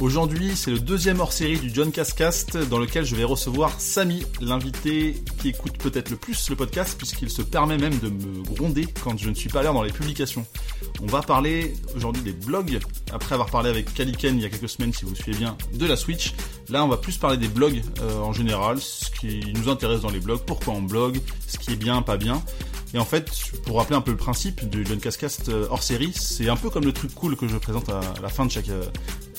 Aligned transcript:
Aujourd'hui, 0.00 0.56
c'est 0.56 0.72
le 0.72 0.80
deuxième 0.80 1.20
hors-série 1.20 1.56
du 1.56 1.72
John 1.72 1.92
Cascast 1.92 2.56
dans 2.68 2.78
lequel 2.78 3.04
je 3.04 3.14
vais 3.14 3.22
recevoir 3.22 3.80
Samy, 3.80 4.26
l'invité 4.40 5.22
qui 5.40 5.50
écoute 5.50 5.78
peut-être 5.78 6.10
le 6.10 6.16
plus 6.16 6.50
le 6.50 6.56
podcast 6.56 6.98
puisqu'il 6.98 7.30
se 7.30 7.42
permet 7.42 7.78
même 7.78 7.96
de 8.00 8.08
me 8.08 8.42
gronder 8.42 8.86
quand 9.04 9.16
je 9.16 9.30
ne 9.30 9.34
suis 9.34 9.48
pas 9.48 9.62
là 9.62 9.72
dans 9.72 9.84
les 9.84 9.92
publications. 9.92 10.44
On 11.00 11.06
va 11.06 11.22
parler 11.22 11.74
aujourd'hui 11.94 12.22
des 12.22 12.32
blogs, 12.32 12.80
après 13.12 13.34
avoir 13.34 13.50
parlé 13.50 13.70
avec 13.70 13.94
Kaliken 13.94 14.36
il 14.36 14.42
y 14.42 14.44
a 14.44 14.48
quelques 14.48 14.68
semaines 14.68 14.92
si 14.92 15.04
vous 15.04 15.14
suivez 15.14 15.38
bien 15.38 15.56
de 15.72 15.86
la 15.86 15.96
Switch. 15.96 16.34
Là, 16.70 16.84
on 16.84 16.88
va 16.88 16.96
plus 16.96 17.16
parler 17.16 17.36
des 17.36 17.48
blogs 17.48 17.80
euh, 18.02 18.18
en 18.18 18.32
général, 18.32 18.80
ce 18.80 19.10
qui 19.12 19.52
nous 19.54 19.68
intéresse 19.68 20.00
dans 20.00 20.10
les 20.10 20.20
blogs, 20.20 20.40
pourquoi 20.44 20.74
on 20.74 20.82
blog, 20.82 21.20
ce 21.46 21.56
qui 21.56 21.72
est 21.72 21.76
bien, 21.76 22.02
pas 22.02 22.16
bien. 22.16 22.42
Et 22.94 22.98
en 22.98 23.04
fait, 23.04 23.28
pour 23.66 23.78
rappeler 23.78 23.96
un 23.96 24.00
peu 24.00 24.12
le 24.12 24.16
principe 24.16 24.68
du 24.68 24.86
John 24.86 24.98
Cascast 24.98 25.50
hors 25.68 25.82
série, 25.82 26.12
c'est 26.14 26.48
un 26.48 26.56
peu 26.56 26.70
comme 26.70 26.84
le 26.84 26.92
truc 26.92 27.12
cool 27.12 27.36
que 27.36 27.48
je 27.48 27.56
présente 27.56 27.88
à 27.88 28.00
la 28.22 28.28
fin 28.28 28.46
de 28.46 28.52
chaque 28.52 28.68
euh, 28.68 28.84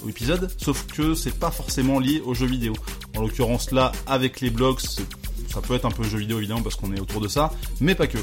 épisode, 0.09 0.51
sauf 0.57 0.85
que 0.87 1.15
c'est 1.15 1.39
pas 1.39 1.51
forcément 1.51 1.99
lié 1.99 2.21
aux 2.25 2.33
jeux 2.33 2.47
vidéo. 2.47 2.73
En 3.15 3.21
l'occurrence 3.21 3.71
là, 3.71 3.93
avec 4.07 4.41
les 4.41 4.49
blogs, 4.49 4.81
ça 4.81 5.61
peut 5.61 5.73
être 5.73 5.85
un 5.85 5.91
peu 5.91 6.03
jeux 6.03 6.17
vidéo 6.17 6.39
évidemment 6.39 6.63
parce 6.63 6.75
qu'on 6.75 6.93
est 6.93 6.99
autour 6.99 7.21
de 7.21 7.29
ça, 7.29 7.53
mais 7.79 7.95
pas 7.95 8.07
que. 8.07 8.17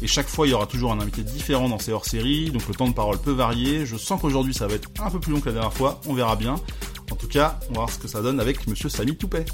Et 0.00 0.06
chaque 0.06 0.28
fois, 0.28 0.46
il 0.46 0.50
y 0.50 0.54
aura 0.54 0.66
toujours 0.66 0.92
un 0.92 1.00
invité 1.00 1.22
différent 1.22 1.68
dans 1.68 1.78
ces 1.78 1.92
hors-séries, 1.92 2.50
donc 2.50 2.66
le 2.66 2.74
temps 2.74 2.88
de 2.88 2.94
parole 2.94 3.18
peut 3.18 3.32
varier. 3.32 3.84
Je 3.84 3.96
sens 3.96 4.18
qu'aujourd'hui, 4.18 4.54
ça 4.54 4.66
va 4.66 4.74
être 4.74 4.88
un 4.98 5.10
peu 5.10 5.20
plus 5.20 5.32
long 5.32 5.40
que 5.40 5.46
la 5.50 5.56
dernière 5.56 5.74
fois, 5.74 6.00
on 6.06 6.14
verra 6.14 6.36
bien. 6.36 6.54
En 7.10 7.16
tout 7.16 7.28
cas, 7.28 7.60
on 7.68 7.72
va 7.72 7.80
voir 7.80 7.90
ce 7.90 7.98
que 7.98 8.08
ça 8.08 8.22
donne 8.22 8.40
avec 8.40 8.66
Monsieur 8.66 8.88
Samy 8.88 9.14
Toupet. 9.14 9.44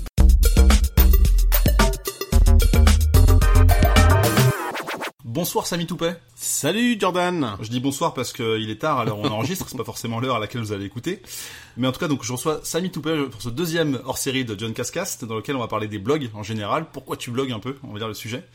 Bonsoir 5.37 5.67
Samy 5.67 5.85
Toupet. 5.85 6.17
Salut 6.35 6.97
Jordan. 6.99 7.59
Je 7.61 7.69
dis 7.69 7.79
bonsoir 7.79 8.15
parce 8.15 8.33
qu'il 8.33 8.71
est 8.71 8.81
tard, 8.81 9.01
alors 9.01 9.19
on 9.19 9.29
enregistre, 9.29 9.69
c'est 9.69 9.77
pas 9.77 9.85
forcément 9.85 10.19
l'heure 10.19 10.37
à 10.37 10.39
laquelle 10.39 10.63
vous 10.63 10.73
allez 10.73 10.87
écouter. 10.87 11.21
Mais 11.77 11.87
en 11.87 11.93
tout 11.93 12.01
cas, 12.01 12.09
donc 12.09 12.25
je 12.25 12.33
reçois 12.33 12.61
Samy 12.63 12.91
Toupet 12.91 13.25
pour 13.31 13.43
ce 13.43 13.51
deuxième 13.51 14.01
hors-série 14.07 14.47
de 14.47 14.59
John 14.59 14.73
Cascast, 14.73 15.27
dans 15.27 15.35
lequel 15.35 15.55
on 15.55 15.59
va 15.59 15.69
parler 15.69 15.89
des 15.89 15.99
blogs 15.99 16.31
en 16.33 16.43
général. 16.43 16.87
Pourquoi 16.91 17.19
tu 17.19 17.31
blogues 17.31 17.53
un 17.53 17.59
peu, 17.59 17.77
on 17.83 17.93
va 17.93 17.99
dire 17.99 18.09
le 18.09 18.15
sujet. 18.15 18.47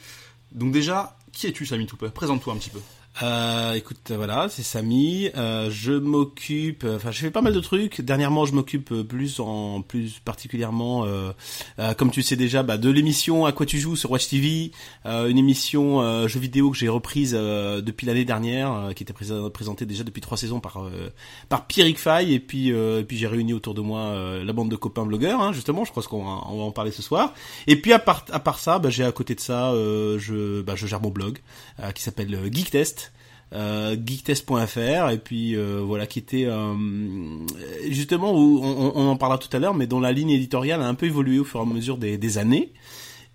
Donc 0.53 0.71
déjà, 0.71 1.15
qui 1.31 1.45
es-tu 1.45 1.67
Samy 1.67 1.85
Toupet? 1.85 2.09
Présente-toi 2.09 2.51
un 2.51 2.57
petit 2.57 2.71
peu. 2.71 2.79
Euh, 3.21 3.73
écoute, 3.73 4.11
voilà, 4.15 4.47
c'est 4.49 4.63
Samy. 4.63 5.29
Euh, 5.35 5.69
je 5.69 5.91
m'occupe, 5.91 6.85
enfin, 6.87 7.11
je 7.11 7.19
fais 7.19 7.31
pas 7.31 7.41
mal 7.41 7.53
de 7.53 7.59
trucs. 7.59 8.01
Dernièrement, 8.01 8.45
je 8.45 8.53
m'occupe 8.53 8.93
plus 9.03 9.39
en 9.39 9.81
plus 9.81 10.19
particulièrement, 10.19 11.05
euh, 11.05 11.31
euh 11.79 11.93
comme 11.93 12.09
tu 12.09 12.23
sais 12.23 12.35
déjà, 12.35 12.63
bah, 12.63 12.77
de 12.77 12.89
l'émission 12.89 13.45
À 13.45 13.51
quoi 13.51 13.65
tu 13.65 13.79
joues 13.79 13.95
sur 13.95 14.11
Watch 14.11 14.29
TV, 14.29 14.71
euh, 15.05 15.27
une 15.27 15.37
émission 15.37 16.01
euh, 16.01 16.27
jeux 16.27 16.39
vidéo 16.39 16.71
que 16.71 16.77
j'ai 16.77 16.89
reprise 16.89 17.33
depuis 17.33 18.07
l'année 18.07 18.25
dernière, 18.25 18.91
qui 18.95 19.03
était 19.03 19.13
présentée 19.13 19.85
déjà 19.85 20.03
depuis 20.03 20.21
trois 20.21 20.37
saisons 20.37 20.59
par 20.59 20.81
par 21.49 21.67
Pierrick 21.67 21.99
Fay, 21.99 22.33
et 22.33 22.39
puis 22.39 22.69
et 22.69 23.03
puis 23.03 23.17
j'ai 23.17 23.27
réuni 23.27 23.53
autour 23.53 23.73
de 23.73 23.81
moi 23.81 24.15
la 24.43 24.53
bande 24.53 24.69
de 24.69 24.75
copains 24.75 25.05
blogueurs, 25.05 25.41
hein, 25.41 25.53
justement. 25.53 25.85
Je 25.85 25.91
crois 25.91 26.03
qu'on 26.03 26.23
va, 26.23 26.41
on 26.49 26.57
va 26.57 26.63
en 26.63 26.71
parler 26.71 26.91
ce 26.91 27.01
soir. 27.01 27.33
Et 27.67 27.75
puis 27.75 27.93
à 27.93 27.99
part 27.99 28.25
à 28.31 28.39
part 28.39 28.59
ça, 28.59 28.79
bah, 28.79 28.89
j'ai 28.89 29.03
à 29.03 29.11
côté 29.11 29.35
de 29.35 29.41
ça, 29.41 29.73
je 29.73 30.61
bah, 30.61 30.75
je 30.75 30.87
gère 30.87 31.01
mon 31.01 31.09
blog 31.09 31.39
qui 31.93 32.03
s'appelle 32.03 32.37
Geek 32.51 32.71
Test 32.71 33.00
euh, 33.53 33.95
geektest.fr 33.95 35.09
et 35.11 35.17
puis 35.17 35.55
euh, 35.55 35.81
voilà 35.83 36.07
qui 36.07 36.19
était 36.19 36.45
euh, 36.45 36.73
justement 37.89 38.33
où 38.33 38.61
on, 38.63 38.93
on, 38.95 39.09
en 39.09 39.17
parlera 39.17 39.37
tout 39.37 39.49
à 39.55 39.59
l'heure 39.59 39.73
mais 39.73 39.87
dont 39.87 39.99
la 39.99 40.13
ligne 40.13 40.29
éditoriale 40.29 40.81
a 40.81 40.87
un 40.87 40.93
peu 40.93 41.05
évolué 41.05 41.39
au 41.39 41.43
fur 41.43 41.59
et 41.59 41.63
à 41.63 41.65
mesure 41.65 41.97
des, 41.97 42.17
des 42.17 42.37
années. 42.37 42.73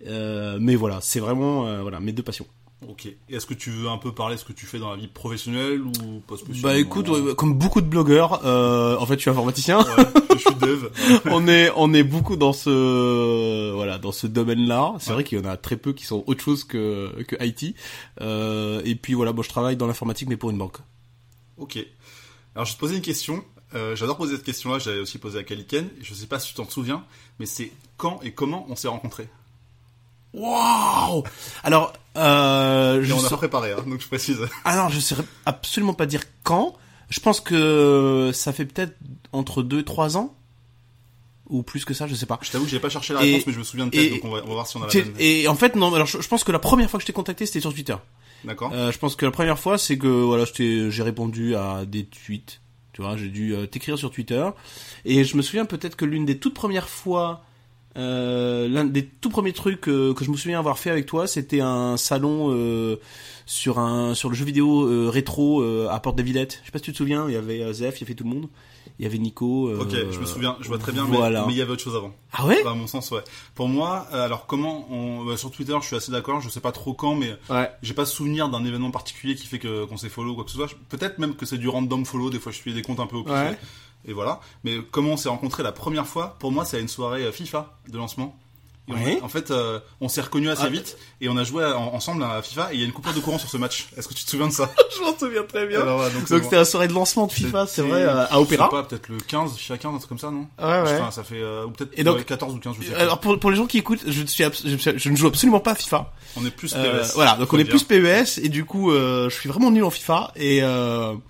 Euh, 0.05 0.57
mais 0.61 0.75
voilà 0.75 0.99
c'est 1.01 1.19
vraiment 1.19 1.65
euh, 1.67 1.81
voilà 1.81 1.99
mes 1.99 2.11
deux 2.11 2.23
passions 2.23 2.45
Ok. 2.87 3.07
Est-ce 3.29 3.47
que 3.47 3.55
tu 3.55 3.71
veux 3.71 3.89
un 3.89 3.97
peu 3.97 4.11
parler 4.11 4.35
de 4.35 4.39
ce 4.39 4.45
que 4.45 4.53
tu 4.53 4.67
fais 4.67 4.77
dans 4.77 4.91
la 4.91 4.97
vie 4.97 5.07
professionnelle 5.07 5.81
ou 5.81 6.19
pas 6.27 6.35
Bah 6.61 6.77
écoute, 6.77 7.07
comme 7.35 7.57
beaucoup 7.57 7.81
de 7.81 7.87
blogueurs, 7.87 8.45
euh, 8.45 8.95
en 8.97 9.05
fait, 9.07 9.15
je 9.15 9.21
suis 9.21 9.29
informaticien. 9.31 9.79
Ouais, 9.79 10.05
je 10.33 10.37
suis 10.37 10.55
dev. 10.55 10.89
on 11.25 11.47
est 11.47 11.71
on 11.75 11.91
est 11.95 12.03
beaucoup 12.03 12.35
dans 12.35 12.53
ce 12.53 13.71
voilà 13.73 13.97
dans 13.97 14.11
ce 14.11 14.27
domaine-là. 14.27 14.93
C'est 14.99 15.11
vrai 15.11 15.23
qu'il 15.23 15.39
y 15.39 15.41
en 15.41 15.45
a 15.45 15.57
très 15.57 15.75
peu 15.77 15.93
qui 15.93 16.05
sont 16.05 16.23
autre 16.27 16.43
chose 16.43 16.63
que 16.63 17.23
que 17.23 17.35
IT. 17.43 17.75
Euh, 18.21 18.81
et 18.85 18.93
puis 18.93 19.15
voilà, 19.15 19.33
moi 19.33 19.43
je 19.43 19.49
travaille 19.49 19.75
dans 19.75 19.87
l'informatique 19.87 20.29
mais 20.29 20.37
pour 20.37 20.51
une 20.51 20.59
banque. 20.59 20.77
Ok. 21.57 21.79
Alors 22.53 22.65
je 22.65 22.71
vais 22.71 22.75
te 22.75 22.79
poser 22.79 22.95
une 22.95 23.01
question. 23.01 23.43
Euh, 23.73 23.95
J'adore 23.95 24.17
poser 24.17 24.35
cette 24.35 24.45
question-là. 24.45 24.77
J'avais 24.77 24.99
aussi 24.99 25.17
posé 25.17 25.39
à 25.39 25.43
Kaliken. 25.43 25.89
Je 26.01 26.13
sais 26.13 26.27
pas 26.27 26.39
si 26.39 26.49
tu 26.49 26.53
t'en 26.53 26.69
souviens, 26.69 27.03
mais 27.39 27.47
c'est 27.47 27.71
quand 27.97 28.19
et 28.21 28.33
comment 28.33 28.67
on 28.69 28.75
s'est 28.75 28.87
rencontrés? 28.87 29.27
Waouh 30.33 31.23
Alors, 31.63 31.93
euh, 32.17 33.03
je 33.03 33.13
on 33.13 33.23
a 33.23 33.37
préparé, 33.37 33.71
hein, 33.71 33.83
donc 33.87 34.01
je 34.01 34.07
précise. 34.07 34.39
Ah 34.65 34.75
non, 34.75 34.89
je 34.89 34.99
sais 34.99 35.15
absolument 35.45 35.93
pas 35.93 36.05
dire 36.05 36.23
quand. 36.43 36.75
Je 37.09 37.19
pense 37.19 37.39
que 37.39 38.31
ça 38.33 38.51
fait 38.51 38.65
peut-être 38.65 38.95
entre 39.31 39.63
2 39.63 39.79
et 39.79 39.83
3 39.83 40.17
ans 40.17 40.35
ou 41.49 41.63
plus 41.63 41.85
que 41.85 41.93
ça, 41.93 42.07
je 42.07 42.15
sais 42.15 42.25
pas. 42.25 42.39
Je 42.41 42.51
t'avoue 42.51 42.65
que 42.65 42.71
j'ai 42.71 42.79
pas 42.79 42.89
cherché 42.89 43.13
la 43.13 43.21
réponse, 43.21 43.47
mais 43.47 43.53
je 43.53 43.59
me 43.59 43.63
souviens 43.63 43.85
de 43.85 43.91
tête, 43.91 44.11
donc 44.11 44.25
on 44.25 44.29
va, 44.29 44.41
on 44.43 44.47
va, 44.47 44.53
voir 44.53 44.67
si 44.67 44.77
on 44.77 44.83
a 44.83 44.87
la 44.87 44.93
même. 44.93 45.13
Et 45.19 45.47
en 45.47 45.55
fait, 45.55 45.75
non, 45.75 45.93
alors 45.93 46.07
je, 46.07 46.27
pense 46.27 46.43
que 46.43 46.51
la 46.51 46.59
première 46.59 46.89
fois 46.89 46.97
que 46.97 47.03
je 47.03 47.07
t'ai 47.07 47.13
contacté, 47.13 47.45
c'était 47.45 47.61
sur 47.61 47.73
Twitter. 47.73 47.95
D'accord. 48.43 48.71
Euh, 48.73 48.91
je 48.91 48.97
pense 48.97 49.15
que 49.15 49.25
la 49.25 49.31
première 49.31 49.57
fois, 49.57 49.77
c'est 49.77 49.97
que 49.97 50.07
voilà, 50.07 50.45
j'ai 50.57 51.03
répondu 51.03 51.55
à 51.55 51.85
des 51.85 52.05
tweets. 52.05 52.61
Tu 52.93 53.01
vois, 53.01 53.15
j'ai 53.15 53.29
dû 53.29 53.53
euh, 53.53 53.67
t'écrire 53.67 53.97
sur 53.97 54.11
Twitter. 54.11 54.45
Et 55.05 55.23
je 55.23 55.37
me 55.37 55.41
souviens 55.41 55.65
peut-être 55.65 55.95
que 55.95 56.05
l'une 56.05 56.25
des 56.25 56.39
toutes 56.39 56.55
premières 56.55 56.89
fois 56.89 57.43
euh, 57.97 58.67
l'un 58.67 58.85
des 58.85 59.05
tout 59.05 59.29
premiers 59.29 59.53
trucs 59.53 59.87
euh, 59.89 60.13
que 60.13 60.23
je 60.23 60.29
me 60.29 60.37
souviens 60.37 60.59
avoir 60.59 60.77
fait 60.77 60.91
avec 60.91 61.05
toi, 61.05 61.25
c'était 61.25 61.61
un 61.61 61.97
salon 61.97 62.49
euh, 62.51 62.97
sur 63.47 63.79
un 63.79 64.13
sur 64.13 64.29
le 64.29 64.35
jeu 64.35 64.45
vidéo 64.45 64.87
euh, 64.87 65.09
rétro 65.09 65.63
à 65.89 65.99
Porte 65.99 66.15
des 66.15 66.23
Villettes. 66.23 66.59
Je 66.61 66.67
sais 66.67 66.71
pas 66.71 66.79
si 66.79 66.85
tu 66.85 66.91
te 66.91 66.97
souviens, 66.97 67.25
il 67.27 67.33
y 67.33 67.37
avait 67.37 67.73
Zef, 67.73 67.99
il 67.99 68.01
y 68.01 68.03
avait 68.05 68.13
tout 68.13 68.23
le 68.23 68.29
monde. 68.29 68.49
Il 68.99 69.03
y 69.03 69.05
avait 69.05 69.19
Nico. 69.19 69.71
ok, 69.79 69.91
je 70.11 70.19
me 70.19 70.25
souviens, 70.25 70.57
je 70.59 70.67
vois 70.69 70.79
très 70.79 70.91
bien, 70.91 71.03
voilà. 71.03 71.45
mais, 71.45 71.53
il 71.53 71.57
y 71.57 71.61
avait 71.61 71.71
autre 71.71 71.83
chose 71.83 71.95
avant. 71.95 72.15
Ah 72.33 72.47
ouais? 72.47 72.65
À 72.65 72.73
mon 72.73 72.87
sens, 72.87 73.11
ouais. 73.11 73.21
Pour 73.53 73.67
moi, 73.67 74.07
alors 74.11 74.47
comment 74.47 74.87
on, 74.91 75.23
bah, 75.23 75.37
sur 75.37 75.51
Twitter, 75.51 75.75
je 75.81 75.85
suis 75.85 75.95
assez 75.95 76.11
d'accord. 76.11 76.41
Je 76.41 76.49
sais 76.49 76.61
pas 76.61 76.71
trop 76.71 76.93
quand, 76.93 77.13
mais 77.13 77.35
ouais. 77.49 77.69
j'ai 77.83 77.93
pas 77.93 78.05
souvenir 78.05 78.49
d'un 78.49 78.65
événement 78.65 78.89
particulier 78.89 79.35
qui 79.35 79.45
fait 79.45 79.59
que 79.59 79.85
qu'on 79.85 79.97
s'est 79.97 80.09
follow 80.09 80.31
ou 80.31 80.35
quoi 80.35 80.45
que 80.45 80.51
ce 80.51 80.57
soit. 80.57 80.69
Peut-être 80.89 81.19
même 81.19 81.35
que 81.35 81.45
c'est 81.45 81.59
du 81.59 81.69
random 81.69 82.05
follow. 82.05 82.31
Des 82.31 82.39
fois, 82.39 82.51
je 82.51 82.57
suis 82.57 82.73
des 82.73 82.81
comptes 82.81 82.99
un 82.99 83.07
peu 83.07 83.17
au 83.17 83.23
ouais 83.23 83.57
et 84.07 84.13
voilà. 84.13 84.39
Mais 84.63 84.77
comment 84.91 85.11
on 85.11 85.17
s'est 85.17 85.29
rencontrés 85.29 85.63
la 85.63 85.71
première 85.71 86.07
fois? 86.07 86.37
Pour 86.39 86.51
moi, 86.51 86.65
c'est 86.65 86.77
à 86.77 86.79
une 86.79 86.87
soirée 86.87 87.23
euh, 87.23 87.31
FIFA 87.31 87.77
de 87.89 87.97
lancement. 87.97 88.39
En 89.21 89.27
fait, 89.27 89.51
euh, 89.51 89.79
on 90.01 90.09
s'est 90.09 90.21
reconnus 90.21 90.49
assez 90.49 90.63
ah, 90.65 90.69
vite 90.69 90.97
et 91.21 91.29
on 91.29 91.37
a 91.37 91.43
joué 91.43 91.65
ensemble 91.65 92.23
à 92.23 92.41
FIFA 92.41 92.69
et 92.71 92.75
il 92.75 92.79
y 92.79 92.83
a 92.83 92.85
une 92.85 92.93
coupure 92.93 93.13
de 93.13 93.19
courant 93.19 93.37
sur 93.37 93.49
ce 93.49 93.57
match. 93.57 93.89
Est-ce 93.97 94.07
que 94.07 94.13
tu 94.13 94.23
te 94.23 94.29
souviens 94.29 94.47
de 94.47 94.53
ça 94.53 94.71
Je 94.97 95.01
m'en 95.03 95.17
souviens 95.17 95.43
très 95.43 95.65
bien. 95.67 95.79
donc 95.85 96.27
c'était 96.27 96.55
la 96.55 96.65
soirée 96.65 96.87
de 96.87 96.93
lancement 96.93 97.27
de 97.27 97.31
FIFA, 97.31 97.67
c'est 97.67 97.81
vrai, 97.81 98.03
à 98.03 98.39
Opéra. 98.39 98.69
Je 98.71 98.75
sais 98.75 98.81
pas, 98.81 98.87
peut-être 98.87 99.09
le 99.09 99.17
15, 99.17 99.55
FIFA 99.55 99.77
15, 99.77 99.93
un 99.93 99.97
truc 99.97 100.09
comme 100.09 100.19
ça, 100.19 100.31
non 100.31 100.47
Ouais, 100.59 100.65
ouais. 100.65 100.99
Enfin, 100.99 101.11
ça 101.11 101.23
fait 101.23 101.41
euh, 101.41 101.67
peut-être 101.67 102.03
donc 102.03 102.25
14 102.25 102.55
ou 102.55 102.59
15, 102.59 102.75
je 102.79 102.85
sais 102.85 102.93
pas. 102.93 102.99
Alors 102.99 103.19
pour, 103.19 103.39
pour 103.39 103.51
les 103.51 103.57
gens 103.57 103.65
qui 103.65 103.77
écoutent, 103.77 104.03
je, 104.05 104.25
suis 104.25 104.43
je, 104.43 105.09
ne 105.09 105.15
joue 105.15 105.27
absolument 105.27 105.59
pas 105.59 105.71
à 105.71 105.75
FIFA. 105.75 106.13
On 106.35 106.45
est 106.45 106.51
plus 106.51 106.73
PES. 106.73 107.13
voilà, 107.15 107.35
donc 107.35 107.51
on 107.53 107.59
est 107.59 107.65
plus 107.65 107.83
PES 107.83 108.39
et 108.43 108.49
du 108.49 108.65
coup, 108.65 108.91
je 108.91 109.29
suis 109.29 109.49
vraiment 109.49 109.71
nul 109.71 109.83
en 109.83 109.89
FIFA 109.91 110.31
et. 110.35 110.61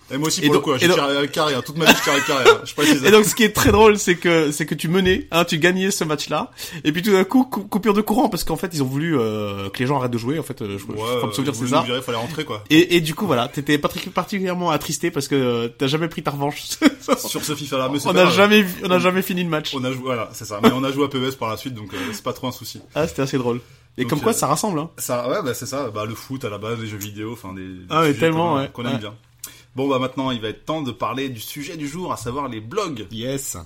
Et 0.09 0.17
moi 0.17 0.27
aussi 0.27 0.41
pour 0.41 0.53
le 0.53 0.59
coup, 0.59 0.77
j'ai 0.77 0.87
tiré 0.87 1.27
carré, 1.27 1.53
hein. 1.53 1.61
toute 1.65 1.77
ma 1.77 1.85
vie 1.85 1.93
carré. 2.05 2.21
Hein. 2.29 2.61
Je 2.63 2.73
précise. 2.73 3.03
Et 3.05 3.11
donc 3.11 3.25
ce 3.25 3.35
qui 3.35 3.43
est 3.43 3.53
très 3.53 3.71
drôle, 3.71 3.97
c'est 3.97 4.15
que 4.15 4.51
c'est 4.51 4.65
que 4.65 4.75
tu 4.75 4.87
menais, 4.87 5.27
hein, 5.31 5.43
tu 5.43 5.57
gagnais 5.57 5.91
ce 5.91 6.03
match-là, 6.03 6.51
et 6.83 6.91
puis 6.91 7.01
tout 7.01 7.11
d'un 7.11 7.23
coup 7.23 7.43
coupure 7.47 7.93
de 7.93 8.01
courant 8.01 8.29
parce 8.29 8.43
qu'en 8.43 8.55
fait 8.55 8.69
ils 8.73 8.83
ont 8.83 8.87
voulu 8.87 9.17
euh, 9.17 9.69
que 9.69 9.79
les 9.79 9.87
gens 9.87 9.97
arrêtent 9.97 10.11
de 10.11 10.17
jouer. 10.17 10.39
En 10.39 10.43
fait, 10.43 10.61
euh, 10.61 10.77
je, 10.77 10.85
ouais, 10.85 10.97
je 11.21 11.25
me 11.25 11.31
souvenir 11.31 11.55
c'est 11.55 11.67
ça. 11.67 11.85
Il 11.87 12.01
fallait 12.01 12.17
rentrer 12.17 12.45
quoi. 12.45 12.63
Et, 12.69 12.95
et 12.95 13.01
du 13.01 13.15
coup 13.15 13.25
voilà, 13.25 13.47
t'étais 13.47 13.77
particulièrement 13.77 14.71
attristé 14.71 15.11
parce 15.11 15.27
que 15.27 15.67
t'as 15.67 15.87
jamais 15.87 16.07
pris 16.07 16.23
ta 16.23 16.31
revanche 16.31 16.63
sur 17.17 17.43
ce 17.43 17.55
FIFA-là. 17.55 17.91
on 18.05 18.13
n'a 18.13 18.29
jamais 18.29 18.65
on 18.83 18.91
a 18.91 18.99
jamais 18.99 19.21
fini 19.21 19.43
le 19.43 19.49
match. 19.49 19.73
On 19.75 19.83
a 19.83 19.91
joué, 19.91 20.03
voilà, 20.03 20.29
c'est 20.33 20.45
ça. 20.45 20.59
Mais 20.61 20.71
on 20.71 20.83
a 20.83 20.91
joué 20.91 21.05
à 21.05 21.07
PES 21.07 21.37
par 21.37 21.49
la 21.49 21.57
suite, 21.57 21.73
donc 21.73 21.93
euh, 21.93 21.97
c'est 22.11 22.23
pas 22.23 22.33
trop 22.33 22.47
un 22.47 22.51
souci. 22.51 22.81
Ah, 22.95 23.07
c'était 23.07 23.21
assez 23.21 23.37
drôle. 23.37 23.61
Et 23.97 24.05
comme 24.05 24.21
quoi, 24.21 24.33
ça 24.33 24.47
rassemble, 24.47 24.79
hein. 24.79 24.91
Ça, 24.97 25.27
ouais, 25.27 25.41
bah 25.43 25.53
c'est 25.55 25.65
ça. 25.65 25.89
Bah 25.89 26.05
le 26.05 26.13
foot 26.13 26.45
à 26.45 26.49
la 26.49 26.59
base, 26.59 26.79
les 26.79 26.87
jeux 26.87 26.97
vidéo, 26.97 27.33
enfin 27.33 27.53
des. 27.53 27.67
Ah 27.89 28.01
mais 28.03 28.13
tellement, 28.13 28.55
ouais. 28.55 28.69
Qu'on 28.71 28.85
aime 28.85 28.97
bien. 28.99 29.13
Bon 29.75 29.87
bah 29.87 29.99
maintenant 29.99 30.31
il 30.31 30.41
va 30.41 30.47
être 30.47 30.65
temps 30.65 30.81
de 30.81 30.91
parler 30.91 31.29
du 31.29 31.39
sujet 31.39 31.77
du 31.77 31.87
jour, 31.87 32.11
à 32.11 32.17
savoir 32.17 32.47
les 32.47 32.61
blogs. 32.61 33.05
Yes. 33.11 33.57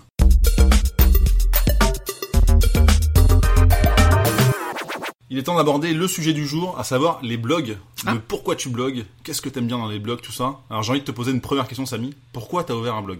Il 5.31 5.37
est 5.37 5.43
temps 5.43 5.55
d'aborder 5.55 5.93
le 5.93 6.07
sujet 6.09 6.33
du 6.33 6.45
jour, 6.45 6.77
à 6.77 6.83
savoir 6.83 7.19
les 7.23 7.37
blogs. 7.37 7.77
Le 8.05 8.11
ah. 8.11 8.15
pourquoi 8.27 8.57
tu 8.57 8.67
blogues, 8.67 9.05
qu'est-ce 9.23 9.41
que 9.41 9.47
t'aimes 9.47 9.65
bien 9.65 9.77
dans 9.77 9.87
les 9.87 9.97
blogs, 9.97 10.19
tout 10.19 10.33
ça. 10.33 10.59
Alors 10.69 10.83
j'ai 10.83 10.91
envie 10.91 10.99
de 10.99 11.05
te 11.05 11.11
poser 11.11 11.31
une 11.31 11.39
première 11.39 11.69
question 11.69 11.85
Samy. 11.85 12.13
Pourquoi 12.33 12.65
t'as 12.65 12.73
ouvert 12.73 12.95
un 12.95 13.01
blog? 13.01 13.19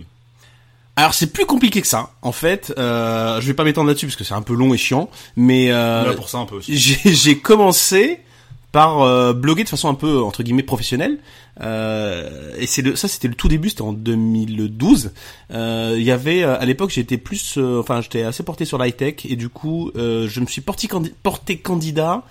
Alors 0.97 1.13
c'est 1.13 1.31
plus 1.31 1.45
compliqué 1.45 1.79
que 1.79 1.87
ça. 1.87 2.11
En 2.21 2.33
fait, 2.33 2.73
euh, 2.77 3.39
je 3.39 3.47
vais 3.47 3.53
pas 3.53 3.63
m'étendre 3.63 3.87
là-dessus 3.87 4.07
parce 4.07 4.17
que 4.17 4.25
c'est 4.25 4.33
un 4.33 4.41
peu 4.41 4.53
long 4.53 4.73
et 4.73 4.77
chiant, 4.77 5.09
mais 5.37 5.71
euh, 5.71 6.03
Là 6.03 6.13
pour 6.13 6.27
ça 6.27 6.39
un 6.39 6.45
peu 6.45 6.55
aussi. 6.55 6.77
J'ai 6.77 7.37
commencé 7.37 8.19
par 8.71 9.01
euh, 9.01 9.33
bloguer 9.33 9.63
de 9.63 9.69
façon 9.69 9.89
un 9.89 9.93
peu 9.93 10.21
entre 10.21 10.43
guillemets 10.43 10.63
professionnelle. 10.63 11.19
Euh, 11.61 12.55
et 12.57 12.67
c'est 12.67 12.81
le, 12.81 12.95
ça 12.95 13.07
c'était 13.07 13.27
le 13.27 13.35
tout 13.35 13.47
début, 13.47 13.69
c'était 13.69 13.81
en 13.81 13.93
2012. 13.93 15.11
Euh, 15.51 15.95
Il 15.97 16.03
y 16.03 16.11
avait 16.11 16.43
à 16.43 16.63
l'époque 16.65 16.91
j'étais 16.91 17.17
plus, 17.17 17.57
enfin 17.57 18.01
j'étais 18.01 18.23
assez 18.23 18.43
porté 18.43 18.65
sur 18.65 18.77
l'high 18.77 18.95
tech 18.95 19.25
et 19.25 19.35
du 19.35 19.49
coup 19.49 19.91
je 19.95 20.39
me 20.39 20.45
suis 20.45 20.61
porté, 20.61 20.87
porté 21.23 21.57
candidat 21.57 22.23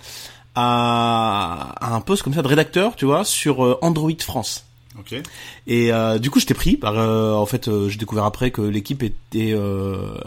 à, 0.55 1.75
à, 1.79 1.95
un 1.95 2.01
poste 2.01 2.23
comme 2.23 2.33
ça 2.33 2.41
de 2.41 2.47
rédacteur, 2.47 2.95
tu 2.95 3.05
vois, 3.05 3.23
sur 3.23 3.79
Android 3.81 4.11
France. 4.19 4.65
Okay. 5.01 5.23
Et 5.65 5.91
euh, 5.91 6.19
du 6.19 6.29
coup, 6.29 6.39
j'étais 6.39 6.53
pris. 6.53 6.77
Par, 6.77 6.97
euh, 6.97 7.33
en 7.33 7.45
fait, 7.47 7.67
euh, 7.67 7.89
j'ai 7.89 7.97
découvert 7.97 8.25
après 8.25 8.51
que 8.51 8.61
l'équipe 8.61 9.01
était 9.01 9.53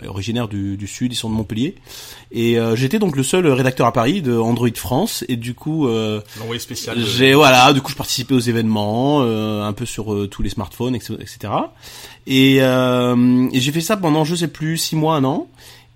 originaire 0.06 0.48
du, 0.48 0.76
du, 0.76 0.86
sud, 0.86 1.12
ils 1.12 1.16
sont 1.16 1.30
de 1.30 1.34
Montpellier. 1.34 1.76
Et 2.32 2.58
j'étais 2.74 2.98
donc 2.98 3.16
le 3.16 3.22
seul 3.22 3.46
rédacteur 3.46 3.86
à 3.86 3.92
Paris 3.92 4.20
de 4.20 4.36
Android 4.36 4.68
France. 4.74 5.24
Et 5.28 5.36
du 5.36 5.54
coup, 5.54 5.86
l'envoyé 5.86 6.58
spécial. 6.58 6.98
J'ai 6.98 7.34
voilà, 7.34 7.72
du 7.72 7.80
coup, 7.80 7.90
je 7.90 7.96
participais 7.96 8.34
aux 8.34 8.40
événements, 8.40 9.22
un 9.22 9.72
peu 9.72 9.86
sur 9.86 10.28
tous 10.28 10.42
les 10.42 10.50
smartphones, 10.50 10.96
etc. 10.96 11.52
Et, 12.26 12.56
et 12.56 13.60
j'ai 13.60 13.72
fait 13.72 13.80
ça 13.80 13.96
pendant, 13.96 14.24
je 14.24 14.34
sais 14.34 14.48
plus, 14.48 14.78
six 14.78 14.96
mois, 14.96 15.16
un 15.16 15.24
an. 15.24 15.48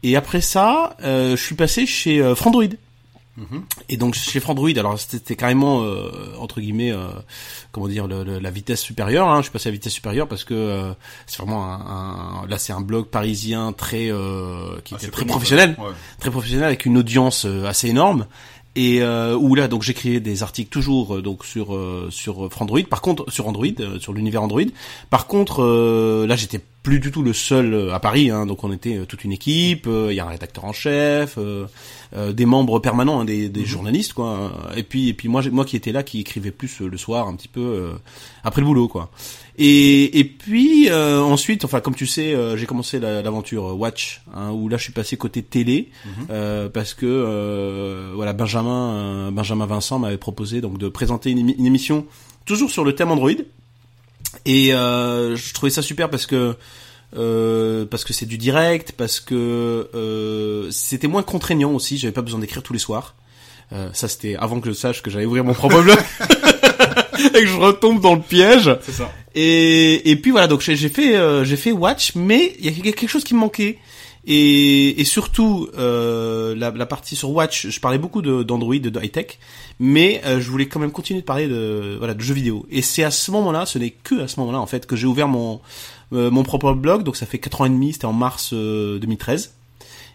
Et 0.05 0.15
après 0.15 0.41
ça, 0.41 0.97
je 1.03 1.37
suis 1.37 1.57
passé 1.57 1.87
chez 1.87 2.35
Frandroid. 2.37 2.77
Et 3.89 3.97
donc 3.97 4.15
chez 4.15 4.41
Frandroid, 4.41 4.71
alors 4.77 4.99
c'était 4.99 5.37
carrément 5.37 5.83
euh, 5.83 6.11
entre 6.39 6.61
guillemets, 6.61 6.93
euh, 6.93 7.09
comment 7.73 7.89
dire, 7.89 8.07
le, 8.07 8.39
la 8.39 8.51
vitesse 8.51 8.81
supérieure. 8.81 9.29
Hein. 9.29 9.39
Je 9.39 9.43
suis 9.45 9.53
passé 9.53 9.69
à 9.69 9.71
la 9.71 9.75
vitesse 9.75 9.93
supérieure 9.93 10.29
parce 10.29 10.45
que 10.45 10.55
euh, 10.55 10.93
c'est 11.27 11.39
vraiment 11.39 11.65
un, 11.65 12.43
un, 12.43 12.47
là 12.49 12.59
c'est 12.59 12.73
un 12.73 12.81
blog 12.81 13.07
parisien 13.07 13.73
très 13.73 14.11
euh, 14.11 14.81
qui 14.85 14.95
ah, 14.95 14.99
était 15.01 15.11
très 15.11 15.25
professionnel, 15.25 15.77
très 16.19 16.31
professionnel 16.31 16.65
avec 16.65 16.85
une 16.85 16.99
audience 16.99 17.45
assez 17.45 17.89
énorme 17.89 18.27
et 18.79 19.03
euh, 19.03 19.35
où 19.37 19.57
là 19.57 19.67
donc 19.67 19.83
j'écrivais 19.83 20.21
des 20.21 20.45
articles 20.45 20.71
toujours 20.71 21.17
euh, 21.17 21.23
donc 21.23 21.45
sur 21.45 21.75
euh, 21.75 22.09
sur 22.11 22.49
Frandroid. 22.51 22.83
Par 22.89 23.01
contre 23.01 23.29
sur 23.31 23.49
Android 23.49 23.67
euh, 23.81 23.99
sur 23.99 24.13
l'univers 24.13 24.41
Android. 24.41 24.63
Par 25.11 25.27
contre 25.27 25.65
là 26.27 26.37
j'étais 26.37 26.61
plus 26.85 27.01
du 27.01 27.11
tout 27.11 27.23
le 27.23 27.33
seul 27.33 27.91
à 27.93 27.99
Paris 27.99 28.31
hein, 28.31 28.47
donc 28.47 28.63
on 28.63 28.73
était 28.73 29.05
toute 29.07 29.25
une 29.25 29.33
équipe 29.33 29.87
il 29.87 30.15
y 30.15 30.21
a 30.21 30.25
un 30.25 30.29
rédacteur 30.29 30.65
en 30.65 30.73
chef 30.73 31.39
des 32.17 32.47
membres 32.47 32.79
permanents 32.79 33.21
hein, 33.21 33.25
des, 33.25 33.49
des 33.49 33.61
mhm. 33.61 33.67
journalistes 33.67 34.13
quoi 34.15 34.53
et 34.77 34.85
puis 34.85 35.09
et 35.09 35.13
puis 35.13 35.29
moi 35.29 35.43
moi 35.51 35.65
qui 35.65 35.77
étais 35.77 35.93
là 35.93 36.03
qui 36.03 36.21
écrivais 36.21 36.53
plus 36.53 36.81
le 36.81 36.97
soir 36.97 37.27
un 37.27 37.35
petit 37.35 37.49
peu 37.49 37.91
après 38.45 38.63
le 38.63 38.67
boulot 38.67 38.89
quoi 38.89 39.11
et, 39.61 40.21
et 40.21 40.25
puis 40.25 40.89
euh, 40.89 41.21
ensuite, 41.21 41.65
enfin 41.65 41.81
comme 41.81 41.97
tu 41.97 42.07
sais, 42.07 42.33
euh, 42.33 42.57
j'ai 42.57 42.67
commencé 42.67 43.01
l'aventure 43.01 43.77
Watch, 43.77 44.23
hein, 44.33 44.51
où 44.53 44.69
là 44.69 44.77
je 44.77 44.85
suis 44.85 44.93
passé 44.93 45.17
côté 45.17 45.43
télé 45.43 45.91
euh, 46.31 46.69
parce 46.69 46.95
que 46.95 48.13
voilà 48.15 48.33
Benjamin 48.33 49.33
Benjamin 49.33 49.67
Vincent 49.67 49.99
m'avait 49.99 50.17
proposé 50.17 50.61
donc 50.61 50.79
de 50.79 50.89
présenter 50.89 51.31
une, 51.31 51.51
émission 51.67 52.07
toujours 52.45 52.71
sur 52.71 52.85
le 52.85 52.95
thème 52.95 53.11
Android. 53.11 53.31
Et 54.47 54.69
je 54.69 55.55
trouvais 55.55 55.71
ça 55.71 55.83
super 55.83 56.09
parce 56.09 56.27
que 56.27 56.55
parce 57.91 58.05
que 58.05 58.13
c'est 58.13 58.27
du 58.27 58.39
direct, 58.39 58.93
parce 58.93 59.19
que 59.19 60.69
c'était 60.71 61.09
moins 61.09 61.25
contraignant 61.25 61.73
aussi. 61.73 61.99
J'avais 61.99 62.13
pas 62.13 62.23
besoin 62.23 62.39
d'écrire 62.39 62.63
tous 62.63 62.75
les 62.75 62.79
soirs. 62.79 63.17
ça 63.93 64.07
c'était 64.07 64.37
avant 64.37 64.61
que 64.61 64.69
je 64.69 64.75
sache 64.75 65.03
que 65.03 65.11
j'allais 65.11 65.27
ouvrir 65.27 65.43
mon 65.43 65.55
propre 65.55 65.83
blog. 65.83 65.99
et 67.35 67.41
que 67.41 67.47
je 67.47 67.57
retombe 67.57 68.01
dans 68.01 68.15
le 68.15 68.21
piège. 68.21 68.71
C'est 68.83 68.93
ça. 68.93 69.11
Et, 69.35 70.11
et 70.11 70.17
puis 70.17 70.31
voilà, 70.31 70.47
donc 70.47 70.61
j'ai 70.61 70.77
fait 70.89 71.17
euh, 71.17 71.45
j'ai 71.45 71.57
fait 71.57 71.73
Watch, 71.73 72.13
mais 72.15 72.55
il 72.59 72.67
y 72.67 72.89
a 72.89 72.93
quelque 72.93 73.07
chose 73.07 73.25
qui 73.25 73.35
me 73.35 73.41
manquait. 73.41 73.79
Et, 74.31 75.01
et 75.01 75.05
surtout 75.05 75.71
euh, 75.79 76.55
la, 76.55 76.71
la, 76.71 76.85
partie 76.85 77.17
sur 77.17 77.31
Watch, 77.31 77.69
je 77.69 77.81
parlais 77.81 77.97
beaucoup 77.97 78.21
d'Android, 78.21 78.77
de, 78.77 78.91
de 78.91 79.01
high 79.01 79.11
tech, 79.11 79.39
mais 79.81 80.21
euh, 80.27 80.39
je 80.39 80.51
voulais 80.51 80.67
quand 80.67 80.81
même 80.81 80.91
continuer 80.91 81.23
de 81.23 81.25
parler 81.25 81.49
de 81.49 81.97
voilà 81.97 82.13
de 82.13 82.21
jeux 82.21 82.35
vidéo. 82.35 82.67
Et 82.71 82.83
c'est 82.83 83.05
à 83.05 83.11
ce 83.11 83.31
moment-là, 83.31 83.65
ce 83.65 83.79
n'est 83.79 83.91
que 83.91 84.21
à 84.21 84.29
ce 84.29 84.39
moment-là 84.41 84.61
en 84.61 84.67
fait 84.67 84.87
que 84.87 84.97
j'ai 84.97 85.07
ouvert 85.07 85.29
mon 85.29 85.61
euh, 86.13 86.31
mon 86.31 86.43
propre 86.43 86.75
blog. 86.75 87.05
Donc 87.05 87.17
ça 87.17 87.25
fait 87.25 87.39
quatre 87.39 87.63
ans 87.63 87.65
et 87.65 87.71
demi, 87.71 87.95
c'était 87.95 88.05
en 88.05 88.13
mars 88.13 88.53
2013. 88.53 89.55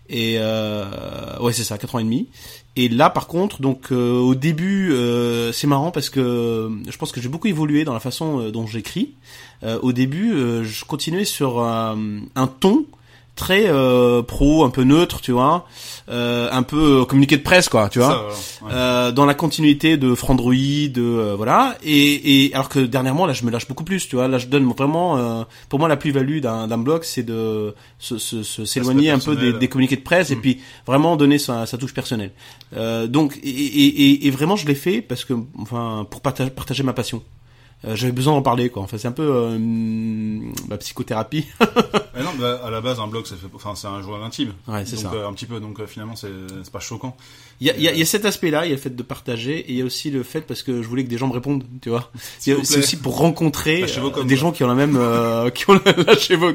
Et 0.10 0.38
ouais, 0.38 1.54
c'est 1.54 1.64
ça, 1.64 1.78
ans 1.94 2.00
et 2.00 2.04
demi. 2.04 2.28
Et 2.76 2.90
là, 2.90 3.10
par 3.10 3.28
contre, 3.28 3.62
donc 3.62 3.92
euh, 3.92 4.18
au 4.18 4.34
début, 4.34 4.92
euh, 4.94 5.52
c'est 5.52 5.68
marrant 5.68 5.92
parce 5.92 6.10
que 6.10 6.20
euh, 6.20 6.70
je 6.90 6.98
pense 6.98 7.12
que 7.12 7.22
j'ai 7.22 7.30
beaucoup 7.30 7.48
évolué 7.48 7.84
dans 7.84 7.94
la 7.94 8.00
façon 8.00 8.50
dont 8.50 8.66
j'écris. 8.66 9.14
au 9.82 9.94
début, 9.94 10.34
je 10.64 10.86
continuais 10.86 11.26
sur 11.26 11.62
un 11.64 12.48
ton 12.60 12.86
très 13.36 13.66
euh, 13.68 14.22
pro, 14.22 14.64
un 14.64 14.70
peu 14.70 14.84
neutre, 14.84 15.20
tu 15.22 15.32
vois, 15.32 15.66
euh, 16.10 16.50
un 16.52 16.62
peu 16.64 17.02
euh, 17.02 17.06
communiqué 17.06 17.38
de 17.38 17.42
presse, 17.42 17.68
quoi, 17.68 17.90
tu 17.90 18.00
vois, 18.00 18.30
euh, 18.70 19.12
dans 19.12 19.26
la 19.26 19.34
continuité 19.34 19.98
de 19.98 20.14
Frandroid, 20.14 20.54
de 20.54 21.34
voilà, 21.36 21.76
et, 21.84 22.46
et 22.46 22.54
alors 22.54 22.70
que 22.70 22.80
dernièrement 22.80 23.26
là, 23.26 23.34
je 23.34 23.44
me 23.46 23.52
lâche 23.52 23.68
beaucoup 23.68 23.84
plus, 23.84 24.08
tu 24.08 24.18
vois, 24.18 24.28
là 24.28 24.38
je 24.38 24.48
donne 24.48 24.66
vraiment, 24.72 25.46
pour 25.70 25.80
moi 25.80 25.88
la 25.88 25.98
plus-value 25.98 26.40
d'un, 26.40 26.68
d'un 26.68 26.78
blog, 26.78 27.04
c'est 27.04 27.24
de 27.24 27.74
s'éloigner 28.00 29.10
un 29.10 29.20
peu 29.20 29.36
des, 29.36 29.54
des, 29.54 29.68
communiqués 29.68 29.98
de 29.98 30.02
presse 30.02 30.30
et 30.30 30.36
mm. 30.36 30.42
puis 30.42 30.62
vraiment 30.86 31.16
donner 31.16 31.40
sa, 31.40 31.66
sa 31.66 31.78
touche 31.78 31.94
personnelle. 31.94 32.32
donc 33.08 33.40
et, 33.44 33.50
et, 33.50 34.28
et, 34.28 34.32
vraiment 34.32 34.56
je 34.56 34.68
l'ai 34.68 34.76
fait 34.76 35.02
parce 35.02 35.26
que, 35.26 35.34
enfin, 35.60 36.06
pour 36.10 36.22
partager, 36.22 36.52
partager 36.52 36.84
ma 36.84 36.94
passion. 36.94 37.24
Euh, 37.86 37.96
j'avais 37.96 38.14
besoin 38.14 38.34
d'en 38.34 38.42
parler 38.42 38.70
quoi. 38.70 38.82
Enfin 38.84 38.98
c'est 38.98 39.08
un 39.08 39.14
peu 39.14 39.28
euh, 39.30 39.58
ma 40.68 40.78
psychothérapie. 40.78 41.46
non, 41.60 42.32
bah, 42.40 42.62
à 42.64 42.70
la 42.70 42.80
base 42.80 43.00
un 43.00 43.08
blog 43.08 43.26
c'est 43.26 43.36
fait, 43.36 43.48
enfin 43.54 43.76
c'est 43.76 43.88
un 43.88 44.02
journal 44.02 44.24
intime. 44.24 44.54
Ouais, 44.68 44.86
c'est 44.86 44.96
ça. 44.96 45.12
Euh, 45.14 45.28
un 45.28 45.34
petit 45.34 45.46
peu 45.46 45.60
donc 45.60 45.86
finalement 45.86 46.16
c'est 46.16 46.32
c'est 46.64 46.72
pas 46.72 46.80
choquant. 46.80 47.16
Il 47.60 47.68
y 47.68 47.70
a, 47.70 47.76
il 47.78 47.98
y, 47.98 48.02
a, 48.02 48.06
cet 48.06 48.26
aspect-là, 48.26 48.66
il 48.66 48.70
y 48.70 48.72
a 48.72 48.76
le 48.76 48.82
fait 48.82 48.96
de 48.96 49.04
partager 49.04 49.60
et 49.60 49.72
il 49.72 49.78
y 49.78 49.82
a 49.82 49.86
aussi 49.86 50.12
le 50.12 50.24
fait 50.24 50.42
parce 50.42 50.64
que 50.64 50.82
je 50.82 50.88
voulais 50.88 51.04
que 51.04 51.10
des 51.10 51.18
gens 51.18 51.28
me 51.28 51.34
répondent, 51.34 51.64
tu 51.82 51.90
vois. 51.90 52.12
C'est 52.40 52.56
aussi 52.56 52.98
pour 52.98 53.18
rencontrer 53.18 53.86
des 54.26 54.36
gens 54.36 54.52
qui 54.52 54.64
ont 54.64 54.68
la 54.68 54.76
même 54.76 55.00
qui 55.54 55.70
ont 55.70 55.80
lâché 56.08 56.36
vos 56.36 56.52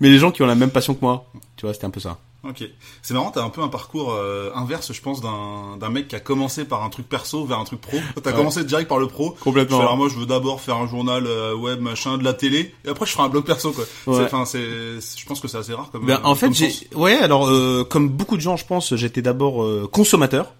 mais 0.00 0.10
des 0.10 0.18
gens 0.18 0.30
qui 0.30 0.42
ont 0.42 0.46
la 0.46 0.54
même 0.54 0.70
passion 0.70 0.94
que 0.94 1.00
moi. 1.02 1.26
Tu 1.56 1.66
vois, 1.66 1.74
c'était 1.74 1.86
un 1.86 1.90
peu 1.90 2.00
ça. 2.00 2.18
Ok. 2.48 2.64
C'est 3.02 3.14
marrant, 3.14 3.30
t'as 3.30 3.42
un 3.44 3.50
peu 3.50 3.62
un 3.62 3.68
parcours 3.68 4.12
euh, 4.12 4.50
inverse, 4.56 4.92
je 4.92 5.00
pense, 5.00 5.20
d'un, 5.20 5.76
d'un 5.78 5.90
mec 5.90 6.08
qui 6.08 6.16
a 6.16 6.20
commencé 6.20 6.64
par 6.64 6.82
un 6.82 6.88
truc 6.88 7.08
perso 7.08 7.44
vers 7.44 7.60
un 7.60 7.64
truc 7.64 7.80
pro. 7.80 7.98
T'as 8.22 8.32
commencé 8.32 8.64
direct 8.64 8.88
par 8.88 8.98
le 8.98 9.06
pro. 9.06 9.36
Complètement. 9.40 9.80
alors 9.80 9.96
moi, 9.96 10.08
je 10.08 10.18
veux 10.18 10.26
d'abord 10.26 10.60
faire 10.60 10.76
un 10.76 10.88
journal 10.88 11.24
euh, 11.26 11.54
web, 11.54 11.80
machin, 11.80 12.18
de 12.18 12.24
la 12.24 12.32
télé, 12.32 12.74
et 12.84 12.88
après 12.88 13.06
je 13.06 13.12
ferai 13.12 13.24
un 13.24 13.28
blog 13.28 13.44
perso, 13.44 13.72
quoi. 13.72 13.84
Enfin, 14.06 14.44
c'est, 14.44 14.60
je 14.60 15.26
pense 15.26 15.40
que 15.40 15.46
c'est 15.46 15.58
assez 15.58 15.72
rare 15.74 15.90
comme. 15.92 16.04
Ben, 16.04 16.20
en 16.24 16.34
fait, 16.34 16.52
j'ai, 16.52 16.72
ouais, 16.94 17.16
alors 17.16 17.48
euh, 17.48 17.84
comme 17.88 18.08
beaucoup 18.08 18.36
de 18.36 18.42
gens, 18.42 18.56
je 18.56 18.66
pense, 18.66 18.94
j'étais 18.96 19.22
d'abord 19.22 19.64
consommateur. 19.90 20.52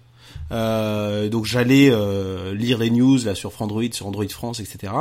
Euh, 0.53 1.29
donc 1.29 1.45
j'allais 1.45 1.89
euh, 1.91 2.53
lire 2.53 2.77
les 2.77 2.91
news 2.91 3.17
là 3.25 3.33
sur 3.33 3.51
Frandroid, 3.51 3.91
sur 3.91 4.05
Android 4.05 4.27
France, 4.29 4.59
etc. 4.59 4.93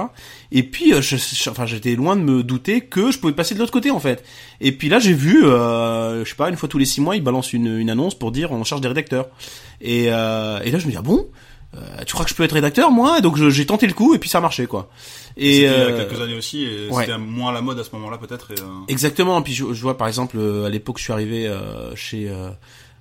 Et 0.50 0.62
puis, 0.62 0.94
euh, 0.94 1.02
je, 1.02 1.16
enfin, 1.50 1.66
j'étais 1.66 1.94
loin 1.94 2.16
de 2.16 2.22
me 2.22 2.42
douter 2.42 2.80
que 2.80 3.10
je 3.10 3.18
pouvais 3.18 3.34
passer 3.34 3.54
de 3.54 3.60
l'autre 3.60 3.72
côté 3.72 3.90
en 3.90 4.00
fait. 4.00 4.24
Et 4.60 4.72
puis 4.72 4.88
là, 4.88 4.98
j'ai 4.98 5.12
vu, 5.12 5.42
je 5.42 6.24
sais 6.26 6.34
pas, 6.36 6.48
une 6.48 6.56
fois 6.56 6.68
tous 6.68 6.78
les 6.78 6.86
six 6.86 7.00
mois, 7.00 7.16
ils 7.16 7.22
balancent 7.22 7.52
une, 7.52 7.78
une 7.78 7.90
annonce 7.90 8.14
pour 8.14 8.32
dire 8.32 8.52
on 8.52 8.64
cherche 8.64 8.80
des 8.80 8.88
rédacteurs. 8.88 9.28
Et, 9.80 10.04
et 10.04 10.10
là, 10.10 10.78
je 10.78 10.86
me 10.86 10.90
dis 10.90 10.96
ah 10.96 11.02
bon? 11.02 11.26
tu 12.06 12.12
crois 12.12 12.26
que 12.26 12.30
je 12.30 12.34
peux 12.34 12.42
être 12.42 12.52
rédacteur 12.52 12.90
moi? 12.90 13.22
Donc 13.22 13.36
j'ai 13.36 13.64
tenté 13.64 13.86
le 13.86 13.94
coup 13.94 14.14
et 14.14 14.18
puis 14.18 14.28
ça 14.28 14.38
a 14.38 14.40
marché 14.42 14.66
quoi. 14.66 14.90
Et 15.38 15.58
il 15.58 15.62
y 15.62 15.66
a 15.66 15.92
quelques 15.92 16.20
années 16.20 16.36
aussi, 16.36 16.64
et 16.64 16.88
c'était 16.92 17.18
moins 17.18 17.50
à 17.50 17.54
la 17.54 17.62
mode 17.62 17.78
à 17.78 17.84
ce 17.84 17.90
moment-là 17.94 18.18
peut-être. 18.18 18.52
Exactement. 18.88 19.40
Puis 19.42 19.54
je, 19.54 19.72
je, 19.72 19.82
vois 19.82 19.96
par 19.96 20.06
exemple 20.06 20.38
à 20.38 20.68
l'époque 20.68 20.98
je 20.98 21.04
suis 21.04 21.12
arrivé 21.12 21.50
chez 21.94 22.30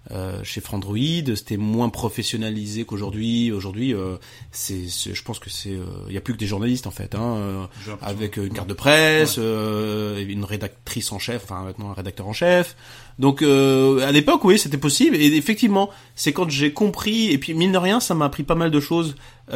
euh, 0.09 0.43
chez 0.43 0.61
Frandroid, 0.61 1.35
c'était 1.35 1.57
moins 1.57 1.89
professionnalisé 1.89 2.85
qu'aujourd'hui. 2.85 3.51
Aujourd'hui, 3.51 3.93
euh, 3.93 4.17
c'est, 4.51 4.87
je 4.87 5.23
pense 5.23 5.37
que 5.37 5.49
c'est, 5.49 5.69
il 5.69 5.75
euh, 5.75 6.11
y 6.11 6.17
a 6.17 6.21
plus 6.21 6.33
que 6.33 6.39
des 6.39 6.47
journalistes 6.47 6.87
en 6.87 6.91
fait, 6.91 7.13
hein, 7.13 7.69
avec 8.01 8.37
une 8.37 8.53
carte 8.53 8.67
de 8.67 8.73
presse, 8.73 9.37
une 9.37 10.43
rédactrice 10.43 11.11
en 11.11 11.19
chef, 11.19 11.43
enfin 11.43 11.63
maintenant 11.63 11.91
un 11.91 11.93
rédacteur 11.93 12.27
en 12.27 12.33
chef. 12.33 12.75
Donc 13.19 13.43
à 13.43 14.11
l'époque, 14.11 14.43
oui, 14.43 14.57
c'était 14.57 14.77
possible. 14.77 15.15
Et 15.15 15.35
effectivement, 15.35 15.91
c'est 16.15 16.33
quand 16.33 16.49
j'ai 16.49 16.73
compris. 16.73 17.31
Et 17.31 17.37
puis 17.37 17.53
mine 17.53 17.71
de 17.71 17.77
rien, 17.77 17.99
ça 17.99 18.15
m'a 18.15 18.25
appris 18.25 18.43
pas 18.43 18.55
mal 18.55 18.71
de 18.71 18.79
choses, 18.79 19.15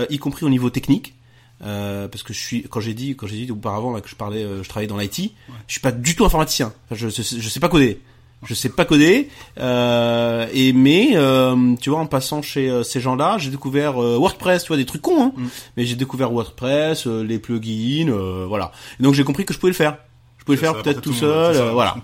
y 0.09 0.19
compris 0.19 0.45
au 0.45 0.49
niveau 0.49 0.69
technique. 0.69 1.15
Euh, 1.63 2.09
parce 2.09 2.21
que 2.21 2.33
je 2.33 2.39
suis 2.39 2.63
quand 2.63 2.81
j'ai 2.81 2.93
dit 2.93 3.15
quand 3.15 3.27
j'ai 3.27 3.45
dit 3.45 3.49
auparavant 3.49 3.93
là 3.93 4.01
que 4.01 4.09
je 4.09 4.15
parlais 4.15 4.45
je 4.61 4.67
travaillais 4.67 4.89
dans 4.89 4.97
l'IT 4.97 5.31
je 5.67 5.71
suis 5.71 5.79
pas 5.79 5.93
du 5.93 6.13
tout 6.13 6.25
informaticien 6.25 6.73
je, 6.91 7.07
je, 7.07 7.21
je 7.21 7.47
sais 7.47 7.61
pas 7.61 7.69
coder 7.69 8.01
je 8.43 8.53
sais 8.53 8.69
pas 8.69 8.85
coder 8.85 9.29
euh, 9.59 10.47
et 10.53 10.73
mais 10.73 11.11
euh, 11.15 11.75
tu 11.81 11.89
vois 11.89 11.99
en 11.99 12.05
passant 12.05 12.41
chez 12.41 12.69
euh, 12.69 12.83
ces 12.83 12.99
gens-là 12.99 13.37
j'ai 13.37 13.49
découvert 13.49 14.01
euh, 14.01 14.17
WordPress 14.17 14.63
tu 14.63 14.67
vois 14.69 14.77
des 14.77 14.85
trucs 14.85 15.01
cons 15.01 15.23
hein, 15.23 15.31
mm. 15.35 15.45
mais 15.77 15.85
j'ai 15.85 15.95
découveur 15.95 16.31
WordPress 16.31 17.07
les 17.07 17.39
plugins 17.39 18.11
voilà. 18.47 18.71
Et 18.99 19.03
donc 19.03 19.13
j'ai 19.13 19.23
compris 19.23 19.45
que 19.45 19.53
je 19.53 19.59
pouvais 19.59 19.71
le 19.71 19.75
faire. 19.75 19.97
Je 20.37 20.43
pouvais 20.43 20.57
le 20.57 20.61
faire 20.61 20.81
peut-être 20.81 21.01
tout, 21.01 21.13
seul 21.13 21.71
voilà. 21.71 21.95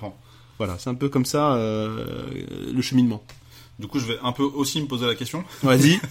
voilà 0.58 0.76
c'est 0.80 0.90
un 0.90 0.96
peu 0.96 1.10
comme 1.10 1.26
ça 1.26 1.56
le 1.56 2.82
cheminement 2.82 3.22
Du 3.82 3.88
coup, 3.88 4.00
je 4.00 4.06
vais 4.06 4.18
un 4.24 4.32
peu 4.32 4.44
aussi 4.44 4.80
me 4.82 4.86
poser 4.88 5.06
la 5.08 5.16
question. 5.16 5.44
Vas-y. 5.64 6.00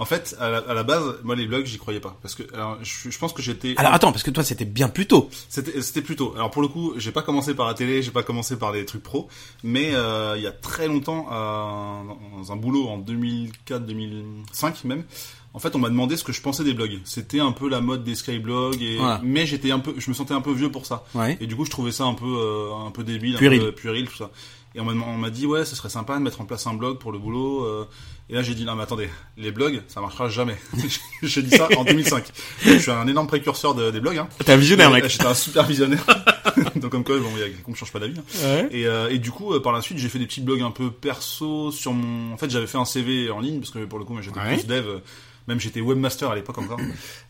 En 0.00 0.06
fait, 0.06 0.34
à 0.40 0.48
la, 0.48 0.58
à 0.60 0.72
la 0.72 0.82
base, 0.82 1.04
moi 1.24 1.36
les 1.36 1.44
blogs, 1.46 1.66
j'y 1.66 1.76
croyais 1.76 2.00
pas 2.00 2.16
parce 2.22 2.34
que 2.34 2.42
alors, 2.54 2.78
je, 2.82 3.10
je 3.10 3.18
pense 3.18 3.34
que 3.34 3.42
j'étais 3.42 3.74
Alors 3.76 3.92
attends, 3.92 4.12
parce 4.12 4.22
que 4.22 4.30
toi 4.30 4.42
c'était 4.42 4.64
bien 4.64 4.88
plus 4.88 5.06
tôt. 5.06 5.28
C'était 5.50 5.82
c'était 5.82 6.00
plutôt. 6.00 6.32
Alors 6.36 6.50
pour 6.50 6.62
le 6.62 6.68
coup, 6.68 6.94
j'ai 6.96 7.12
pas 7.12 7.20
commencé 7.20 7.52
par 7.54 7.66
la 7.66 7.74
télé, 7.74 8.00
j'ai 8.00 8.10
pas 8.10 8.22
commencé 8.22 8.56
par 8.58 8.72
des 8.72 8.86
trucs 8.86 9.02
pro, 9.02 9.28
mais 9.62 9.94
euh, 9.94 10.38
il 10.38 10.42
y 10.42 10.46
a 10.46 10.52
très 10.52 10.88
longtemps, 10.88 11.26
euh, 11.30 12.38
dans 12.38 12.50
un 12.50 12.56
boulot 12.56 12.88
en 12.88 12.96
2004, 12.96 13.84
2005 13.84 14.84
même. 14.84 15.04
En 15.52 15.58
fait, 15.58 15.74
on 15.74 15.80
m'a 15.80 15.88
demandé 15.88 16.16
ce 16.16 16.22
que 16.24 16.32
je 16.32 16.40
pensais 16.40 16.62
des 16.62 16.74
blogs. 16.74 17.00
C'était 17.04 17.40
un 17.40 17.50
peu 17.52 17.68
la 17.68 17.80
mode 17.80 18.04
des 18.04 18.14
skyblogs, 18.14 18.80
et 18.80 18.96
Voilà. 18.98 19.20
mais 19.24 19.46
j'étais 19.46 19.72
un 19.72 19.80
peu, 19.80 19.94
je 19.98 20.08
me 20.08 20.14
sentais 20.14 20.32
un 20.32 20.40
peu 20.40 20.52
vieux 20.52 20.70
pour 20.70 20.86
ça. 20.86 21.04
Ouais. 21.14 21.36
Et 21.40 21.46
du 21.48 21.56
coup, 21.56 21.64
je 21.64 21.70
trouvais 21.70 21.90
ça 21.92 22.04
un 22.04 22.14
peu, 22.14 22.24
euh, 22.24 22.72
un 22.86 22.92
peu 22.92 23.02
débile, 23.02 23.34
Puéril. 23.36 23.60
un 23.60 23.64
peu 23.66 23.72
puéril, 23.72 24.08
tout 24.08 24.16
ça. 24.16 24.30
Et 24.74 24.80
on 24.80 24.84
m'a, 24.84 24.92
on 25.04 25.16
m'a 25.16 25.30
dit, 25.30 25.46
ouais, 25.46 25.64
ce 25.64 25.74
serait 25.74 25.88
sympa 25.88 26.16
de 26.16 26.22
mettre 26.22 26.40
en 26.40 26.44
place 26.44 26.66
un 26.68 26.74
blog 26.74 26.98
pour 26.98 27.10
le 27.10 27.18
boulot. 27.18 27.64
euh. 27.64 27.84
Et 28.28 28.34
là, 28.34 28.42
j'ai 28.42 28.54
dit, 28.54 28.64
non, 28.64 28.76
mais 28.76 28.84
attendez, 28.84 29.08
les 29.36 29.50
blogs, 29.50 29.82
ça 29.88 30.00
marchera 30.00 30.28
jamais. 30.28 30.56
j'ai 31.22 31.42
dit 31.42 31.50
ça 31.56 31.68
en 31.76 31.82
2005. 31.84 32.24
Je 32.62 32.78
suis 32.78 32.90
un 32.92 33.08
énorme 33.08 33.26
précurseur 33.26 33.74
de- 33.74 33.90
des 33.90 33.98
blogs, 34.00 34.18
hein. 34.18 34.28
T'es 34.44 34.52
un 34.52 34.56
visionnaire, 34.56 34.90
mec. 34.92 35.02
euh, 35.04 35.08
J'étais 35.08 35.26
un 35.26 35.34
super 35.34 35.64
visionnaire. 35.66 36.04
Donc 36.76 36.90
comme 36.92 37.02
quoi, 37.02 37.18
bon, 37.18 37.28
il 37.36 37.40
y 37.40 37.44
a 37.44 37.48
qu'on 37.64 37.74
change 37.74 37.90
pas 37.92 37.98
d'avis. 37.98 38.18
hein. 38.18 38.22
Ouais. 38.44 38.68
Et, 38.70 38.86
euh, 38.86 39.08
et 39.10 39.18
du 39.18 39.32
coup, 39.32 39.52
euh, 39.54 39.60
par 39.60 39.72
la 39.72 39.80
suite, 39.82 39.98
j'ai 39.98 40.08
fait 40.08 40.20
des 40.20 40.26
petits 40.26 40.40
blogs 40.40 40.62
un 40.62 40.70
peu 40.70 40.92
perso 40.92 41.72
sur 41.72 41.92
mon. 41.92 42.32
En 42.32 42.36
fait, 42.36 42.48
j'avais 42.50 42.68
fait 42.68 42.78
un 42.78 42.84
CV 42.84 43.28
en 43.30 43.40
ligne 43.40 43.58
parce 43.58 43.70
que 43.72 43.84
pour 43.84 43.98
le 43.98 44.04
coup, 44.04 44.16
j'étais 44.22 44.38
Ouais. 44.38 44.56
plus 44.58 44.66
dev. 44.68 45.00
Même 45.48 45.58
j'étais 45.58 45.80
webmaster 45.80 46.30
à 46.30 46.34
l'époque 46.36 46.58
encore. 46.58 46.78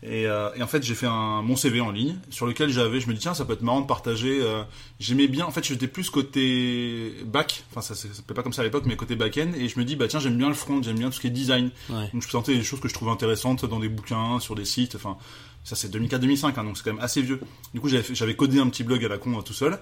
Et, 0.03 0.27
euh, 0.27 0.49
et 0.55 0.61
en 0.61 0.67
fait, 0.67 0.83
j'ai 0.83 0.95
fait 0.95 1.07
un 1.07 1.41
mon 1.41 1.55
CV 1.55 1.81
en 1.81 1.91
ligne 1.91 2.17
sur 2.29 2.45
lequel 2.45 2.69
j'avais. 2.69 2.99
Je 2.99 3.07
me 3.07 3.13
dis 3.13 3.19
tiens, 3.19 3.33
ça 3.33 3.45
peut 3.45 3.53
être 3.53 3.61
marrant 3.63 3.81
de 3.81 3.87
partager. 3.87 4.39
euh, 4.41 4.63
J'aimais 4.99 5.27
bien. 5.27 5.45
En 5.45 5.51
fait, 5.51 5.65
j'étais 5.65 5.87
plus 5.87 6.09
côté 6.09 7.13
back. 7.25 7.63
Enfin, 7.71 7.81
ça, 7.81 7.95
ça 7.95 8.07
s'appelait 8.13 8.35
pas 8.35 8.43
comme 8.43 8.53
ça 8.53 8.61
à 8.61 8.65
l'époque, 8.65 8.83
mais 8.85 8.95
côté 8.95 9.15
back-end. 9.15 9.51
Et 9.57 9.67
je 9.69 9.79
me 9.79 9.85
dis 9.85 9.95
bah 9.95 10.07
tiens, 10.07 10.19
j'aime 10.19 10.37
bien 10.37 10.47
le 10.49 10.53
front, 10.53 10.81
j'aime 10.83 10.97
bien 10.99 11.07
tout 11.07 11.15
ce 11.15 11.21
qui 11.21 11.27
est 11.27 11.31
design. 11.31 11.71
Ouais. 11.89 12.09
Donc 12.13 12.21
je 12.21 12.27
présentais 12.27 12.55
des 12.55 12.63
choses 12.63 12.79
que 12.79 12.87
je 12.87 12.93
trouvais 12.93 13.11
intéressantes 13.11 13.65
dans 13.65 13.79
des 13.79 13.89
bouquins, 13.89 14.39
sur 14.39 14.55
des 14.55 14.65
sites, 14.65 14.95
enfin 14.95 15.17
ça 15.63 15.75
c'est 15.75 15.93
2004-2005, 15.95 16.53
hein, 16.59 16.63
donc 16.63 16.77
c'est 16.77 16.83
quand 16.83 16.93
même 16.93 17.03
assez 17.03 17.21
vieux. 17.21 17.39
Du 17.73 17.79
coup 17.79 17.87
j'avais 17.87 18.35
codé 18.35 18.59
un 18.59 18.67
petit 18.69 18.83
blog 18.83 19.03
à 19.05 19.07
la 19.07 19.17
con 19.19 19.37
euh, 19.37 19.41
tout 19.41 19.53
seul, 19.53 19.79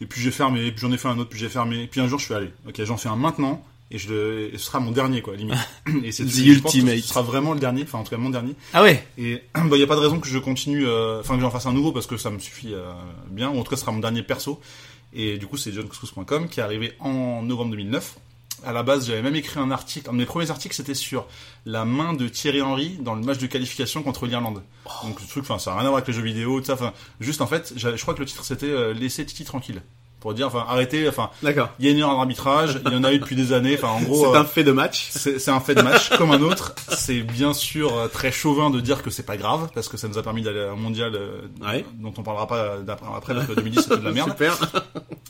et 0.00 0.06
puis 0.06 0.20
j'ai 0.20 0.30
fermé, 0.30 0.70
puis 0.70 0.80
j'en 0.82 0.92
ai 0.92 0.98
fait 0.98 1.08
un 1.08 1.18
autre, 1.18 1.30
puis 1.30 1.38
j'ai 1.38 1.48
fermé, 1.48 1.86
puis 1.86 2.00
un 2.02 2.08
jour 2.08 2.18
je 2.18 2.26
suis 2.26 2.34
allé, 2.34 2.50
ok 2.68 2.82
j'en 2.84 2.96
fais 2.98 3.08
un 3.08 3.16
maintenant, 3.16 3.64
et, 3.90 3.98
je 3.98 4.12
le, 4.12 4.54
et 4.54 4.58
ce 4.58 4.66
sera 4.66 4.80
mon 4.80 4.90
dernier 4.90 5.20
quoi, 5.22 5.36
limite. 5.36 5.56
et 6.04 6.10
c'est. 6.10 6.26
Ce 6.28 7.00
sera 7.00 7.22
vraiment 7.22 7.52
le 7.52 7.60
dernier, 7.60 7.82
enfin 7.82 7.98
en 7.98 8.04
tout 8.04 8.10
cas 8.10 8.16
mon 8.16 8.30
dernier. 8.30 8.54
Ah 8.72 8.82
ouais. 8.82 9.06
Et 9.18 9.42
il 9.56 9.68
bah, 9.68 9.76
y 9.76 9.82
a 9.82 9.86
pas 9.86 9.96
de 9.96 10.00
raison 10.00 10.18
que 10.18 10.28
je 10.28 10.38
continue, 10.38 10.86
euh, 10.86 11.20
enfin 11.20 11.36
que 11.36 11.40
j'en 11.40 11.50
fasse 11.50 11.66
un 11.66 11.72
nouveau 11.72 11.92
parce 11.92 12.06
que 12.06 12.16
ça 12.16 12.30
me 12.30 12.38
suffit 12.38 12.72
euh, 12.72 12.92
bien, 13.28 13.50
ou 13.50 13.58
en 13.58 13.62
tout 13.62 13.70
cas 13.70 13.76
ce 13.76 13.82
sera 13.82 13.92
mon 13.92 14.00
dernier 14.00 14.22
perso. 14.22 14.60
Et 15.12 15.38
du 15.38 15.46
coup 15.46 15.56
c'est 15.56 15.72
johncouscous.com 15.72 16.48
qui 16.48 16.60
est 16.60 16.62
arrivé 16.62 16.92
en 16.98 17.42
novembre 17.42 17.70
2009. 17.72 18.18
À 18.64 18.72
la 18.72 18.82
base 18.82 19.06
j'avais 19.06 19.22
même 19.22 19.36
écrit 19.36 19.60
un 19.60 19.70
article, 19.70 20.08
un 20.08 20.12
de 20.14 20.18
mes 20.18 20.24
premiers 20.24 20.50
articles 20.50 20.74
c'était 20.74 20.94
sur 20.94 21.26
la 21.66 21.84
main 21.84 22.14
de 22.14 22.26
Thierry 22.28 22.62
Henry 22.62 22.96
dans 23.00 23.14
le 23.14 23.20
match 23.20 23.38
de 23.38 23.46
qualification 23.46 24.02
contre 24.02 24.26
l'Irlande. 24.26 24.62
Donc 25.04 25.20
le 25.20 25.26
truc, 25.26 25.44
enfin 25.44 25.58
ça 25.58 25.70
n'a 25.70 25.76
rien 25.76 25.86
à 25.86 25.90
voir 25.90 25.98
avec 25.98 26.08
les 26.08 26.14
jeux 26.14 26.22
vidéo, 26.22 26.60
tout 26.60 26.66
ça, 26.66 26.74
enfin 26.74 26.94
juste 27.20 27.42
en 27.42 27.46
fait, 27.46 27.74
je 27.76 28.00
crois 28.00 28.14
que 28.14 28.20
le 28.20 28.26
titre 28.26 28.44
c'était 28.44 28.66
euh, 28.66 28.94
Laisser 28.94 29.26
Titi 29.26 29.44
tranquille. 29.44 29.82
Pour 30.24 30.32
dire, 30.32 30.46
enfin 30.46 30.64
arrêtez, 30.66 31.06
enfin 31.06 31.28
D'accord. 31.42 31.68
il 31.78 31.84
y 31.84 31.88
a 31.88 31.90
une 31.92 31.98
erreur 31.98 32.16
d'arbitrage, 32.16 32.80
il 32.86 32.92
y 32.94 32.96
en 32.96 33.04
a 33.04 33.12
eu 33.12 33.18
depuis 33.18 33.36
des 33.36 33.52
années, 33.52 33.74
enfin 33.76 33.88
en 33.88 34.00
gros... 34.00 34.24
C'est 34.32 34.38
euh, 34.38 34.40
un 34.40 34.44
fait 34.46 34.64
de 34.64 34.72
match. 34.72 35.08
c'est 35.10 35.48
un 35.50 35.60
fait 35.60 35.74
de 35.74 35.82
match 35.82 36.08
comme 36.16 36.30
un 36.30 36.40
autre. 36.40 36.74
C'est 36.88 37.20
bien 37.20 37.52
sûr 37.52 37.94
euh, 37.94 38.08
très 38.08 38.32
chauvin 38.32 38.70
de 38.70 38.80
dire 38.80 39.02
que 39.02 39.10
c'est 39.10 39.22
pas 39.26 39.36
grave 39.36 39.68
parce 39.74 39.86
que 39.88 39.98
ça 39.98 40.08
nous 40.08 40.16
a 40.16 40.22
permis 40.22 40.40
d'aller 40.40 40.60
à 40.62 40.70
un 40.72 40.76
mondial 40.76 41.14
euh, 41.14 41.42
Ouais. 41.60 41.84
dont 41.98 42.14
on 42.16 42.22
parlera 42.22 42.46
pas 42.46 42.78
d'après 42.78 43.06
après 43.14 43.34
parce 43.34 43.46
que 43.48 43.52
2010 43.52 43.82
c'était 43.82 43.98
de 43.98 44.02
la 44.04 44.12
merde. 44.12 44.30
Super. 44.30 44.56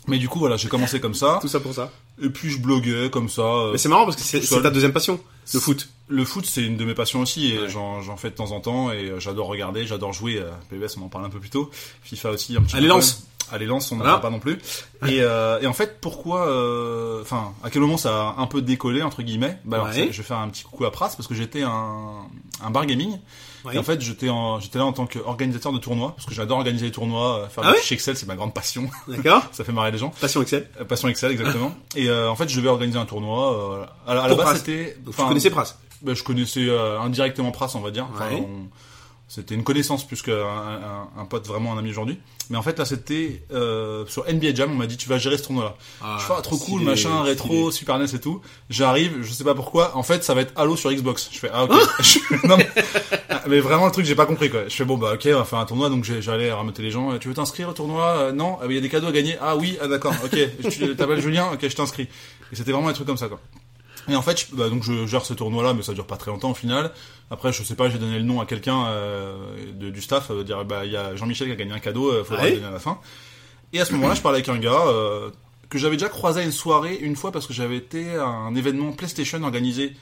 Mais 0.07 0.17
du 0.17 0.29
coup 0.29 0.39
voilà, 0.39 0.55
j'ai 0.55 0.69
commencé 0.69 1.01
comme 1.01 1.13
ça 1.13 1.39
Tout 1.41 1.49
ça 1.49 1.59
pour 1.59 1.73
ça. 1.73 1.91
et 2.23 2.29
puis 2.29 2.49
je 2.49 2.59
bloguais 2.61 3.09
comme 3.09 3.27
ça. 3.27 3.43
Mais 3.73 3.77
c'est 3.77 3.89
marrant 3.89 4.05
parce 4.05 4.15
que 4.15 4.23
c'est 4.23 4.39
ta 4.61 4.69
deuxième 4.69 4.93
passion, 4.93 5.19
le 5.53 5.59
foot. 5.59 5.89
Le 6.07 6.23
foot 6.23 6.45
c'est 6.45 6.63
une 6.63 6.77
de 6.77 6.85
mes 6.85 6.93
passions 6.93 7.19
aussi 7.19 7.51
et 7.51 7.59
Ouais. 7.63 7.67
j'en 7.69 8.15
fais 8.15 8.29
de 8.29 8.35
temps 8.35 8.51
en 8.51 8.61
temps 8.61 8.91
et 8.93 9.11
j'adore 9.19 9.47
regarder, 9.47 9.85
j'adore 9.85 10.13
jouer. 10.13 10.41
PES 10.69 10.95
on 11.01 11.05
en 11.05 11.09
parle 11.09 11.25
un 11.25 11.29
peu 11.29 11.39
plus 11.39 11.49
tôt. 11.49 11.69
FIFA 12.03 12.29
aussi 12.31 12.55
un 12.55 12.61
petit 12.61 12.77
Allez, 12.77 12.87
peu. 12.87 12.93
lance. 12.93 13.27
Allez 13.51 13.65
lance, 13.65 13.91
on 13.91 13.95
n'en 13.95 14.01
Voilà. 14.03 14.17
parle 14.19 14.23
pas 14.23 14.29
non 14.31 14.39
plus. 14.39 14.57
Et, 15.07 15.21
euh, 15.21 15.59
et 15.61 15.67
en 15.67 15.73
fait 15.73 15.99
pourquoi, 16.01 16.47
euh, 16.47 17.21
enfin 17.21 17.53
à 17.63 17.69
quel 17.69 17.81
moment 17.81 17.97
ça 17.97 18.29
a 18.29 18.35
un 18.41 18.47
peu 18.47 18.61
décollé 18.61 19.01
entre 19.03 19.21
guillemets? 19.21 19.59
Bah 19.65 19.77
alors 19.77 19.87
Ouais. 19.89 20.09
je 20.11 20.17
vais 20.17 20.23
faire 20.27 20.37
un 20.37 20.49
petit 20.49 20.63
coucou 20.63 20.85
à 20.85 20.91
Pras 20.91 21.09
parce 21.15 21.27
que 21.27 21.35
j'étais 21.35 21.61
un 21.61 22.23
un 22.63 22.69
bar 22.71 22.85
gaming. 22.85 23.17
Ouais. 23.65 23.75
Et 23.75 23.79
en 23.79 23.83
fait, 23.83 23.99
j'étais 23.99 24.27
là 24.27 24.85
en 24.85 24.93
tant 24.93 25.07
qu'organisateur 25.07 25.73
de 25.73 25.79
tournois, 25.79 26.13
parce 26.15 26.27
que 26.27 26.35
j'adore 26.35 26.59
organiser 26.59 26.85
les 26.85 26.91
tournois, 26.91 27.39
euh, 27.39 27.47
faire 27.47 27.63
Ah 27.65 27.71
des 27.71 27.77
ouais 27.79 27.83
Excel, 27.89 28.15
c'est 28.15 28.27
ma 28.27 28.35
grande 28.35 28.53
passion. 28.53 28.87
D'accord. 29.07 29.41
ça 29.53 29.63
fait 29.63 29.71
marrer 29.71 29.89
les 29.89 29.97
gens. 29.97 30.11
Passion 30.21 30.43
Excel. 30.43 30.69
Euh, 30.79 30.85
Passion 30.85 31.07
Excel, 31.07 31.31
exactement. 31.31 31.73
et 31.95 32.07
euh, 32.07 32.29
en 32.29 32.35
fait, 32.35 32.47
je 32.47 32.55
devais 32.57 32.69
organiser 32.69 32.99
un 32.99 33.05
tournoi. 33.05 33.79
euh, 33.79 33.85
à, 34.05 34.13
la- 34.13 34.21
à 34.23 34.27
la 34.27 34.35
base, 34.35 34.57
c'était. 34.59 34.95
Donc 35.03 35.15
tu 35.15 35.23
connaissais 35.25 35.49
Pras. 35.49 35.77
bah, 36.03 36.13
Je 36.13 36.21
connaissais 36.23 36.67
euh, 36.69 36.99
indirectement 37.01 37.49
Pras, 37.51 37.71
on 37.73 37.79
va 37.79 37.89
dire. 37.89 38.07
Enfin, 38.13 38.29
Ouais. 38.29 38.47
on- 38.47 38.67
C'était 39.35 39.53
une 39.53 39.65
connaissance 39.65 40.07
plus 40.07 40.21
qu'un 40.21 40.31
un, 40.31 41.09
un 41.21 41.25
pote, 41.25 41.45
vraiment 41.45 41.73
un 41.73 41.77
ami 41.77 41.89
aujourd'hui. 41.89 42.17
Mais 42.49 42.55
en 42.57 42.61
fait, 42.61 42.79
là, 42.79 42.85
c'était 42.85 43.43
euh, 43.51 44.05
sur 44.07 44.23
NBA 44.31 44.53
Jam. 44.55 44.71
On 44.71 44.75
m'a 44.75 44.87
dit, 44.87 44.95
tu 44.95 45.09
vas 45.09 45.17
gérer 45.17 45.37
ce 45.37 45.43
tournoi-là. 45.43 45.75
Ah, 46.01 46.15
je 46.21 46.25
fais 46.25 46.33
ah, 46.37 46.41
trop 46.41 46.55
cool, 46.55 46.83
machin, 46.83 47.21
rétro, 47.21 47.69
Super 47.69 47.99
NES 47.99 48.05
et 48.15 48.19
tout. 48.19 48.39
J'arrive, 48.69 49.17
je 49.23 49.33
sais 49.33 49.43
pas 49.43 49.53
pourquoi. 49.53 49.97
En 49.97 50.03
fait, 50.03 50.23
ça 50.23 50.33
va 50.33 50.39
être 50.39 50.53
Halo 50.55 50.77
sur 50.77 50.89
Xbox. 50.89 51.27
Je 51.33 51.39
fais 51.39 51.49
ah 51.53 51.65
ok. 51.65 51.73
Non, 52.45 52.55
mais, 52.55 52.69
ah, 53.29 53.43
mais 53.47 53.59
vraiment 53.59 53.87
le 53.87 53.91
truc, 53.91 54.05
j'ai 54.05 54.15
pas 54.15 54.25
compris 54.25 54.49
quoi. 54.49 54.69
Je 54.69 54.73
fais 54.73 54.85
bon 54.85 54.97
bah 54.97 55.15
ok, 55.15 55.27
on 55.33 55.37
va 55.39 55.43
faire 55.43 55.59
un 55.59 55.65
tournoi. 55.65 55.89
Donc 55.89 56.05
j'allais 56.05 56.49
rameter 56.49 56.81
les 56.81 56.91
gens. 56.91 57.17
Tu 57.17 57.27
veux 57.27 57.33
t'inscrire 57.33 57.67
au 57.67 57.73
tournoi? 57.73 58.05
Euh, 58.17 58.31
Non. 58.31 58.57
Ah, 58.61 58.67
Il 58.69 58.75
y 58.75 58.77
a 58.77 58.81
des 58.81 58.87
cadeaux 58.89 59.07
à 59.07 59.11
gagner. 59.11 59.35
Ah 59.41 59.57
oui. 59.57 59.77
Ah 59.81 59.87
d'accord. 59.89 60.13
Ok. 60.23 60.37
Tu 60.69 60.95
t'appelles 60.95 61.19
Julien? 61.21 61.49
Ok, 61.51 61.67
je 61.67 61.75
t'inscris. 61.75 62.07
Et 62.53 62.55
c'était 62.55 62.71
vraiment 62.71 62.87
un 62.87 62.93
truc 62.93 63.07
comme 63.07 63.17
ça 63.17 63.27
quoi. 63.27 63.41
Et 64.07 64.15
en 64.15 64.21
fait, 64.21 64.39
je, 64.49 64.55
bah, 64.55 64.69
donc 64.69 64.83
je 64.83 65.05
gère 65.07 65.25
ce 65.25 65.33
tournoi-là, 65.33 65.73
mais 65.73 65.81
ça 65.81 65.93
dure 65.93 66.05
pas 66.05 66.17
très 66.17 66.31
longtemps 66.31 66.51
au 66.51 66.55
final. 66.55 66.91
Après, 67.31 67.51
je 67.51 67.63
sais 67.63 67.75
pas, 67.75 67.89
j'ai 67.89 67.97
donné 67.97 68.17
le 68.17 68.23
nom 68.23 68.39
à 68.39 68.45
quelqu'un 68.45 68.85
euh, 68.87 69.35
de- 69.73 69.89
du 69.89 70.01
staff, 70.01 70.29
euh, 70.31 70.43
dire 70.43 70.63
bah 70.65 70.85
il 70.85 70.91
y 70.91 70.97
a 70.97 71.15
Jean-Michel 71.15 71.47
qui 71.47 71.53
a 71.53 71.55
gagné 71.55 71.71
un 71.73 71.79
cadeau, 71.79 72.11
euh, 72.11 72.23
faudra 72.23 72.43
Ouais. 72.43 72.49
le 72.51 72.55
donner 72.57 72.67
à 72.67 72.71
la 72.71 72.79
fin. 72.79 72.99
Et 73.73 73.81
à 73.81 73.85
ce 73.85 73.93
moment-là, 73.93 74.13
je 74.13 74.21
parlais 74.21 74.37
avec 74.37 74.49
un 74.49 74.57
gars 74.59 74.85
euh, 74.87 75.29
que 75.69 75.77
j'avais 75.79 75.95
déjà 75.97 76.09
croisé 76.09 76.41
à 76.41 76.43
une 76.43 76.51
soirée 76.51 76.95
une 77.01 77.15
fois 77.15 77.31
parce 77.31 77.47
que 77.47 77.53
j'avais 77.53 77.77
été 77.77 78.15
à 78.15 78.25
un 78.27 78.53
événement 78.55 78.91
PlayStation 78.91 79.41
organisé, 79.43 79.93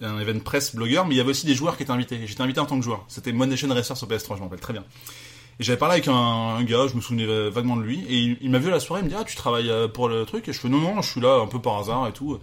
un 0.00 0.18
événement 0.20 0.42
presse 0.44 0.74
blogueur, 0.74 1.04
mais 1.06 1.14
il 1.14 1.18
y 1.18 1.20
avait 1.20 1.30
aussi 1.30 1.44
des 1.46 1.54
joueurs 1.54 1.76
qui 1.76 1.82
étaient 1.82 1.90
invités. 1.92 2.20
J'étais 2.26 2.42
invité 2.42 2.60
en 2.60 2.66
tant 2.66 2.78
que 2.78 2.84
joueur. 2.84 3.04
C'était 3.08 3.32
Mod 3.32 3.48
Nation 3.50 3.68
Racer 3.68 3.96
sur 3.96 4.06
PS3, 4.06 4.34
je 4.36 4.38
m'en 4.38 4.44
rappelle 4.46 4.60
très 4.60 4.72
bien. 4.72 4.84
Et 5.58 5.64
j'avais 5.64 5.76
parlé 5.78 5.94
avec 5.94 6.08
un, 6.08 6.14
un 6.14 6.62
gars, 6.62 6.86
je 6.88 6.94
me 6.94 7.02
souvenais 7.02 7.26
vaguement 7.50 7.76
de 7.76 7.82
lui, 7.82 8.00
et 8.08 8.14
il, 8.14 8.38
il 8.40 8.50
m'a 8.50 8.58
vu 8.58 8.68
à 8.68 8.70
la 8.70 8.80
soirée, 8.80 9.02
il 9.02 9.04
me 9.06 9.10
dit 9.10 9.16
ah 9.18 9.24
tu 9.24 9.36
travailles 9.36 9.68
euh, 9.70 9.88
pour 9.88 10.08
le 10.08 10.24
truc, 10.24 10.48
et 10.48 10.52
je 10.54 10.58
fais 10.60 10.68
non 10.70 10.78
non, 10.78 11.02
je 11.02 11.10
suis 11.10 11.20
là 11.20 11.34
un 11.42 11.46
peu 11.46 11.58
par 11.60 11.76
hasard 11.78 12.06
et 12.08 12.12
tout. 12.12 12.38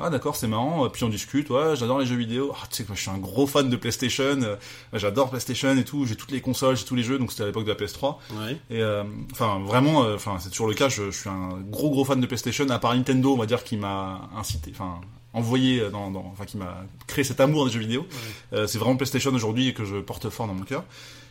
Ah 0.00 0.10
d'accord, 0.10 0.36
c'est 0.36 0.46
marrant. 0.46 0.88
Puis 0.90 1.04
on 1.04 1.08
discute. 1.08 1.50
Ouais, 1.50 1.74
j'adore 1.76 1.98
les 1.98 2.06
jeux 2.06 2.16
vidéo. 2.16 2.52
Ah, 2.54 2.66
tu 2.70 2.76
sais 2.76 2.82
que 2.84 2.88
moi, 2.88 2.96
je 2.96 3.02
suis 3.02 3.10
un 3.10 3.18
gros 3.18 3.46
fan 3.46 3.68
de 3.68 3.76
PlayStation. 3.76 4.22
euh, 4.42 4.56
j'adore 4.92 5.30
PlayStation 5.30 5.76
et 5.76 5.84
tout. 5.84 6.06
J'ai 6.06 6.16
toutes 6.16 6.30
les 6.30 6.40
consoles, 6.40 6.76
j'ai 6.76 6.84
tous 6.84 6.94
les 6.94 7.02
jeux. 7.02 7.18
Donc 7.18 7.30
c'était 7.32 7.42
à 7.44 7.46
l'époque 7.46 7.64
de 7.64 7.70
la 7.70 7.76
PS3. 7.76 8.16
Ouais. 8.32 8.52
Et 8.70 8.82
euh, 8.82 9.02
enfin 9.32 9.58
vraiment, 9.64 10.04
euh, 10.04 10.14
enfin 10.14 10.36
c'est 10.40 10.50
toujours 10.50 10.68
le 10.68 10.74
cas. 10.74 10.88
Je, 10.88 11.10
je 11.10 11.18
suis 11.20 11.28
un 11.30 11.58
gros 11.68 11.90
gros 11.90 12.04
fan 12.04 12.20
de 12.20 12.26
PlayStation. 12.26 12.68
À 12.70 12.78
part 12.78 12.94
Nintendo, 12.94 13.32
on 13.32 13.36
va 13.36 13.46
dire 13.46 13.64
qui 13.64 13.76
m'a 13.76 14.28
incité, 14.36 14.70
enfin 14.74 15.00
envoyé 15.34 15.88
dans, 15.90 16.10
dans- 16.10 16.30
enfin 16.32 16.44
qui 16.46 16.56
m'a 16.56 16.84
créé 17.06 17.22
cet 17.24 17.38
amour 17.40 17.66
des 17.66 17.72
jeux 17.72 17.80
vidéo. 17.80 18.06
Euh, 18.52 18.66
c'est 18.66 18.78
vraiment 18.78 18.96
PlayStation 18.96 19.30
aujourd'hui 19.32 19.74
que 19.74 19.84
je 19.84 19.96
porte 19.96 20.28
fort 20.30 20.46
dans 20.46 20.54
mon 20.54 20.64
cœur. 20.64 20.84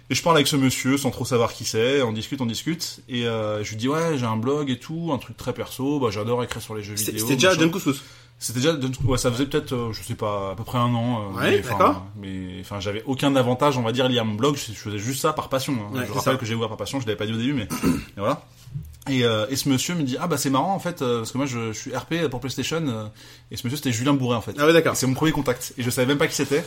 Et 0.09 0.15
je 0.15 0.23
parle 0.23 0.37
avec 0.37 0.47
ce 0.47 0.55
monsieur 0.55 0.97
sans 0.97 1.11
trop 1.11 1.25
savoir 1.25 1.51
qui 1.51 1.65
c'est, 1.65 2.01
on 2.01 2.13
discute, 2.13 2.39
on 2.39 2.45
discute, 2.45 3.01
et 3.09 3.27
euh, 3.27 3.61
je 3.65 3.71
lui 3.71 3.75
dis 3.75 3.89
ouais 3.89 4.17
j'ai 4.17 4.25
un 4.25 4.37
blog 4.37 4.69
et 4.69 4.79
tout, 4.79 5.09
un 5.13 5.17
truc 5.17 5.35
très 5.35 5.53
perso, 5.53 5.99
bah 5.99 6.07
j'adore 6.11 6.41
écrire 6.45 6.61
sur 6.61 6.75
les 6.75 6.81
jeux 6.83 6.93
vidéo. 6.93 7.13
c'était 7.19 7.33
déjà. 7.35 7.53
John 7.55 7.71
Couscous. 7.71 8.01
C'était 8.39 8.59
déjà, 8.59 8.73
ouais, 9.05 9.17
ça 9.17 9.31
faisait 9.31 9.47
peut-être, 9.47 9.73
euh, 9.73 9.93
je 9.93 10.03
sais 10.03 10.13
pas, 10.13 10.51
à 10.51 10.55
peu 10.55 10.63
près 10.63 10.77
un 10.77 10.93
an. 10.93 11.31
euh, 11.31 11.35
Ouais, 11.39 11.51
mais, 11.51 11.59
enfin, 11.61 11.69
d'accord. 11.71 12.05
Mais 12.15 12.57
enfin, 12.61 12.79
j'avais 12.79 13.01
aucun 13.07 13.35
avantage, 13.35 13.77
on 13.79 13.81
va 13.81 13.91
dire, 13.91 14.07
lié 14.07 14.19
à 14.19 14.23
mon 14.23 14.35
blog. 14.35 14.55
Je, 14.55 14.73
je 14.73 14.77
faisais 14.77 14.99
juste 14.99 15.21
ça 15.21 15.33
par 15.33 15.49
passion. 15.49 15.73
hein. 15.73 15.91
Ouais, 15.97 16.05
je 16.05 16.11
rappelle 16.11 16.33
ça. 16.33 16.37
que 16.39 16.45
j'ai 16.45 16.53
ouvert 16.53 16.67
par 16.69 16.77
passion. 16.77 16.99
Je 16.99 17.07
l'avais 17.07 17.17
pas 17.17 17.25
dit 17.25 17.33
au 17.33 17.37
début, 17.37 17.53
mais 17.53 17.63
et 17.83 18.19
voilà. 18.19 18.41
Et, 19.09 19.23
euh, 19.23 19.45
et 19.49 19.55
ce 19.55 19.69
monsieur 19.69 19.95
me 19.95 20.03
dit 20.03 20.17
ah 20.19 20.27
bah 20.27 20.37
c'est 20.37 20.49
marrant 20.49 20.73
en 20.73 20.79
fait 20.79 21.01
euh, 21.01 21.19
parce 21.19 21.31
que 21.31 21.37
moi 21.37 21.47
je, 21.47 21.71
je 21.73 21.77
suis 21.77 21.95
RP 21.95 22.27
pour 22.29 22.39
PlayStation 22.39 22.83
euh, 22.87 23.05
et 23.51 23.57
ce 23.57 23.65
monsieur 23.65 23.77
c'était 23.77 23.91
Julien 23.91 24.13
Bourret 24.13 24.37
en 24.37 24.41
fait. 24.41 24.53
Ah 24.59 24.65
ouais, 24.65 24.73
d'accord. 24.73 24.95
C'est 24.95 25.07
mon 25.07 25.13
premier 25.13 25.31
contact 25.31 25.73
et 25.77 25.83
je 25.83 25.89
savais 25.89 26.07
même 26.07 26.17
pas 26.17 26.27
qui 26.27 26.35
c'était 26.35 26.63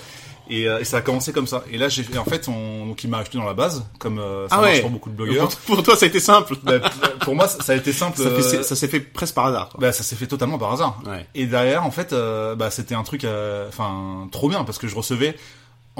et, 0.48 0.68
euh, 0.68 0.80
et 0.80 0.84
ça 0.84 0.96
a 0.98 1.00
commencé 1.00 1.32
comme 1.32 1.46
ça. 1.46 1.62
Et 1.70 1.78
là 1.78 1.88
j'ai 1.88 2.04
en 2.18 2.24
fait 2.24 2.48
on, 2.48 2.86
donc 2.86 3.04
il 3.04 3.10
m'a 3.10 3.18
acheté 3.18 3.38
dans 3.38 3.44
la 3.44 3.54
base 3.54 3.84
comme 3.98 4.18
euh, 4.18 4.48
ça 4.48 4.56
Ah 4.58 4.60
marche 4.62 4.74
ouais. 4.76 4.80
pour 4.80 4.90
beaucoup 4.90 5.10
de 5.10 5.14
blogueurs. 5.14 5.48
Pour, 5.48 5.76
pour 5.76 5.82
toi, 5.84 5.96
ça 5.96 6.06
a 6.06 6.08
été 6.08 6.20
simple. 6.20 6.54
Bah, 6.62 6.80
pour 7.20 7.34
moi 7.34 7.46
ça, 7.48 7.72
a 7.72 7.76
été 7.76 7.92
simple. 7.92 8.16
Ça 8.18 8.24
euh, 8.24 8.62
s'est 8.62 8.88
fait 8.88 9.00
presque 9.00 9.34
par 9.34 9.46
hasard. 9.46 9.68
quoi. 9.68 9.78
bah 9.80 9.92
ça 9.92 10.02
s'est 10.02 10.16
fait 10.16 10.26
totalement 10.26 10.58
par 10.58 10.72
hasard. 10.72 11.00
Ouais. 11.06 11.26
Et 11.34 11.46
derrière, 11.46 11.84
en 11.84 11.90
fait, 11.90 12.12
euh, 12.12 12.54
bah, 12.56 12.70
c'était 12.70 12.94
un 12.94 13.02
truc, 13.04 13.24
euh, 13.24 13.68
enfin, 13.68 14.28
trop 14.32 14.48
bien 14.48 14.64
parce 14.64 14.78
que 14.78 14.88
je 14.88 14.94
recevais 14.96 15.36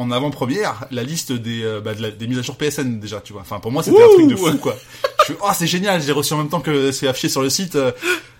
en 0.01 0.11
avant-première 0.11 0.85
la 0.91 1.03
liste 1.03 1.33
des, 1.33 1.63
euh, 1.63 1.81
bah, 1.81 1.95
de 1.95 2.03
la- 2.03 2.11
des 2.11 2.27
mises 2.27 2.39
à 2.39 2.43
jour 2.43 2.57
PSN 2.57 2.99
déjà, 3.01 3.21
tu 3.21 3.33
vois. 3.33 3.43
Enfin, 3.43 3.61
pour 3.61 3.71
moi, 3.73 3.83
c'était 3.83 4.03
un 4.03 4.09
truc 4.09 4.27
de 4.29 4.37
fou, 4.37 4.59
quoi. 4.59 4.77
Je 5.21 5.25
fais, 5.33 5.37
oh, 5.43 5.49
c'est 5.55 5.67
génial, 5.67 6.01
j'ai 6.03 6.13
reçu 6.13 6.33
en 6.33 6.39
même 6.39 6.49
temps 6.49 6.61
que 6.61 6.93
c'est 6.93 7.07
affiché 7.09 7.29
sur 7.29 7.43
le 7.43 7.51
site. 7.51 7.77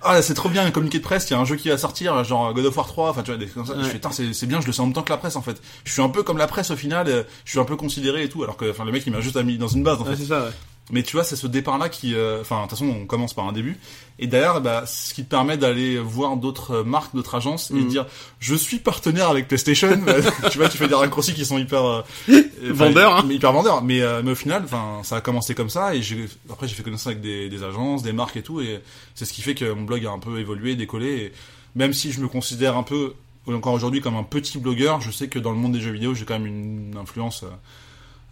Ah, 0.03 0.23
c'est 0.23 0.33
trop 0.35 0.49
bien, 0.49 0.65
un 0.65 0.71
communiqué 0.71 0.99
de 0.99 1.03
presse, 1.05 1.29
il 1.29 1.35
y 1.35 1.37
a 1.37 1.39
un 1.41 1.45
jeu 1.45 1.57
qui 1.57 1.69
va 1.69 1.77
sortir, 1.77 2.25
genre 2.25 2.55
God 2.55 2.65
of 2.65 2.77
War 2.77 2.87
3, 2.87 3.11
enfin, 3.11 3.23
tu 3.23 3.31
vois, 3.31 3.39
des 3.39 3.47
comme 3.47 3.67
ça. 3.67 3.75
Ouais. 3.75 3.81
Je 3.83 3.89
fais, 3.89 3.95
putain, 3.95 4.11
c'est 4.13 4.47
bien, 4.47 4.61
je 4.61 4.67
le 4.67 4.73
sais 4.73 4.81
en 4.81 4.87
même 4.87 4.95
temps 4.95 5.03
que 5.03 5.11
la 5.11 5.19
presse, 5.19 5.37
en 5.37 5.43
fait. 5.43 5.61
Je 5.85 5.93
suis 5.93 6.01
un 6.03 6.09
peu 6.09 6.23
comme 6.23 6.39
la 6.39 6.47
presse 6.47 6.71
au 6.71 6.77
final, 6.77 7.07
euh, 7.09 7.23
je 7.45 7.51
suis 7.51 7.59
un 7.61 7.65
peu 7.65 7.77
considéré 7.77 8.25
et 8.25 8.29
tout, 8.31 8.43
alors 8.43 8.57
que, 8.57 8.71
enfin, 8.71 8.85
le 8.87 8.93
mec, 8.93 9.03
il 9.07 9.13
m'a 9.13 9.21
juste 9.21 9.37
mis 9.37 9.59
dans 9.59 9.69
une 9.69 9.83
base, 9.83 10.01
en 10.01 10.05
fait. 10.05 10.11
Ouais, 10.13 10.17
c'est 10.19 10.27
ça, 10.27 10.45
ouais. 10.45 10.51
Mais 10.91 11.03
tu 11.03 11.17
vois, 11.17 11.25
c'est 11.25 11.37
ce 11.37 11.47
départ-là 11.47 11.89
qui, 11.89 12.15
euh, 12.15 12.41
enfin, 12.41 12.57
de 12.57 12.63
toute 12.63 12.71
façon, 12.71 12.87
on 12.87 13.07
commence 13.07 13.35
par 13.35 13.47
un 13.47 13.53
début. 13.53 13.79
Et 14.19 14.27
derrière, 14.27 14.61
bah, 14.61 14.85
ce 14.87 15.15
qui 15.15 15.25
te 15.25 15.29
permet 15.31 15.57
d'aller 15.57 15.99
voir 15.99 16.37
d'autres 16.37 16.83
marques, 16.83 17.15
d'autres 17.15 17.35
agences 17.35 17.71
et 17.71 17.75
de 17.75 17.89
dire, 17.89 18.07
je 18.39 18.55
suis 18.55 18.79
partenaire 18.79 19.31
avec 19.31 19.49
PlayStation. 19.49 19.89
tu 20.51 20.59
vois, 20.59 20.69
tu 20.69 20.77
fais 20.77 20.89
des 20.89 20.95
raccourcis 20.95 21.33
qui 21.33 21.45
sont 21.45 21.59
hyper 21.59 21.85
euh, 21.85 22.03
Vendeurs, 22.63 23.17
hein. 23.17 23.29
hyper 23.31 23.53
vendeurs. 23.53 23.83
Mais, 23.83 24.03
euh, 24.03 24.23
mais 24.23 24.33
au 24.33 24.37
final, 24.37 24.63
enfin, 24.65 25.01
ça 25.05 25.17
a 25.17 25.21
commencé 25.21 25.55
comme 25.55 25.71
ça. 25.71 25.95
Et 25.95 26.03
après, 26.51 26.69
j'ai 26.69 26.75
fait 26.75 26.83
connaissance 26.83 27.07
avec 27.07 27.21
des, 27.21 27.49
des 27.49 27.63
agences, 27.63 28.03
des 28.03 28.13
marques 28.13 28.37
et 28.37 28.43
tout. 28.43 28.61
Et 28.61 28.81
c'est 29.15 29.25
ce 29.25 29.33
qui 29.33 29.43
fait 29.43 29.55
que 29.55 29.73
mon 29.73 29.83
blog 29.83 30.05
a 30.05 30.11
un 30.11 30.19
peu 30.19 30.39
évolué, 30.39 30.77
décollé. 30.77 31.07
Et 31.09 31.33
même 31.75 31.93
si 31.93 32.13
je 32.13 32.21
me 32.21 32.29
considère 32.29 32.77
un 32.77 32.83
peu 32.83 33.15
encore 33.55 33.73
aujourd'hui 33.73 34.01
comme 34.01 34.17
un 34.17 34.23
petit 34.23 34.59
blogueur, 34.59 35.01
je 35.01 35.11
sais 35.11 35.29
que 35.29 35.39
dans 35.39 35.51
le 35.51 35.57
monde 35.57 35.73
des 35.73 35.81
jeux 35.81 35.93
vidéo, 35.93 36.15
j'ai 36.15 36.25
quand 36.25 36.39
même 36.39 36.47
une 36.47 36.97
influence 36.97 37.43
euh, 37.43 37.49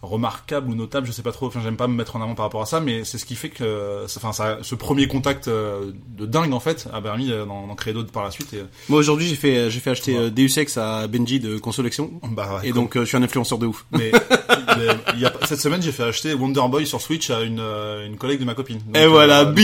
remarquable 0.01 0.69
ou 0.69 0.75
notable, 0.75 1.05
je 1.07 1.11
sais 1.11 1.21
pas 1.21 1.31
trop, 1.31 1.47
enfin 1.47 1.59
j'aime 1.63 1.75
pas 1.77 1.87
me 1.87 1.93
mettre 1.93 2.15
en 2.15 2.21
avant 2.21 2.35
par 2.35 2.45
rapport 2.45 2.61
à 2.61 2.65
ça, 2.65 2.79
mais 2.79 3.03
c'est 3.03 3.17
ce 3.17 3.25
qui 3.25 3.35
fait 3.35 3.49
que, 3.49 3.63
euh, 3.63 4.07
ça- 4.07 4.19
enfin 4.23 4.31
ça, 4.33 4.57
ce 4.61 4.75
premier 4.75 5.07
contact 5.07 5.47
euh, 5.47 5.91
de 6.17 6.25
dingue 6.25 6.53
en 6.53 6.59
fait 6.59 6.87
a 6.93 7.01
permis 7.01 7.31
euh, 7.31 7.45
d'en 7.45 7.73
créer 7.75 7.93
d'autres 7.93 8.11
par 8.11 8.23
la 8.23 8.31
suite. 8.31 8.53
Et, 8.53 8.63
Moi 8.87 8.99
aujourd'hui 8.99 9.27
j'ai 9.27 9.35
fait 9.35 9.69
j'ai 9.69 9.79
fait 9.79 9.89
acheter 9.91 10.17
Ouais. 10.17 10.31
Deus 10.31 10.57
Ex 10.57 10.77
à 10.77 11.07
Benji 11.07 11.39
de 11.39 11.57
Consolection 11.57 12.11
bah, 12.31 12.59
ouais, 12.61 12.69
et 12.69 12.71
donc 12.73 12.95
euh, 12.95 13.01
je 13.01 13.05
suis 13.05 13.17
un 13.17 13.23
influenceur 13.23 13.57
de 13.57 13.65
ouf. 13.67 13.85
mais, 13.91 14.11
mais 14.77 15.19
y 15.19 15.25
a, 15.25 15.33
cette 15.45 15.59
semaine 15.59 15.81
j'ai 15.81 15.91
fait 15.91 16.03
acheter 16.03 16.33
Wonder 16.33 16.61
Boy 16.69 16.85
sur 16.87 17.01
Switch 17.01 17.29
à 17.29 17.41
une, 17.41 17.59
euh, 17.59 18.05
une 18.07 18.17
collègue 18.17 18.39
de 18.39 18.45
ma 18.45 18.53
copine. 18.55 18.79
Donc, 18.85 18.97
Et 18.97 19.05
voilà, 19.05 19.45
bim 19.45 19.63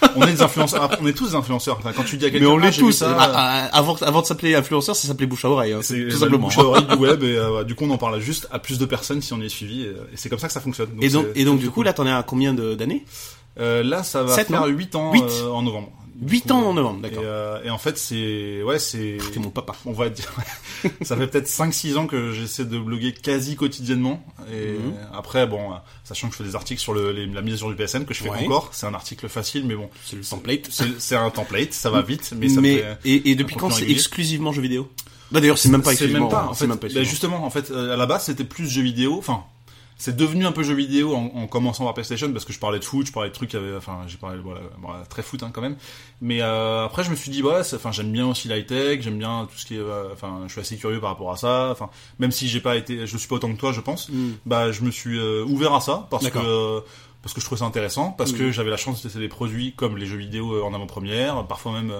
quoi, 0.00 0.08
On 0.18 0.22
est 0.26 0.32
des 0.32 0.42
influenceurs, 0.42 0.82
Après, 0.82 0.98
on 1.02 1.06
est 1.06 1.12
tous 1.12 1.30
des 1.30 1.34
influenceurs. 1.34 1.76
Enfin, 1.78 1.92
quand 1.94 2.02
tu 2.04 2.16
dis 2.16 2.24
à 2.24 2.30
quelqu'un, 2.30 2.46
Mais 2.46 2.50
on 2.52 2.58
ah, 2.58 2.66
l'est 2.66 2.78
tous. 2.78 2.90
ça, 2.92 3.14
Ah, 3.18 3.32
ah, 3.34 3.76
avant 3.76 3.96
avant 3.96 4.22
de 4.22 4.26
s'appeler 4.26 4.54
influenceur, 4.54 4.96
ça 4.96 5.06
s'appelait 5.08 5.26
bouche 5.26 5.44
à 5.44 5.50
oreille, 5.50 5.72
hein, 5.74 5.80
C'est 5.82 6.08
tout 6.08 6.16
simplement. 6.16 6.46
bouche 6.46 6.56
à 6.58 6.62
oreille 6.64 6.86
du 6.86 6.94
web 6.98 7.22
et 7.22 7.36
euh, 7.36 7.64
du 7.64 7.74
coup 7.74 7.84
on 7.84 7.90
en 7.90 7.98
parle 7.98 8.18
juste 8.20 8.48
à 8.50 8.58
plus 8.58 8.78
de 8.78 8.86
personnes 8.86 9.20
si 9.20 9.32
on 9.34 9.40
est 9.42 9.48
suivi 9.56 9.82
et, 9.82 9.86
et 9.88 10.16
c'est 10.16 10.28
comme 10.28 10.38
ça 10.38 10.46
que 10.46 10.52
ça 10.52 10.60
fonctionne. 10.60 10.90
Et 11.00 11.08
donc 11.08 11.26
et 11.34 11.44
du 11.44 11.68
coup 11.68 11.74
cool. 11.76 11.84
là 11.86 11.92
t'en 11.92 12.06
es 12.06 12.10
à 12.12 12.22
combien 12.22 12.54
d'années? 12.54 13.04
Euh, 13.58 13.82
là 13.82 14.02
ça 14.02 14.22
va 14.22 14.34
Sept, 14.34 14.48
faire 14.48 14.60
non 14.60 14.66
8 14.66 14.94
ans 14.96 15.12
Huit. 15.12 15.22
euh, 15.22 15.48
en 15.50 15.62
novembre. 15.62 15.90
8 16.22 16.50
ans 16.50 16.62
en 16.62 16.72
novembre, 16.72 17.00
Et, 17.06 17.10
d'accord. 17.10 17.24
euh, 17.26 17.62
et 17.62 17.68
en 17.68 17.76
fait 17.76 17.98
c'est 17.98 18.62
ouais 18.62 18.78
c'est 18.78 19.18
T'es 19.34 19.38
mon 19.38 19.50
papa. 19.50 19.74
on 19.84 19.92
va 19.92 20.08
dire 20.08 20.32
ça 21.02 21.14
fait 21.16 21.26
peut-être 21.26 21.46
5 21.48 21.74
6 21.74 21.96
ans 21.98 22.06
que 22.06 22.32
j'essaie 22.32 22.64
de 22.64 22.78
bloguer 22.78 23.12
quasi 23.12 23.54
quotidiennement 23.56 24.24
et 24.50 24.78
Mhm. 24.78 24.94
après 25.14 25.46
bon 25.46 25.72
euh, 25.72 25.76
sachant 26.04 26.28
que 26.28 26.32
je 26.34 26.38
fais 26.42 26.48
des 26.48 26.54
articles 26.56 26.80
sur 26.80 26.94
le, 26.94 27.12
les- 27.12 27.26
la 27.26 27.42
mise 27.42 27.54
à 27.54 27.56
jour 27.58 27.68
du 27.70 27.76
PSN 27.76 28.04
que 28.06 28.14
je 28.14 28.22
fais 28.22 28.30
Ouais. 28.30 28.44
encore, 28.46 28.70
c'est 28.72 28.86
un 28.86 28.94
article 28.94 29.28
facile 29.28 29.66
mais 29.66 29.74
bon 29.74 29.90
C'est 30.06 30.16
le 30.16 30.22
template. 30.24 30.70
c'est 30.98 31.16
un 31.16 31.28
template, 31.30 31.72
ça 31.74 31.90
va 31.90 32.00
vite 32.00 32.32
mais 32.34 32.48
ça 32.48 32.56
me 32.56 32.60
Mais 32.62 32.76
fait 32.78 32.98
et, 33.04 33.30
et 33.30 33.34
depuis 33.34 33.56
quand 33.56 33.68
c'est 33.70 33.90
exclusivement 33.90 34.52
jeux 34.52 34.62
vidéo? 34.62 34.90
Bah 35.30 35.40
d'ailleurs 35.40 35.58
c'est 35.58 35.68
même 35.68 35.82
pas 35.82 35.94
C'est 35.94 36.08
même 36.08 36.28
pas, 36.28 36.46
en 36.48 36.54
c'est 36.54 36.60
fait, 36.64 36.66
même 36.68 36.78
pas 36.78 36.88
bah, 36.88 37.02
justement, 37.02 37.44
en 37.44 37.50
fait, 37.50 37.70
euh, 37.70 37.94
à 37.94 37.96
la 37.96 38.06
base, 38.06 38.24
c'était 38.24 38.44
plus 38.44 38.68
jeux 38.68 38.82
vidéo. 38.82 39.16
Enfin, 39.18 39.42
c'est 39.98 40.14
devenu 40.14 40.44
un 40.44 40.52
peu 40.52 40.62
jeux 40.62 40.74
vidéo 40.74 41.14
en, 41.14 41.30
en 41.34 41.46
commençant 41.46 41.84
par 41.84 41.94
PlayStation 41.94 42.30
parce 42.30 42.44
que 42.44 42.52
je 42.52 42.58
parlais 42.58 42.78
de 42.78 42.84
foot, 42.84 43.06
je 43.06 43.12
parlais 43.12 43.30
de 43.30 43.34
trucs, 43.34 43.48
qui 43.50 43.56
avaient- 43.56 43.74
enfin, 43.76 44.00
j'ai 44.06 44.18
parlé, 44.18 44.38
voilà, 44.44 44.60
voilà, 44.82 45.04
très 45.06 45.22
foot 45.22 45.42
hein, 45.42 45.50
quand 45.52 45.62
même. 45.62 45.76
Mais 46.20 46.42
euh, 46.42 46.84
après, 46.84 47.02
je 47.02 47.10
me 47.10 47.16
suis 47.16 47.30
dit, 47.30 47.42
ouais, 47.42 47.64
c'est- 47.64 47.76
enfin, 47.76 47.92
j'aime 47.92 48.12
bien 48.12 48.26
aussi 48.26 48.46
l'high 48.48 48.66
tech, 48.66 49.00
j'aime 49.00 49.18
bien 49.18 49.48
tout 49.50 49.58
ce 49.58 49.64
qui 49.64 49.74
est, 49.76 49.78
euh, 49.78 50.12
enfin, 50.12 50.40
je 50.46 50.52
suis 50.52 50.60
assez 50.60 50.76
curieux 50.76 51.00
par 51.00 51.10
rapport 51.10 51.32
à 51.32 51.36
ça. 51.38 51.70
Enfin, 51.72 51.88
même 52.18 52.30
si 52.30 52.46
j'ai 52.46 52.60
pas 52.60 52.76
été, 52.76 53.06
je 53.06 53.12
le 53.14 53.18
suis 53.18 53.26
pas 53.28 53.36
autant 53.36 53.50
que 53.52 53.58
toi, 53.58 53.72
je 53.72 53.80
pense. 53.80 54.10
Mm. 54.10 54.32
Bah, 54.44 54.70
je 54.70 54.82
me 54.82 54.90
suis 54.90 55.18
euh, 55.18 55.44
ouvert 55.44 55.72
à 55.74 55.80
ça 55.80 56.06
parce 56.10 56.28
que 56.28 56.38
euh, 56.38 56.80
parce 57.26 57.34
que 57.34 57.40
je 57.40 57.46
trouvais 57.46 57.58
ça 57.58 57.64
intéressant, 57.64 58.12
parce 58.12 58.30
que 58.32 58.52
j'avais 58.52 58.70
la 58.70 58.76
chance 58.76 58.98
de 58.98 59.02
tester 59.02 59.18
des 59.18 59.26
produits 59.26 59.72
comme 59.74 59.96
les 59.96 60.06
jeux 60.06 60.16
vidéo 60.16 60.52
euh, 60.54 60.62
en 60.62 60.72
avant-première, 60.72 61.44
parfois 61.48 61.72
même 61.72 61.92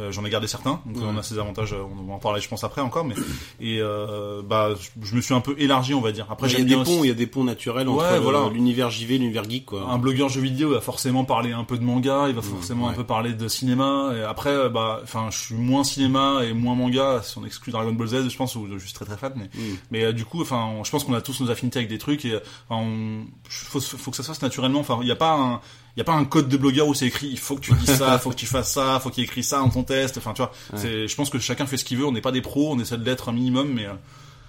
euh, 0.00 0.10
j'en 0.10 0.24
ai 0.24 0.30
gardé 0.30 0.48
certains, 0.48 0.80
donc 0.86 1.04
on 1.04 1.16
a 1.16 1.22
ses 1.22 1.38
avantages, 1.38 1.72
euh, 1.72 1.84
on 2.00 2.02
va 2.08 2.14
en 2.14 2.18
parler 2.18 2.40
je 2.40 2.48
pense 2.48 2.64
après 2.64 2.80
encore, 2.80 3.04
mais 3.04 3.14
et 3.60 3.78
euh, 3.80 4.42
bah 4.42 4.70
je- 5.04 5.14
me 5.14 5.20
suis 5.20 5.34
un 5.34 5.40
peu 5.40 5.54
élargi 5.58 5.94
on 5.94 6.00
va 6.00 6.10
dire. 6.10 6.26
Après 6.30 6.48
il 6.50 6.58
y 6.58 6.62
a 6.62 6.64
des 6.64 6.82
ponts, 6.82 7.04
il 7.04 7.08
y 7.08 7.10
a 7.12 7.14
des 7.14 7.28
ponts 7.28 7.44
naturels 7.44 7.88
entre 7.88 8.02
Ouais, 8.02 8.14
le- 8.14 8.18
voilà. 8.20 8.48
l'univers 8.52 8.90
JV, 8.90 9.18
l'univers 9.18 9.48
geek 9.48 9.66
quoi. 9.66 9.86
un 9.88 9.98
blogueur 9.98 10.28
jeux 10.28 10.40
vidéo 10.40 10.70
va 10.70 10.80
forcément 10.80 11.24
parler 11.24 11.52
un 11.52 11.62
peu 11.62 11.78
de 11.78 11.84
manga, 11.84 12.26
il 12.28 12.34
va 12.34 12.42
forcément 12.42 12.86
ouais. 12.86 12.90
un 12.92 12.94
peu 12.94 13.04
parler 13.04 13.34
de 13.34 13.46
cinéma. 13.46 14.12
Et 14.16 14.22
après, 14.22 14.68
bah, 14.68 15.00
enfin, 15.04 15.28
je 15.30 15.38
suis 15.38 15.54
moins 15.54 15.84
cinéma 15.84 16.40
et 16.44 16.52
moins 16.54 16.74
manga 16.74 17.20
si 17.22 17.38
on 17.38 17.44
exclut 17.46 17.70
Dragon 17.70 17.92
Ball 17.92 18.08
Z, 18.08 18.28
je 18.28 18.36
pense, 18.36 18.56
où 18.56 18.66
je 18.76 18.84
suis 18.84 18.92
très 18.94 19.04
très 19.04 19.16
fan. 19.16 19.32
Mais, 19.36 19.44
Mm. 19.54 19.76
mais 19.92 20.04
euh, 20.04 20.12
du 20.12 20.24
coup, 20.24 20.40
enfin, 20.42 20.70
je 20.82 20.90
pense 20.90 21.04
qu'on 21.04 21.14
a 21.14 21.20
tous 21.20 21.40
nos 21.40 21.50
affinités 21.50 21.78
avec 21.78 21.88
des 21.90 21.98
trucs 21.98 22.24
et 22.24 22.34
enfin, 22.68 22.82
on, 22.82 23.24
faut, 23.48 23.78
faut 23.80 24.10
que 24.10 24.16
ça 24.16 24.22
se 24.22 24.28
fasse 24.28 24.42
naturellement. 24.42 24.71
Enfin, 24.80 24.98
il 25.00 25.06
n'y 25.06 25.10
a 25.12 25.16
pas 25.16 25.32
un 25.34 25.60
il 25.96 25.98
y 25.98 26.00
a 26.00 26.04
pas 26.04 26.14
un 26.14 26.24
code 26.24 26.48
de 26.48 26.56
blogueur 26.56 26.88
où 26.88 26.94
c'est 26.94 27.06
écrit 27.06 27.28
il 27.28 27.38
faut 27.38 27.54
que 27.56 27.60
tu 27.60 27.74
dises 27.74 27.96
ça, 27.96 28.14
il 28.14 28.18
faut 28.22 28.30
que 28.30 28.34
tu 28.34 28.46
fasses 28.46 28.72
ça, 28.72 28.94
il 28.98 29.02
faut 29.02 29.10
qu'il 29.10 29.24
écrit 29.24 29.42
ça 29.44 29.58
dans 29.58 29.68
ton 29.68 29.82
test. 29.82 30.16
Enfin, 30.18 30.32
tu 30.32 30.40
vois, 30.42 30.50
Ouais. 30.72 30.78
c'est 30.78 31.06
je 31.06 31.14
pense 31.16 31.28
que 31.30 31.38
chacun 31.38 31.66
fait 31.66 31.76
ce 31.76 31.84
qu'il 31.84 31.98
veut, 31.98 32.06
on 32.06 32.12
n'est 32.12 32.22
pas 32.22 32.32
des 32.32 32.40
pros, 32.40 32.72
on 32.72 32.78
essaie 32.78 32.96
de 32.96 33.04
l'être 33.04 33.28
un 33.28 33.32
minimum 33.32 33.68
mais 33.72 33.84
euh, 33.86 33.92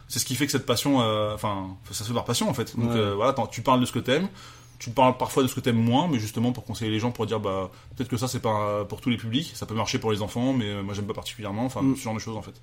c'est 0.08 0.20
ce 0.20 0.26
qui 0.26 0.36
fait 0.36 0.46
que 0.46 0.52
cette 0.54 0.66
passion 0.66 1.02
euh, 1.02 1.34
enfin 1.36 1.68
ça 1.92 2.04
se 2.04 2.08
fait 2.10 2.14
par 2.14 2.24
passion 2.26 2.50
en 2.50 2.54
fait. 2.54 2.78
Donc 2.78 2.92
Ouais. 2.92 2.98
euh, 2.98 3.14
voilà, 3.16 3.36
tu 3.52 3.62
parles 3.62 3.82
de 3.82 3.86
ce 3.86 3.92
que 3.92 4.00
t'aimes, 4.00 4.30
tu 4.80 4.90
parles 4.92 5.18
parfois 5.18 5.44
de 5.44 5.48
ce 5.50 5.56
que 5.56 5.60
t'aimes 5.60 5.76
moins, 5.84 6.08
mais 6.08 6.18
justement 6.20 6.54
pour 6.54 6.64
conseiller 6.64 6.92
les 6.92 7.00
gens, 7.00 7.12
pour 7.12 7.26
dire 7.26 7.42
bah 7.42 7.70
peut-être 7.98 8.10
que 8.10 8.18
ça 8.18 8.30
c'est 8.30 8.42
pas 8.42 8.86
pour 8.86 9.02
tous 9.02 9.10
les 9.10 9.18
publics, 9.18 9.52
ça 9.54 9.66
peut 9.66 9.76
marcher 9.76 10.00
pour 10.00 10.14
les 10.14 10.22
enfants, 10.22 10.54
mais 10.54 10.82
moi 10.82 10.94
j'aime 10.94 11.08
pas 11.08 11.14
particulièrement, 11.14 11.66
enfin 11.66 11.82
Mm. 11.82 11.96
ce 11.98 12.02
genre 12.04 12.14
de 12.16 12.20
choses 12.20 12.38
en 12.38 12.42
fait. 12.42 12.54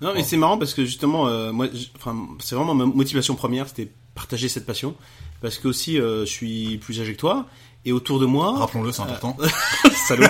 Non, 0.00 0.12
mais 0.12 0.24
c'est 0.24 0.36
marrant 0.36 0.58
parce 0.58 0.74
que 0.74 0.84
justement, 0.84 1.26
moi, 1.52 1.68
enfin, 1.96 2.16
c'est 2.40 2.56
vraiment 2.56 2.74
ma 2.74 2.86
motivation 2.86 3.36
première, 3.36 3.68
c'était 3.68 3.88
partager 4.16 4.48
cette 4.48 4.66
passion, 4.66 4.96
parce 5.42 5.58
que 5.58 5.68
aussi, 5.68 6.00
euh, 6.00 6.20
je 6.24 6.30
suis 6.30 6.78
plus 6.78 7.00
âgé 7.00 7.12
que 7.12 7.18
toi, 7.18 7.46
et 7.84 7.92
autour 7.92 8.18
de 8.20 8.26
moi, 8.26 8.58
Rappelons-le, 8.58 8.92
c'est 8.92 9.02
important. 9.02 9.36
salaud. 10.08 10.26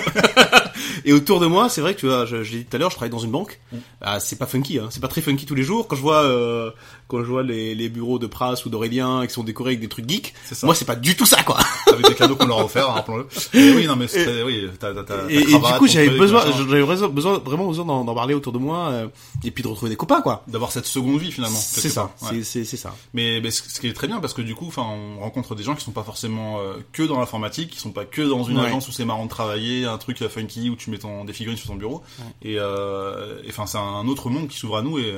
et 1.04 1.12
autour 1.12 1.40
de 1.40 1.46
moi, 1.46 1.68
c'est 1.68 1.80
vrai 1.80 1.94
que 1.94 2.00
tu 2.00 2.06
vois, 2.06 2.24
je, 2.26 2.42
je 2.42 2.52
l'ai 2.52 2.58
dit 2.60 2.64
tout 2.64 2.76
à 2.76 2.78
l'heure, 2.78 2.90
je 2.90 2.96
travaille 2.96 3.10
dans 3.10 3.18
une 3.18 3.30
banque. 3.30 3.60
Mm. 3.72 3.76
Ah, 4.00 4.20
c'est 4.20 4.36
pas 4.36 4.46
funky, 4.46 4.78
hein. 4.78 4.88
C'est 4.90 5.00
pas 5.00 5.08
très 5.08 5.20
funky 5.20 5.46
tous 5.46 5.54
les 5.54 5.62
jours. 5.62 5.86
Quand 5.88 5.96
je 5.96 6.00
vois, 6.02 6.22
euh, 6.22 6.70
quand 7.08 7.18
je 7.20 7.24
vois 7.28 7.42
les, 7.42 7.74
les 7.74 7.88
bureaux 7.88 8.18
de 8.18 8.26
Pras 8.26 8.54
ou 8.64 8.68
d'Aurélien 8.68 9.26
qui 9.26 9.32
sont 9.32 9.44
décorés 9.44 9.70
avec 9.70 9.80
des 9.80 9.88
trucs 9.88 10.08
geeks, 10.08 10.34
moi, 10.62 10.74
c'est 10.74 10.84
pas 10.84 10.96
du 10.96 11.16
tout 11.16 11.26
ça, 11.26 11.42
quoi. 11.42 11.58
Avec 11.92 12.06
des 12.06 12.14
cadeaux 12.14 12.36
qu'on 12.36 12.46
leur 12.46 12.60
a 12.60 12.64
offerts, 12.64 12.88
rappelons-le. 12.88 13.26
Mais 13.54 13.72
oui, 13.74 13.86
non 13.86 13.96
mais 13.96 14.06
très- 14.06 14.42
oui, 14.42 14.68
t'as 14.78 14.94
t'as 14.94 15.04
t'as 15.04 15.28
Et, 15.28 15.36
et 15.40 15.44
du 15.44 15.58
coup, 15.78 15.86
j'avais 15.86 16.08
besoin, 16.10 16.42
j'avais 16.68 17.08
besoin, 17.08 17.38
vraiment 17.38 17.66
besoin 17.68 17.84
d'en 17.84 18.04
d'en 18.04 18.14
parler 18.14 18.34
autour 18.34 18.52
de 18.52 18.58
moi, 18.58 18.88
euh, 18.90 19.08
et 19.44 19.50
puis 19.50 19.62
de 19.62 19.68
retrouver 19.68 19.90
des 19.90 19.96
copains, 19.96 20.22
quoi. 20.22 20.42
d'avoir 20.48 20.72
cette 20.72 20.86
seconde 20.86 21.18
vie 21.20 21.32
finalement. 21.32 21.58
C'est 21.58 21.88
ça. 21.90 22.12
Ouais. 22.22 22.28
c'est 22.30 22.42
c'est 22.44 22.64
c'est 22.64 22.76
ça. 22.76 22.94
Mais, 23.14 23.40
mais 23.42 23.50
ce 23.50 23.80
qui 23.80 23.88
est 23.88 23.92
très 23.92 24.06
bien 24.06 24.20
parce 24.20 24.32
que 24.34 24.42
du 24.42 24.54
coup, 24.54 24.66
enfin, 24.68 24.82
on 24.82 25.20
rencontre 25.20 25.54
des 25.54 25.62
gens 25.62 25.74
qui 25.74 25.84
sont 25.84 25.92
pas 25.92 26.02
forcément 26.02 26.58
euh, 26.60 26.74
que 26.92 27.02
dans 27.02 27.18
l'informatique, 27.42 27.70
qui 27.70 27.78
sont 27.78 27.90
pas 27.92 28.04
que 28.04 28.22
dans 28.22 28.44
une 28.44 28.58
Ouais. 28.58 28.66
agence 28.66 28.88
où 28.88 28.92
c'est 28.92 29.04
marrant 29.04 29.24
de 29.24 29.30
travailler, 29.30 29.84
un 29.84 29.98
truc 29.98 30.18
funky 30.28 30.70
où 30.70 30.76
tu 30.76 30.90
mets 30.90 30.98
ton, 30.98 31.24
des 31.24 31.32
figurines 31.32 31.58
sur 31.58 31.68
ton 31.68 31.74
bureau. 31.76 32.02
Et 32.42 32.56
euh, 32.58 33.42
et, 33.44 33.48
enfin, 33.50 33.66
c'est 33.66 33.78
un 33.78 34.06
autre 34.08 34.30
monde 34.30 34.48
qui 34.48 34.56
s'ouvre 34.58 34.76
à 34.76 34.82
nous 34.82 34.98
et 34.98 35.14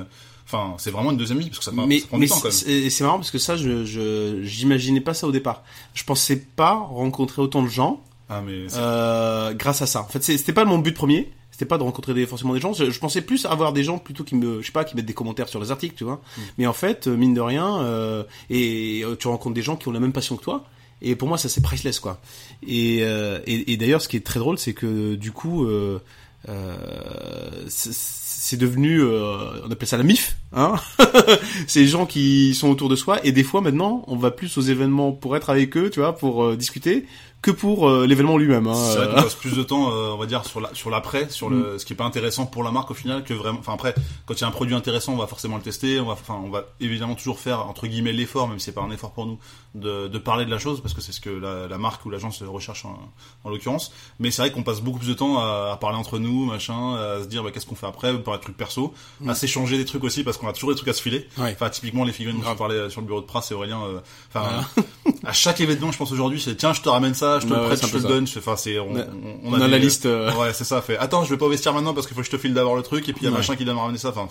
enfin, 0.47 0.75
c'est 0.79 0.91
vraiment 0.91 1.11
une 1.11 1.17
deuxième 1.17 1.39
vie 1.39 1.47
parce 1.49 1.59
que 1.59 1.65
ça, 1.65 1.73
mais 1.73 2.01
ça 2.01 2.07
prend 2.09 2.19
mais 2.19 2.27
du 2.27 2.31
temps 2.33 2.39
quand 2.41 2.45
même. 2.67 2.91
c'est 2.91 3.01
marrant 3.05 3.19
parce 3.19 3.31
que 3.31 3.39
ça, 3.39 3.57
je 3.57 4.41
j'imaginais 4.43 5.01
pas 5.01 5.15
ça 5.15 5.27
au 5.27 5.33
départ. 5.33 5.63
Je 5.95 6.05
pensais 6.05 6.37
pas 6.37 6.75
rencontrer 6.75 7.43
autant 7.43 7.63
de 7.63 7.69
gens 7.69 8.03
Ah 8.29 8.41
mais 8.45 8.67
euh, 8.77 9.53
grâce 9.55 9.83
à 9.83 9.87
ça. 9.87 10.03
En 10.03 10.09
fait, 10.09 10.23
c'était 10.23 10.53
pas 10.53 10.65
mon 10.65 10.79
but 10.79 10.93
premier. 10.95 11.33
C'était 11.51 11.67
pas 11.67 11.79
de 11.79 11.85
rencontrer 11.85 12.15
des, 12.15 12.27
forcément 12.27 12.53
des 12.53 12.59
gens. 12.59 12.73
Je, 12.73 12.91
je 12.91 12.99
pensais 12.99 13.23
plus 13.23 13.47
avoir 13.47 13.73
des 13.73 13.85
gens 13.85 13.99
plutôt 13.99 14.25
qui 14.25 14.35
me, 14.35 14.61
je 14.61 14.67
sais 14.67 14.73
pas, 14.73 14.83
qui 14.83 14.97
mettent 14.97 15.07
des 15.07 15.15
commentaires 15.15 15.49
sur 15.49 15.61
les 15.61 15.71
articles, 15.71 15.95
tu 15.95 16.03
vois. 16.03 16.21
Mm. 16.37 16.41
Mais 16.59 16.67
en 16.67 16.73
fait, 16.73 17.07
euh, 17.07 17.15
mine 17.17 17.33
de 17.33 17.41
rien, 17.41 17.81
euh, 17.83 18.25
et 18.51 19.05
tu 19.21 19.29
rencontres 19.29 19.55
des 19.55 19.63
gens 19.63 19.77
qui 19.77 19.87
ont 19.87 19.93
la 19.93 20.01
même 20.01 20.13
passion 20.13 20.37
que 20.37 20.43
toi. 20.43 20.65
Et 21.07 21.17
pour 21.17 21.29
moi, 21.29 21.39
ça 21.39 21.49
c'est 21.49 21.61
priceless, 21.61 22.01
quoi. 22.01 22.21
Et, 22.67 23.01
euh, 23.03 23.39
et, 23.47 23.73
et 23.73 23.77
d'ailleurs, 23.77 24.01
ce 24.03 24.09
qui 24.09 24.17
est 24.17 24.25
très 24.27 24.41
drôle, 24.41 24.59
c'est 24.59 24.73
que 24.73 25.15
du 25.15 25.33
coup, 25.33 25.65
euh, 25.67 26.01
euh, 26.49 27.65
c'est- 27.69 28.57
devenu, 28.57 29.03
on 29.03 29.71
appelle 29.71 29.89
ça 29.89 29.97
la 29.97 30.05
MIF, 30.05 30.37
hein. 30.55 30.75
c'est 31.67 31.81
les 31.81 31.87
gens 31.87 32.07
qui 32.07 32.55
sont 32.55 32.69
autour 32.69 32.89
de 32.89 32.97
soi. 32.97 33.19
Et 33.25 33.33
des 33.33 33.45
fois, 33.45 33.61
maintenant, 33.61 34.05
on 34.07 34.17
va 34.17 34.31
plus 34.31 34.57
aux 34.59 34.63
événements 34.63 35.13
pour 35.13 35.37
être 35.37 35.51
avec 35.51 35.77
eux, 35.77 35.91
tu 35.91 36.01
vois, 36.01 36.15
pour 36.17 36.45
euh, 36.45 36.57
discuter, 36.57 37.07
que 37.43 37.51
pour 37.51 37.91
euh, 37.91 38.07
l'événement 38.07 38.39
lui-même. 38.39 38.67
Hein. 38.67 38.75
C'est 38.75 38.97
vrai 38.97 39.07
Euh, 39.09 39.15
qu'on 39.17 39.23
passe 39.23 39.35
plus 39.35 39.55
de 39.55 39.63
temps, 39.63 39.91
euh, 39.93 40.13
on 40.13 40.17
va 40.17 40.25
dire, 40.25 40.47
sur 40.47 40.61
la, 40.63 40.71
sur 40.73 40.89
l'après, 40.89 41.29
sur 41.29 41.51
le, 41.51 41.79
ce 41.79 41.85
qui 41.85 41.93
est 41.93 41.97
pas 41.97 42.05
intéressant 42.07 42.47
pour 42.47 42.63
la 42.63 42.71
marque 42.71 42.91
au 42.91 42.95
final, 42.95 43.23
que 43.23 43.35
vraiment. 43.35 43.59
Enfin 43.59 43.75
après, 43.75 43.95
quand 44.25 44.33
il 44.33 44.41
y 44.41 44.45
a 44.45 44.47
un 44.47 44.51
produit 44.51 44.75
intéressant, 44.75 45.13
on 45.13 45.19
va 45.19 45.27
forcément 45.27 45.57
le 45.57 45.63
tester. 45.63 46.01
On 46.01 46.07
va, 46.07 46.13
enfin, 46.15 46.41
on 46.43 46.49
va 46.49 46.65
évidemment 46.81 47.15
toujours 47.15 47.39
faire 47.39 47.67
entre 47.69 47.87
guillemets 47.87 48.13
l'effort, 48.15 48.49
même 48.49 48.59
si 48.59 48.65
c'est 48.65 48.73
pas 48.73 48.81
un 48.81 48.91
effort 48.91 49.13
pour 49.13 49.27
nous, 49.27 49.39
de, 49.75 50.09
de 50.09 50.19
parler 50.19 50.47
de 50.47 50.51
la 50.51 50.59
chose 50.59 50.81
parce 50.81 50.95
que 50.95 51.03
c'est 51.03 51.13
ce 51.13 51.21
que 51.21 51.29
la, 51.29 51.69
la 51.69 51.77
marque 51.77 52.07
ou 52.07 52.11
l'agence 52.11 52.43
recherche 52.43 52.87
en, 52.87 52.99
en 53.45 53.51
l'occurrence. 53.51 53.93
Mais 54.21 54.31
c'est 54.31 54.41
vrai 54.41 54.51
qu'on 54.51 54.63
passe 54.63 54.81
beaucoup 54.81 55.01
plus 55.01 55.09
de 55.09 55.15
temps 55.15 55.39
à, 55.39 55.73
à 55.73 55.77
parler 55.77 55.99
entre 55.99 56.19
nous, 56.19 56.47
machin, 56.47 56.95
à 56.95 57.23
se 57.23 57.29
dire 57.29 57.43
bah, 57.45 57.51
qu'est-ce 57.53 57.67
qu'on 57.67 57.75
fait 57.75 57.87
après, 57.87 58.17
parler 58.23 58.39
de 58.39 58.45
trucs 58.45 58.57
perso, 58.57 58.95
à 59.29 59.35
s'échanger 59.35 59.77
des 59.77 59.85
trucs 59.85 60.05
aussi 60.05 60.25
parce 60.25 60.39
qu'on 60.45 60.51
a 60.51 60.53
toujours 60.53 60.71
des 60.71 60.77
trucs 60.77 60.89
à 60.89 60.93
se 60.93 61.03
filer. 61.03 61.27
Ouais. 61.39 61.53
Enfin 61.53 61.71
typiquement 61.71 62.05
les 62.05 62.13
figurines 62.13 62.41
dont 62.41 62.49
je 62.51 62.55
parlais 62.57 62.91
sur 62.91 63.01
le 63.01 63.07
bureau 63.07 63.21
de 63.21 63.27
Pras 63.27 63.45
et 63.51 63.55
Aurélien. 63.55 63.81
euh, 63.85 64.01
Enfin, 64.33 64.65
à 65.25 65.33
chaque 65.33 65.61
événement, 65.61 65.91
je 65.93 65.99
pense 65.99 66.13
aujourd'hui, 66.13 66.41
c'est 66.41 66.55
tiens, 66.57 66.73
je 66.73 66.81
te 66.83 66.89
ramène 66.89 67.15
ça, 67.15 67.41
je 67.41 67.47
te 67.47 67.53
Ouais, 67.53 67.59
le 67.61 67.67
prête, 67.67 67.83
je 67.85 67.91
te 67.91 67.97
le 67.97 68.03
ça. 68.03 68.09
donne. 68.09 68.27
Enfin, 68.37 68.57
c'est 68.57 68.79
on, 68.79 68.93
On 68.93 69.55
a- 69.55 69.57
on, 69.65 69.67
la 69.67 69.79
liste, 69.79 70.07
euh. 70.07 70.33
Ouais, 70.35 70.53
c'est 70.53 70.65
ça. 70.65 70.81
Fait 70.83 70.97
attends, 70.99 71.25
je 71.25 71.31
vais 71.31 71.39
pas 71.39 71.47
investir 71.47 71.73
maintenant 71.73 71.95
parce 71.95 72.07
qu'il 72.07 72.15
faut 72.15 72.21
que 72.21 72.27
je 72.27 72.31
te 72.31 72.39
file 72.39 72.55
d'abord 72.55 72.77
le 72.77 72.83
truc 72.83 73.09
et 73.09 73.13
puis 73.13 73.23
il 73.23 73.25
y 73.25 73.29
a 73.29 73.31
Ouais. 73.31 73.39
machin 73.39 73.57
qui 73.57 73.65
doit 73.65 73.75
me 73.75 73.79
ramener 73.81 73.99
ça. 73.99 74.11
Enfin, 74.11 74.29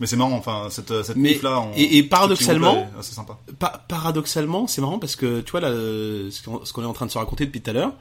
mais 0.00 0.06
c'est 0.06 0.16
marrant. 0.16 0.32
Enfin, 0.32 0.66
cette 0.70 1.02
cette 1.04 1.16
Mais- 1.16 1.38
là. 1.42 1.64
et- 1.76 1.98
et 1.98 2.02
paradoxalement- 2.02 2.90
c'est 3.00 3.14
sympa. 3.14 3.38
Pa- 3.58 3.84
paradoxalement, 3.88 4.66
c'est 4.66 4.80
marrant 4.80 4.98
parce 4.98 5.16
que 5.16 5.40
tu 5.40 5.50
vois 5.52 5.60
là, 5.60 5.68
euh, 5.68 6.30
ce 6.30 6.72
qu'on 6.72 6.82
est 6.82 6.86
en 6.86 6.92
train 6.92 7.06
de 7.06 7.10
se 7.10 7.18
raconter 7.18 7.46
depuis 7.46 7.60
tout 7.60 7.70
à 7.70 7.72
l'heure, 7.72 7.92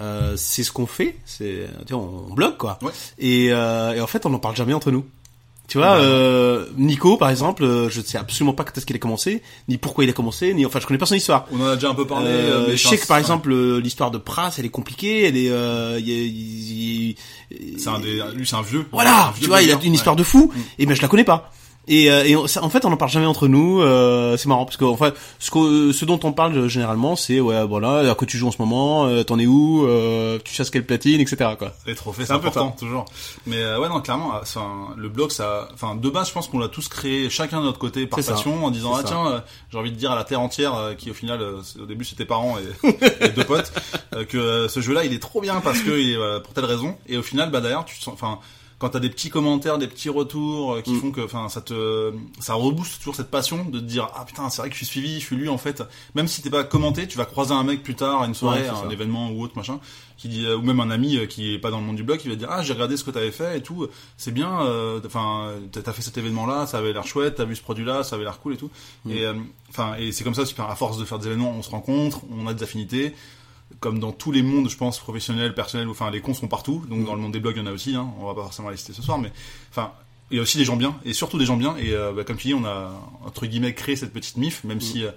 euh, 0.00 0.34
c'est 0.36 0.62
ce 0.62 0.70
qu'on 0.70 0.86
fait, 0.86 1.16
c'est 1.24 1.68
on, 1.90 1.96
on 2.30 2.34
blogue 2.34 2.56
quoi. 2.56 2.78
Ouais. 2.82 2.92
Et, 3.18 3.48
euh, 3.50 3.94
et 3.94 4.00
en 4.00 4.06
fait, 4.06 4.26
on 4.26 4.30
n'en 4.30 4.38
parle 4.38 4.54
jamais 4.56 4.74
entre 4.74 4.90
nous. 4.90 5.04
Tu 5.68 5.76
vois, 5.76 5.96
euh, 5.96 6.64
Nico, 6.78 7.18
par 7.18 7.28
exemple, 7.28 7.62
euh, 7.62 7.90
je 7.90 8.00
ne 8.00 8.04
sais 8.04 8.16
absolument 8.16 8.54
pas 8.54 8.64
quand 8.64 8.76
est-ce 8.78 8.86
qu'il 8.86 8.96
a 8.96 8.98
commencé, 8.98 9.42
ni 9.68 9.76
pourquoi 9.76 10.02
il 10.04 10.08
a 10.10 10.14
commencé, 10.14 10.54
ni 10.54 10.64
enfin, 10.64 10.80
je 10.80 10.86
connais 10.86 10.98
pas 10.98 11.04
son 11.04 11.14
histoire. 11.14 11.44
On 11.52 11.60
en 11.60 11.66
a 11.66 11.74
déjà 11.74 11.90
un 11.90 11.94
peu 11.94 12.06
parlé. 12.06 12.30
Euh, 12.30 12.64
mais 12.68 12.76
je 12.78 12.88
sais 12.88 12.96
que 12.96 13.06
par 13.06 13.18
exemple, 13.18 13.52
euh, 13.52 13.78
l'histoire 13.78 14.10
de 14.10 14.16
Pras, 14.16 14.50
elle 14.58 14.64
est 14.64 14.70
compliquée, 14.70 15.24
elle 15.28 15.36
est, 15.36 15.50
euh, 15.50 15.98
il 16.00 16.08
y 16.08 16.12
a- 16.12 16.24
il- 16.24 17.10
il- 17.74 17.78
c'est 17.78 17.90
un 17.90 18.00
des, 18.00 18.22
lui 18.34 18.46
c'est 18.46 18.56
un 18.56 18.62
vieux. 18.62 18.86
voilà, 18.92 19.26
Un 19.26 19.30
vieux 19.32 19.42
tu 19.42 19.48
vois, 19.48 19.60
il 19.60 19.70
a 19.70 19.78
une 19.84 19.92
histoire 19.92 20.14
Ouais. 20.16 20.20
de 20.20 20.24
fou, 20.24 20.50
Mm. 20.54 20.60
et 20.78 20.86
ben 20.86 20.96
je 20.96 21.02
la 21.02 21.08
connais 21.08 21.24
pas. 21.24 21.52
Et, 21.88 22.10
euh, 22.10 22.24
et 22.24 22.36
on- 22.36 22.46
ça- 22.46 22.62
en 22.62 22.68
fait, 22.70 22.84
on 22.84 22.92
en 22.92 22.96
parle 22.96 23.10
jamais 23.10 23.26
entre 23.26 23.48
nous. 23.48 23.80
euh, 23.80 24.36
c'est 24.36 24.46
marrant 24.48 24.64
parce 24.66 24.76
que 24.76 24.84
enfin, 24.84 25.12
ce, 25.38 25.50
que- 25.50 25.92
ce 25.92 26.04
dont 26.04 26.20
on 26.22 26.32
parle 26.32 26.56
euh, 26.56 26.68
généralement, 26.68 27.16
c'est 27.16 27.40
ouais, 27.40 27.64
voilà, 27.66 28.10
à 28.10 28.14
quoi 28.14 28.26
tu 28.26 28.36
joues 28.38 28.48
en 28.48 28.50
ce 28.50 28.58
moment, 28.60 29.06
euh, 29.06 29.22
t'en 29.24 29.38
es 29.38 29.46
où, 29.46 29.86
euh, 29.86 30.38
tu 30.44 30.52
chasses 30.54 30.70
quelle 30.70 30.84
platine, 30.84 31.20
etc. 31.20 31.50
Quoi. 31.58 31.72
Les 31.86 31.94
trophées, 31.94 32.24
C'est 32.26 32.32
un 32.32 32.36
important, 32.36 32.70
toujours. 32.78 33.06
Mais 33.46 33.56
euh, 33.56 33.80
ouais, 33.80 33.88
non, 33.88 34.00
clairement, 34.00 34.32
enfin, 34.40 34.88
le 34.96 35.08
blog, 35.08 35.30
ça, 35.30 35.68
enfin, 35.74 35.94
de 35.96 36.10
base, 36.10 36.28
je 36.28 36.32
pense 36.34 36.46
qu'on 36.48 36.58
l'a 36.58 36.68
tous 36.68 36.88
créé, 36.88 37.30
chacun 37.30 37.60
de 37.60 37.64
notre 37.64 37.78
côté, 37.78 38.06
par 38.06 38.20
ça. 38.20 38.32
passion, 38.32 38.64
en 38.64 38.70
disant, 38.70 38.92
ah 38.94 38.98
ça. 38.98 39.04
tiens, 39.04 39.26
euh, 39.26 39.38
j'ai 39.72 39.78
envie 39.78 39.90
de 39.92 39.96
dire 39.96 40.12
à 40.12 40.16
la 40.16 40.24
terre 40.24 40.40
entière, 40.40 40.74
euh, 40.74 40.94
qui 40.94 41.10
au 41.10 41.14
final, 41.14 41.40
euh, 41.40 41.60
au 41.82 41.86
début, 41.86 42.04
c'était 42.04 42.24
parents 42.26 42.56
et, 42.58 42.88
et 43.24 43.28
deux 43.30 43.44
potes, 43.44 43.72
euh, 44.14 44.24
que 44.24 44.36
euh, 44.36 44.68
ce 44.68 44.80
jeu-là, 44.80 45.04
il 45.04 45.12
est 45.14 45.18
trop 45.22 45.40
bien 45.40 45.60
parce 45.60 45.80
que, 45.80 45.90
il 45.98 46.10
est, 46.12 46.16
euh, 46.16 46.40
pour 46.40 46.52
telle 46.52 46.66
raison. 46.66 46.96
Et 47.08 47.16
au 47.16 47.22
final, 47.22 47.50
bah 47.50 47.60
d'ailleurs, 47.60 47.84
tu 47.86 47.96
te 47.98 48.02
sens, 48.04 48.12
enfin, 48.14 48.38
quand 48.78 48.90
t'as 48.90 49.00
des 49.00 49.10
petits 49.10 49.28
commentaires, 49.28 49.76
des 49.78 49.88
petits 49.88 50.08
retours 50.08 50.74
euh, 50.74 50.82
qui 50.82 50.92
Mm. 50.92 51.00
font 51.00 51.10
que, 51.10 51.20
enfin, 51.20 51.48
ça 51.48 51.60
te, 51.60 52.12
ça 52.38 52.54
rebooste 52.54 52.98
toujours 52.98 53.16
cette 53.16 53.30
passion 53.30 53.64
de 53.64 53.80
te 53.80 53.84
dire, 53.84 54.08
ah 54.14 54.24
putain, 54.24 54.48
c'est 54.50 54.62
vrai 54.62 54.68
que 54.68 54.74
je 54.74 54.78
suis 54.78 54.86
suivi, 54.86 55.14
je 55.18 55.24
suis 55.26 55.36
lu 55.36 55.48
en 55.48 55.58
fait. 55.58 55.82
Même 56.14 56.28
si 56.28 56.42
t'es 56.42 56.50
pas 56.50 56.62
commenté, 56.64 57.08
tu 57.08 57.18
vas 57.18 57.24
croiser 57.24 57.52
un 57.54 57.64
mec 57.64 57.82
plus 57.82 57.96
tard 57.96 58.22
à 58.22 58.26
une 58.26 58.34
soirée, 58.34 58.62
Ouais, 58.62 58.68
à 58.68 58.76
un 58.76 58.90
événement 58.90 59.30
ou 59.30 59.42
autre 59.42 59.56
machin, 59.56 59.80
qui 60.16 60.28
dit, 60.28 60.46
euh, 60.46 60.56
ou 60.56 60.62
même 60.62 60.78
un 60.80 60.90
ami 60.90 61.16
euh, 61.16 61.26
qui 61.26 61.54
est 61.54 61.58
pas 61.58 61.70
dans 61.70 61.80
le 61.80 61.86
monde 61.86 61.96
du 61.96 62.04
blog, 62.04 62.18
qui 62.18 62.28
va 62.28 62.36
dire, 62.36 62.48
ah 62.50 62.62
j'ai 62.62 62.72
regardé 62.72 62.96
ce 62.96 63.02
que 63.04 63.10
t'avais 63.10 63.32
fait 63.32 63.58
et 63.58 63.62
tout, 63.62 63.88
c'est 64.16 64.32
bien, 64.32 64.48
enfin, 65.04 65.52
t'as 65.72 65.82
t'as 65.82 65.92
fait 65.92 66.02
cet 66.02 66.16
événement-là, 66.18 66.66
ça 66.66 66.78
avait 66.78 66.92
l'air 66.92 67.06
chouette, 67.06 67.34
t'as 67.36 67.44
vu 67.44 67.56
ce 67.56 67.62
produit-là, 67.62 68.04
ça 68.04 68.14
avait 68.14 68.24
l'air 68.24 68.38
cool 68.40 68.54
et 68.54 68.56
tout. 68.56 68.70
Mm. 69.04 69.10
Et 69.10 69.26
enfin, 69.70 69.94
et 69.98 70.12
c'est 70.12 70.22
comme 70.24 70.34
ça, 70.34 70.46
super, 70.46 70.70
à 70.70 70.76
force 70.76 70.98
de 70.98 71.04
faire 71.04 71.18
des 71.18 71.26
événements, 71.26 71.50
on 71.50 71.62
se 71.62 71.70
rencontre, 71.70 72.20
on 72.30 72.46
a 72.46 72.54
des 72.54 72.62
affinités. 72.62 73.14
Comme 73.80 73.98
dans 74.00 74.12
tous 74.12 74.32
les 74.32 74.42
mondes, 74.42 74.68
je 74.68 74.76
pense, 74.76 74.98
professionnels, 74.98 75.54
personnels, 75.54 75.88
enfin, 75.88 76.10
les 76.10 76.20
cons 76.20 76.34
sont 76.34 76.48
partout. 76.48 76.84
Donc, 76.90 77.04
dans 77.04 77.14
le 77.14 77.20
monde 77.20 77.32
des 77.32 77.40
blogs, 77.40 77.56
il 77.56 77.60
y 77.60 77.62
en 77.62 77.66
a 77.70 77.72
aussi, 77.72 77.94
hein. 77.94 78.08
On 78.20 78.26
va 78.26 78.34
pas 78.34 78.42
forcément 78.42 78.70
les 78.70 78.76
citer 78.76 78.92
ce 78.92 79.02
soir, 79.02 79.18
mais, 79.18 79.30
enfin, 79.70 79.92
il 80.30 80.36
y 80.36 80.40
a 80.40 80.42
aussi 80.42 80.58
des 80.58 80.64
gens 80.64 80.76
bien, 80.76 80.96
et 81.04 81.12
surtout 81.12 81.38
des 81.38 81.46
gens 81.46 81.56
bien. 81.56 81.76
Et, 81.76 81.92
euh, 81.92 82.12
bah, 82.12 82.24
comme 82.24 82.36
tu 82.36 82.48
dis, 82.48 82.54
on 82.54 82.64
a, 82.64 82.90
entre 83.24 83.46
guillemets, 83.46 83.74
créé 83.74 83.94
cette 83.96 84.12
petite 84.12 84.36
mif, 84.36 84.64
même 84.64 84.80
si, 84.80 85.04
euh, 85.04 85.10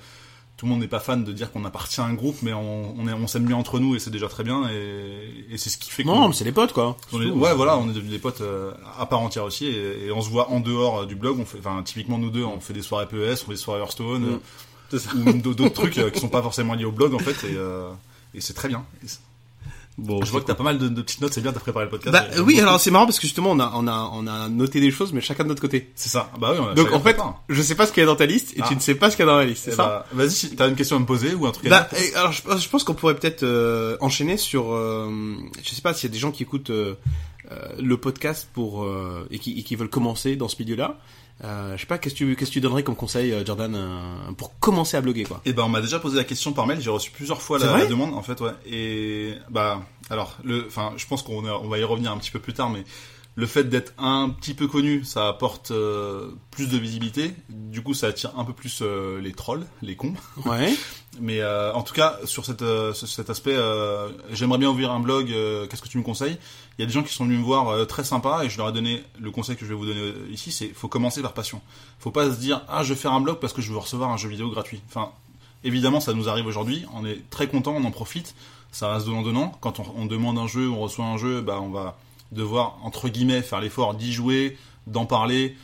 tout 0.58 0.68
le 0.68 0.74
monde 0.74 0.82
n'est 0.82 0.88
pas 0.88 1.00
fan 1.00 1.24
de 1.24 1.32
dire 1.32 1.52
qu'on 1.52 1.66
appartient 1.66 2.00
à 2.00 2.04
un 2.04 2.14
groupe, 2.14 2.36
mais 2.44 2.54
on, 2.54 3.26
s'aime 3.26 3.46
bien 3.46 3.56
entre 3.58 3.80
nous 3.80 3.96
et 3.96 4.00
c'est 4.00 4.12
déjà 4.12 4.28
très 4.28 4.44
bien. 4.44 4.70
Et, 4.70 5.46
et 5.54 5.58
c'est 5.58 5.72
ce 5.72 5.80
qui 5.80 5.90
fait 5.90 6.04
Non, 6.04 6.28
mais 6.28 6.36
c'est 6.36 6.44
les 6.44 6.52
potes 6.52 6.72
quoi. 6.74 6.98
est- 7.14 7.32
ouais, 7.32 7.56
voilà, 7.56 7.78
on 7.80 7.90
est 7.90 7.94
devenus 7.94 8.12
des 8.12 8.20
potes 8.20 8.42
euh, 8.42 8.72
à 9.00 9.08
part 9.08 9.22
entière 9.22 9.44
aussi, 9.44 9.66
et, 9.66 10.06
et 10.06 10.12
on 10.12 10.22
se 10.22 10.30
voit 10.30 10.52
en 10.52 10.60
dehors 10.60 11.00
euh, 11.00 11.06
du 11.08 11.16
blog. 11.16 11.40
On 11.40 11.46
fait, 11.46 11.58
enfin, 11.58 11.82
typiquement 11.84 12.20
nous 12.20 12.30
deux, 12.30 12.44
on 12.44 12.60
fait 12.60 12.74
des 12.74 12.84
soirées 12.84 13.08
PES, 13.08 13.16
on 13.16 13.36
fait 13.48 13.52
des 13.54 13.58
soirées 13.58 13.80
Hearthstone, 13.82 14.40
Mm. 14.94 15.00
ou 15.48 15.54
d'autres 15.54 15.70
trucs 15.74 15.94
qui 16.14 16.20
sont 16.20 16.28
pas 16.30 16.42
forcément 16.44 16.76
liés 16.76 16.86
au 16.86 16.92
blog 16.92 17.16
en 17.16 17.20
fait, 17.20 17.48
et, 17.48 17.56
et 18.34 18.42
c'est 18.42 18.54
très 18.54 18.68
bien. 18.68 18.84
Bon, 19.98 20.24
je 20.24 20.32
vois 20.32 20.40
que 20.42 20.46
t'as 20.48 20.56
pas 20.56 20.64
mal 20.64 20.78
de, 20.80 20.88
de 20.88 21.02
petites 21.02 21.20
notes, 21.22 21.34
c'est 21.34 21.42
bien, 21.42 21.52
t'as 21.52 21.60
préparé 21.60 21.86
le 21.86 21.92
podcast. 21.92 22.14
Bah 22.14 22.42
oui, 22.44 22.60
alors 22.60 22.80
c'est 22.80 22.90
marrant 22.92 23.06
parce 23.06 23.18
que 23.20 23.28
justement 23.28 23.52
on 23.52 23.60
a 23.60 23.72
on 23.76 23.88
a 23.88 24.10
on 24.14 24.26
a 24.26 24.48
noté 24.48 24.80
des 24.80 24.90
choses, 24.90 25.12
mais 25.12 25.20
chacun 25.22 25.44
de 25.44 25.50
notre 25.50 25.62
côté. 25.62 25.92
c'est 25.96 26.08
ça. 26.10 26.32
Bah 26.40 26.52
oui, 26.54 26.60
on 26.62 26.70
a 26.70 26.74
Donc 26.74 26.92
en 26.94 27.02
fait, 27.02 27.18
je 27.50 27.62
sais 27.62 27.76
pas 27.76 27.86
ce 27.86 27.92
qu'il 27.92 28.00
y 28.02 28.04
a 28.04 28.08
dans 28.08 28.16
ta 28.16 28.26
liste 28.26 28.54
et 28.58 28.62
Ah. 28.64 28.68
tu 28.70 28.76
ne 28.76 28.80
sais 28.80 28.96
pas 28.96 29.12
ce 29.12 29.18
qu'il 29.18 29.26
y 29.26 29.28
a 29.28 29.32
dans 29.32 29.38
la 29.38 29.46
liste, 29.46 29.66
c'est 29.66 29.72
Eh 29.74 29.76
ça 29.76 30.06
bah, 30.14 30.26
Vas-y, 30.26 30.56
t'as 30.56 30.70
une 30.70 30.76
question 30.76 30.96
à 30.96 31.00
me 31.00 31.06
poser 31.06 31.36
ou 31.36 31.46
un 31.46 31.52
truc 31.52 31.68
à 31.68 31.70
Bah, 31.70 31.90
dire. 31.92 32.00
et 32.02 32.16
alors 32.16 32.32
je, 32.32 32.42
je 32.58 32.70
pense 32.70 32.84
qu'on 32.86 32.94
pourrait 32.94 33.16
peut-être 33.16 33.44
euh, 33.44 33.98
enchaîner 34.00 34.38
sur, 34.38 34.72
euh, 34.74 35.36
je 35.62 35.70
sais 35.70 35.82
pas 35.82 35.94
s'il 35.94 36.10
y 36.10 36.12
a 36.12 36.14
des 36.14 36.20
gens 36.20 36.32
qui 36.32 36.44
écoutent 36.44 36.70
euh, 36.72 36.96
euh, 37.52 37.58
le 37.80 37.98
podcast 37.98 38.48
pour 38.54 38.88
et, 39.30 39.40
qui, 39.40 39.60
et 39.60 39.64
qui 39.64 39.76
veulent 39.76 39.90
commencer 39.90 40.38
dans 40.38 40.48
ce 40.48 40.56
milieu-là. 40.60 40.98
Euh, 41.44 41.76
je 41.76 41.82
sais 41.82 41.88
pas, 41.88 41.98
qu'est-ce 41.98 42.14
que 42.14 42.20
tu 42.20 42.36
qu'est-ce 42.36 42.52
que 42.52 42.54
tu 42.54 42.62
donnerais 42.62 42.84
comme 42.84 42.96
conseil, 42.96 43.32
euh, 43.32 43.44
Jordan, 43.44 43.74
euh, 43.76 44.32
pour 44.38 44.60
commencer 44.60 44.96
à 44.96 45.02
bloguer 45.02 45.24
quoi? 45.24 45.42
Eh 45.46 45.54
ben, 45.54 45.64
on 45.64 45.70
m'a 45.70 45.82
déjà 45.82 46.00
posé 46.00 46.18
la 46.18 46.24
question 46.24 46.54
par 46.54 46.68
mail. 46.68 46.80
J'ai 46.82 46.92
reçu 46.92 47.10
plusieurs 47.12 47.42
fois 47.42 47.58
la, 47.58 47.86
demande, 47.86 48.14
en 48.14 48.22
fait, 48.22 48.40
ouais. 48.42 48.52
Et 48.66 49.34
bah, 49.50 49.82
alors, 50.10 50.38
le, 50.44 50.66
enfin, 50.68 50.94
je 50.98 51.08
pense 51.08 51.24
qu'on 51.24 51.44
on 51.44 51.68
va 51.68 51.78
y 51.80 51.84
revenir 51.84 52.12
un 52.12 52.18
petit 52.18 52.32
peu 52.32 52.40
plus 52.40 52.54
tard, 52.54 52.70
mais 52.70 52.84
le 53.36 53.46
fait 53.46 53.64
d'être 53.64 53.94
un 53.98 54.30
petit 54.30 54.54
peu 54.54 54.68
connu, 54.68 55.06
ça 55.06 55.30
apporte 55.30 55.72
euh, 55.72 56.32
plus 56.52 56.68
de 56.68 56.78
visibilité. 56.78 57.34
Du 57.50 57.82
coup, 57.82 57.94
ça 57.94 58.08
attire 58.08 58.38
un 58.38 58.44
peu 58.44 58.52
plus 58.52 58.80
euh, 58.82 59.22
les 59.22 59.32
trolls, 59.32 59.66
les 59.82 59.96
cons. 59.96 60.14
Ouais. 60.46 60.74
Mais 61.20 61.42
euh, 61.42 61.74
en 61.74 61.84
tout 61.84 61.94
cas, 61.94 62.20
sur 62.26 62.46
cette, 62.46 62.64
sur 62.94 63.08
cet 63.08 63.30
aspect, 63.30 63.56
j'aimerais 64.32 64.58
bien 64.58 64.70
ouvrir 64.70 64.92
un 64.92 65.00
blog. 65.00 65.28
Qu'est-ce 65.70 65.82
que 65.82 65.90
tu 65.90 65.98
me 65.98 66.04
conseilles? 66.04 66.38
Il 66.78 66.82
y 66.82 66.84
a 66.84 66.88
des 66.88 66.94
gens 66.94 67.04
qui 67.04 67.14
sont 67.14 67.26
venus 67.26 67.40
me 67.40 67.44
voir 67.44 67.86
très 67.86 68.06
sympas 68.06 68.44
et 68.44 68.50
je 68.50 68.58
leur 68.58 68.70
ai 68.70 68.72
donné 68.72 69.04
le 69.20 69.30
conseil 69.30 69.58
que 69.58 69.66
je 69.66 69.70
vais 69.70 69.76
vous 69.76 69.86
donner 69.86 70.14
ici, 70.30 70.54
c'est 70.54 70.70
faut 70.70 70.88
commencer 70.88 71.22
par 71.22 71.34
passion. 71.34 71.62
Faut 72.00 72.12
pas 72.12 72.32
se 72.32 72.40
dire 72.40 72.64
ah 72.70 72.84
je 72.84 72.94
vais 72.94 73.00
faire 73.00 73.12
un 73.12 73.20
blog 73.20 73.40
parce 73.40 73.52
que 73.52 73.62
je 73.62 73.72
veux 73.72 73.78
recevoir 73.78 74.10
un 74.10 74.18
jeu 74.18 74.30
vidéo 74.30 74.50
gratuit. 74.50 74.82
Enfin, 74.88 75.12
évidemment, 75.66 76.00
ça 76.00 76.14
nous 76.14 76.30
arrive 76.30 76.48
aujourd'hui. 76.48 76.86
On 76.94 77.06
est 77.06 77.30
très 77.30 77.48
content, 77.48 77.74
on 77.76 77.84
en 77.84 77.92
profite. 77.92 78.34
Ça 78.72 78.94
reste 78.94 79.06
donnant 79.06 79.22
donnant. 79.22 79.58
Quand 79.60 79.82
on, 79.82 79.86
on 79.98 80.06
demande 80.06 80.38
un 80.38 80.48
jeu, 80.48 80.70
on 80.70 80.80
reçoit 80.80 81.06
un 81.06 81.18
jeu, 81.18 81.42
bah 81.42 81.60
on 81.62 81.70
va 81.70 81.98
devoir 82.32 82.78
entre 82.84 83.10
guillemets 83.10 83.42
faire 83.42 83.62
l'effort 83.62 83.94
d'y 83.94 84.12
jouer, 84.12 84.58
d'en 84.88 85.06
parler. 85.06 85.56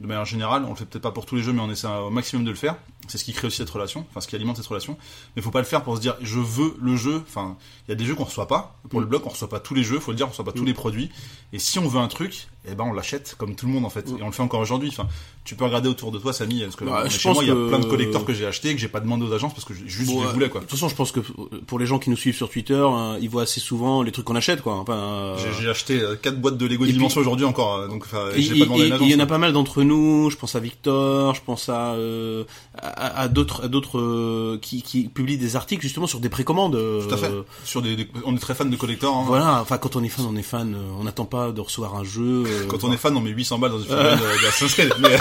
De 0.00 0.06
manière 0.06 0.26
générale, 0.26 0.64
on 0.66 0.70
le 0.70 0.76
fait 0.76 0.84
peut-être 0.84 1.02
pas 1.02 1.10
pour 1.10 1.24
tous 1.24 1.36
les 1.36 1.42
jeux, 1.42 1.54
mais 1.54 1.62
on 1.62 1.70
essaie 1.70 1.86
au 1.86 2.10
maximum 2.10 2.44
de 2.44 2.50
le 2.50 2.56
faire. 2.56 2.76
C'est 3.08 3.16
ce 3.16 3.24
qui 3.24 3.32
crée 3.32 3.46
aussi 3.46 3.56
cette 3.56 3.70
relation, 3.70 4.04
enfin 4.10 4.20
ce 4.20 4.28
qui 4.28 4.36
alimente 4.36 4.56
cette 4.56 4.66
relation. 4.66 4.98
Mais 5.34 5.42
faut 5.42 5.50
pas 5.50 5.60
le 5.60 5.64
faire 5.64 5.82
pour 5.82 5.96
se 5.96 6.02
dire 6.02 6.16
je 6.20 6.38
veux 6.38 6.76
le 6.82 6.96
jeu. 6.96 7.22
Enfin, 7.26 7.56
il 7.86 7.90
y 7.90 7.92
a 7.92 7.94
des 7.94 8.04
jeux 8.04 8.14
qu'on 8.14 8.24
reçoit 8.24 8.46
pas. 8.46 8.76
Pour 8.90 9.00
le 9.00 9.06
blog, 9.06 9.22
on 9.24 9.30
reçoit 9.30 9.48
pas 9.48 9.60
tous 9.60 9.72
les 9.72 9.84
jeux. 9.84 9.98
Faut 9.98 10.10
le 10.10 10.16
dire, 10.18 10.26
on 10.26 10.30
reçoit 10.30 10.44
pas 10.44 10.52
tous 10.52 10.66
les 10.66 10.74
produits. 10.74 11.10
Et 11.54 11.58
si 11.58 11.78
on 11.78 11.88
veut 11.88 12.00
un 12.00 12.08
truc, 12.08 12.48
eh 12.70 12.74
ben 12.74 12.84
on 12.84 12.92
l'achète 12.92 13.34
comme 13.38 13.54
tout 13.54 13.66
le 13.66 13.72
monde 13.72 13.84
en 13.84 13.90
fait. 13.90 14.08
Et 14.18 14.22
on 14.22 14.26
le 14.26 14.32
fait 14.32 14.42
encore 14.42 14.60
aujourd'hui. 14.60 14.88
Enfin, 14.88 15.06
tu 15.44 15.54
peux 15.54 15.64
regarder 15.64 15.88
autour 15.88 16.10
de 16.12 16.18
toi, 16.18 16.32
Samy, 16.32 16.62
parce 16.62 16.76
que 16.76 16.84
Bah, 16.84 17.04
je 17.06 17.10
chez 17.16 17.28
pense 17.28 17.34
moi 17.36 17.44
il 17.44 17.48
y 17.48 17.52
a 17.52 17.54
plein 17.68 17.78
de 17.78 17.86
collecteurs 17.86 18.24
que 18.24 18.32
j'ai 18.34 18.46
achetés 18.46 18.74
que 18.74 18.80
j'ai 18.80 18.88
pas 18.88 19.00
demandé 19.00 19.24
aux 19.24 19.32
agences 19.32 19.52
parce 19.54 19.64
que 19.64 19.74
juste 19.74 20.10
Bon, 20.10 20.20
je 20.22 20.26
les 20.26 20.32
voulais 20.32 20.48
quoi. 20.48 20.60
De 20.60 20.66
toute 20.66 20.72
façon, 20.72 20.88
je 20.88 20.94
pense 20.94 21.12
que 21.12 21.20
pour 21.66 21.78
les 21.78 21.86
gens 21.86 21.98
qui 21.98 22.10
nous 22.10 22.16
suivent 22.16 22.34
sur 22.36 22.50
Twitter, 22.50 22.74
euh, 22.74 23.18
ils 23.20 23.28
voient 23.30 23.42
assez 23.42 23.60
souvent 23.60 24.02
les 24.02 24.12
trucs 24.12 24.24
qu'on 24.26 24.36
achète 24.36 24.62
quoi. 24.62 24.74
Enfin, 24.74 24.94
euh, 24.94 25.36
J'ai- 25.60 25.68
acheté 25.68 26.00
euh, 26.00 26.14
quatre 26.16 26.40
boîtes 26.40 26.56
de 26.58 26.66
Lego 26.66 26.84
Et 26.84 26.92
Dimension 26.92 27.20
aujourd'hui 27.20 27.44
encore, 27.44 27.74
euh, 27.76 27.88
donc 27.88 28.04
j'ai 28.36 28.58
pas 28.58 28.64
demandé 28.66 28.92
il 29.00 29.10
y 29.10 29.14
en 29.14 29.18
a 29.20 29.26
pas 29.26 29.38
mal 29.38 29.52
d'entre 29.52 29.82
nous. 29.82 30.30
Je 30.30 30.36
pense 30.36 30.54
à 30.54 30.60
Victor, 30.60 31.34
je 31.34 31.40
pense 31.44 31.68
à 31.68 31.92
euh, 31.94 32.44
à, 32.78 33.22
à 33.22 33.28
d'autres 33.28 33.64
à 33.64 33.68
d'autres 33.68 33.98
euh, 33.98 34.58
qui, 34.62 34.82
qui 34.82 35.08
publient 35.08 35.38
des 35.38 35.56
articles 35.56 35.82
justement 35.82 36.06
sur 36.06 36.20
des 36.20 36.28
précommandes. 36.28 36.76
euh, 36.76 37.06
Tout 37.06 37.14
à 37.14 37.16
fait. 37.16 37.30
Sur 37.64 37.82
des, 37.82 37.96
des- 37.96 38.08
on 38.24 38.34
est 38.34 38.38
très 38.38 38.54
fan 38.54 38.70
de 38.70 38.76
collecteurs. 38.76 39.14
hein. 39.14 39.24
Voilà. 39.26 39.60
Enfin, 39.60 39.78
quand 39.78 39.96
on 39.96 40.02
est 40.04 40.08
fan, 40.08 40.24
on 40.28 40.36
est 40.36 40.42
fan. 40.42 40.76
on 40.98 41.04
n'attend 41.04 41.24
pas 41.24 41.52
de 41.52 41.60
recevoir 41.60 41.96
un 41.96 42.04
jeu. 42.04 42.44
Euh, 42.56 42.66
Quand 42.68 42.84
on 42.84 42.92
est 42.92 42.96
fan, 42.96 43.16
on 43.16 43.20
met 43.20 43.30
800 43.30 43.58
balles 43.58 43.70
dans 43.72 43.78
une 43.78 43.84
figurine 43.84 44.18
de, 44.18 44.42
de 44.42 44.46
Assassin's 44.48 44.74
Creed. 44.74 44.92
Mais 45.00 45.16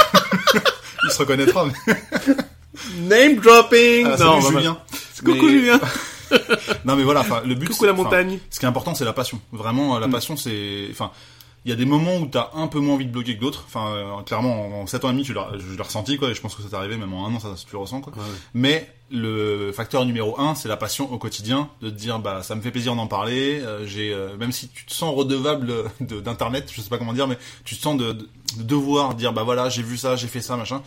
il 1.03 1.11
se 1.11 1.17
reconnaîtra. 1.17 1.65
Mais... 1.65 1.95
name 2.99 3.35
dropping. 3.39 4.05
Ah, 4.07 4.17
non, 4.17 4.41
salut 4.41 4.53
bah, 4.55 4.59
Julien. 4.59 4.77
bah, 4.91 4.97
Coucou 5.31 5.45
Mais- 5.45 5.51
Julien. 5.51 5.79
Non 6.85 6.95
mais 6.95 7.03
voilà, 7.03 7.23
le 7.45 7.53
but. 7.55 7.69
Coucou 7.69 7.85
la 7.85 7.93
montagne. 7.93 8.39
Ce 8.49 8.59
qui 8.59 8.65
est 8.65 8.67
important, 8.67 8.95
c'est 8.95 9.05
la 9.05 9.13
passion. 9.13 9.39
Vraiment, 9.51 9.95
Mm. 9.97 10.01
la 10.01 10.07
passion, 10.07 10.35
c'est, 10.35 10.87
enfin, 10.91 11.11
il 11.65 11.69
y 11.69 11.73
a 11.73 11.75
des 11.75 11.85
moments 11.85 12.17
où 12.17 12.27
t'as 12.27 12.51
un 12.53 12.67
peu 12.67 12.79
moins 12.79 12.93
envie 12.95 13.05
de 13.07 13.11
bloguer 13.11 13.35
que 13.35 13.41
d'autres. 13.41 13.63
Enfin, 13.67 13.87
euh, 13.95 14.21
clairement, 14.21 14.81
en 14.81 14.87
7 14.87 15.03
ans 15.03 15.09
et 15.09 15.13
demi, 15.13 15.23
tu 15.23 15.33
l'as, 15.33 15.49
je 15.57 15.75
l'ai 15.75 15.81
ressenti, 15.81 16.17
quoi, 16.17 16.29
et 16.29 16.35
je 16.35 16.41
pense 16.41 16.53
que 16.55 16.61
ça 16.61 16.69
t'est 16.69 16.75
arrivé, 16.75 16.95
même 16.97 17.13
en 17.13 17.25
un 17.27 17.33
an, 17.33 17.39
ça, 17.39 17.49
tu 17.57 17.71
le 17.73 17.79
ressens, 17.79 18.01
quoi. 18.01 18.13
Ouais, 18.13 18.19
ouais. 18.19 18.25
Mais 18.53 18.93
le 19.11 19.71
facteur 19.71 20.05
numéro 20.05 20.39
un, 20.39 20.55
c'est 20.55 20.67
la 20.67 20.77
passion 20.77 21.11
au 21.11 21.17
quotidien, 21.17 21.69
de 21.81 21.89
te 21.89 21.95
dire, 21.95 22.19
bah, 22.19 22.43
ça 22.43 22.55
me 22.55 22.61
fait 22.61 22.71
plaisir 22.71 22.95
d'en 22.95 23.07
parler. 23.07 23.59
euh, 23.61 23.85
j'ai, 23.87 24.13
euh, 24.13 24.37
même 24.37 24.51
si 24.51 24.67
tu 24.69 24.85
te 24.85 24.93
sens 24.93 25.15
redevable 25.15 25.73
de- 26.01 26.19
d'internet, 26.19 26.69
je 26.71 26.81
sais 26.81 26.89
pas 26.89 26.97
comment 26.97 27.13
dire, 27.13 27.27
mais 27.27 27.37
tu 27.63 27.75
te 27.75 27.81
sens 27.81 27.97
de, 27.97 28.11
de- 28.13 28.29
de 28.57 28.63
devoir 28.63 29.15
dire, 29.15 29.33
bah 29.33 29.43
voilà, 29.43 29.69
j'ai 29.69 29.81
vu 29.83 29.97
ça, 29.97 30.15
j'ai 30.15 30.27
fait 30.27 30.41
ça, 30.41 30.55
machin. 30.57 30.81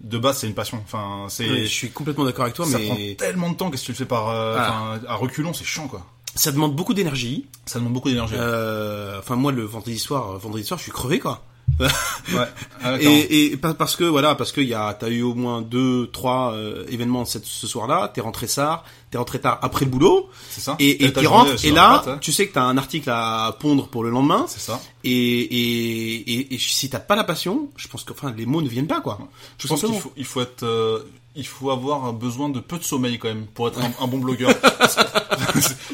De 0.00 0.18
base, 0.18 0.38
c'est 0.38 0.48
une 0.48 0.54
passion. 0.54 0.80
Enfin, 0.84 1.26
c'est, 1.28 1.46
je 1.62 1.66
suis 1.68 1.90
complètement 1.90 2.24
d'accord 2.24 2.42
avec 2.44 2.56
toi, 2.56 2.66
ça 2.66 2.76
mais 2.78 2.86
prend 2.86 2.96
tellement 3.18 3.50
de 3.50 3.54
temps 3.56 3.70
qu'est-ce 3.70 3.82
que 3.82 3.86
tu 3.86 3.92
le 3.92 3.96
fais 3.98 4.04
par, 4.06 4.30
euh, 4.30 4.56
Ah. 4.58 4.94
à 5.06 5.14
reculons, 5.14 5.52
c'est 5.52 5.64
chiant, 5.64 5.86
quoi. 5.86 6.04
Ça 6.34 6.52
demande 6.52 6.74
beaucoup 6.74 6.94
d'énergie. 6.94 7.46
Ça 7.66 7.78
demande 7.78 7.92
beaucoup 7.94 8.08
d'énergie. 8.08 8.34
Euh, 8.36 9.18
Enfin, 9.18 9.36
moi, 9.36 9.52
le 9.52 9.64
vendredi 9.64 9.98
soir, 9.98 10.32
euh, 10.32 10.38
vendredi 10.38 10.64
soir, 10.64 10.78
je 10.78 10.84
suis 10.84 10.92
crevé, 10.92 11.18
quoi. 11.18 11.44
Ouais. 11.80 12.46
Ah. 12.82 13.00
Et, 13.00 13.52
et 13.52 13.56
parce 13.56 13.96
que 13.96 14.04
voilà, 14.04 14.34
parce 14.34 14.52
que 14.52 14.60
y 14.60 14.74
a, 14.74 14.94
t'as 14.94 15.08
eu 15.08 15.22
au 15.22 15.34
moins 15.34 15.62
deux, 15.62 16.08
trois 16.12 16.52
euh, 16.52 16.84
événements 16.88 17.24
cette, 17.24 17.44
ce 17.46 17.66
soir-là. 17.66 18.10
T'es 18.14 18.20
rentré 18.20 18.46
tard, 18.46 18.84
t'es 19.10 19.18
rentré 19.18 19.40
tard 19.40 19.58
après 19.62 19.84
le 19.84 19.90
boulot, 19.90 20.28
c'est 20.50 20.60
ça. 20.60 20.76
et, 20.78 21.04
et 21.04 21.12
journée, 21.12 21.26
rentres. 21.26 21.64
Et 21.64 21.70
là, 21.70 21.98
patte, 21.98 22.08
hein. 22.08 22.18
tu 22.20 22.32
sais 22.32 22.46
que 22.48 22.54
t'as 22.54 22.62
un 22.62 22.76
article 22.78 23.10
à 23.10 23.56
pondre 23.58 23.88
pour 23.88 24.04
le 24.04 24.10
lendemain. 24.10 24.44
c'est 24.48 24.60
ça. 24.60 24.80
Et, 25.04 25.10
et, 25.10 26.14
et, 26.32 26.54
et 26.54 26.58
si 26.58 26.88
t'as 26.90 27.00
pas 27.00 27.16
la 27.16 27.24
passion, 27.24 27.68
je 27.76 27.88
pense 27.88 28.04
que 28.04 28.12
enfin 28.12 28.32
les 28.36 28.46
mots 28.46 28.62
ne 28.62 28.68
viennent 28.68 28.86
pas 28.86 29.00
quoi. 29.00 29.18
Je 29.58 29.62
Tout 29.62 29.68
pense 29.68 29.80
qu'il 29.82 29.94
faut, 29.98 30.12
il 30.16 30.24
faut 30.24 30.40
être, 30.40 30.62
euh, 30.64 31.00
il 31.34 31.46
faut 31.46 31.70
avoir 31.70 32.12
besoin 32.12 32.48
de 32.48 32.60
peu 32.60 32.78
de 32.78 32.84
sommeil 32.84 33.18
quand 33.18 33.28
même 33.28 33.46
pour 33.46 33.68
être 33.68 33.78
un, 33.80 33.90
un 34.04 34.06
bon 34.06 34.18
blogueur. 34.18 34.50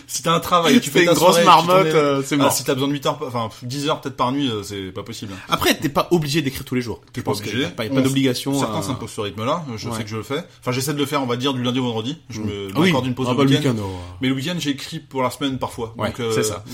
Si 0.06 0.22
t'as 0.22 0.32
un 0.32 0.40
travail, 0.40 0.80
tu 0.80 0.90
fais 0.90 1.04
une 1.04 1.10
grosse 1.12 1.18
soirée, 1.40 1.44
marmotte, 1.44 1.86
euh, 1.86 2.22
c'est 2.24 2.34
Ah, 2.36 2.44
mort. 2.44 2.52
si 2.52 2.64
t'as 2.64 2.72
besoin 2.74 2.88
de 2.88 2.92
8 2.94 3.06
heures, 3.06 3.18
enfin 3.26 3.48
10 3.62 3.88
heures 3.88 4.00
peut-être 4.00 4.16
par 4.16 4.32
nuit, 4.32 4.50
euh, 4.50 4.62
c'est 4.62 4.90
pas 4.92 5.02
possible. 5.02 5.34
Après, 5.48 5.76
t'es 5.78 5.88
pas 5.90 6.08
obligé 6.10 6.40
d'écrire 6.42 6.64
tous 6.64 6.74
les 6.74 6.80
jours. 6.80 7.02
Je 7.14 7.20
pas 7.20 7.32
obligé. 7.32 7.66
pas, 7.66 7.84
pas 7.88 8.00
d'obligation. 8.00 8.58
Certains 8.58 8.78
à- 8.78 8.82
s'imposent 8.82 9.10
ce 9.12 9.20
rythme-là. 9.20 9.64
Je 9.76 9.88
Ouais. 9.88 9.96
sais 9.96 10.04
que 10.04 10.08
je 10.10 10.16
le 10.16 10.22
fais. 10.22 10.42
Enfin, 10.60 10.72
j'essaie 10.72 10.94
de 10.94 10.98
le 10.98 11.06
faire, 11.06 11.22
on 11.22 11.26
va 11.26 11.36
dire, 11.36 11.52
du 11.52 11.62
lundi 11.62 11.78
au 11.78 11.84
vendredi. 11.84 12.18
Je 12.30 12.40
me 12.40 12.46
mets 12.68 12.72
Ah 12.74 12.80
oui, 12.80 12.90
encore 12.90 13.04
une 13.04 13.14
pause 13.14 13.26
Ah 13.30 13.34
bah 13.34 13.44
le 13.44 13.50
week-end. 13.50 13.70
week-end, 13.70 13.82
oh. 13.84 13.98
Mais 14.22 14.28
le 14.28 14.34
week-end, 14.34 14.54
j'écris 14.58 14.98
pour 14.98 15.22
la 15.22 15.30
semaine 15.30 15.58
parfois. 15.58 15.94
Ouais, 15.98 16.08
Donc, 16.08 16.20
euh, 16.20 16.32
c'est 16.34 16.42
ça. 16.44 16.64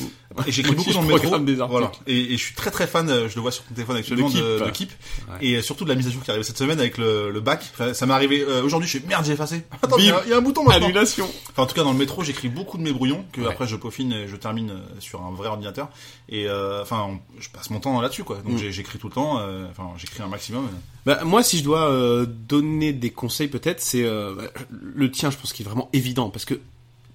Et 0.47 0.53
j'écris 0.53 0.75
beaucoup 0.75 0.93
dans 0.93 1.03
le 1.03 1.09
métro. 1.09 1.39
des. 1.41 1.55
Voilà. 1.55 1.91
Et, 2.07 2.35
et 2.35 2.37
je 2.37 2.43
suis 2.43 2.55
très 2.55 2.71
très 2.71 2.87
fan, 2.87 3.09
euh, 3.11 3.29
je 3.29 3.35
le 3.35 3.41
vois 3.41 3.51
sur 3.53 3.65
ton 3.65 3.75
téléphone 3.75 3.97
actuellement, 3.97 4.29
De 4.31 4.71
Keep. 4.73 4.91
Et 5.41 5.61
surtout 5.61 5.85
de 5.85 5.89
la 5.91 5.97
mise 5.97 6.07
à 6.07 6.11
jour 6.11 6.23
qui 6.23 6.31
arrive 6.31 6.43
cette 6.45 6.59
semaine 6.59 6.79
avec 6.79 6.99
le, 6.99 7.41
bac. 7.41 7.65
Ça 7.95 8.07
m'est 8.07 8.15
arrivé 8.15 8.45
euh, 8.55 8.63
aujourd'hui, 8.63 8.89
je 8.89 8.99
fais 8.99 9.07
merde, 9.07 9.25
j'ai 9.27 9.33
effacé. 9.33 9.63
Attends, 9.83 9.99
il 9.99 10.07
y, 10.07 10.11
a- 10.11 10.23
il 10.25 10.31
y 10.31 10.33
a 10.33 10.39
un 10.39 10.41
bouton 10.41 10.65
maintenant. 10.65 10.87
Annulation. 10.87 11.29
Enfin, 11.51 11.65
en 11.65 11.67
tout 11.67 11.75
cas, 11.75 11.85
dans 11.85 11.93
le 11.93 11.99
métro, 11.99 12.23
j'écris 12.25 12.49
beaucoup 12.49 12.79
de 12.79 12.83
mes 12.83 12.93
brouillons 12.93 13.25
que 13.33 13.41
Ouais. 13.43 13.49
après 13.49 13.67
je 13.67 13.77
peaufine 13.77 14.13
et 14.13 14.29
je 14.29 14.37
termine 14.37 14.71
euh, 14.71 14.79
sur 15.01 15.23
un 15.23 15.31
vrai 15.33 15.49
ordinateur. 15.49 15.89
Et 16.29 16.47
euh, 16.49 16.83
enfin, 16.83 17.07
on- 17.11 17.41
je 17.41 17.49
passe 17.51 17.71
mon 17.71 17.81
temps 17.81 18.01
là-dessus, 18.01 18.25
quoi. 18.25 18.37
Donc 18.39 18.55
Mm. 18.55 18.59
j'ai- 18.59 18.73
j'écris 18.73 18.99
tout 18.99 19.09
le 19.09 19.15
temps. 19.15 19.39
euh, 19.41 19.67
Enfin, 19.71 19.91
j'écris 19.99 20.23
un 20.23 20.29
maximum. 20.29 20.69
Bah, 21.05 21.21
moi, 21.25 21.43
si 21.43 21.59
je 21.59 21.65
dois 21.65 21.91
euh, 21.91 22.25
donner 22.27 22.93
des 22.93 23.11
conseils, 23.11 23.49
peut-être, 23.49 23.81
c'est 23.81 24.05
euh, 24.05 24.35
bah, 24.37 24.45
le 24.71 25.11
tien. 25.11 25.31
Je 25.31 25.37
pense 25.37 25.53
qu'il 25.53 25.67
est 25.67 25.69
vraiment 25.69 25.89
évident 25.93 26.31
parce 26.31 26.45
que 26.45 26.55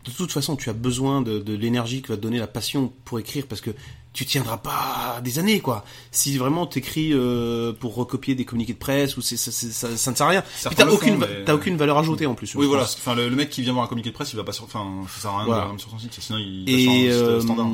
de 0.06 0.12
toute 0.15 0.32
façon, 0.32 0.56
tu 0.56 0.69
as 0.69 0.73
besoin 0.73 1.21
de, 1.21 1.39
de 1.39 1.54
l'énergie 1.56 2.02
que 2.02 2.08
va 2.08 2.15
te 2.17 2.21
donner 2.21 2.39
la 2.39 2.47
passion 2.47 2.91
pour 3.06 3.19
écrire 3.19 3.45
parce 3.47 3.62
que 3.62 3.71
tu 4.11 4.25
tiendras 4.25 4.57
pas 4.57 5.21
des 5.23 5.37
années, 5.39 5.59
quoi. 5.59 5.85
Si 6.11 6.37
vraiment 6.37 6.65
t'écris 6.65 7.11
euh, 7.13 7.73
pour 7.73 7.95
recopier 7.95 8.33
des 8.35 8.43
communiqués 8.43 8.73
de 8.73 8.77
presse 8.79 9.17
ou 9.17 9.21
c'est 9.21 9.37
ça, 9.37 9.51
ça, 9.51 9.95
ça 9.95 10.11
ne 10.11 10.15
sert 10.15 10.25
à 10.25 10.29
rien. 10.29 10.41
Puis 10.65 10.75
t'as 10.75 10.87
aucune, 10.87 11.17
va- 11.17 11.27
mais- 11.27 11.43
t'as 11.45 11.53
aucune 11.53 11.77
valeur 11.77 11.97
ajoutée 11.97 12.25
en 12.25 12.33
plus. 12.33 12.53
Oui, 12.55 12.65
voilà. 12.65 12.83
pense. 12.83 12.95
Enfin, 12.97 13.13
le, 13.15 13.29
le 13.29 13.35
mec 13.35 13.49
qui 13.49 13.61
vient 13.61 13.73
voir 13.73 13.85
un 13.85 13.87
communiqué 13.87 14.09
de 14.09 14.15
presse, 14.15 14.33
il 14.33 14.35
va 14.37 14.43
pas 14.43 14.51
sur. 14.51 14.63
Enfin, 14.65 14.85
ça 15.13 15.21
sert 15.21 15.31
à 15.31 15.37
rien 15.37 15.45
Voilà. 15.45 15.71
de 15.73 15.79
sur 15.79 15.89
son 15.91 15.99
site, 15.99 16.15
sinon 16.19 16.39
il 16.39 16.65
va 16.65 16.71
Et, 16.71 16.83
sur 16.83 16.91
un 16.91 16.95
site 16.95 17.11
euh, 17.11 17.41
standard. 17.41 17.67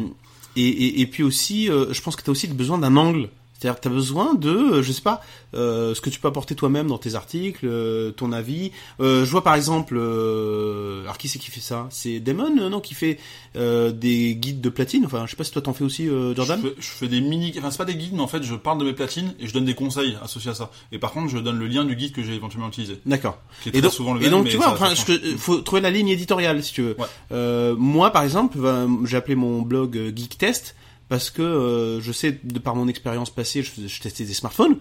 et, 0.57 0.61
et, 0.67 1.01
et 1.01 1.07
puis 1.07 1.23
aussi, 1.23 1.69
euh, 1.69 1.93
je 1.93 2.01
pense 2.01 2.15
que 2.15 2.21
tu 2.23 2.29
as 2.29 2.31
aussi 2.31 2.47
besoin 2.47 2.77
d'un 2.77 2.95
angle. 2.97 3.29
C'est-à-dire 3.65 3.80
que 3.82 3.88
tu 3.88 3.88
as 3.88 3.91
besoin 3.97 4.34
de, 4.36 4.49
euh, 4.49 4.84
je 4.84 4.91
sais 4.91 5.01
pas, 5.01 5.21
euh, 5.56 5.95
ce 5.95 6.01
que 6.01 6.12
tu 6.12 6.19
peux 6.19 6.28
apporter 6.28 6.54
toi-même 6.54 6.86
dans 6.88 6.99
tes 6.99 7.15
articles, 7.15 7.65
euh, 7.65 8.12
ton 8.12 8.32
avis. 8.32 8.71
Euh, 8.99 9.25
je 9.25 9.32
vois 9.32 9.43
par 9.43 9.56
exemple, 9.56 9.95
alors 9.97 11.17
qui 11.17 11.28
c'est 11.28 11.39
qui 11.39 11.49
fait 11.49 11.62
ça? 11.62 11.88
C'est 11.89 12.19
Damon, 12.19 12.69
non, 12.69 12.80
qui 12.80 12.93
fait 12.93 13.17
des 13.56 14.36
guides 14.36 14.62
de 14.62 14.69
platine. 14.69 15.04
Enfin, 15.06 15.23
je 15.25 15.32
sais 15.32 15.36
pas 15.38 15.43
si 15.43 15.51
toi 15.51 15.62
t'en 15.63 15.73
fais 15.73 15.84
aussi, 15.84 16.08
Jordan. 16.36 16.60
Je 16.62 16.67
fais, 16.69 16.75
je 16.80 16.88
fais 16.88 17.08
des 17.08 17.21
mini, 17.21 17.54
enfin 17.58 17.71
c'est 17.71 17.78
pas 17.78 17.86
des 17.86 17.95
guides, 17.95 18.13
mais 18.13 18.21
en 18.21 18.28
fait 18.28 18.43
je 18.43 18.54
parle 18.56 18.78
de 18.80 18.84
mes 18.86 18.93
platines 18.93 19.34
et 19.39 19.47
je 19.47 19.54
donne 19.54 19.65
des 19.65 19.73
conseils 19.75 20.15
associés 20.21 20.51
à 20.51 20.54
ça. 20.56 20.69
Et 20.91 20.99
par 20.99 21.12
contre, 21.12 21.30
je 21.30 21.38
donne 21.39 21.58
le 21.58 21.67
lien 21.67 21.86
du 21.86 21.95
guide 21.95 22.12
que 22.13 22.21
j'ai 22.23 22.36
éventuellement 22.36 22.67
utilisé, 22.67 22.99
D'accord. 23.06 23.39
qui 23.63 23.69
est 23.69 23.71
Et 23.71 23.73
très 23.73 23.82
donc, 23.82 23.93
souvent 23.93 24.13
le 24.13 24.19
et 24.19 24.23
même. 24.23 24.32
donc 24.32 24.43
mais 24.45 24.51
tu 24.51 24.58
vois, 24.58 24.69
enfin, 24.69 24.93
je- 24.93 25.36
faut 25.38 25.58
trouver 25.62 25.82
la 25.82 25.89
ligne 25.89 26.10
éditoriale 26.10 26.62
si 26.63 26.73
tu 26.73 26.82
veux. 26.84 26.95
Ouais. 27.32 27.73
Moi, 27.78 28.12
par 28.12 28.23
exemple, 28.23 28.58
ben, 28.60 28.99
j'ai 29.06 29.17
appelé 29.17 29.36
mon 29.36 29.62
blog 29.62 30.13
Geek 30.15 30.38
Test 30.38 30.75
parce 31.09 31.29
que 31.29 31.41
euh, 31.41 32.01
je 32.01 32.11
sais, 32.11 32.39
de 32.43 32.59
par 32.59 32.75
mon 32.75 32.87
expérience 32.87 33.29
passée, 33.29 33.63
je, 33.63 34.01
testais 34.01 34.23
des 34.23 34.33
smartphones 34.33 34.77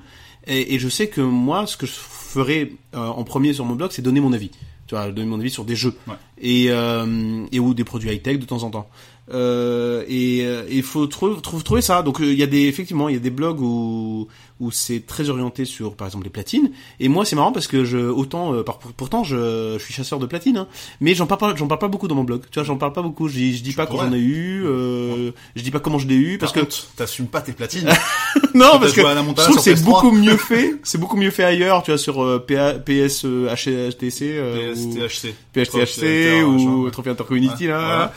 et, 0.46 0.74
et 0.74 0.78
je 0.78 0.88
sais 0.88 1.08
que 1.08 1.20
moi, 1.20 1.66
ce 1.66 1.76
que 1.76 1.86
je 1.86 1.92
ferais 1.92 2.72
euh, 2.94 3.06
en 3.06 3.24
premier 3.24 3.52
sur 3.52 3.64
mon 3.64 3.74
blog, 3.74 3.90
c'est 3.92 4.02
donner 4.02 4.20
mon 4.20 4.32
avis. 4.32 4.50
Tu 4.86 4.94
vois, 4.94 5.10
donner 5.10 5.26
mon 5.28 5.40
avis 5.40 5.50
sur 5.50 5.64
des 5.64 5.76
jeux 5.76 5.94
Ouais. 6.06 6.14
et, 6.38 6.66
euh, 6.68 7.46
et 7.52 7.58
ou 7.58 7.72
des 7.72 7.84
produits 7.84 8.10
high 8.10 8.22
tech 8.22 8.38
de 8.38 8.44
temps 8.44 8.62
en 8.62 8.70
temps. 8.70 8.88
Euh, 9.32 10.04
et 10.06 10.44
il 10.70 10.82
faut 10.82 11.06
trouver, 11.06 11.40
trouver, 11.40 11.80
ça. 11.80 12.02
Donc 12.02 12.18
il 12.20 12.34
y 12.34 12.42
a 12.42 12.46
des 12.46 12.66
effectivement 12.66 13.08
il 13.08 13.14
y 13.14 13.16
a 13.16 13.20
des 13.20 13.30
blogs 13.30 13.60
où 13.62 14.28
où 14.64 14.70
c'est 14.70 15.06
très 15.06 15.28
orienté 15.30 15.64
sur 15.64 15.94
par 15.94 16.06
exemple 16.06 16.24
les 16.24 16.30
platines. 16.30 16.70
Et 17.00 17.08
moi 17.08 17.24
c'est 17.24 17.36
marrant 17.36 17.52
parce 17.52 17.66
que 17.66 17.84
je 17.84 17.98
autant 17.98 18.54
euh, 18.54 18.62
par- 18.62 18.78
pourtant 18.78 19.24
je, 19.24 19.76
je 19.78 19.84
suis 19.84 19.92
chasseur 19.94 20.18
de 20.18 20.26
platines, 20.26 20.56
hein, 20.56 20.66
mais 21.00 21.14
j'en 21.14 21.26
parle 21.26 21.40
pas 21.40 21.54
j'en 21.56 21.66
parle 21.66 21.80
pas 21.80 21.88
beaucoup 21.88 22.08
dans 22.08 22.14
mon 22.14 22.24
blog. 22.24 22.42
Tu 22.50 22.58
vois 22.58 22.64
j'en 22.64 22.76
parle 22.76 22.92
pas 22.92 23.02
beaucoup. 23.02 23.28
Je 23.28 23.34
dis, 23.34 23.56
je 23.56 23.62
dis 23.62 23.72
pas 23.72 23.86
quand 23.86 23.94
pourrais. 23.94 24.06
j'en 24.08 24.14
ai 24.14 24.18
eu. 24.18 24.64
Euh, 24.66 25.30
je 25.56 25.62
dis 25.62 25.70
pas 25.70 25.80
comment 25.80 25.98
je 25.98 26.06
l'ai 26.08 26.14
eu 26.16 26.38
parce 26.38 26.52
Par 26.52 26.62
que 26.66 26.68
t'assumes 26.96 27.26
pas 27.26 27.40
tes 27.40 27.52
platines. 27.52 27.88
non 28.54 28.78
parce 28.80 28.92
que 28.92 29.00
je 29.02 29.42
trouve 29.42 29.58
c'est 29.60 29.74
PS3. 29.74 29.82
beaucoup 29.84 30.10
mieux 30.10 30.36
fait. 30.36 30.74
C'est 30.82 30.98
beaucoup 30.98 31.16
mieux 31.16 31.30
fait 31.30 31.44
ailleurs. 31.44 31.82
Tu 31.82 31.90
vois 31.90 31.98
sur 31.98 32.22
euh, 32.22 32.38
PA, 32.38 32.74
PS 32.74 33.24
euh, 33.24 33.48
HTC 33.54 34.22
euh, 34.22 34.74
ou- 34.74 34.94
PSTHC. 34.94 35.34
PHTHC 35.54 36.42
ou 36.44 36.82
machin. 36.84 36.90
Trophy 36.90 37.08
Hunter 37.10 37.24
Community 37.26 37.64
Ouais, 37.66 37.72
là. 37.72 38.12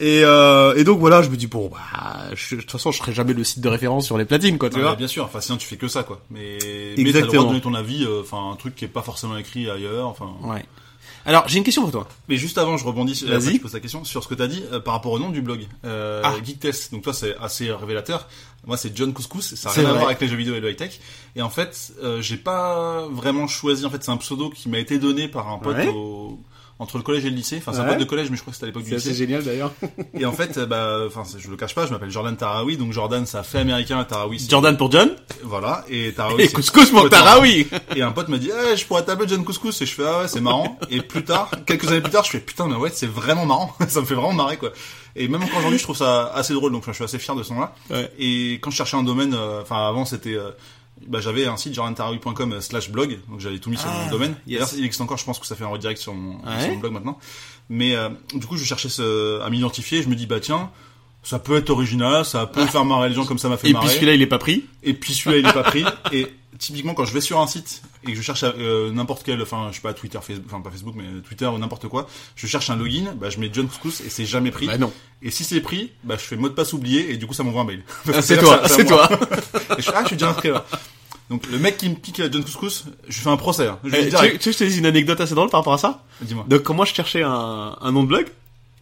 Et, 0.00 0.20
euh, 0.24 0.74
et 0.76 0.84
donc 0.84 0.98
voilà, 0.98 1.22
je 1.22 1.28
me 1.30 1.36
dis 1.36 1.46
bon 1.46 1.70
bah 1.70 1.78
de 2.30 2.56
toute 2.56 2.70
façon 2.70 2.90
je 2.92 2.98
serai 2.98 3.12
jamais 3.12 3.32
le 3.32 3.44
site 3.44 3.60
de 3.60 3.68
référence 3.68 4.06
sur 4.06 4.18
les 4.18 4.24
platines 4.24 4.58
quoi, 4.58 4.70
tu 4.70 4.80
vois. 4.80 4.94
bien 4.96 5.06
sûr, 5.08 5.24
enfin 5.24 5.40
sinon 5.40 5.58
tu 5.58 5.66
fais 5.66 5.76
que 5.76 5.85
ça 5.88 6.02
quoi. 6.02 6.20
Mais, 6.30 6.58
mais 6.62 6.62
t'as 6.62 6.70
le 6.70 6.94
droit 6.94 7.08
Exactement. 7.20 7.42
de 7.44 7.48
donner 7.48 7.60
ton 7.60 7.74
avis, 7.74 8.04
euh, 8.04 8.20
enfin 8.22 8.50
un 8.52 8.56
truc 8.56 8.74
qui 8.74 8.84
est 8.84 8.88
pas 8.88 9.02
forcément 9.02 9.36
écrit 9.36 9.68
ailleurs, 9.70 10.06
enfin. 10.08 10.34
Ouais. 10.42 10.64
Alors 11.24 11.48
j'ai 11.48 11.58
une 11.58 11.64
question 11.64 11.82
pour 11.82 11.90
toi. 11.90 12.06
Mais 12.28 12.36
juste 12.36 12.56
avant, 12.56 12.76
je 12.76 12.84
rebondis, 12.84 13.24
après, 13.28 13.40
je 13.54 13.58
pose 13.58 13.72
la 13.74 13.80
question 13.80 14.04
sur 14.04 14.22
ce 14.22 14.28
que 14.28 14.34
t'as 14.34 14.46
dit 14.46 14.62
euh, 14.72 14.78
par 14.78 14.94
rapport 14.94 15.10
au 15.12 15.18
nom 15.18 15.30
du 15.30 15.42
blog. 15.42 15.66
Euh, 15.84 16.22
Ah. 16.24 16.34
Geek 16.44 16.60
Test. 16.60 16.92
Donc 16.92 17.02
toi, 17.02 17.12
c'est 17.12 17.36
assez 17.38 17.70
révélateur. 17.72 18.28
Moi, 18.64 18.76
c'est 18.76 18.96
John 18.96 19.12
Couscous. 19.12 19.54
Ça 19.56 19.68
n'a 19.70 19.74
rien 19.74 19.88
à 19.88 19.92
voir 19.92 20.06
avec 20.06 20.20
les 20.20 20.28
jeux 20.28 20.36
vidéo 20.36 20.54
et 20.54 20.60
le 20.60 20.70
high 20.70 20.76
tech. 20.76 21.00
Et 21.34 21.42
en 21.42 21.50
fait, 21.50 21.92
euh, 22.02 22.20
j'ai 22.22 22.36
pas 22.36 23.06
vraiment 23.10 23.46
choisi. 23.48 23.84
En 23.84 23.90
fait, 23.90 24.02
c'est 24.04 24.10
un 24.12 24.16
pseudo 24.18 24.50
qui 24.50 24.68
m'a 24.68 24.78
été 24.78 24.98
donné 25.00 25.26
par 25.28 25.48
un 25.48 25.58
pote 25.58 25.76
Ouais. 25.76 25.88
au- 25.88 26.38
entre 26.78 26.98
le 26.98 27.02
collège 27.02 27.24
et 27.24 27.30
le 27.30 27.36
lycée. 27.36 27.56
Enfin, 27.58 27.72
c'est 27.72 27.78
un 27.80 27.84
Ouais. 27.84 27.90
pote 27.90 27.98
de 28.00 28.04
collège, 28.04 28.28
mais 28.30 28.36
je 28.36 28.42
crois 28.42 28.50
que 28.50 28.56
c'était 28.56 28.64
à 28.64 28.68
l'époque 28.68 28.82
du 28.84 28.94
lycée. 28.94 29.14
génial 29.14 29.42
d'ailleurs. 29.42 29.72
Et 30.18 30.26
en 30.26 30.32
fait, 30.32 30.58
euh, 30.58 30.66
bah, 30.66 30.98
enfin, 31.06 31.24
c'est- 31.24 31.38
je 31.38 31.48
le 31.50 31.56
cache 31.56 31.74
pas, 31.74 31.86
je 31.86 31.90
m'appelle 31.92 32.10
Jordan 32.10 32.36
Tarawi. 32.36 32.76
Donc 32.76 32.92
Jordan, 32.92 33.24
ça 33.24 33.42
fait 33.42 33.58
américain. 33.58 34.04
Tarawi, 34.04 34.40
c'est- 34.40 34.50
Jordan 34.50 34.76
pour 34.76 34.90
John? 34.92 35.10
Voilà. 35.42 35.84
Et 35.88 36.12
Tarawi. 36.12 36.42
et 36.42 36.46
c'est- 36.48 36.52
Couscous 36.54 36.92
mon 36.92 37.04
Ouais, 37.04 37.08
Tarawi. 37.10 37.66
et 37.94 38.02
un 38.02 38.12
pote 38.12 38.28
me 38.28 38.38
dit, 38.38 38.50
eh, 38.72 38.76
je 38.76 38.84
pourrais 38.86 39.04
t'appeler 39.04 39.28
John 39.28 39.44
Couscous. 39.44 39.80
Et 39.80 39.86
je 39.86 39.94
fais, 39.94 40.04
ah 40.06 40.20
ouais, 40.22 40.28
c'est 40.28 40.40
marrant. 40.40 40.78
Et 40.90 41.00
plus 41.00 41.24
tard, 41.24 41.50
quelques 41.66 41.88
années 41.88 42.00
plus 42.02 42.12
tard, 42.12 42.24
je 42.24 42.30
fais, 42.30 42.40
putain, 42.40 42.66
mais 42.68 42.74
ouais, 42.76 42.90
c'est 42.92 43.06
vraiment 43.08 43.46
marrant. 43.46 43.74
ça 43.88 44.00
me 44.00 44.06
fait 44.06 44.14
vraiment 44.14 44.32
marrer, 44.34 44.56
quoi. 44.58 44.70
Et 45.18 45.28
même 45.28 45.42
encore 45.42 45.58
aujourd'hui, 45.58 45.78
je 45.78 45.84
trouve 45.84 45.96
ça 45.96 46.30
assez 46.34 46.52
drôle. 46.52 46.72
Donc, 46.72 46.84
je 46.86 46.92
suis 46.92 47.04
assez 47.04 47.18
fier 47.18 47.34
de 47.34 47.42
ce 47.42 47.54
nom-là. 47.54 47.74
Ouais. 47.88 48.12
Et 48.18 48.54
quand 48.60 48.70
je 48.70 48.76
cherchais 48.76 48.98
un 48.98 49.02
domaine, 49.02 49.32
euh, 49.32 49.62
enfin, 49.62 49.88
avant, 49.88 50.04
c'était, 50.04 50.34
euh, 50.34 50.50
bah, 51.06 51.20
j'avais 51.20 51.46
un 51.46 51.56
site 51.56 51.74
jordantarawi.com 51.74 52.52
euh, 52.54 52.60
slash 52.60 52.90
blog. 52.90 53.18
Donc, 53.28 53.40
j'avais 53.40 53.58
tout 53.58 53.70
mis 53.70 53.76
sur 53.76 53.88
Ah, 53.88 54.04
mon 54.04 54.10
domaine. 54.10 54.36
yes. 54.46 54.60
D'ailleurs, 54.60 54.74
il 54.78 54.84
existe 54.84 55.00
encore, 55.00 55.18
je 55.18 55.24
pense 55.24 55.38
que 55.38 55.46
ça 55.46 55.56
fait 55.56 55.64
un 55.64 55.68
redirect 55.68 56.00
sur 56.00 56.14
mon, 56.14 56.38
sur 56.60 56.70
mon 56.70 56.76
blog 56.78 56.92
maintenant. 56.92 57.18
Mais, 57.68 57.94
euh, 57.96 58.08
du 58.34 58.46
coup, 58.46 58.56
je 58.56 58.64
cherchais 58.64 58.88
ce, 58.88 59.40
à 59.40 59.50
m'identifier. 59.50 60.02
Je 60.02 60.08
me 60.08 60.14
dis, 60.14 60.26
bah, 60.26 60.40
tiens, 60.40 60.70
ça 61.22 61.38
peut 61.38 61.56
être 61.56 61.70
original, 61.70 62.24
ça 62.24 62.46
peut 62.46 62.64
faire 62.66 62.84
marrer 62.84 63.08
les 63.08 63.14
gens 63.14 63.24
comme 63.26 63.38
ça 63.38 63.48
m'a 63.48 63.56
fait 63.56 63.68
Et 63.70 63.72
marrer. 63.72 63.86
puis 63.86 63.94
celui-là 63.96 64.14
il 64.14 64.22
est 64.22 64.26
pas 64.28 64.38
pris. 64.38 64.64
Et 64.84 64.94
puis 64.94 65.12
celui-là, 65.12 65.38
il 65.38 65.46
est 65.46 65.52
pas 65.52 65.64
pris. 65.64 65.84
Et 66.12 66.28
typiquement, 66.58 66.94
quand 66.94 67.04
je 67.04 67.12
vais 67.12 67.20
sur 67.20 67.40
un 67.40 67.46
site 67.46 67.82
et 68.04 68.12
que 68.12 68.16
je 68.16 68.22
cherche 68.22 68.44
euh, 68.44 68.90
n'importe 68.92 69.22
quel, 69.24 69.40
enfin, 69.42 69.68
je 69.70 69.76
sais 69.76 69.82
pas, 69.82 69.94
Twitter, 69.94 70.18
Facebook, 70.22 70.46
enfin 70.46 70.60
pas 70.60 70.70
Facebook, 70.70 70.94
mais 70.96 71.04
Twitter 71.26 71.46
ou 71.46 71.58
n'importe 71.58 71.88
quoi, 71.88 72.06
je 72.36 72.46
cherche 72.46 72.70
un 72.70 72.76
login, 72.76 73.14
bah 73.18 73.30
je 73.30 73.38
mets 73.40 73.50
John 73.52 73.66
Couscous 73.68 74.00
et 74.00 74.10
c'est 74.10 74.26
jamais 74.26 74.50
pris. 74.50 74.66
Bah 74.66 74.78
non. 74.78 74.92
Et 75.22 75.30
si 75.30 75.44
c'est 75.44 75.60
pris, 75.60 75.92
bah 76.04 76.16
je 76.18 76.22
fais 76.24 76.36
mot 76.36 76.48
de 76.48 76.54
passe 76.54 76.72
oublié 76.72 77.10
et 77.12 77.16
du 77.16 77.26
coup 77.26 77.34
ça 77.34 77.42
m'envoie 77.42 77.62
un 77.62 77.64
mail. 77.64 77.82
Ah, 78.12 78.22
c'est 78.22 78.38
toi, 78.38 78.62
c'est 78.68 78.84
toi. 78.84 79.08
Et 79.78 79.82
je 79.82 79.86
fais, 79.90 79.92
ah, 79.94 80.02
je 80.02 80.06
suis 80.08 80.16
déjà 80.16 80.30
inscrit 80.30 80.50
là. 80.50 80.64
Donc 81.28 81.46
le 81.50 81.58
mec 81.58 81.76
qui 81.76 81.88
me 81.88 81.94
pique 81.96 82.22
John 82.30 82.42
Couscous, 82.44 82.84
je 83.08 83.20
fais 83.20 83.28
un 83.30 83.36
procès. 83.36 83.66
hein. 83.66 83.78
Je 83.84 83.94
Eh, 83.96 83.98
dis 83.98 84.04
tu, 84.04 84.10
direct. 84.10 84.38
tu 84.40 84.48
veux 84.48 84.52
que 84.52 84.58
je 84.58 84.58
te 84.58 84.64
dise 84.68 84.78
une 84.78 84.86
anecdote 84.86 85.20
assez 85.20 85.34
drôle 85.34 85.50
par 85.50 85.60
rapport 85.60 85.72
à 85.74 85.78
ça 85.78 86.04
Dis-moi. 86.20 86.44
Donc 86.48 86.62
quand 86.62 86.74
moi 86.74 86.84
je 86.84 86.94
cherchais 86.94 87.22
un, 87.22 87.76
un 87.80 87.92
nom 87.92 88.02
de 88.04 88.08
blog, 88.08 88.26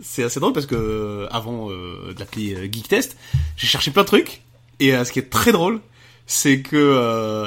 c'est 0.02 0.24
assez 0.24 0.40
drôle 0.40 0.52
parce 0.52 0.66
que 0.66 0.74
euh, 0.74 1.26
avant 1.30 1.70
euh, 1.70 2.12
de 2.14 2.18
l'appeler 2.20 2.54
euh, 2.54 2.68
Geek 2.70 2.88
Test, 2.88 3.16
j'ai 3.56 3.66
cherché 3.66 3.90
plein 3.92 4.02
de 4.02 4.08
trucs 4.08 4.42
et 4.80 4.94
euh, 4.94 5.04
ce 5.04 5.12
qui 5.12 5.20
est 5.20 5.30
très 5.30 5.52
drôle, 5.52 5.80
c'est 6.26 6.60
que 6.60 6.76
euh, 6.76 7.46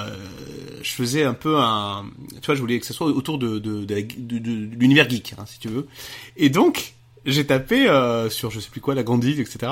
je 0.84 0.92
faisais 0.92 1.24
un 1.24 1.34
peu 1.34 1.58
un, 1.58 2.06
tu 2.42 2.46
vois, 2.46 2.56
je 2.56 2.60
voulais 2.62 2.80
que 2.80 2.86
ce 2.86 2.94
soit 2.94 3.08
autour 3.08 3.38
de 3.38 3.60
de, 3.60 3.84
de, 3.86 4.02
de- 4.02 4.40
de 4.40 4.76
l'univers 4.76 5.10
geek, 5.10 5.34
hein, 5.38 5.46
si 5.48 5.60
tu 5.60 5.68
veux. 5.68 5.88
Et 6.36 6.50
donc 6.50 6.94
j'ai 7.26 7.46
tapé 7.46 7.90
euh, 7.90 8.30
sur 8.30 8.52
je 8.52 8.60
sais 8.60 8.70
plus 8.70 8.80
quoi 8.82 8.96
la 8.96 9.04
grande 9.04 9.24
ville, 9.24 9.40
etc. 9.40 9.72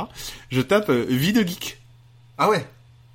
Je 0.49 0.61
tape 0.61 0.89
euh, 0.89 1.05
vie 1.07 1.33
de 1.33 1.41
geek 1.47 1.79
Ah 2.37 2.49
ouais. 2.49 2.65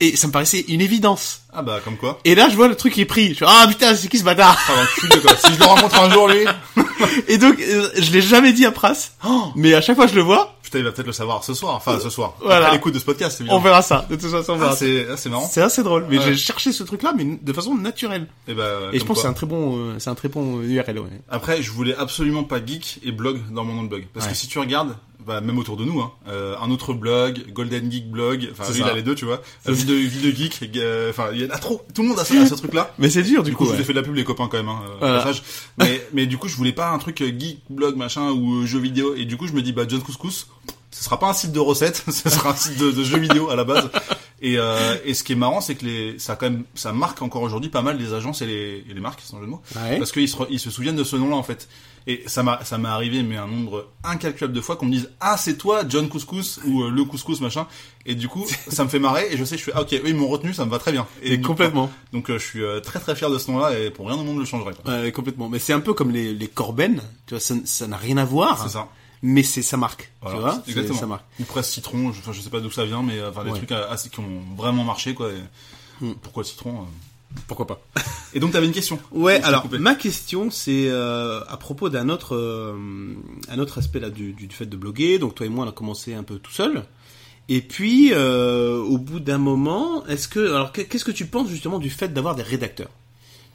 Et 0.01 0.17
ça 0.17 0.27
me 0.27 0.33
paraissait 0.33 0.65
une 0.69 0.81
évidence. 0.81 1.43
Ah 1.53 1.63
bah 1.63 1.81
comme 1.85 1.97
quoi. 1.97 2.21
Et 2.25 2.35
là 2.35 2.49
je 2.49 2.57
vois 2.57 2.69
le 2.69 2.75
truc 2.77 2.93
qui 2.95 3.01
est 3.03 3.05
pris. 3.07 3.31
Je 3.35 3.39
fais 3.41 3.45
ah 3.49 3.67
putain 3.69 3.95
c'est 3.95 4.09
qui 4.09 4.19
ce 4.19 4.25
bâtard 4.25 4.59
Ah 4.69 4.73
bah, 4.75 5.17
quoi. 5.23 5.37
Si 5.37 5.55
je 5.55 5.59
le 5.59 5.65
rencontre 5.65 6.01
un 6.01 6.11
jour 6.11 6.29
lui, 6.29 6.45
Et 7.29 7.39
donc 7.39 7.59
euh, 7.61 7.89
je 7.97 8.11
l'ai 8.13 8.21
jamais 8.23 8.53
dit 8.53 8.67
à 8.67 8.73
Pras, 8.73 9.11
mais 9.57 9.75
à 9.75 9.81
chaque 9.81 9.97
fois 9.97 10.05
que 10.07 10.11
je 10.13 10.17
le 10.17 10.23
vois, 10.23 10.55
putain 10.63 10.79
il 10.79 10.85
va 10.85 10.93
peut-être 10.93 11.07
le 11.07 11.13
savoir 11.13 11.43
ce 11.45 11.55
soir. 11.55 11.75
Enfin 11.75 11.99
ce 12.01 12.11
soir. 12.11 12.35
Voilà. 12.41 12.67
Après 12.67 12.77
l'écoute 12.77 12.95
de 12.95 12.99
ce 12.99 13.05
podcast, 13.05 13.37
c'est 13.39 13.45
bien. 13.45 13.53
On 13.55 13.59
verra 13.59 13.83
ça. 13.83 14.07
De 14.11 14.17
toute 14.17 14.31
façon, 14.31 14.53
on 14.53 14.57
verra 14.57 14.71
Ah, 14.73 14.77
ça. 14.77 14.79
c'est 14.79 15.07
ah, 15.11 15.17
c'est 15.17 15.29
marrant. 15.29 15.49
C'est 15.51 15.63
assez 15.63 15.83
drôle. 15.83 16.07
Mais 16.09 16.19
Ouais. 16.19 16.25
j'ai 16.27 16.37
cherché 16.37 16.73
ce 16.73 16.83
truc-là, 16.85 17.13
mais 17.17 17.39
de 17.41 17.53
façon 17.53 17.75
naturelle. 17.75 18.27
Et 18.49 18.55
bah. 18.55 18.65
Et 18.93 18.99
je 19.01 19.05
pense 19.05 19.17
que 19.17 19.23
c'est 19.23 19.29
un 19.29 19.33
très 19.33 19.47
bon, 19.47 19.77
euh, 19.79 19.95
c'est 19.99 20.11
un 20.11 20.15
très 20.15 20.29
bon 20.29 20.61
URL. 20.63 20.99
Ouais. 20.99 21.09
Après, 21.31 21.63
je 21.63 21.71
voulais 21.73 21.95
absolument 21.97 22.45
pas 22.45 22.65
geek 22.65 23.01
et 23.03 23.13
blog 23.13 23.41
dans 23.51 23.65
mon 23.65 23.75
nom 23.75 23.83
de 23.85 23.89
blog. 23.89 24.07
Parce 24.15 24.27
Ouais. 24.27 24.33
que 24.33 24.39
si 24.39 24.47
tu 24.47 24.59
regardes, 24.59 24.95
bah, 25.31 25.41
même 25.41 25.59
autour 25.61 25.77
de 25.77 25.85
nous, 25.85 26.01
hein, 26.01 26.11
euh, 26.29 26.57
un 26.61 26.71
autre 26.73 26.93
blog, 26.93 27.45
Golden 27.53 27.91
Geek 27.91 28.11
Blog, 28.11 28.49
enfin, 28.51 28.65
lui, 28.73 28.81
il 28.81 28.85
ça. 28.85 28.91
a 28.91 28.95
les 28.95 29.03
deux, 29.03 29.15
tu 29.15 29.25
vois. 29.25 29.41
Euh, 29.69 29.73
vie, 29.73 29.85
de, 29.85 29.95
vie 29.95 30.21
de 30.33 30.37
geek, 30.37 30.59
euh, 30.77 31.11
enfin, 31.11 31.29
il 31.33 31.43
y 31.43 31.47
en 31.47 31.51
a 31.51 31.59
trop. 31.59 31.83
Tout 31.95 32.03
le 32.03 32.09
monde 32.09 32.19
a 32.19 32.25
ce, 32.25 32.35
a 32.35 32.47
ce 32.47 32.55
truc-là. 32.57 32.93
Mais 32.99 33.09
c'est 33.11 33.23
dur 33.23 33.45
du, 33.45 33.51
Du 33.51 33.57
coup, 33.57 33.65
coup. 33.65 33.71
je 33.71 33.77
vous 33.77 33.81
ai 33.81 33.85
fait 33.85 33.93
de 33.93 33.99
la 34.01 34.05
pub, 34.05 34.15
les 34.17 34.25
copains, 34.25 34.49
quand 34.51 34.57
même, 34.59 34.69
hein, 34.69 34.81
euh, 35.03 35.21
Voilà. 35.23 35.33
Mais, 35.79 36.05
mais 36.13 36.27
du 36.27 36.37
coup, 36.37 36.49
je 36.49 36.57
voulais 36.57 36.73
pas 36.73 36.91
un 36.91 36.99
truc 36.99 37.19
geek, 37.23 37.61
blog, 37.71 37.95
machin, 37.97 38.31
ou 38.33 38.67
jeux 38.67 38.81
vidéo. 38.81 39.15
Et 39.15 39.25
du 39.25 39.37
coup, 39.37 39.47
je 39.47 39.53
me 39.53 39.63
dis, 39.63 39.73
bah, 39.73 39.85
John 39.89 40.03
Couscous, 40.03 40.49
ce 40.91 41.05
sera 41.05 41.19
pas 41.21 41.29
un 41.29 41.33
site 41.33 41.53
de 41.53 41.61
recettes, 41.61 42.05
ce 42.11 42.29
sera 42.29 42.51
un 42.51 42.57
site 42.57 42.77
de, 42.79 42.91
de 42.91 43.05
jeux 43.05 43.19
vidéo 43.19 43.51
à 43.51 43.55
la 43.57 43.63
base. 43.65 43.89
Et, 44.43 44.57
euh, 44.59 44.97
et 45.05 45.13
ce 45.15 45.23
qui 45.23 45.33
est 45.33 45.37
marrant, 45.37 45.61
c'est 45.61 45.75
que 45.75 45.85
les, 45.85 46.19
ça 46.19 46.35
quand 46.35 46.49
même, 46.51 46.65
ça 46.75 46.93
marque 46.93 47.21
encore 47.21 47.43
aujourd'hui 47.43 47.69
pas 47.71 47.83
mal 47.83 47.99
les 47.99 48.15
agences 48.15 48.41
et 48.41 48.47
les, 48.47 48.85
et 48.91 48.95
les 48.95 49.01
marques, 49.01 49.21
sans 49.23 49.39
jeu 49.39 49.45
de 49.45 49.51
mots, 49.51 49.61
Ouais. 49.77 49.99
parce 49.99 50.13
qu'ils 50.13 50.29
se, 50.29 50.37
ils 50.49 50.59
se 50.59 50.71
souviennent 50.71 50.97
de 50.97 51.05
ce 51.05 51.15
nom-là 51.17 51.37
en 51.37 51.43
fait. 51.43 51.69
Et 52.07 52.23
ça 52.27 52.43
m'a, 52.43 52.65
ça 52.65 52.79
m'est 52.79 52.89
arrivé 52.89 53.23
mais 53.23 53.37
un 53.37 53.47
nombre 53.47 53.87
incalculable 54.05 54.53
de 54.55 54.61
fois 54.61 54.77
qu'on 54.77 54.87
me 54.87 54.93
dise 54.93 55.11
ah 55.21 55.37
c'est 55.37 55.57
toi 55.59 55.83
John 55.89 56.09
Couscous 56.09 56.59
ou 56.65 56.83
euh, 56.85 56.91
le 56.91 57.05
Couscous 57.05 57.41
machin. 57.41 57.67
Et 58.07 58.15
du 58.15 58.27
coup 58.29 58.47
ça 58.69 58.85
me 58.85 58.89
fait 58.89 58.99
marrer 58.99 59.29
et 59.31 59.37
je 59.37 59.45
sais 59.45 59.59
je 59.59 59.63
fais 59.65 59.73
ah 59.75 59.83
ok 59.83 59.93
eux 59.93 60.03
ils 60.07 60.15
m'ont 60.17 60.29
retenu 60.29 60.55
ça 60.55 60.65
me 60.65 60.71
va 60.71 60.79
très 60.79 60.93
bien. 60.93 61.07
Et 61.23 61.41
coup, 61.41 61.49
complètement. 61.49 61.91
donc 62.13 62.31
euh, 62.31 62.39
je 62.39 62.45
suis 62.45 62.63
euh, 62.63 62.81
très 62.81 63.01
très 63.01 63.15
fier 63.15 63.29
de 63.31 63.39
ce 63.39 63.51
nom-là 63.51 63.79
et 63.79 63.91
pour 63.91 64.07
rien 64.09 64.17
au 64.17 64.25
monde 64.25 64.37
je 64.37 64.41
le 64.41 64.47
changerai. 64.47 64.73
Ouais, 64.87 65.13
complètement. 65.13 65.49
Mais 65.49 65.59
c'est 65.59 65.73
un 65.75 65.81
peu 65.81 65.93
comme 65.95 66.11
les, 66.11 66.33
les 66.35 66.49
Corben. 66.49 67.01
Tu 67.27 67.35
vois, 67.35 67.41
ça 67.41 67.55
ça 67.65 67.87
n'a 67.87 67.97
rien 67.99 68.17
à 68.17 68.25
voir. 68.25 68.63
C'est 68.63 68.71
ça. 68.73 68.89
Mais 69.23 69.43
c'est 69.43 69.61
ça 69.63 69.77
marque. 69.77 70.11
Voilà, 70.23 70.37
tu 70.39 70.43
vois, 70.43 70.63
exactement. 70.69 70.99
ça 70.99 71.07
marque. 71.07 71.25
Ou 71.41 71.45
presse 71.45 71.69
citron, 71.71 72.11
je, 72.13 72.21
enfin, 72.21 72.33
je 72.33 72.41
sais 72.41 72.49
pas 72.49 72.61
d'où 72.61 72.71
ça 72.71 72.87
vient, 72.87 73.03
mais 73.03 73.23
enfin 73.23 73.45
des 73.45 73.51
Ouais. 73.51 73.59
trucs 73.59 73.73
assez 73.73 74.09
qui 74.09 74.19
ont 74.21 74.41
vraiment 74.57 74.83
marché 74.85 75.13
quoi. 75.15 75.29
et 75.31 75.37
Hmm. 76.01 76.15
Pourquoi 76.23 76.45
citron 76.45 76.71
euh. 76.71 76.85
Pourquoi 77.47 77.67
pas 77.67 77.81
Et 78.35 78.41
donc 78.41 78.53
t'avais 78.53 78.67
une 78.67 78.73
question. 78.73 78.99
Ouais, 79.13 79.41
alors 79.43 79.67
ma 79.79 79.95
question 79.95 80.51
c'est 80.51 80.89
euh, 80.89 81.41
à 81.49 81.57
propos 81.57 81.89
d'un 81.89 82.09
autre 82.09 82.35
euh, 82.37 82.75
un 83.49 83.59
autre 83.59 83.79
aspect 83.79 84.01
là 84.01 84.11
du, 84.11 84.33
du, 84.33 84.49
fait 84.51 84.67
de 84.67 84.77
bloguer. 84.77 85.19
Donc 85.19 85.35
toi 85.35 85.47
et 85.47 85.49
moi 85.49 85.65
on 85.65 85.69
a 85.69 85.73
commencé 85.73 86.15
un 86.15 86.23
peu 86.23 86.39
tout 86.39 86.53
seul. 86.53 86.85
Et 87.49 87.61
puis 87.61 88.11
euh, 88.13 88.79
au 88.79 88.99
bout 88.99 89.19
d'un 89.21 89.39
moment, 89.39 90.07
est-ce 90.07 90.29
que 90.29 90.39
alors 90.55 90.73
qu'est- 90.73 90.87
qu'est-ce 90.87 91.05
que 91.05 91.11
tu 91.11 91.27
penses 91.27 91.49
justement 91.49 91.79
du 91.79 91.91
fait 91.91 92.13
d'avoir 92.13 92.35
des 92.35 92.43
rédacteurs? 92.43 92.91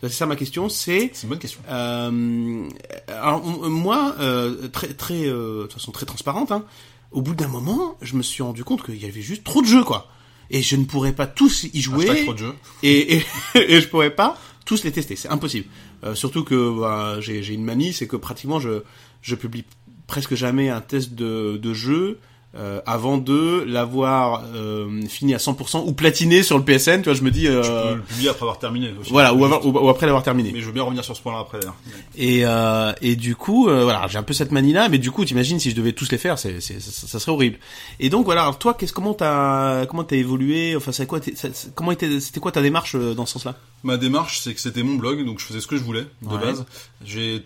C'est 0.02 0.10
ça 0.10 0.26
ma 0.26 0.36
question. 0.36 0.70
C'est 0.70 1.10
C'est 1.14 1.24
une 1.24 1.30
bonne 1.30 1.40
question. 1.40 1.62
euh, 1.70 2.68
alors 3.08 3.42
m- 3.46 3.70
moi 3.70 4.16
euh, 4.20 4.68
très 4.70 4.94
très 4.94 5.26
euh, 5.26 5.68
de 5.68 5.74
façon 5.74 5.92
très 5.92 6.06
transparente. 6.06 6.52
Hein, 6.52 6.64
au 7.12 7.22
bout 7.22 7.34
d'un 7.36 7.48
moment, 7.48 7.98
je 8.02 8.16
me 8.16 8.22
suis 8.24 8.44
rendu 8.44 8.64
compte 8.64 8.84
qu'il 8.84 9.02
y 9.02 9.06
avait 9.06 9.22
juste 9.22 9.44
trop 9.44 9.62
de 9.62 9.68
jeux 9.68 9.84
quoi. 9.84 10.08
Et 10.50 10.62
je 10.62 10.76
ne 10.76 10.86
pourrais 10.86 11.14
pas 11.14 11.28
tous 11.28 11.66
y 11.74 11.82
jouer 11.82 12.06
trop 12.24 12.34
de 12.34 12.40
jeux. 12.40 12.54
et, 12.84 13.18
et, 13.18 13.26
et 13.56 13.82
je 13.82 13.88
pourrais 13.88 14.12
pas 14.12 14.38
tous 14.66 14.84
les 14.84 14.92
tester, 14.92 15.16
c'est 15.16 15.30
impossible. 15.30 15.68
Euh, 16.04 16.16
surtout 16.16 16.44
que 16.44 16.80
bah, 16.80 17.20
j'ai 17.20 17.44
j'ai 17.44 17.54
une 17.54 17.64
manie, 17.64 17.94
c'est 17.94 18.08
que 18.08 18.16
pratiquement 18.16 18.60
je 18.60 18.82
je 19.22 19.36
publie 19.36 19.64
presque 20.08 20.36
jamais 20.36 20.70
un 20.70 20.82
test 20.82 21.14
de, 21.14 21.58
de 21.58 21.74
jeu 21.74 22.20
euh, 22.58 22.80
avant 22.86 23.18
de 23.18 23.64
l'avoir 23.68 24.44
euh, 24.56 25.02
fini 25.08 25.34
à 25.34 25.38
100% 25.38 25.84
ou 25.88 25.92
platiné 25.94 26.42
sur 26.44 26.58
le 26.58 26.64
PSN. 26.64 26.98
Tu 27.02 27.04
vois, 27.06 27.14
je 27.14 27.22
me 27.24 27.32
dis 27.32 27.42
Tu 27.42 27.48
euh, 27.50 27.92
peux 27.92 27.96
le 27.98 28.02
publier 28.04 28.30
après 28.30 28.44
avoir 28.44 28.60
terminé 28.60 28.94
aussi. 29.00 29.12
voilà 29.12 29.34
ou, 29.34 29.44
avoir- 29.44 29.66
ou- 29.66 29.72
ou 29.78 29.90
après 29.90 30.06
l'avoir 30.06 30.24
terminé. 30.24 30.52
Mais 30.54 30.62
je 30.62 30.66
veux 30.66 30.72
bien 30.72 30.84
revenir 30.84 31.04
sur 31.04 31.16
ce 31.16 31.22
point-là 31.22 31.40
après 31.40 31.60
d'ailleurs. 31.60 31.76
Et 32.16 32.46
euh, 32.46 32.94
et 33.02 33.16
du 33.16 33.36
coup, 33.36 33.68
euh, 33.68 33.84
voilà, 33.84 34.08
j'ai 34.08 34.18
un 34.18 34.24
peu 34.24 34.34
cette 34.34 34.52
manie 34.52 34.74
là, 34.74 34.88
mais 34.90 34.98
du 34.98 35.12
coup, 35.12 35.26
t'imagines 35.26 35.60
si 35.60 35.70
je 35.72 35.76
devais 35.76 35.92
tous 35.94 36.10
les 36.12 36.18
faire, 36.18 36.40
c'est 36.40 36.62
c'est 36.62 36.80
ça, 36.82 37.08
ça 37.08 37.20
serait 37.20 37.32
horrible. 37.32 37.58
Et 38.00 38.10
donc 38.10 38.26
voilà, 38.26 38.44
alors 38.44 38.58
toi, 38.58 38.74
qu'est-ce 38.74 38.94
comment 38.94 39.14
t'as 39.14 39.86
comment 39.88 40.04
t'as 40.04 40.16
évolué 40.16 40.76
Enfin, 40.76 40.92
c'est 40.92 41.06
quoi 41.06 41.20
t'es- 41.20 41.36
ça- 41.36 41.50
c'est- 41.54 41.74
Comment 41.76 41.92
était 41.92 42.20
c'était 42.20 42.40
quoi 42.40 42.52
ta 42.52 42.62
démarche 42.62 42.96
euh, 42.96 43.14
dans 43.14 43.26
ce 43.26 43.34
sens-là? 43.34 43.56
Ma 43.84 43.98
démarche, 43.98 44.40
c'est 44.40 44.54
que 44.54 44.62
c'était 44.62 44.82
mon 44.84 44.96
blog, 44.96 45.26
donc 45.26 45.40
je 45.40 45.46
faisais 45.46 45.60
ce 45.62 45.68
que 45.68 45.76
je 45.78 45.84
voulais 45.84 46.06
de 46.22 46.28
Ouais. 46.30 46.40
base. 46.40 46.66
J'ai 47.04 47.44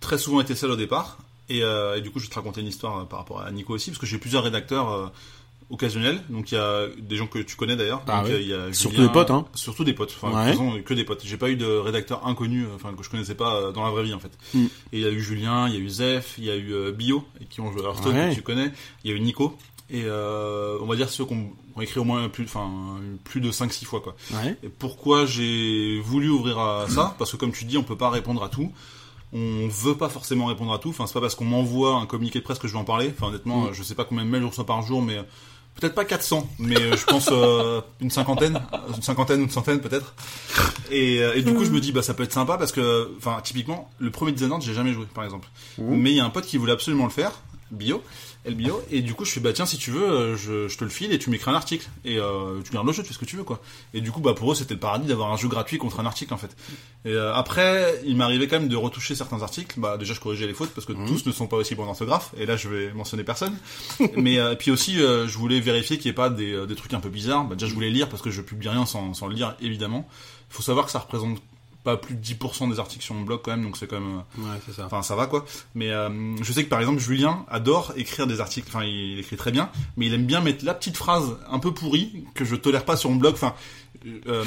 très 0.00 0.18
souvent 0.18 0.40
été 0.40 0.54
seul 0.54 0.70
au 0.70 0.76
départ, 0.76 1.18
et, 1.48 1.62
euh, 1.62 1.96
et 1.96 2.00
du 2.00 2.10
coup, 2.10 2.18
je 2.18 2.24
vais 2.24 2.30
te 2.30 2.34
raconter 2.34 2.60
une 2.60 2.66
histoire 2.66 2.98
euh, 2.98 3.04
par 3.04 3.18
rapport 3.20 3.40
à 3.40 3.50
Nico 3.50 3.74
aussi, 3.74 3.90
parce 3.90 3.98
que 4.00 4.06
j'ai 4.06 4.18
plusieurs 4.18 4.44
rédacteurs 4.44 4.90
euh, 4.92 5.06
occasionnels. 5.70 6.20
Donc 6.28 6.52
il 6.52 6.56
y 6.56 6.58
a 6.58 6.86
des 6.98 7.16
gens 7.16 7.26
que 7.26 7.38
tu 7.38 7.56
connais 7.56 7.76
d'ailleurs. 7.76 8.02
Ah 8.06 8.20
donc 8.20 8.30
ouais. 8.30 8.42
il 8.42 8.48
y 8.48 8.52
a 8.54 8.72
Surtout 8.72 9.02
des 9.02 9.08
potes, 9.08 9.30
hein. 9.30 9.46
Surtout 9.54 9.84
des 9.84 9.94
potes. 9.94 10.16
Enfin, 10.20 10.52
Ouais. 10.52 10.82
que 10.82 10.94
des 10.94 11.04
potes. 11.04 11.22
J'ai 11.24 11.36
pas 11.36 11.50
eu 11.50 11.56
de 11.56 11.66
rédacteur 11.66 12.26
inconnu, 12.26 12.66
enfin 12.74 12.92
que 12.94 13.02
je 13.02 13.10
connaissais 13.10 13.34
pas 13.34 13.72
dans 13.72 13.82
la 13.84 13.90
vraie 13.90 14.04
vie 14.04 14.14
en 14.14 14.20
fait. 14.20 14.32
Mm. 14.54 14.64
Et 14.64 14.68
il 14.92 15.00
y 15.00 15.06
a 15.06 15.10
eu 15.10 15.20
Julien, 15.20 15.68
il 15.68 15.74
y 15.74 15.76
a 15.76 15.80
eu 15.80 15.88
Zef, 15.88 16.34
il 16.38 16.44
y 16.44 16.50
a 16.50 16.56
eu 16.56 16.92
Bio, 16.92 17.24
et 17.40 17.46
qui 17.46 17.60
ont 17.60 17.72
joué 17.72 17.82
à 17.82 17.86
Hearthstone, 17.86 18.14
Ouais. 18.16 18.30
que 18.30 18.34
tu 18.34 18.42
connais. 18.42 18.70
Il 19.04 19.10
y 19.10 19.14
a 19.14 19.16
eu 19.16 19.20
Nico. 19.20 19.56
Et 19.90 20.04
euh, 20.06 20.78
on 20.80 20.86
va 20.86 20.96
dire 20.96 21.08
ceux 21.10 21.24
qui 21.26 21.32
ont 21.34 21.52
ont 21.76 21.80
écrit 21.80 21.98
au 21.98 22.04
moins 22.04 22.28
plus, 22.28 22.44
enfin, 22.44 22.70
plus 23.24 23.40
de 23.40 23.50
5-6 23.50 23.84
fois 23.84 24.00
quoi. 24.00 24.14
Ouais. 24.32 24.56
Et 24.62 24.68
pourquoi 24.68 25.26
j'ai 25.26 25.98
voulu 26.00 26.28
ouvrir 26.28 26.56
à 26.58 26.86
ça? 26.88 27.16
Parce 27.18 27.32
que 27.32 27.36
comme 27.36 27.50
tu 27.52 27.64
dis, 27.64 27.76
on 27.76 27.82
peut 27.82 27.96
pas 27.96 28.10
répondre 28.10 28.44
à 28.44 28.48
tout. 28.48 28.70
On 29.34 29.66
veut 29.68 29.96
pas 29.96 30.08
forcément 30.08 30.46
répondre 30.46 30.72
à 30.72 30.78
tout. 30.78 30.90
Enfin, 30.90 31.06
c'est 31.06 31.14
pas 31.14 31.20
parce 31.20 31.34
qu'on 31.34 31.44
m'envoie 31.44 31.96
un 31.96 32.06
communiqué 32.06 32.38
de 32.38 32.44
presse 32.44 32.58
que 32.60 32.68
je 32.68 32.72
vais 32.72 32.78
en 32.78 32.84
parler. 32.84 33.12
Enfin, 33.16 33.28
honnêtement, 33.28 33.62
Mm. 33.64 33.72
je 33.72 33.82
sais 33.82 33.94
pas 33.96 34.04
combien 34.04 34.24
de 34.24 34.30
mails 34.30 34.42
je 34.42 34.46
reçois 34.46 34.64
par 34.64 34.80
jour, 34.82 35.02
mais 35.02 35.18
euh, 35.18 35.22
peut-être 35.80 35.94
pas 35.96 36.04
400, 36.04 36.48
mais 36.60 36.76
euh, 36.80 36.96
je 36.96 37.04
pense 37.04 37.28
euh, 37.32 37.80
une 38.00 38.10
cinquantaine, 38.10 38.60
une 38.94 39.02
cinquantaine 39.02 39.40
ou 39.40 39.44
une 39.44 39.50
centaine 39.50 39.80
peut-être. 39.80 40.14
Et, 40.92 41.16
et 41.16 41.42
du 41.42 41.52
coup, 41.52 41.64
je 41.64 41.70
me 41.70 41.80
dis, 41.80 41.90
bah, 41.90 42.02
ça 42.02 42.14
peut 42.14 42.22
être 42.22 42.32
sympa 42.32 42.56
parce 42.58 42.70
que, 42.70 43.10
enfin, 43.18 43.40
typiquement, 43.42 43.90
le 43.98 44.10
premier 44.10 44.30
Dishonored, 44.32 44.62
j'ai 44.62 44.74
jamais 44.74 44.92
joué, 44.92 45.06
par 45.12 45.24
exemple. 45.24 45.48
Mais 45.78 46.12
il 46.12 46.16
y 46.16 46.20
a 46.20 46.24
un 46.24 46.30
pote 46.30 46.46
qui 46.46 46.56
voulait 46.56 46.72
absolument 46.72 47.04
le 47.04 47.10
faire, 47.10 47.32
Bio, 47.72 48.02
El 48.44 48.54
Bio, 48.56 48.82
et 48.90 49.00
du 49.00 49.14
coup, 49.14 49.24
je 49.24 49.32
fais, 49.32 49.40
bah, 49.40 49.52
tiens, 49.52 49.64
si 49.64 49.78
tu 49.78 49.90
veux, 49.90 50.04
euh, 50.04 50.36
je, 50.36 50.68
je 50.68 50.76
te 50.76 50.84
le 50.84 50.90
file 50.90 51.12
et 51.12 51.18
tu 51.18 51.30
m'écris 51.30 51.50
un 51.50 51.54
article. 51.54 51.88
Et 52.04 52.18
euh, 52.18 52.60
tu 52.62 52.72
gardes 52.72 52.86
le 52.86 52.92
jeu, 52.92 53.02
tu 53.02 53.08
fais 53.08 53.14
ce 53.14 53.18
que 53.18 53.24
tu 53.24 53.36
veux, 53.36 53.44
quoi. 53.44 53.60
Et 53.94 54.02
du 54.02 54.12
coup, 54.12 54.20
bah, 54.20 54.34
pour 54.34 54.52
eux, 54.52 54.54
c'était 54.54 54.74
le 54.74 54.80
paradis 54.80 55.06
d'avoir 55.06 55.32
un 55.32 55.36
jeu 55.36 55.48
gratuit 55.48 55.78
contre 55.78 56.00
un 56.00 56.06
article, 56.06 56.34
en 56.34 56.36
fait. 56.36 56.54
Et 57.06 57.12
euh, 57.12 57.34
après, 57.34 58.00
il 58.04 58.16
m'arrivait 58.16 58.46
quand 58.46 58.58
même 58.58 58.68
de 58.68 58.76
retoucher 58.76 59.14
certains 59.14 59.42
articles. 59.42 59.80
Bah, 59.80 59.96
déjà, 59.96 60.12
je 60.12 60.20
corrigeais 60.20 60.46
les 60.46 60.52
fautes 60.52 60.70
parce 60.74 60.86
que 60.86 60.92
tous 60.92 61.24
ne 61.24 61.32
sont 61.32 61.46
pas 61.46 61.56
aussi 61.56 61.74
bons 61.74 61.88
orthographe. 61.88 62.32
Et 62.38 62.44
là, 62.44 62.56
je 62.56 62.68
vais 62.68 62.92
mentionner 62.92 63.24
personne. 63.24 63.56
Mais 64.16 64.38
euh, 64.38 64.54
puis 64.54 64.70
aussi, 64.70 64.96
je 64.96 65.38
voulais 65.38 65.60
vérifier 65.60 65.96
qu'il 65.96 66.10
n'y 66.10 66.10
ait 66.10 66.14
pas 66.14 66.28
des, 66.28 66.66
des 66.66 66.74
trucs 66.74 66.92
un 66.92 67.00
peu 67.00 67.08
bizarres. 67.08 67.44
Bah, 67.44 67.54
déjà, 67.54 67.66
je 67.66 67.74
voulais 67.74 67.90
lire 67.90 68.10
parce 68.10 68.22
que 68.22 68.30
je 68.30 68.42
publie 68.42 68.68
rien 68.68 68.84
sans, 68.84 69.14
sans 69.14 69.26
le 69.26 69.34
lire, 69.34 69.56
évidemment. 69.60 70.06
Il 70.50 70.54
faut 70.54 70.62
savoir 70.62 70.84
que 70.84 70.92
ça 70.92 70.98
représente 70.98 71.40
pas 71.84 71.96
plus 71.98 72.14
de 72.14 72.24
10% 72.24 72.70
des 72.70 72.80
articles 72.80 73.04
sur 73.04 73.14
mon 73.14 73.22
blog 73.22 73.40
quand 73.44 73.50
même, 73.50 73.62
donc 73.62 73.76
c'est 73.76 73.86
quand 73.86 74.00
même... 74.00 74.22
euh, 74.38 74.42
Ouais, 74.42 74.58
c'est 74.66 74.72
ça. 74.74 74.86
Enfin, 74.86 75.02
ça 75.02 75.14
va 75.16 75.26
quoi. 75.26 75.44
Mais 75.74 75.90
euh, 75.90 76.08
je 76.42 76.52
sais 76.52 76.64
que 76.64 76.68
par 76.70 76.80
exemple, 76.80 76.98
Julien 76.98 77.44
adore 77.50 77.92
écrire 77.96 78.26
des 78.26 78.40
articles. 78.40 78.66
Enfin, 78.68 78.84
il 78.84 79.18
écrit 79.18 79.36
très 79.36 79.52
bien, 79.52 79.68
mais 79.96 80.06
il 80.06 80.14
aime 80.14 80.24
bien 80.26 80.40
mettre 80.40 80.64
la 80.64 80.74
petite 80.74 80.96
phrase 80.96 81.36
un 81.50 81.58
peu 81.58 81.72
pourrie 81.74 82.24
que 82.34 82.44
je 82.44 82.56
tolère 82.56 82.84
pas 82.84 82.96
sur 82.96 83.10
mon 83.10 83.16
blog. 83.16 83.34
Enfin, 83.34 83.54
euh, 84.26 84.44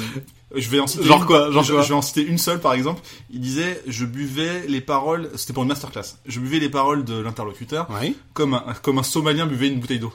je 0.54 0.68
vais 0.68 0.80
en 0.80 0.86
citer. 0.86 1.04
Genre 1.04 1.20
une- 1.20 1.26
quoi 1.26 1.50
Genre 1.52 1.62
je, 1.62 1.72
quoi 1.72 1.82
je 1.82 1.88
vais 1.88 1.94
en 1.94 2.02
citer 2.02 2.22
une 2.26 2.38
seule 2.38 2.60
par 2.60 2.72
exemple. 2.74 3.00
Il 3.30 3.40
disait, 3.40 3.82
je 3.86 4.04
buvais 4.04 4.66
les 4.66 4.80
paroles. 4.80 5.30
C'était 5.36 5.52
pour 5.52 5.62
une 5.62 5.68
masterclass. 5.68 6.16
Je 6.26 6.40
buvais 6.40 6.58
les 6.58 6.68
paroles 6.68 7.04
de 7.04 7.18
l'interlocuteur 7.20 7.86
comme 8.34 8.54
un 8.54 8.64
comme 8.82 8.98
un 8.98 9.02
Somalien 9.04 9.46
buvait 9.46 9.68
une 9.68 9.78
bouteille 9.80 10.00
d'eau. 10.00 10.12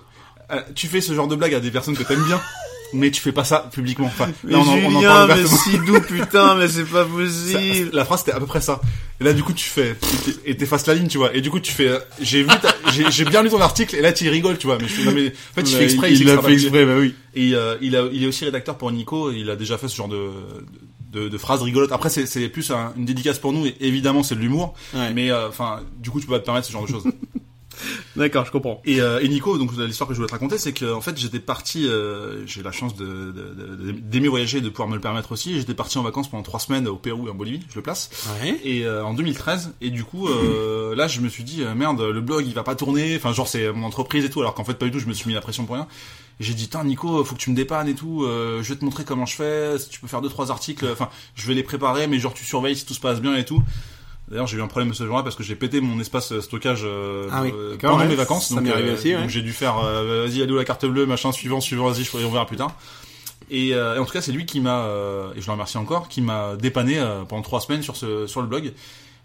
Euh, 0.51 0.61
tu 0.75 0.87
fais 0.87 0.99
ce 0.99 1.13
genre 1.13 1.27
de 1.29 1.35
blague 1.37 1.53
à 1.53 1.61
des 1.61 1.71
personnes 1.71 1.95
que 1.95 2.03
t'aimes 2.03 2.23
bien, 2.25 2.41
mais 2.93 3.11
tu 3.11 3.21
fais 3.21 3.31
pas 3.31 3.43
ça 3.43 3.69
publiquement. 3.73 4.05
Enfin, 4.07 4.27
là, 4.43 4.59
on, 4.59 4.61
en- 4.61 4.77
on 4.77 4.95
en 4.95 5.01
parle 5.01 5.31
ouvertement. 5.31 5.57
si 5.57 5.77
doux, 5.79 5.99
putain, 6.01 6.55
mais 6.55 6.67
c'est 6.67 6.83
pas 6.85 7.03
Ça- 7.05 7.09
possible. 7.09 7.89
la 7.93 8.05
phrase 8.05 8.19
c'était 8.19 8.31
à 8.33 8.39
peu 8.39 8.45
près 8.45 8.61
ça. 8.61 8.79
Et 9.19 9.23
là 9.25 9.33
du 9.33 9.43
coup 9.43 9.53
tu 9.53 9.65
fais 9.65 9.95
et 10.45 10.57
t'effaces 10.57 10.85
la 10.87 10.95
ligne 10.95 11.07
tu 11.07 11.17
vois. 11.17 11.33
Et 11.35 11.41
du 11.41 11.49
coup 11.51 11.59
tu 11.59 11.71
fais 11.71 11.87
euh, 11.87 11.99
j'ai 12.21 12.43
vu 12.43 12.49
j'ai 13.11 13.25
bien 13.25 13.43
lu 13.43 13.49
ton 13.49 13.61
article 13.61 13.95
et 13.95 14.01
là 14.01 14.11
tu 14.11 14.27
rigoles 14.29 14.57
tu 14.57 14.67
vois. 14.67 14.77
Mais, 14.81 14.87
je 14.87 14.93
fais, 14.93 15.03
non, 15.05 15.11
mais 15.11 15.27
en 15.27 15.53
fait 15.55 15.61
il 15.61 15.75
fait 15.75 15.83
exprès. 15.85 16.11
il 16.13 16.23
que 16.23 16.29
l'a 16.29 16.41
fait 16.41 16.53
exprès, 16.53 16.85
bah 16.85 16.95
oui. 16.97 17.13
Et 17.35 17.53
euh, 17.55 17.75
il 17.81 17.95
a 17.95 18.05
il 18.11 18.23
est 18.23 18.27
aussi 18.27 18.43
rédacteur 18.45 18.77
pour 18.77 18.91
Nico. 18.91 19.31
Il 19.31 19.49
a 19.49 19.55
déjà 19.55 19.77
fait 19.77 19.87
ce 19.87 19.95
genre 19.95 20.07
de 20.09 20.29
de, 21.11 21.29
de 21.29 21.37
phrases 21.37 21.61
rigolotes. 21.61 21.91
Après 21.91 22.09
c'est 22.09 22.49
plus 22.49 22.71
un- 22.71 22.91
une 22.97 23.05
dédicace 23.05 23.37
pour 23.39 23.53
nous 23.53 23.65
et 23.67 23.75
évidemment 23.81 24.23
c'est 24.23 24.35
de 24.35 24.39
l'humour. 24.39 24.73
Ouais. 24.95 25.13
Mais 25.13 25.29
euh, 25.31 25.47
enfin 25.47 25.81
du 25.99 26.09
coup 26.09 26.19
tu 26.19 26.25
peux 26.25 26.33
pas 26.33 26.39
te 26.39 26.45
permettre 26.45 26.65
ce 26.67 26.71
genre 26.73 26.85
de 26.85 26.89
choses. 26.91 27.05
D'accord, 28.15 28.45
je 28.45 28.51
comprends. 28.51 28.79
Et, 28.85 29.01
euh, 29.01 29.19
et 29.21 29.27
Nico, 29.27 29.57
donc 29.57 29.71
l'histoire 29.75 30.07
que 30.07 30.13
je 30.13 30.17
voulais 30.19 30.27
te 30.27 30.33
raconter, 30.33 30.59
c'est 30.59 30.71
que 30.71 30.93
en 30.93 31.01
fait 31.01 31.17
j'étais 31.17 31.39
parti, 31.39 31.87
euh, 31.87 32.45
j'ai 32.45 32.61
la 32.61 32.71
chance 32.71 32.95
de, 32.95 33.05
de- 33.05 33.31
de- 33.31 33.91
d'aimer 33.91 34.27
voyager 34.27 34.59
et 34.59 34.61
de 34.61 34.69
pouvoir 34.69 34.87
me 34.87 34.93
le 34.95 35.01
permettre 35.01 35.31
aussi. 35.31 35.57
J'étais 35.59 35.73
parti 35.73 35.97
en 35.97 36.03
vacances 36.03 36.29
pendant 36.29 36.43
trois 36.43 36.59
semaines 36.59 36.87
au 36.87 36.95
Pérou 36.95 37.27
et 37.27 37.31
en 37.31 37.33
Bolivie, 37.33 37.65
je 37.69 37.75
le 37.75 37.81
place. 37.81 38.11
Ouais. 38.43 38.59
Et 38.63 38.85
euh, 38.85 39.03
en 39.03 39.15
2013, 39.15 39.73
et 39.81 39.89
du 39.89 40.03
coup 40.03 40.27
euh, 40.27 40.95
là 40.95 41.07
je 41.07 41.21
me 41.21 41.29
suis 41.29 41.43
dit 41.43 41.63
merde, 41.75 42.01
le 42.01 42.21
blog 42.21 42.45
il 42.45 42.53
va 42.53 42.61
pas 42.63 42.75
tourner. 42.75 43.15
Enfin 43.15 43.33
genre 43.33 43.47
c'est 43.47 43.71
mon 43.71 43.87
entreprise 43.87 44.23
et 44.25 44.29
tout, 44.29 44.41
alors 44.41 44.53
qu'en 44.53 44.63
fait 44.63 44.75
pas 44.75 44.85
du 44.85 44.91
tout. 44.91 44.99
Je 44.99 45.07
me 45.07 45.13
suis 45.13 45.27
mis 45.27 45.33
la 45.33 45.41
pression 45.41 45.65
pour 45.65 45.75
rien. 45.75 45.87
Et 46.39 46.43
j'ai 46.43 46.53
dit 46.53 46.67
tiens 46.69 46.83
Nico, 46.83 47.23
faut 47.23 47.33
que 47.35 47.39
tu 47.39 47.49
me 47.49 47.55
dépannes 47.55 47.87
et 47.87 47.95
tout. 47.95 48.23
euh, 48.25 48.61
je 48.61 48.73
vais 48.73 48.79
te 48.79 48.85
montrer 48.85 49.05
comment 49.05 49.25
je 49.25 49.35
fais. 49.35 49.79
Si 49.79 49.89
tu 49.89 49.99
peux 49.99 50.07
faire 50.07 50.21
deux 50.21 50.29
trois 50.29 50.51
articles. 50.51 50.87
Enfin 50.91 51.09
je 51.33 51.47
vais 51.47 51.55
les 51.55 51.63
préparer, 51.63 52.05
mais 52.05 52.19
genre 52.19 52.33
tu 52.35 52.45
surveilles 52.45 52.75
si 52.75 52.85
tout 52.85 52.93
se 52.93 52.99
passe 52.99 53.21
bien 53.21 53.35
et 53.35 53.43
tout. 53.45 53.63
D'ailleurs, 54.29 54.47
j'ai 54.47 54.57
eu 54.57 54.61
un 54.61 54.67
problème 54.67 54.93
ce 54.93 55.05
jour-là 55.05 55.23
parce 55.23 55.35
que 55.35 55.43
j'ai 55.43 55.55
pété 55.55 55.81
mon 55.81 55.99
espace 55.99 56.31
euh, 56.31 56.41
stockage 56.41 56.83
euh, 56.85 57.27
Ah 57.31 57.41
oui, 57.43 57.51
euh, 57.53 57.77
pendant 57.77 57.99
ouais. 57.99 58.07
mes 58.07 58.15
vacances. 58.15 58.49
Ça 58.49 58.55
donc, 58.55 58.63
m'est 58.63 58.71
arrivé 58.71 58.91
euh, 58.91 59.15
ouais. 59.15 59.21
donc 59.21 59.29
j'ai 59.29 59.41
dû 59.41 59.51
faire, 59.51 59.77
euh, 59.79 60.25
vas-y, 60.25 60.41
allô 60.41 60.55
la 60.55 60.65
carte 60.65 60.85
bleue, 60.85 61.05
machin, 61.05 61.31
suivant, 61.31 61.59
suivant, 61.59 61.89
vas-y, 61.89 62.07
on 62.13 62.29
verra 62.29 62.45
plus 62.45 62.57
tard. 62.57 62.73
Et, 63.51 63.69
et 63.69 63.97
en 63.99 64.05
tout 64.05 64.13
cas, 64.13 64.21
c'est 64.21 64.31
lui 64.31 64.45
qui 64.45 64.61
m'a, 64.61 64.87
et 65.35 65.41
je 65.41 65.45
le 65.45 65.51
remercie 65.51 65.77
encore, 65.77 66.07
qui 66.07 66.21
m'a 66.21 66.55
dépanné 66.55 67.03
pendant 67.27 67.41
trois 67.41 67.59
semaines 67.59 67.83
sur 67.83 67.95
ce 67.95 68.25
sur 68.25 68.41
le 68.41 68.47
blog. 68.47 68.73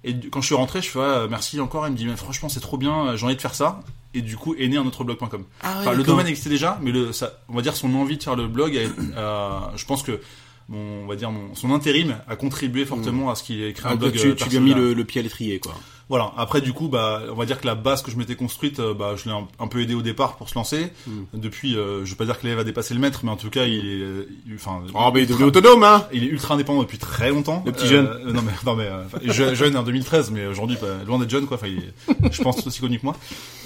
Et 0.05 0.15
quand 0.31 0.41
je 0.41 0.47
suis 0.47 0.55
rentré, 0.55 0.83
je 0.83 0.89
fais 0.91 1.01
ah, 1.01 1.27
merci 1.31 1.61
encore. 1.61 1.87
Il 1.87 1.93
me 1.93 1.97
dit 1.97 2.05
mais 2.05 2.17
franchement 2.17 2.49
c'est 2.49 2.61
trop 2.61 2.77
bien, 2.77 3.17
j'ai 3.17 3.25
envie 3.25 3.37
de 3.37 3.41
faire 3.41 3.55
ça. 3.55 3.81
Et 4.15 4.21
du 4.21 4.37
coup 4.37 4.55
est 4.59 4.69
né 4.69 4.77
un 4.77 4.85
autre 4.85 5.05
blog.com. 5.05 5.45
Ah 5.63 5.77
Enfin, 5.81 5.93
le 5.93 6.03
domaine 6.03 6.27
existait 6.27 6.51
déjà, 6.51 6.79
mais 6.83 6.91
le, 6.91 7.13
ça, 7.13 7.39
on 7.49 7.55
va 7.55 7.63
dire 7.63 7.77
son 7.77 7.95
envie 7.95 8.19
de 8.19 8.23
faire 8.23 8.37
le 8.37 8.49
blog, 8.49 8.73
je 8.75 9.85
pense 9.87 10.03
que 10.03 10.21
mon, 10.69 11.05
on 11.05 11.07
va 11.07 11.17
dire 11.17 11.31
mon, 11.31 11.55
son 11.55 11.73
intérim 11.73 12.17
a 12.29 12.37
contribué 12.37 12.85
fortement 12.85 13.31
à 13.31 13.35
ce 13.35 13.43
qu'il 13.43 13.63
ait 13.63 13.73
créé 13.73 13.91
un 13.91 13.95
Ah, 13.95 13.97
blog. 13.97 14.13
tu, 14.13 14.29
euh, 14.29 14.35
tu 14.35 14.49
lui 14.49 14.57
as 14.57 14.61
mis 14.61 14.75
le, 14.75 14.93
le 14.95 15.05
pied 15.05 15.21
à 15.21 15.23
l'étrier, 15.23 15.59
quoi. 15.61 15.75
Voilà. 16.09 16.33
Après, 16.39 16.61
du 16.63 16.73
coup, 16.73 16.89
bah, 16.89 17.23
on 17.31 17.35
va 17.35 17.45
dire 17.45 17.61
que 17.61 17.67
la 17.67 17.75
base 17.75 18.03
que 18.03 18.11
je 18.11 18.17
m'étais 18.17 18.35
construite, 18.35 18.81
euh, 18.81 18.95
bah, 18.95 19.15
je 19.17 19.27
l'ai 19.27 19.31
un, 19.35 19.47
un 19.59 19.67
peu 19.69 19.81
aidé 19.83 19.95
au 19.95 20.01
départ 20.03 20.37
pour 20.37 20.49
se 20.49 20.55
lancer. 20.55 20.91
Hmm. 21.07 21.25
Depuis, 21.35 21.77
euh, 21.77 22.05
je 22.05 22.11
vais 22.11 22.17
pas 22.17 22.25
dire 22.25 22.39
que 22.39 22.45
l'élève 22.45 22.59
a 22.61 22.65
dépassé 22.65 22.95
le 22.95 23.01
maître, 23.01 23.21
mais 23.25 23.31
en 23.31 23.37
tout 23.37 23.51
cas, 23.51 23.65
il 23.65 23.75
est, 23.87 24.03
euh, 24.03 24.27
enfin, 24.55 24.81
Oh, 24.95 25.11
mais 25.13 25.21
il 25.21 25.23
est 25.25 25.27
devenu 25.27 25.45
autonome, 25.45 25.83
hein 25.85 26.07
il 26.13 26.25
est 26.25 26.29
ultra 26.29 26.55
indépendant 26.55 26.81
depuis 26.83 26.97
très 26.99 27.29
longtemps. 27.31 27.63
Le 27.67 27.73
petit 27.73 27.87
jeune. 27.87 28.07
euh, 28.07 28.33
non 28.33 28.43
mais, 28.43 28.53
non 28.65 28.75
mais, 28.77 28.89
euh, 29.31 29.55
jeune 29.55 29.77
en 29.77 29.83
2013, 29.83 30.31
mais 30.31 30.47
aujourd'hui, 30.47 30.79
bah, 30.81 30.89
loin 31.07 31.19
d'être 31.19 31.29
jeune, 31.31 31.47
quoi. 31.47 31.57
Enfin, 31.59 31.67
il 31.69 31.79
est, 31.79 32.33
je 32.33 32.43
pense 32.43 32.67
aussi 32.67 32.81
connu 32.81 32.99
que 32.99 33.05
moi. 33.05 33.15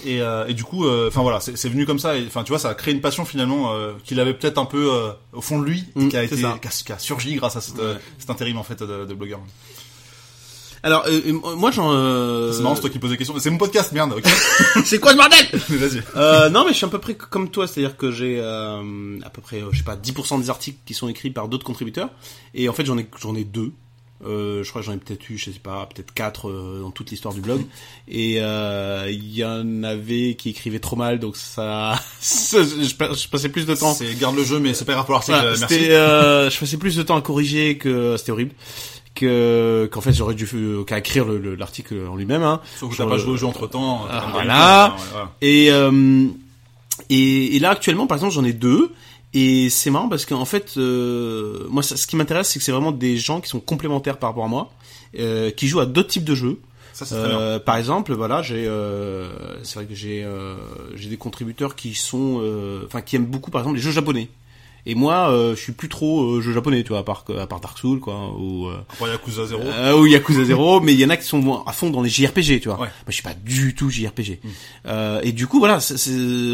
Et, 0.05 0.21
euh, 0.21 0.47
et 0.49 0.55
du 0.55 0.65
coup, 0.65 0.85
euh, 0.85 1.07
enfin 1.09 1.23
voilà, 1.23 1.39
c'est 1.39 1.69
venu 1.69 1.87
comme 1.87 2.01
ça. 2.01 2.17
Et 2.17 2.25
enfin, 2.27 2.43
tu 2.43 2.49
vois, 2.51 2.59
ça 2.59 2.71
a 2.71 2.75
créé 2.75 2.93
une 2.93 3.01
passion 3.01 3.25
finalement 3.25 3.73
euh, 3.73 3.93
qu'il 4.05 4.19
avait 4.19 4.35
peut-être 4.35 4.59
un 4.59 4.65
peu 4.65 4.93
euh, 4.93 5.11
au 5.33 5.41
fond 5.41 5.61
de 5.61 5.65
lui, 5.65 5.85
Mm, 5.95 6.09
qui 6.09 6.17
a 6.17 6.25
été, 6.25 6.35
qui 6.37 6.45
a, 6.45 6.59
qui 6.59 6.93
a 6.93 6.99
surgi 6.99 7.35
grâce 7.37 7.55
à 7.55 7.61
cette, 7.61 7.79
Ouais. 7.79 7.95
cet 8.19 8.31
intérim 8.31 8.57
en 8.59 8.63
fait 8.65 8.83
de, 8.83 9.05
de 9.05 9.15
blogueur. 9.15 9.39
Alors, 10.85 11.05
euh, 11.07 11.21
euh, 11.27 11.33
moi, 11.57 11.71
j'en... 11.71 11.93
euh, 11.93 12.53
C'est 12.53 12.63
marrant, 12.63 12.75
c'est 12.75 12.81
toi 12.81 12.91
qui 12.91 12.99
poses 12.99 13.11
des 13.11 13.17
questions. 13.17 13.35
C'est 13.39 13.51
mon 13.51 13.59
podcast, 13.59 13.93
merde. 13.93 14.15
Ok. 14.17 14.25
c'est 14.85 14.99
quoi 14.99 15.13
ce 15.13 15.17
bordel 15.17 15.47
Vas-y. 15.69 16.03
Euh, 16.17 16.49
non, 16.51 16.65
mais 16.65 16.73
je 16.73 16.77
suis 16.79 16.87
à 16.87 16.89
peu 16.89 16.99
près 16.99 17.15
comme 17.15 17.51
toi, 17.51 17.67
c'est-à-dire 17.69 17.97
que 17.97 18.11
j'ai 18.11 18.39
euh, 18.41 19.19
à 19.25 19.31
peu 19.31 19.41
près, 19.41 19.63
euh, 19.63 19.69
je 19.71 19.79
sais 19.79 19.85
pas, 19.85 19.97
10% 19.97 20.41
des 20.41 20.51
articles 20.51 20.79
qui 20.85 20.95
sont 20.95 21.09
écrits 21.09 21.31
par 21.31 21.47
d'autres 21.49 21.65
contributeurs, 21.65 22.11
et 22.55 22.69
en 22.69 22.73
fait 22.73 22.85
j'en 22.85 22.99
ai 22.99 23.07
j'en 23.21 23.35
ai 23.37 23.45
deux. 23.45 23.71
Euh, 24.25 24.63
je 24.63 24.71
crois 24.71 24.83
que 24.83 24.87
j'en 24.87 24.93
ai 24.93 24.99
peut-être 24.99 25.29
eu, 25.31 25.37
je 25.39 25.47
sais 25.51 25.59
pas, 25.59 25.85
peut-être 25.93 26.15
quatre 26.15 26.49
dans 26.81 26.93
toute 26.93 27.11
l'histoire 27.11 27.35
du 27.35 27.41
blog. 27.41 27.65
Et 28.07 28.37
euh, 28.39 29.09
il 29.11 29.35
y 29.35 29.45
en 29.45 29.83
avait 29.83 30.37
qui 30.37 30.51
écrivaient 30.51 30.79
trop 30.79 30.95
mal, 30.95 31.19
donc 31.19 31.37
ça, 31.37 31.99
je, 32.21 32.95
pa- 32.95 33.13
je 33.15 33.27
passais 33.29 33.49
plus 33.49 33.67
de 33.67 33.75
temps. 33.75 33.95
C'est 33.95 34.15
garde 34.15 34.37
le 34.37 34.45
jeu, 34.45 34.61
mais 34.61 34.75
c'est 34.75 34.85
pas 34.85 34.93
grave 34.93 35.07
pour 35.07 35.15
l'article. 35.15 35.39
Voilà, 35.39 35.59
merci. 35.59 35.77
je 35.87 36.59
passais 36.61 36.77
plus 36.77 36.95
de 36.97 37.03
temps 37.03 37.17
à 37.17 37.21
corriger 37.23 37.79
que 37.79 38.17
c'était 38.17 38.31
horrible, 38.31 38.55
que 39.15 39.89
qu'en 39.93 40.01
fait 40.01 40.13
j'aurais 40.13 40.35
dû 40.35 40.49
euh, 40.55 40.85
qu'à 40.85 40.99
écrire 40.99 41.25
le- 41.25 41.39
le- 41.39 41.55
l'article 41.55 41.97
en 42.11 42.17
lui-même. 42.17 42.43
Hein. 42.43 42.61
Sauf 42.79 42.93
que 42.93 42.97
t'as 42.97 43.05
pas 43.07 43.17
le- 43.17 43.19
joué 43.21 43.33
au 43.33 43.37
jeu 43.37 43.47
entre 43.47 43.67
temps. 43.67 44.07
Ah, 44.11 44.29
voilà. 44.33 44.97
Et, 45.41 45.71
euh, 45.71 46.27
et, 47.11 47.57
et 47.57 47.59
là 47.59 47.71
actuellement, 47.71 48.07
par 48.07 48.17
exemple, 48.17 48.33
j'en 48.35 48.45
ai 48.45 48.53
deux. 48.53 48.91
Et 49.35 49.71
c'est 49.71 49.89
marrant 49.91 50.09
parce 50.11 50.27
qu'en 50.27 50.45
fait, 50.45 50.75
euh, 50.77 51.65
moi, 51.71 51.83
ça- 51.83 51.97
ce 51.97 52.07
qui 52.07 52.17
m'intéresse, 52.17 52.51
c'est 52.51 52.59
que 52.59 52.65
c'est 52.65 52.73
vraiment 52.73 52.93
des 52.93 53.17
gens 53.17 53.41
qui 53.41 53.49
sont 53.49 53.61
complémentaires 53.61 54.19
par 54.19 54.29
rapport 54.31 54.45
à 54.45 54.49
moi, 54.49 54.71
euh, 55.19 55.51
qui 55.51 55.69
jouent 55.69 55.81
à 55.81 55.87
d'autres 55.87 56.11
types 56.11 56.25
de 56.25 56.35
jeux. 56.35 56.59
Ça. 56.93 57.07
Euh, 57.15 57.59
par 57.59 57.79
exemple, 57.79 58.13
voilà, 58.13 58.43
j'ai, 58.43 58.67
euh, 58.67 59.31
c'est 59.63 59.77
vrai 59.77 59.87
que 59.87 59.95
j'ai, 59.95 60.23
euh, 60.23 60.55
j'ai 60.95 61.09
des 61.09 61.17
contributeurs 61.17 61.75
qui 61.77 61.95
sont, 61.95 62.41
euh, 62.43 62.83
enfin, 62.87 63.01
qui 63.01 63.17
aiment 63.17 63.25
beaucoup, 63.25 63.51
par 63.51 63.63
exemple, 63.63 63.77
les 63.77 63.83
jeux 63.83 63.91
japonais. 63.91 64.29
Et 64.85 64.95
moi, 64.97 65.31
euh, 65.31 65.55
je 65.55 65.61
suis 65.61 65.73
plus 65.73 65.89
trop 65.89 66.23
euh, 66.25 66.41
jeu 66.41 66.53
japonais, 66.53 66.83
tu 66.83 66.89
vois, 66.89 66.99
à 66.99 67.03
part, 67.05 67.25
à 67.39 67.47
part 67.47 67.61
Dark 67.61 67.79
Souls, 67.79 68.01
quoi, 68.01 68.33
ou 68.37 68.67
euh, 68.67 68.79
Pour 68.99 69.07
Yakuza 69.07 69.47
0. 69.47 69.63
euh, 69.63 69.97
ou 69.97 70.07
Yakuza 70.07 70.45
0, 70.45 70.81
mais 70.83 70.93
il 70.93 70.99
y 70.99 71.05
en 71.05 71.11
a 71.11 71.17
qui 71.17 71.25
sont 71.25 71.63
à 71.67 71.73
fond 71.73 71.91
dans 71.91 72.03
les 72.03 72.11
JRPG, 72.11 72.61
tu 72.61 72.69
vois. 72.69 72.75
Ouais. 72.81 72.87
Moi, 72.89 72.89
je 73.09 73.13
suis 73.13 73.23
pas 73.23 73.35
du 73.35 73.75
tout 73.77 73.91
JRPG. 73.91 74.41
Euh, 74.87 75.21
et 75.23 75.31
du 75.33 75.47
coup, 75.47 75.61
voilà, 75.61 75.79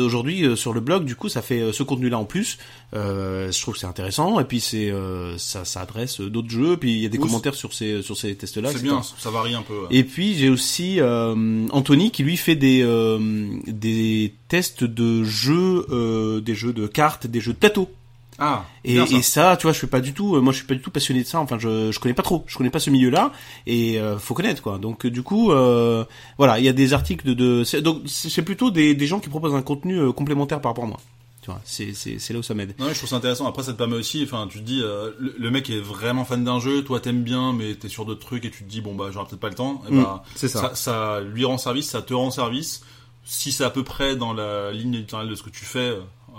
aujourd'hui 0.05 0.45
euh, 0.45 0.57
sur 0.57 0.72
le 0.72 0.81
blog, 0.81 1.05
du 1.05 1.16
coup, 1.16 1.29
ça 1.29 1.43
fait 1.43 1.61
euh, 1.61 1.72
ce 1.72 1.83
contenu-là 1.83 2.18
en 2.18 2.24
plus. 2.24 2.59
Euh, 2.95 3.51
je 3.51 3.61
trouve 3.62 3.74
que 3.74 3.81
c'est 3.81 3.87
intéressant. 3.87 4.41
Et 4.41 4.45
puis 4.45 4.61
c'est 4.61 4.91
euh, 4.91 5.37
ça, 5.39 5.64
ça 5.64 5.81
adresse 5.81 6.20
d'autres 6.20 6.51
jeux. 6.51 6.76
Puis 6.76 6.93
il 6.93 6.99
y 6.99 7.07
a 7.07 7.09
des 7.09 7.18
commentaires 7.18 7.55
sur 7.55 7.72
ces 7.72 8.03
sur 8.03 8.16
ces 8.16 8.35
tests-là. 8.35 8.70
C'est 8.72 8.83
bien, 8.83 9.03
ça 9.03 9.31
varie 9.31 9.55
un 9.55 9.62
peu. 9.62 9.74
ouais. 9.74 9.87
Et 9.91 10.05
puis 10.05 10.35
j'ai 10.35 10.49
aussi 10.49 11.01
euh, 11.01 11.66
Anthony 11.70 12.11
qui 12.11 12.22
lui 12.22 12.37
fait 12.37 12.57
des 12.57 12.83
euh, 12.83 13.18
des 13.66 14.35
tests 14.49 14.85
de 14.85 15.24
jeux, 15.24 15.87
euh, 15.91 16.41
des 16.41 16.55
jeux 16.55 16.72
de 16.72 16.87
cartes, 16.87 17.26
des 17.26 17.41
jeux 17.41 17.53
de 17.53 17.59
plateau. 17.59 17.91
Ah, 18.39 18.64
Et, 18.84 18.97
ça. 18.97 19.16
et 19.16 19.22
ça, 19.22 19.57
tu 19.57 19.64
vois, 19.64 19.72
je 19.72 19.78
suis 19.78 19.86
pas 19.89 20.01
du 20.01 20.14
tout, 20.14 20.36
euh, 20.36 20.41
moi 20.41 20.53
je 20.53 20.59
suis 20.59 20.66
pas 20.66 20.74
du 20.74 20.80
tout 20.80 20.91
passionné 20.93 21.22
de 21.22 21.26
ça. 21.26 21.41
Enfin, 21.41 21.59
je 21.59 21.91
je 21.91 21.99
connais 21.99 22.14
pas 22.14 22.22
trop, 22.22 22.45
je 22.47 22.57
connais 22.57 22.70
pas 22.70 22.78
ce 22.78 22.91
milieu-là 22.91 23.32
et 23.66 23.99
euh, 24.01 24.18
faut 24.18 24.34
connaître 24.34 24.62
quoi. 24.62 24.78
Donc 24.78 25.07
euh, 25.07 25.11
du 25.11 25.22
coup, 25.22 25.51
euh, 25.51 26.05
voilà, 26.36 26.59
il 26.61 26.64
y 26.64 26.68
a 26.68 26.72
des 26.72 26.93
articles 26.93 27.26
de, 27.26 27.34
de 27.34 27.64
c'est- 27.64 27.82
donc 27.82 28.03
c'est 28.07 28.43
plutôt 28.43 28.70
des 28.70 28.95
des 28.95 29.07
gens 29.09 29.18
qui 29.20 29.28
proposent 29.28 29.55
un 29.57 29.62
contenu 29.62 29.99
euh, 29.99 30.12
complémentaire 30.12 30.61
par 30.61 30.70
rapport 30.70 30.84
à 30.84 30.89
moi. 30.89 31.01
Tu 31.43 31.51
vois, 31.51 31.61
c'est 31.64 31.95
c'est 31.95 32.18
c'est 32.20 32.32
là 32.32 32.39
où 32.41 32.43
ça 32.43 32.55
m'aide. 32.55 32.74
Non, 32.78 32.89
je 32.91 32.95
trouve 32.95 33.09
ça 33.09 33.16
intéressant. 33.16 33.47
Après, 33.49 33.62
ça 33.62 33.72
te 33.72 33.78
permet 33.78 33.97
aussi, 33.97 34.22
enfin, 34.22 34.47
tu 34.51 34.59
te 34.59 34.64
dis, 34.64 34.82
euh, 34.82 35.11
le, 35.18 35.34
le 35.39 35.51
mec 35.51 35.68
est 35.70 35.80
vraiment 35.80 36.24
fan 36.24 36.45
d'un 36.45 36.61
jeu, 36.61 36.82
toi 36.84 37.01
t'aimes 37.01 37.22
bien, 37.24 37.53
mais 37.53 37.74
t'es 37.74 37.89
sur 37.89 38.05
d'autres 38.05 38.20
trucs 38.24 38.45
et 38.45 38.51
tu 38.51 38.64
te 38.64 38.68
dis, 38.70 38.80
bon 38.82 38.95
bah, 38.95 39.07
j'aurai 39.12 39.26
peut-être 39.26 39.41
pas 39.41 39.49
le 39.49 39.55
temps. 39.57 39.82
Et 39.89 39.93
Mm, 39.93 40.03
bah, 40.03 40.22
c'est 40.36 40.49
ça. 40.49 40.61
ça. 40.61 40.74
ça 40.74 41.20
lui 41.22 41.45
rend 41.45 41.57
service, 41.59 41.89
ça 41.91 42.03
te 42.03 42.12
rend 42.14 42.30
service. 42.30 42.82
Si 43.24 43.51
c'est 43.53 43.64
à 43.64 43.70
peu 43.70 43.82
près 43.84 44.14
dans 44.16 44.32
la 44.32 44.72
ligne 44.72 44.95
éditoriale 44.95 45.28
de 45.28 45.34
ce 45.34 45.43
que 45.43 45.51
tu 45.51 45.64
fais, 45.64 45.95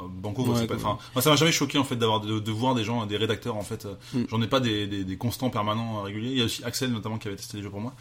banco, 0.08 0.43
Ouais, 0.43 0.68
pas, 0.68 0.76
quoi. 0.76 0.91
enfin, 0.93 0.97
moi, 1.16 1.22
ça 1.22 1.30
m'a 1.30 1.36
jamais 1.36 1.52
choqué 1.52 1.78
en 1.78 1.84
fait 1.84 1.95
d'avoir 1.95 2.22
de, 2.22 2.39
de 2.39 2.52
voir 2.52 2.76
des 2.76 2.84
gens, 2.84 3.06
des 3.06 3.18
rédacteurs 3.18 3.56
en 3.56 3.64
fait. 3.64 3.86
euh, 3.86 3.93
Mm. 4.14 4.24
J'en 4.30 4.41
ai 4.41 4.47
pas 4.47 4.60
des, 4.60 4.88
des, 4.88 5.04
des 5.04 5.18
constants 5.18 5.50
permanents 5.50 6.00
euh, 6.00 6.04
réguliers. 6.04 6.32
Il 6.32 6.38
y 6.38 6.41
a 6.41 6.45
aussi 6.45 6.64
Axel 6.64 6.91
notamment 6.91 7.18
qui 7.18 7.28
avait 7.28 7.38
testé 7.38 7.58
des 7.58 7.64
jeux 7.64 7.70
pour 7.70 7.82
moi. 7.82 7.93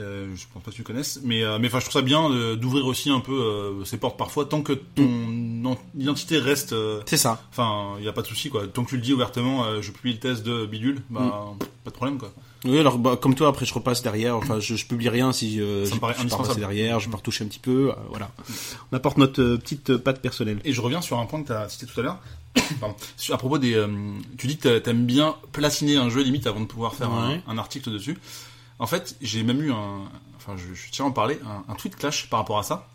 Euh, 0.00 0.34
je 0.34 0.46
pense 0.52 0.60
pas 0.60 0.72
que 0.72 0.76
tu 0.76 0.82
connaisses, 0.82 1.20
mais 1.22 1.44
euh, 1.44 1.60
mais 1.60 1.68
enfin 1.68 1.78
je 1.78 1.84
trouve 1.84 2.00
ça 2.00 2.02
bien 2.02 2.28
d'ouvrir 2.56 2.84
aussi 2.86 3.10
un 3.10 3.20
peu 3.20 3.32
euh, 3.32 3.84
ses 3.84 3.96
portes 3.96 4.18
parfois 4.18 4.44
tant 4.44 4.60
que 4.60 4.72
ton 4.72 5.64
en- 5.64 5.76
identité 5.96 6.38
reste 6.38 6.72
euh, 6.72 7.00
C'est 7.06 7.16
ça. 7.16 7.40
Enfin, 7.50 7.94
il 8.00 8.04
y 8.04 8.08
a 8.08 8.12
pas 8.12 8.22
de 8.22 8.26
souci 8.26 8.50
quoi. 8.50 8.66
Tant 8.66 8.82
que 8.82 8.88
tu 8.90 8.96
le 8.96 9.02
dis 9.02 9.12
ouvertement, 9.12 9.62
euh, 9.64 9.82
je 9.82 9.92
publie 9.92 10.14
le 10.14 10.18
test 10.18 10.42
de 10.44 10.66
bidule, 10.66 11.00
bah 11.10 11.54
pas 11.84 11.90
de 11.90 11.94
problème 11.94 12.18
quoi. 12.18 12.32
Oui, 12.64 12.78
alors 12.78 12.98
bah, 12.98 13.18
comme 13.20 13.34
toi, 13.34 13.48
après 13.48 13.66
je 13.66 13.74
repasse 13.74 14.02
derrière. 14.02 14.36
Enfin, 14.36 14.58
je, 14.60 14.74
je 14.76 14.86
publie 14.86 15.08
rien 15.08 15.32
si 15.32 15.60
euh, 15.60 15.84
Ça 15.84 15.90
me 15.90 15.94
je, 15.96 16.00
paraît 16.00 16.14
je 16.18 16.28
pars 16.28 16.42
passer 16.42 16.60
derrière, 16.60 16.98
je 17.00 17.08
pars 17.10 17.20
toucher 17.22 17.44
un 17.44 17.48
petit 17.48 17.58
peu. 17.58 17.90
euh, 17.90 17.94
voilà, 18.08 18.30
on 18.90 18.96
apporte 18.96 19.18
notre 19.18 19.42
euh, 19.42 19.58
petite 19.58 19.90
euh, 19.90 19.98
patte 19.98 20.20
personnelle. 20.22 20.60
Et 20.64 20.72
je 20.72 20.80
reviens 20.80 21.00
sur 21.02 21.18
un 21.18 21.26
point 21.26 21.42
que 21.42 21.48
tu 21.48 21.52
as 21.52 21.68
cité 21.68 21.86
tout 21.86 22.00
à 22.00 22.02
l'heure. 22.02 22.18
À 23.32 23.36
propos 23.36 23.58
des, 23.58 23.74
euh, 23.74 23.88
tu 24.38 24.46
dis 24.46 24.56
que 24.56 24.68
t'a- 24.68 24.80
t'aimes 24.80 25.06
bien 25.06 25.34
platiner 25.52 25.96
un 25.96 26.08
jeu 26.08 26.22
limite 26.22 26.46
avant 26.46 26.60
de 26.60 26.66
pouvoir 26.66 26.94
faire 26.94 27.10
Ouais. 27.10 27.42
un, 27.46 27.52
un 27.52 27.58
article 27.58 27.90
dessus. 27.90 28.18
En 28.78 28.86
fait, 28.86 29.16
j'ai 29.22 29.42
même 29.42 29.60
eu 29.62 29.72
un, 29.72 30.02
enfin, 30.36 30.54
je, 30.56 30.74
je 30.74 30.90
tiens 30.90 31.04
à 31.04 31.08
en 31.08 31.12
parler, 31.12 31.38
un, 31.46 31.70
un 31.72 31.74
tweet 31.76 31.96
clash 31.96 32.28
par 32.28 32.40
rapport 32.40 32.58
à 32.58 32.62
ça, 32.62 32.88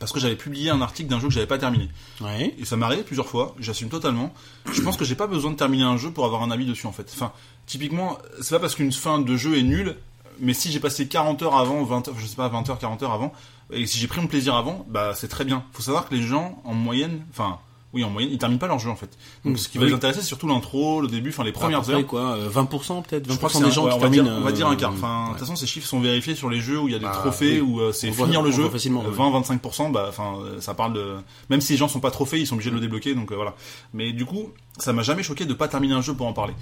parce 0.00 0.12
que 0.12 0.20
j'avais 0.20 0.36
publié 0.36 0.70
un 0.70 0.80
article 0.80 1.08
d'un 1.08 1.18
jeu 1.20 1.28
que 1.28 1.34
j'avais 1.34 1.46
pas 1.46 1.58
terminé. 1.58 1.88
Ouais. 2.20 2.54
Et 2.58 2.64
ça 2.64 2.76
m'est 2.76 2.84
arrivé 2.86 3.02
plusieurs 3.02 3.26
fois, 3.26 3.54
j'assume 3.58 3.88
totalement. 3.88 4.32
Je 4.72 4.80
pense 4.82 4.96
que 4.96 5.04
j'ai 5.04 5.14
pas 5.14 5.26
besoin 5.26 5.50
de 5.50 5.56
terminer 5.56 5.84
un 5.84 5.96
jeu 5.96 6.10
pour 6.10 6.24
avoir 6.24 6.42
un 6.42 6.50
avis 6.50 6.66
dessus 6.66 6.86
en 6.86 6.92
fait. 6.92 7.10
Enfin, 7.14 7.32
typiquement, 7.66 8.18
c'est 8.40 8.54
pas 8.54 8.60
parce 8.60 8.74
qu'une 8.74 8.92
fin 8.92 9.18
de 9.18 9.36
jeu 9.36 9.56
est 9.58 9.62
nulle, 9.62 9.96
mais 10.40 10.54
si 10.54 10.70
j'ai 10.72 10.80
passé 10.80 11.06
40 11.08 11.42
heures 11.42 11.56
avant, 11.56 11.82
20 11.84 12.08
heures, 12.08 12.14
je 12.18 12.26
sais 12.26 12.36
pas, 12.36 12.48
20 12.48 12.68
heures, 12.70 12.78
40 12.78 13.02
heures 13.02 13.12
avant, 13.12 13.32
et 13.72 13.86
si 13.86 13.98
j'ai 13.98 14.06
pris 14.06 14.20
mon 14.20 14.26
plaisir 14.26 14.54
avant, 14.54 14.84
bah 14.88 15.12
c'est 15.14 15.28
très 15.28 15.44
bien. 15.44 15.64
Faut 15.72 15.82
savoir 15.82 16.08
que 16.08 16.14
les 16.14 16.22
gens, 16.22 16.60
en 16.64 16.74
moyenne, 16.74 17.24
enfin, 17.30 17.58
oui, 17.94 18.02
en 18.02 18.10
moyenne, 18.10 18.32
ils 18.32 18.38
terminent 18.38 18.58
pas 18.58 18.66
leur 18.66 18.80
jeu 18.80 18.90
en 18.90 18.96
fait. 18.96 19.16
Donc 19.44 19.54
Mm. 19.54 19.56
ce 19.56 19.68
qui 19.68 19.78
va 19.78 19.84
Oui. 19.84 19.90
les 19.90 19.94
intéresser, 19.96 20.18
c'est 20.20 20.26
surtout 20.26 20.48
l'intro, 20.48 21.00
le 21.00 21.06
début, 21.06 21.30
enfin 21.30 21.44
les 21.44 21.52
premières 21.52 21.88
heures. 21.88 22.04
quoi, 22.04 22.32
euh, 22.36 22.48
20% 22.50 23.02
peut-être, 23.02 23.30
Je 23.30 23.36
crois 23.36 23.48
20% 23.48 23.60
que 23.60 23.64
des 23.66 23.70
gens 23.70 23.82
un- 23.82 23.84
ouais, 23.86 23.90
qui 23.92 23.96
on 23.96 24.00
va 24.00 24.08
dire, 24.08 24.24
terminent. 24.24 24.42
on 24.42 24.44
va 24.44 24.52
dire 24.52 24.66
un 24.66 24.72
euh, 24.72 24.76
quart. 24.76 24.92
Enfin, 24.92 25.18
de 25.20 25.24
ouais. 25.26 25.30
toute 25.30 25.38
façon, 25.38 25.54
ces 25.56 25.66
chiffres 25.68 25.86
sont 25.86 26.00
vérifiés 26.00 26.34
sur 26.34 26.50
les 26.50 26.60
jeux 26.60 26.80
où 26.80 26.88
il 26.88 26.92
y 26.92 26.96
a 26.96 26.98
des 26.98 27.04
Bah, 27.04 27.12
trophées, 27.12 27.60
oui. 27.60 27.68
où 27.74 27.80
euh, 27.80 27.92
c'est 27.92 28.10
finir 28.10 28.42
le 28.42 28.50
jeu. 28.50 28.68
facilement, 28.68 29.04
euh, 29.04 29.10
ouais. 29.10 29.14
20-25%, 29.16 29.90
bah, 29.90 30.06
enfin, 30.08 30.34
euh, 30.40 30.60
ça 30.60 30.74
parle 30.74 30.92
de, 30.94 31.14
même 31.50 31.60
si 31.60 31.72
les 31.74 31.78
gens 31.78 31.86
sont 31.86 32.00
pas 32.00 32.10
trophées, 32.10 32.40
ils 32.40 32.46
sont 32.48 32.54
obligés 32.56 32.70
de 32.70 32.74
le 32.74 32.80
débloquer, 32.80 33.14
donc 33.14 33.30
euh, 33.30 33.36
voilà. 33.36 33.54
Mais 33.92 34.12
du 34.12 34.24
coup, 34.26 34.50
ça 34.78 34.92
m'a 34.92 35.02
jamais 35.02 35.22
choqué 35.22 35.44
de 35.46 35.54
pas 35.54 35.68
terminer 35.68 35.94
un 35.94 36.02
jeu 36.02 36.14
pour 36.14 36.26
en 36.26 36.32
parler. 36.32 36.54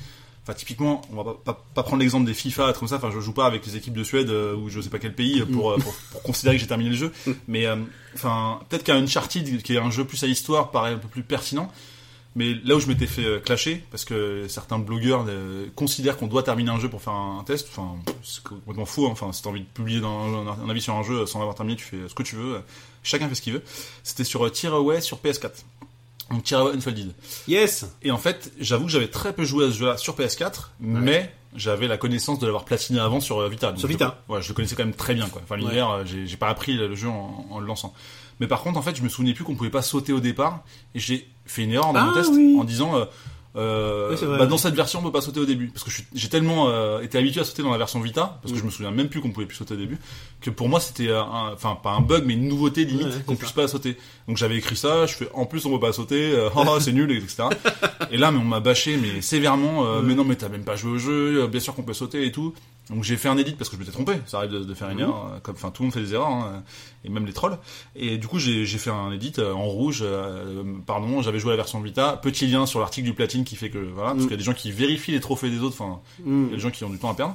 Enfin, 0.45 0.55
typiquement, 0.55 1.03
on 1.12 1.22
va 1.22 1.24
pas, 1.24 1.38
pas, 1.53 1.64
pas 1.74 1.82
prendre 1.84 2.01
l'exemple 2.01 2.26
des 2.26 2.34
FIFA, 2.34 2.72
comme 2.72 2.88
ça. 2.88 2.97
Enfin, 2.97 3.11
je 3.14 3.20
joue 3.20 3.32
pas 3.32 3.47
avec 3.47 3.64
les 3.64 3.76
équipes 3.76 3.95
de 3.95 4.03
Suède 4.03 4.28
euh, 4.30 4.57
ou 4.57 4.68
je 4.68 4.80
sais 4.80 4.90
pas 4.90 4.99
quel 4.99 5.14
pays 5.14 5.40
euh, 5.40 5.47
pour, 5.47 5.70
euh, 5.70 5.76
pour, 5.78 5.95
pour 6.11 6.22
considérer 6.22 6.57
que 6.57 6.61
j'ai 6.61 6.66
terminé 6.66 6.90
le 6.90 6.97
jeu. 6.97 7.12
Mais 7.49 7.66
euh, 7.66 7.76
enfin, 8.16 8.61
peut-être 8.68 8.82
qu'un 8.82 8.97
Uncharted, 8.97 9.62
qui 9.62 9.74
est 9.74 9.78
un 9.78 9.90
jeu 9.90 10.05
plus 10.05 10.22
à 10.24 10.26
histoire, 10.26 10.72
paraît 10.72 10.95
un 10.95 10.99
peu 10.99 11.07
plus 11.09 11.22
pertinent. 11.22 11.70
Mais 12.34 12.55
là 12.64 12.76
où 12.76 12.80
je 12.80 12.86
m'étais 12.86 13.07
fait 13.07 13.43
clasher, 13.45 13.84
parce 13.90 14.07
que 14.07 14.47
certains 14.49 14.78
blogueurs 14.78 15.26
considèrent 15.76 16.16
qu'on 16.16 16.28
doit 16.28 16.43
terminer 16.43 16.70
un 16.70 16.80
jeu 16.80 16.88
pour 16.88 17.03
faire 17.03 17.12
un, 17.12 17.45
test, 17.45 17.68
enfin, 17.70 17.97
c'est 18.24 18.43
complètement 18.43 18.86
faux. 18.86 19.07
hein. 19.07 19.11
Enfin, 19.12 19.32
si 19.32 19.43
t'as 19.43 19.51
envie 19.51 19.61
de 19.61 19.66
publier 19.66 20.01
dans 20.01 20.49
un, 20.49 20.64
un 20.64 20.70
avis 20.70 20.80
sur 20.80 20.95
un 20.95 21.03
jeu 21.03 21.26
sans 21.26 21.40
l'avoir 21.40 21.55
terminé, 21.57 21.76
tu 21.76 21.84
fais 21.84 21.99
ce 22.09 22.14
que 22.14 22.22
tu 22.22 22.36
veux. 22.36 22.62
Chacun 23.03 23.28
fait 23.28 23.34
ce 23.34 23.43
qu'il 23.43 23.53
veut. 23.53 23.62
C'était 24.03 24.24
sur 24.24 24.47
euh, 24.47 24.51
Tearaway 24.51 25.03
sur 25.03 25.18
PS4. 25.18 25.51
Donc 26.31 26.45
Tearaway 26.45 26.75
Unfolded. 26.75 27.12
Yes. 27.49 27.87
Et 28.03 28.11
en 28.11 28.18
fait, 28.18 28.53
j'avoue 28.59 28.87
que 28.87 28.91
j'avais 28.91 29.09
très 29.09 29.33
peu 29.33 29.45
joué 29.45 29.66
à 29.66 29.73
ce 29.73 29.77
jeu-là 29.79 29.97
sur 29.99 30.14
PS4, 30.16 30.70
mais 30.81 31.33
j'avais 31.55 31.87
la 31.89 31.99
connaissance 31.99 32.39
de 32.39 32.47
l'avoir 32.47 32.64
platiné 32.64 32.99
avant 33.01 33.20
sur 33.20 33.39
euh, 33.41 33.49
Vita. 33.49 33.68
Donc 33.70 33.79
Sur 33.79 33.89
je- 33.89 33.93
Vita. 33.93 34.23
Ouais, 34.29 34.41
je 34.41 34.49
le 34.49 34.55
connaissais 34.55 34.75
quand 34.75 34.85
même 34.85 34.95
très 34.95 35.14
bien, 35.14 35.29
quoi. 35.29 35.43
Enfin, 35.45 35.57
l'univers, 35.57 35.91
euh, 35.91 36.05
j'ai 36.07 36.37
pas 36.39 36.49
appris 36.49 36.73
le 36.75 36.95
jeu 36.95 37.09
en, 37.09 37.47
en 37.51 37.59
le 37.61 37.66
lançant. 37.66 37.93
Mais 38.41 38.47
par 38.47 38.62
contre, 38.62 38.79
en 38.79 38.83
fait, 38.83 38.97
je 38.97 39.03
me 39.03 39.09
souvenais 39.11 39.35
plus 39.35 39.45
qu'on 39.45 39.55
pouvait 39.55 39.68
pas 39.70 39.83
sauter 39.83 40.12
au 40.14 40.20
départ, 40.20 40.64
et 40.95 40.99
j'ai 40.99 41.29
fait 41.45 41.64
une 41.64 41.73
erreur 41.73 41.93
dans 41.93 42.01
mon 42.03 42.12
Ah, 42.12 42.14
test 42.14 42.31
oui. 42.33 42.57
en 42.59 42.64
disant, 42.64 42.97
euh, 42.97 43.05
euh, 43.57 44.11
Oui, 44.11 44.16
c'est 44.18 44.24
vrai, 44.26 44.38
bah, 44.38 44.44
oui. 44.44 44.50
dans 44.50 44.57
cette 44.59 44.74
version, 44.74 45.00
on 45.00 45.03
peut 45.03 45.12
pas 45.12 45.20
sauter 45.20 45.40
au 45.40 45.44
début, 45.44 45.68
parce 45.68 45.84
que 45.84 45.90
j'ai 46.14 46.28
tellement 46.28 46.68
euh, 46.68 47.00
été 47.00 47.18
habitué 47.18 47.40
à 47.40 47.44
sauter 47.44 47.62
dans 47.62 47.70
la 47.70 47.78
version 47.78 48.00
Vita, 48.00 48.38
parce 48.42 48.53
que 48.53 48.59
Mm. 48.59 48.61
je 48.61 48.66
me 48.66 48.70
souviens 48.70 48.90
même 48.90 49.09
plus 49.09 49.20
qu'on 49.20 49.30
pouvait 49.30 49.46
plus 49.46 49.57
sauter 49.57 49.74
au 49.74 49.76
début, 49.78 49.98
que 50.40 50.50
pour 50.50 50.68
moi 50.68 50.80
c'était, 50.80 51.11
enfin 51.14 51.76
pas 51.82 51.90
un 51.92 52.00
bug, 52.00 52.24
mais 52.26 52.34
une 52.34 52.48
nouveauté 52.48 52.84
limite 52.84 53.24
qu'on 53.26 53.36
puisse 53.36 53.53
pas 53.53 53.68
sauter. 53.68 53.96
Donc 54.28 54.36
j'avais 54.36 54.57
écrit 54.57 54.76
ça, 54.76 55.07
je 55.07 55.14
fais 55.14 55.28
en 55.34 55.44
plus 55.46 55.64
on 55.66 55.70
peut 55.70 55.80
pas 55.86 55.92
sauter, 55.92 56.32
euh, 56.34 56.48
oh, 56.57 56.78
c'est 56.80 56.92
nul, 56.92 57.11
etc. 57.12 57.44
Et 58.11 58.16
là, 58.16 58.30
mais 58.30 58.38
on 58.38 58.44
m'a 58.44 58.61
bâché, 58.61 58.96
mais 58.96 59.20
sévèrement. 59.20 59.84
euh. 59.86 60.00
Mais 60.03 60.14
non, 60.14 60.24
mais 60.24 60.36
t'as 60.36 60.48
même 60.48 60.64
pas 60.64 60.76
joué 60.76 60.92
au 60.92 60.98
jeu. 60.98 61.42
euh, 61.42 61.46
Bien 61.46 61.61
sûr 61.61 61.74
qu'on 61.74 61.82
peut 61.82 61.92
sauter 61.94 62.26
et 62.26 62.32
tout. 62.32 62.55
Donc 62.93 63.05
j'ai 63.05 63.16
fait 63.16 63.28
un 63.28 63.36
edit 63.38 63.53
parce 63.53 63.70
que 63.70 63.76
je 63.76 63.80
m'étais 63.80 63.93
trompé. 63.93 64.12
Ça 64.26 64.38
arrive 64.38 64.51
de, 64.51 64.59
de 64.64 64.74
faire 64.74 64.88
une 64.90 64.97
Mhm. 64.97 65.03
erreur. 65.03 65.30
euh, 65.34 65.38
Comme, 65.43 65.55
enfin, 65.55 65.70
tout 65.70 65.82
le 65.82 65.86
monde 65.86 65.95
fait 65.95 66.01
des 66.03 66.14
erreurs, 66.14 66.28
hein, 66.28 66.62
et 67.05 67.09
même 67.09 67.24
les 67.26 67.32
trolls. 67.32 67.57
Et 67.97 68.18
du 68.18 68.28
coup, 68.28 68.38
j'ai 68.38 68.66
fait 68.66 68.90
un 68.90 69.11
edit 69.12 69.32
euh, 69.38 69.53
en 69.53 69.64
rouge. 69.64 70.01
euh, 70.03 70.62
pardon, 70.86 71.22
j'avais 71.22 71.38
joué 71.38 71.51
la 71.51 71.57
version 71.57 71.80
Vita. 71.80 72.18
Petit 72.22 72.47
lien 72.47 72.66
sur 72.66 72.80
l'article 72.80 73.07
du 73.07 73.14
platine 73.14 73.45
qui 73.45 73.57
fait 73.57 73.70
que 73.70 73.78
voilà, 73.78 74.11
parce 74.11 74.20
Mhm. 74.20 74.28
qu'il 74.28 74.30
y 74.32 74.34
a 74.34 74.38
des 74.38 74.45
gens 74.45 74.55
qui 74.55 74.70
vérifient 74.72 75.12
les 75.12 75.20
trophées 75.20 75.51
des 75.51 75.61
autres. 75.61 75.76
Enfin, 75.80 76.01
il 76.26 76.45
y 76.45 76.53
a 76.53 76.57
des 76.57 76.59
gens 76.59 76.70
qui 76.70 76.84
ont 76.84 76.90
du 76.90 76.99
temps 76.99 77.11
à 77.11 77.14
perdre. 77.14 77.34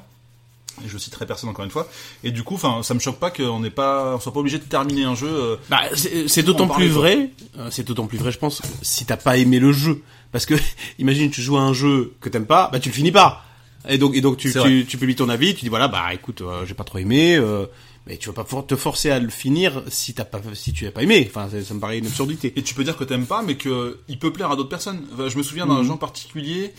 et 0.85 0.87
je 0.89 0.97
citerai 0.99 1.25
personne 1.25 1.49
encore 1.49 1.65
une 1.65 1.71
fois. 1.71 1.87
Et 2.23 2.29
du 2.29 2.43
coup, 2.43 2.53
enfin, 2.53 2.83
ça 2.83 2.93
me 2.93 2.99
choque 2.99 3.17
pas 3.17 3.31
qu'on 3.31 3.59
n'est 3.61 3.71
pas, 3.71 4.13
on 4.15 4.19
soit 4.19 4.31
pas 4.31 4.41
obligé 4.41 4.59
de 4.59 4.63
terminer 4.63 5.05
un 5.05 5.15
jeu. 5.15 5.27
euh, 5.27 5.55
Bah, 5.71 5.81
c'est 5.95 6.43
d'autant 6.43 6.67
plus 6.67 6.87
vrai, 6.89 7.31
euh, 7.57 7.69
c'est 7.71 7.83
d'autant 7.83 8.05
plus 8.05 8.19
vrai, 8.19 8.31
je 8.31 8.37
pense, 8.37 8.61
si 8.83 9.03
t'as 9.03 9.17
pas 9.17 9.37
aimé 9.37 9.57
le 9.59 9.71
jeu. 9.71 10.03
Parce 10.31 10.45
que, 10.45 10.53
imagine, 10.99 11.31
tu 11.31 11.41
joues 11.41 11.57
à 11.57 11.61
un 11.61 11.73
jeu 11.73 12.13
que 12.21 12.29
t'aimes 12.29 12.45
pas, 12.45 12.69
bah 12.71 12.79
tu 12.79 12.89
le 12.89 12.93
finis 12.93 13.11
pas. 13.11 13.43
Et 13.89 13.97
donc, 13.97 14.15
et 14.15 14.21
donc 14.21 14.37
tu, 14.37 14.51
tu, 14.63 14.85
tu 14.85 14.97
publies 14.97 15.15
ton 15.15 15.29
avis, 15.29 15.53
tu 15.55 15.61
dis 15.61 15.69
voilà, 15.69 15.87
bah 15.87 16.13
écoute, 16.13 16.41
euh, 16.41 16.65
j'ai 16.65 16.73
pas 16.73 16.83
trop 16.83 16.97
aimé, 16.97 17.35
euh, 17.37 17.65
mais 18.05 18.17
tu 18.17 18.27
vas 18.29 18.33
pas 18.33 18.43
for- 18.45 18.65
te 18.65 18.75
forcer 18.75 19.09
à 19.11 19.19
le 19.19 19.29
finir 19.29 19.83
si 19.87 20.13
t'as 20.13 20.25
pas, 20.25 20.41
si 20.53 20.73
tu 20.73 20.85
as 20.87 20.91
pas 20.91 21.03
aimé. 21.03 21.25
Enfin, 21.29 21.47
ça, 21.49 21.61
ça 21.63 21.73
me 21.73 21.79
paraît 21.79 21.97
une 21.99 22.07
absurdité. 22.07 22.53
Et 22.55 22.61
tu 22.63 22.73
peux 22.73 22.83
dire 22.83 22.97
que 22.97 23.03
t'aimes 23.03 23.25
pas, 23.25 23.41
mais 23.43 23.55
que 23.55 23.99
il 24.07 24.19
peut 24.19 24.31
plaire 24.33 24.51
à 24.51 24.55
d'autres 24.55 24.69
personnes. 24.69 25.01
Enfin, 25.13 25.29
je 25.29 25.37
me 25.37 25.43
souviens 25.43 25.65
d'un 25.67 25.83
jeu 25.83 25.91
en 25.91 25.97
particulier. 25.97 26.73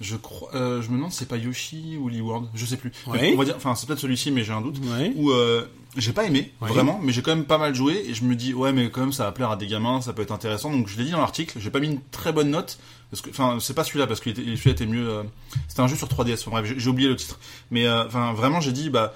Je 0.00 0.16
crois, 0.16 0.50
euh, 0.54 0.82
je 0.82 0.88
me 0.90 0.96
demande 0.96 1.12
c'est 1.12 1.28
pas 1.28 1.36
Yoshi 1.36 1.96
ou 2.00 2.08
Lee 2.08 2.20
World, 2.20 2.48
je 2.54 2.66
sais 2.66 2.76
plus. 2.76 2.90
Ouais. 3.06 3.32
On 3.34 3.38
va 3.38 3.44
dire, 3.44 3.54
enfin 3.56 3.74
c'est 3.76 3.86
peut-être 3.86 4.00
celui-ci, 4.00 4.30
mais 4.32 4.42
j'ai 4.42 4.52
un 4.52 4.60
doute. 4.60 4.78
Ouais. 4.98 5.12
Où 5.14 5.30
euh, 5.30 5.66
j'ai 5.96 6.12
pas 6.12 6.24
aimé 6.24 6.50
Ouais. 6.60 6.68
vraiment, 6.68 6.98
mais 7.02 7.12
j'ai 7.12 7.22
quand 7.22 7.34
même 7.34 7.44
pas 7.44 7.58
mal 7.58 7.74
joué 7.74 8.04
et 8.08 8.12
je 8.14 8.24
me 8.24 8.34
dis 8.34 8.52
ouais 8.54 8.72
mais 8.72 8.90
quand 8.90 9.00
même 9.02 9.12
ça 9.12 9.24
va 9.24 9.32
plaire 9.32 9.52
à 9.52 9.56
des 9.56 9.68
gamins, 9.68 10.00
ça 10.00 10.12
peut 10.12 10.22
être 10.22 10.32
intéressant. 10.32 10.70
Donc 10.72 10.88
je 10.88 10.98
l'ai 10.98 11.04
dit 11.04 11.12
dans 11.12 11.20
l'article, 11.20 11.58
j'ai 11.60 11.70
pas 11.70 11.78
mis 11.80 11.86
une 11.86 12.00
très 12.10 12.32
bonne 12.32 12.50
note 12.50 12.78
parce 13.10 13.20
que 13.22 13.30
enfin 13.30 13.58
c'est 13.60 13.74
pas 13.74 13.84
celui-là 13.84 14.08
parce 14.08 14.18
que 14.20 14.34
celui-là 14.34 14.72
était 14.72 14.86
mieux. 14.86 15.08
euh, 15.08 15.22
C'était 15.68 15.80
un 15.82 15.86
jeu 15.86 15.94
sur 15.96 16.08
3DS. 16.08 16.40
Enfin, 16.40 16.50
bref, 16.50 16.66
j'ai- 16.66 16.78
j'ai 16.80 16.90
oublié 16.90 17.08
le 17.08 17.14
titre. 17.16 17.38
Mais 17.70 17.86
euh, 17.86 18.04
enfin 18.04 18.32
vraiment 18.32 18.60
j'ai 18.60 18.72
dit 18.72 18.90
bah 18.90 19.14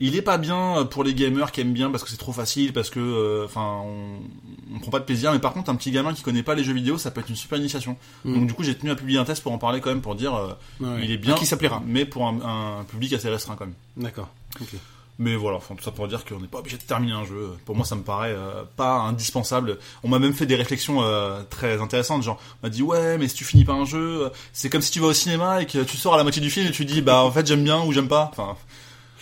il 0.00 0.16
est 0.16 0.22
pas 0.22 0.38
bien 0.38 0.86
pour 0.90 1.02
les 1.04 1.14
gamers 1.14 1.50
qui 1.52 1.60
aiment 1.60 1.72
bien 1.72 1.90
parce 1.90 2.04
que 2.04 2.10
c'est 2.10 2.16
trop 2.16 2.32
facile, 2.32 2.72
parce 2.72 2.90
que 2.90 3.00
euh, 3.00 3.44
enfin 3.44 3.82
on, 3.84 4.20
on 4.74 4.78
prend 4.78 4.90
pas 4.90 5.00
de 5.00 5.04
plaisir. 5.04 5.32
Mais 5.32 5.38
par 5.38 5.52
contre, 5.52 5.70
un 5.70 5.74
petit 5.74 5.90
gamin 5.90 6.14
qui 6.14 6.22
connaît 6.22 6.42
pas 6.42 6.54
les 6.54 6.62
jeux 6.64 6.72
vidéo, 6.74 6.98
ça 6.98 7.10
peut 7.10 7.20
être 7.20 7.28
une 7.30 7.36
super 7.36 7.58
initiation. 7.58 7.96
Mm. 8.24 8.34
Donc 8.34 8.46
du 8.46 8.54
coup, 8.54 8.62
j'ai 8.62 8.76
tenu 8.76 8.90
à 8.90 8.94
publier 8.96 9.18
un 9.18 9.24
test 9.24 9.42
pour 9.42 9.52
en 9.52 9.58
parler 9.58 9.80
quand 9.80 9.90
même 9.90 10.02
pour 10.02 10.14
dire 10.14 10.34
euh, 10.34 10.48
Ouais. 10.80 11.00
il 11.02 11.10
est 11.10 11.16
bien, 11.16 11.34
qui 11.34 11.46
ça 11.46 11.56
plaira 11.56 11.82
mais 11.86 12.04
pour 12.04 12.26
un, 12.26 12.78
un 12.80 12.84
public 12.84 13.12
assez 13.12 13.28
restreint 13.28 13.56
quand 13.56 13.66
même. 13.66 13.74
D'accord. 13.96 14.28
Mais 15.20 15.34
voilà, 15.34 15.56
enfin 15.56 15.74
tout 15.74 15.82
ça 15.82 15.90
pour 15.90 16.06
dire 16.06 16.24
qu'on 16.24 16.38
n'est 16.38 16.46
pas 16.46 16.58
obligé 16.58 16.76
de 16.76 16.82
terminer 16.82 17.12
un 17.12 17.24
jeu. 17.24 17.50
Pour 17.64 17.74
moi, 17.74 17.84
ça 17.84 17.96
me 17.96 18.02
paraît 18.02 18.30
euh, 18.36 18.62
pas 18.76 18.98
indispensable. 19.00 19.78
On 20.04 20.08
m'a 20.08 20.20
même 20.20 20.32
fait 20.32 20.46
des 20.46 20.54
réflexions 20.54 21.02
euh, 21.02 21.42
très 21.50 21.80
intéressantes, 21.80 22.22
genre 22.22 22.40
on 22.62 22.66
m'a 22.66 22.70
dit 22.70 22.84
ouais, 22.84 23.18
mais 23.18 23.26
si 23.26 23.34
tu 23.34 23.44
finis 23.44 23.64
pas 23.64 23.72
un 23.72 23.84
jeu, 23.84 24.26
euh, 24.26 24.28
c'est 24.52 24.70
comme 24.70 24.80
si 24.80 24.92
tu 24.92 25.00
vas 25.00 25.08
au 25.08 25.12
cinéma 25.12 25.60
et 25.62 25.66
que 25.66 25.82
tu 25.82 25.96
sors 25.96 26.14
à 26.14 26.18
la 26.18 26.22
moitié 26.22 26.40
du 26.40 26.50
film 26.50 26.68
et 26.68 26.70
tu 26.70 26.84
dis 26.84 27.02
bah 27.02 27.24
en 27.24 27.32
fait 27.32 27.44
j'aime 27.48 27.64
bien 27.64 27.82
ou 27.82 27.90
j'aime 27.90 28.06
pas. 28.06 28.28
Enfin, 28.30 28.56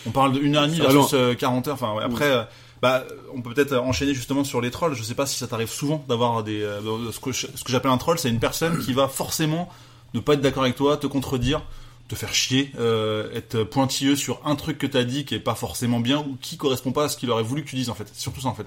on 0.06 0.10
parle 0.10 0.32
1 0.42 0.54
heure 0.54 0.64
et 0.64 0.68
demie 0.68 0.78
va 0.78 0.88
versus 0.88 1.14
euh, 1.14 1.34
40 1.34 1.68
heures. 1.68 1.74
Enfin 1.74 1.94
ouais, 1.94 2.04
après. 2.04 2.28
Mm. 2.28 2.32
euh, 2.32 2.42
bah, 2.82 3.04
on 3.34 3.40
peut 3.40 3.54
peut-être 3.54 3.76
enchaîner 3.78 4.12
justement 4.14 4.44
sur 4.44 4.60
les 4.60 4.70
trolls. 4.70 4.94
Je 4.94 5.02
sais 5.02 5.14
pas 5.14 5.24
si 5.26 5.38
ça 5.38 5.46
t'arrive 5.46 5.70
souvent 5.70 6.04
d'avoir 6.08 6.44
des 6.44 6.62
euh, 6.62 7.10
ce 7.10 7.18
que 7.20 7.32
je- 7.32 7.46
ce 7.54 7.64
que 7.64 7.72
j'appelle 7.72 7.90
un 7.90 7.96
troll, 7.98 8.18
c'est 8.18 8.28
une 8.28 8.38
personne 8.38 8.78
qui 8.84 8.92
va 8.92 9.08
forcément 9.08 9.68
ne 10.14 10.20
pas 10.20 10.34
être 10.34 10.40
d'accord 10.42 10.62
avec 10.64 10.76
toi, 10.76 10.96
te 10.98 11.06
contredire, 11.06 11.62
te 12.08 12.14
faire 12.14 12.34
chier, 12.34 12.70
euh, 12.78 13.32
être 13.34 13.62
pointilleux 13.64 14.14
sur 14.14 14.40
un 14.44 14.56
truc 14.56 14.76
que 14.78 14.86
t'as 14.86 15.04
dit 15.04 15.24
qui 15.24 15.34
est 15.34 15.40
pas 15.40 15.54
forcément 15.54 16.00
bien 16.00 16.18
ou 16.18 16.36
qui 16.40 16.56
correspond 16.58 16.92
pas 16.92 17.04
à 17.04 17.08
ce 17.08 17.16
qu'il 17.16 17.30
aurait 17.30 17.42
voulu 17.42 17.64
que 17.64 17.70
tu 17.70 17.76
dises 17.76 17.88
en 17.90 17.94
fait. 17.94 18.08
C'est 18.12 18.20
surtout 18.20 18.42
ça 18.42 18.48
en 18.48 18.54
fait. 18.54 18.66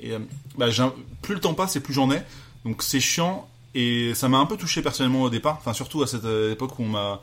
Et 0.00 0.12
euh, 0.12 0.18
bah, 0.56 0.70
j'ai 0.70 0.82
un- 0.82 0.94
plus 1.22 1.34
le 1.34 1.40
temps 1.40 1.52
passe 1.54 1.76
et 1.76 1.80
plus 1.80 1.92
j'en 1.94 2.10
ai. 2.10 2.22
Donc 2.64 2.82
c'est 2.82 2.98
chiant 3.00 3.46
et 3.74 4.14
ça 4.14 4.28
m'a 4.30 4.38
un 4.38 4.46
peu 4.46 4.56
touché 4.56 4.80
personnellement 4.80 5.22
au 5.22 5.30
départ. 5.30 5.56
Enfin 5.60 5.74
surtout 5.74 6.02
à 6.02 6.06
cette 6.06 6.24
euh, 6.24 6.52
époque 6.52 6.78
où 6.78 6.82
on 6.84 6.88
m'a 6.88 7.20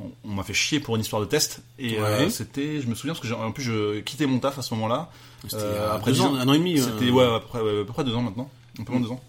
on, 0.00 0.10
on 0.24 0.34
m'a 0.34 0.42
fait 0.42 0.54
chier 0.54 0.80
pour 0.80 0.94
une 0.96 1.02
histoire 1.02 1.20
de 1.20 1.26
test 1.26 1.60
et 1.78 1.98
euh, 1.98 2.30
c'était 2.30 2.80
je 2.80 2.86
me 2.86 2.94
souviens 2.94 3.12
parce 3.14 3.20
que 3.20 3.28
j'ai- 3.28 3.34
en 3.34 3.52
plus 3.52 3.62
je 3.64 4.00
quittais 4.00 4.26
mon 4.26 4.38
taf 4.38 4.58
à 4.58 4.62
ce 4.62 4.72
moment-là. 4.74 5.10
C'était 5.44 5.56
Euh, 5.62 5.92
après 5.94 6.12
deux 6.12 6.20
ans, 6.20 6.34
un 6.34 6.48
an 6.48 6.52
et 6.52 6.58
demi. 6.58 6.78
C'était 6.78 7.06
euh, 7.06 7.10
ouais 7.12 7.34
après 7.36 7.60
ouais, 7.60 7.80
à 7.80 7.84
peu 7.84 7.92
près 7.92 8.04
deux 8.04 8.14
ans 8.14 8.22
maintenant, 8.22 8.50
un 8.80 8.84
peu 8.84 8.92
moins 8.92 9.00
de 9.00 9.06
deux 9.06 9.12
ans. 9.12 9.20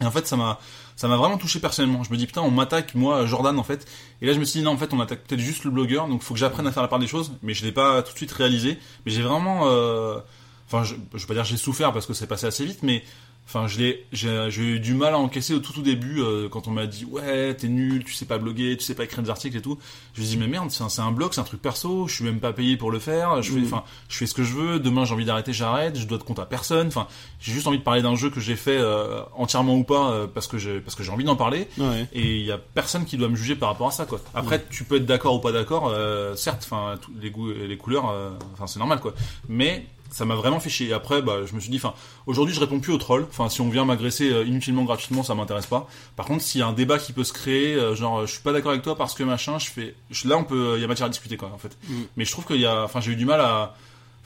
Et 0.00 0.04
en 0.04 0.10
fait 0.10 0.26
ça 0.26 0.36
m'a 0.36 0.58
ça 0.96 1.08
m'a 1.08 1.16
vraiment 1.16 1.38
touché 1.38 1.58
personnellement. 1.60 2.02
Je 2.04 2.10
me 2.10 2.16
dis 2.16 2.26
putain 2.26 2.42
on 2.42 2.50
m'attaque 2.50 2.94
moi 2.94 3.26
Jordan 3.26 3.58
en 3.58 3.62
fait. 3.64 3.86
Et 4.22 4.26
là 4.26 4.32
je 4.32 4.38
me 4.40 4.44
suis 4.44 4.60
dit 4.60 4.64
non 4.64 4.72
en 4.72 4.76
fait 4.76 4.92
on 4.92 5.00
attaque 5.00 5.24
peut-être 5.24 5.40
juste 5.40 5.64
le 5.64 5.70
blogueur 5.70 6.08
donc 6.08 6.22
faut 6.22 6.34
que 6.34 6.40
j'apprenne 6.40 6.66
à 6.66 6.72
faire 6.72 6.82
la 6.82 6.88
part 6.88 6.98
des 6.98 7.06
choses. 7.06 7.32
Mais 7.42 7.54
je 7.54 7.64
l'ai 7.64 7.72
pas 7.72 8.02
tout 8.02 8.12
de 8.12 8.16
suite 8.16 8.32
réalisé. 8.32 8.78
Mais 9.06 9.12
j'ai 9.12 9.22
vraiment 9.22 9.62
euh, 9.68 10.18
enfin 10.66 10.82
je, 10.84 10.94
je 11.14 11.18
vais 11.20 11.26
pas 11.26 11.34
dire 11.34 11.44
j'ai 11.44 11.56
souffert 11.56 11.92
parce 11.92 12.06
que 12.06 12.12
c'est 12.14 12.26
passé 12.26 12.46
assez 12.46 12.64
vite 12.64 12.80
mais 12.82 13.04
Enfin, 13.46 13.66
je 13.68 13.78
l'ai, 13.78 14.06
j'ai, 14.10 14.46
j'ai 14.50 14.62
eu 14.62 14.80
du 14.80 14.94
mal 14.94 15.12
à 15.14 15.18
encaisser 15.18 15.52
au 15.54 15.58
tout 15.58 15.72
tout 15.74 15.82
début 15.82 16.20
euh, 16.22 16.48
quand 16.48 16.66
on 16.66 16.70
m'a 16.70 16.86
dit 16.86 17.04
ouais 17.04 17.54
t'es 17.54 17.68
nul, 17.68 18.02
tu 18.02 18.14
sais 18.14 18.24
pas 18.24 18.38
bloguer, 18.38 18.76
tu 18.78 18.82
sais 18.84 18.94
pas 18.94 19.04
écrire 19.04 19.22
des 19.22 19.28
articles 19.30 19.56
et 19.56 19.60
tout. 19.60 19.78
Je 20.14 20.22
me 20.22 20.26
dis 20.26 20.36
mais 20.38 20.46
merde, 20.46 20.70
c'est 20.70 20.82
un, 20.82 20.88
c'est 20.88 21.02
un 21.02 21.12
blog, 21.12 21.32
c'est 21.34 21.40
un 21.42 21.44
truc 21.44 21.60
perso, 21.60 22.08
je 22.08 22.14
suis 22.14 22.24
même 22.24 22.40
pas 22.40 22.52
payé 22.54 22.76
pour 22.78 22.90
le 22.90 22.98
faire. 22.98 23.42
Je 23.42 23.52
fais, 23.52 23.58
Mhm. 23.58 23.66
enfin, 23.66 23.84
je 24.08 24.16
fais 24.16 24.26
ce 24.26 24.32
que 24.34 24.42
je 24.42 24.54
veux. 24.54 24.80
Demain 24.80 25.04
j'ai 25.04 25.12
envie 25.14 25.26
d'arrêter, 25.26 25.52
j'arrête. 25.52 25.98
Je 25.98 26.06
dois 26.06 26.16
de 26.18 26.22
compte 26.22 26.38
à 26.38 26.46
personne. 26.46 26.86
Enfin, 26.88 27.06
j'ai 27.38 27.52
juste 27.52 27.66
envie 27.66 27.78
de 27.78 27.82
parler 27.84 28.00
d'un 28.02 28.16
jeu 28.16 28.30
que 28.30 28.40
j'ai 28.40 28.56
fait 28.56 28.78
euh, 28.78 29.20
entièrement 29.36 29.76
ou 29.76 29.84
pas 29.84 30.10
euh, 30.10 30.26
parce 30.26 30.46
que 30.46 30.56
j'ai 30.56 30.80
parce 30.80 30.94
que 30.96 31.02
j'ai 31.02 31.10
envie 31.12 31.24
d'en 31.24 31.36
parler. 31.36 31.68
Ouais. 31.76 32.08
Et 32.14 32.36
il 32.40 32.46
y 32.46 32.50
a 32.52 32.56
personne 32.58 33.04
qui 33.04 33.18
doit 33.18 33.28
me 33.28 33.36
juger 33.36 33.56
par 33.56 33.68
rapport 33.68 33.88
à 33.88 33.92
ça 33.92 34.06
quoi. 34.06 34.20
Après 34.34 34.64
tu 34.70 34.84
peux 34.84 34.96
être 34.96 35.06
d'accord 35.06 35.34
ou 35.34 35.40
pas 35.40 35.52
d'accord, 35.52 35.88
euh, 35.92 36.34
certes, 36.34 36.62
enfin 36.64 36.94
les 37.20 37.30
goûts 37.30 37.50
et 37.52 37.66
les 37.68 37.76
couleurs, 37.76 38.08
euh, 38.10 38.30
enfin 38.54 38.66
c'est 38.66 38.78
normal 38.78 39.00
quoi. 39.00 39.12
Mais 39.50 39.84
ça 40.14 40.24
m'a 40.24 40.36
vraiment 40.36 40.60
fait 40.60 40.70
chier. 40.70 40.88
Et 40.88 40.92
après 40.92 41.20
bah 41.22 41.40
je 41.44 41.54
me 41.54 41.60
suis 41.60 41.70
dit 41.70 41.76
enfin 41.76 41.92
aujourd'hui 42.26 42.54
je 42.54 42.60
réponds 42.60 42.78
plus 42.80 42.92
aux 42.92 42.98
trolls. 42.98 43.26
Enfin 43.28 43.48
si 43.48 43.60
on 43.60 43.68
vient 43.68 43.84
m'agresser 43.84 44.30
euh, 44.32 44.44
inutilement 44.44 44.84
gratuitement 44.84 45.22
ça 45.24 45.34
m'intéresse 45.34 45.66
pas. 45.66 45.88
Par 46.16 46.26
contre 46.26 46.42
s'il 46.42 46.60
y 46.60 46.62
a 46.62 46.66
un 46.68 46.72
débat 46.72 46.98
qui 46.98 47.12
peut 47.12 47.24
se 47.24 47.32
créer, 47.32 47.74
euh, 47.74 47.94
genre 47.96 48.20
euh, 48.20 48.26
je 48.26 48.32
suis 48.32 48.42
pas 48.42 48.52
d'accord 48.52 48.70
avec 48.70 48.82
toi 48.82 48.96
parce 48.96 49.14
que 49.14 49.24
machin, 49.24 49.58
je 49.58 49.68
fais 49.68 49.94
je- 50.10 50.28
là 50.28 50.36
on 50.36 50.44
peut 50.44 50.74
il 50.76 50.80
y 50.80 50.84
a 50.84 50.86
matière 50.86 51.06
à 51.06 51.10
discuter 51.10 51.36
quoi 51.36 51.50
en 51.52 51.58
fait. 51.58 51.76
Mm. 51.88 51.94
Mais 52.16 52.24
je 52.24 52.30
trouve 52.30 52.44
qu'il 52.46 52.60
y 52.60 52.66
a 52.66 52.82
enfin 52.84 53.00
j'ai 53.00 53.12
eu 53.12 53.16
du 53.16 53.26
mal 53.26 53.40
à 53.40 53.74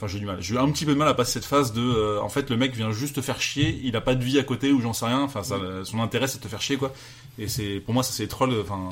Enfin, 0.00 0.06
j'ai 0.06 0.18
eu 0.18 0.20
du 0.20 0.26
mal. 0.26 0.40
J'ai 0.40 0.54
eu 0.54 0.58
un 0.58 0.70
petit 0.70 0.84
peu 0.84 0.92
de 0.92 0.96
mal 0.96 1.08
à 1.08 1.14
passer 1.14 1.32
cette 1.32 1.44
phase 1.44 1.72
de, 1.72 1.80
euh, 1.82 2.22
en 2.22 2.28
fait, 2.28 2.50
le 2.50 2.56
mec 2.56 2.72
vient 2.72 2.92
juste 2.92 3.16
te 3.16 3.20
faire 3.20 3.40
chier. 3.40 3.80
Il 3.82 3.96
a 3.96 4.00
pas 4.00 4.14
de 4.14 4.22
vie 4.22 4.38
à 4.38 4.44
côté 4.44 4.70
ou 4.70 4.80
j'en 4.80 4.92
sais 4.92 5.06
rien. 5.06 5.22
Enfin, 5.22 5.42
ça, 5.42 5.56
son 5.82 5.98
intérêt 6.00 6.28
c'est 6.28 6.38
de 6.38 6.44
te 6.44 6.46
faire 6.48 6.62
chier, 6.62 6.76
quoi. 6.76 6.92
Et 7.36 7.48
c'est, 7.48 7.80
pour 7.80 7.94
moi, 7.94 8.04
ça 8.04 8.12
c'est 8.12 8.22
les 8.22 8.28
trolls. 8.28 8.54
Enfin, 8.60 8.90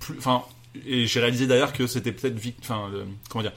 plus, 0.00 0.18
enfin, 0.18 0.42
et 0.84 1.06
j'ai 1.06 1.20
réalisé 1.20 1.46
d'ailleurs 1.46 1.72
que 1.72 1.86
c'était 1.86 2.10
peut-être, 2.10 2.36
enfin, 2.60 2.90
comment 3.30 3.42
dire, 3.42 3.52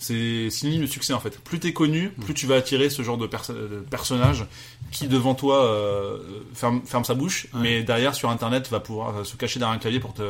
c'est 0.00 0.48
synonyme 0.50 0.80
de 0.82 0.86
succès 0.86 1.12
en 1.12 1.20
fait. 1.20 1.38
Plus 1.38 1.60
t'es 1.60 1.72
connu, 1.72 2.08
plus 2.24 2.34
tu 2.34 2.46
vas 2.46 2.56
attirer 2.56 2.90
ce 2.90 3.02
genre 3.02 3.18
de, 3.18 3.26
perso- 3.28 3.52
de 3.52 3.84
personnage 3.88 4.46
qui 4.90 5.06
devant 5.06 5.34
toi 5.36 5.62
euh, 5.64 6.18
ferme, 6.54 6.80
ferme 6.84 7.04
sa 7.04 7.14
bouche, 7.14 7.46
Ouais. 7.54 7.60
mais 7.62 7.82
derrière 7.84 8.14
sur 8.14 8.28
internet 8.30 8.68
va 8.70 8.80
pouvoir 8.80 9.18
euh, 9.18 9.24
se 9.24 9.36
cacher 9.36 9.58
derrière 9.60 9.76
un 9.76 9.78
clavier 9.78 10.00
pour 10.00 10.14
te, 10.14 10.22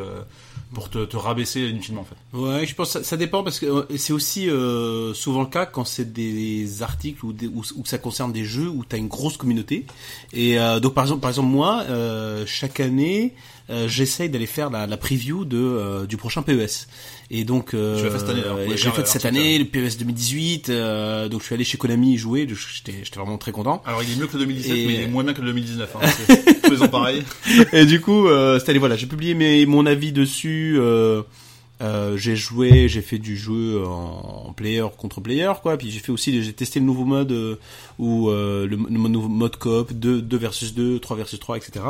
pour 0.74 0.90
te, 0.90 1.04
te 1.04 1.16
rabaisser 1.16 1.60
inutilement 1.68 2.02
en 2.02 2.04
fait. 2.04 2.36
Ouais, 2.36 2.66
je 2.66 2.74
pense 2.74 2.88
que 2.88 2.98
ça, 2.98 3.04
ça 3.04 3.16
dépend 3.16 3.42
parce 3.44 3.58
que 3.60 3.66
euh, 3.66 3.86
c'est 3.96 4.12
aussi 4.12 4.50
euh, 4.50 5.14
souvent 5.14 5.40
le 5.42 5.46
cas 5.48 5.64
quand 5.66 5.84
c'est 5.84 6.12
des 6.12 6.82
articles 6.82 7.24
ou, 7.24 7.32
des, 7.32 7.46
ou, 7.46 7.62
ou 7.76 7.82
que 7.82 7.88
ça 7.88 7.98
concerne 7.98 8.32
des 8.32 8.44
jeux 8.44 8.68
où 8.68 8.84
tu 8.84 8.96
as 8.96 8.98
une 8.98 9.08
grosse 9.08 9.36
communauté. 9.36 9.86
Et 10.32 10.58
euh, 10.58 10.80
donc 10.80 10.94
par 10.94 11.04
exemple, 11.04 11.20
par 11.20 11.30
exemple 11.30 11.48
moi, 11.48 11.84
euh, 11.88 12.44
chaque 12.46 12.80
année, 12.80 13.34
euh, 13.70 13.86
j'essaye 13.88 14.28
d'aller 14.28 14.46
faire 14.46 14.68
la, 14.70 14.86
la 14.86 14.96
preview 14.96 15.44
de 15.44 15.56
euh, 15.58 16.06
du 16.06 16.16
prochain 16.16 16.42
PES. 16.42 16.88
Et 17.30 17.44
donc 17.44 17.72
euh, 17.74 17.96
j'ai 18.76 18.90
fait 18.90 19.06
cette 19.06 19.24
année 19.24 19.58
le 19.58 19.64
PES 19.64 19.98
2018. 19.98 20.68
euh, 20.70 21.28
donc 21.28 21.40
je 21.40 21.46
suis 21.46 21.54
allé 21.54 21.64
chez 21.64 21.78
Konami 21.78 22.14
y 22.14 22.18
jouer. 22.18 22.46
J'étais 22.48 22.98
j'étais 23.04 23.18
vraiment 23.20 23.38
très 23.38 23.52
content. 23.52 23.82
Alors 23.86 24.02
il 24.02 24.10
est 24.12 24.16
mieux 24.16 24.26
que 24.26 24.32
le 24.36 24.40
2017, 24.40 24.72
Et- 24.76 24.86
mais 24.86 24.94
il 24.94 25.00
est 25.02 25.06
moins 25.06 25.22
bien 25.24 25.32
que 25.34 25.40
le 25.40 25.46
2019. 25.48 25.96
Hein, 25.96 26.08
c'est 26.78 26.90
pareil. 26.90 27.22
Et 27.72 27.86
du 27.86 28.00
coup, 28.00 28.26
euh, 28.26 28.58
cette 28.58 28.68
année, 28.70 28.78
voilà, 28.78 28.96
j'ai 28.96 29.06
publié 29.06 29.34
mes, 29.34 29.64
mon 29.66 29.86
avis 29.86 30.12
dessus. 30.12 30.76
Euh, 30.78 31.22
euh, 31.82 32.18
j'ai 32.18 32.36
joué, 32.36 32.88
j'ai 32.88 33.00
fait 33.00 33.16
du 33.18 33.38
jeu 33.38 33.82
en, 33.86 34.48
en 34.48 34.52
player 34.52 34.84
contre 34.98 35.22
player, 35.22 35.50
quoi. 35.62 35.78
Puis 35.78 35.90
j'ai 35.90 35.98
fait 36.00 36.12
aussi, 36.12 36.42
j'ai 36.42 36.52
testé 36.52 36.78
le 36.78 36.84
nouveau 36.84 37.06
mode 37.06 37.32
euh, 37.32 37.56
ou 38.00 38.30
euh, 38.30 38.66
le, 38.66 38.76
le 38.76 38.98
mode 38.98 39.56
coop 39.56 39.92
2, 39.92 40.22
2 40.22 40.36
versus 40.38 40.74
2, 40.74 40.98
3 41.00 41.16
versus 41.18 41.38
3, 41.38 41.58
etc. 41.58 41.84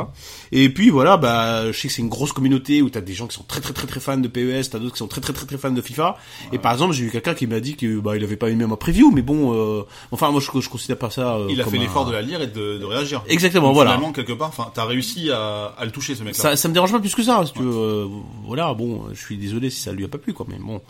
Et 0.51 0.67
puis 0.69 0.89
voilà, 0.89 1.15
bah, 1.17 1.71
je 1.71 1.77
sais 1.77 1.87
que 1.87 1.93
c'est 1.93 2.01
une 2.01 2.09
grosse 2.09 2.33
communauté 2.33 2.81
où 2.81 2.89
t'as 2.89 2.99
des 3.01 3.13
gens 3.13 3.27
qui 3.27 3.35
sont 3.37 3.43
très 3.43 3.61
très 3.61 3.71
très 3.73 3.87
très 3.87 3.99
fans 4.01 4.17
de 4.17 4.27
PES, 4.27 4.69
t'as 4.69 4.79
d'autres 4.79 4.91
qui 4.93 4.99
sont 4.99 5.07
très 5.07 5.21
très 5.21 5.31
très 5.33 5.45
très 5.45 5.57
fans 5.57 5.71
de 5.71 5.81
FIFA. 5.81 6.17
Et 6.51 6.57
par 6.57 6.73
exemple, 6.73 6.93
j'ai 6.93 7.05
eu 7.05 7.09
quelqu'un 7.11 7.33
qui 7.33 7.47
m'a 7.47 7.61
dit 7.61 7.75
que 7.77 7.99
bah 7.99 8.17
il 8.17 8.23
avait 8.23 8.35
pas 8.35 8.49
aimé 8.49 8.65
ma 8.67 8.75
preview, 8.75 9.09
mais 9.11 9.21
bon, 9.21 9.53
euh, 9.55 9.83
enfin 10.11 10.29
moi 10.31 10.41
je, 10.41 10.59
je 10.59 10.69
considère 10.69 10.97
pas 10.97 11.09
ça. 11.09 11.37
euh, 11.37 11.47
Il 11.49 11.61
a 11.61 11.63
comme 11.63 11.71
fait 11.73 11.79
un- 11.79 11.81
l'effort 11.83 12.05
de 12.05 12.11
la 12.11 12.21
lire 12.21 12.41
et 12.41 12.47
de, 12.47 12.77
de 12.77 12.85
réagir. 12.85 13.23
Exactement, 13.29 13.67
Donc, 13.67 13.75
voilà. 13.75 13.91
Finalement, 13.91 14.11
quelque 14.11 14.33
part, 14.33 14.49
enfin, 14.49 14.69
t'as 14.73 14.85
réussi 14.85 15.31
à, 15.31 15.73
à 15.77 15.85
le 15.85 15.91
toucher, 15.91 16.13
ce 16.15 16.23
mec-là. 16.23 16.41
Ça, 16.41 16.55
ça 16.57 16.67
me 16.67 16.73
dérange 16.73 16.91
pas 16.91 16.99
plus 16.99 17.15
que 17.15 17.23
ça. 17.23 17.41
Si 17.45 17.53
tu 17.53 17.59
veux, 17.63 17.71
euh, 17.73 18.07
voilà, 18.45 18.73
bon, 18.73 19.05
je 19.13 19.19
suis 19.19 19.37
désolé 19.37 19.69
si 19.69 19.79
ça 19.79 19.93
lui 19.93 20.03
a 20.03 20.09
pas 20.09 20.17
plu, 20.17 20.33
quoi, 20.33 20.45
mais 20.49 20.57
bon. 20.59 20.81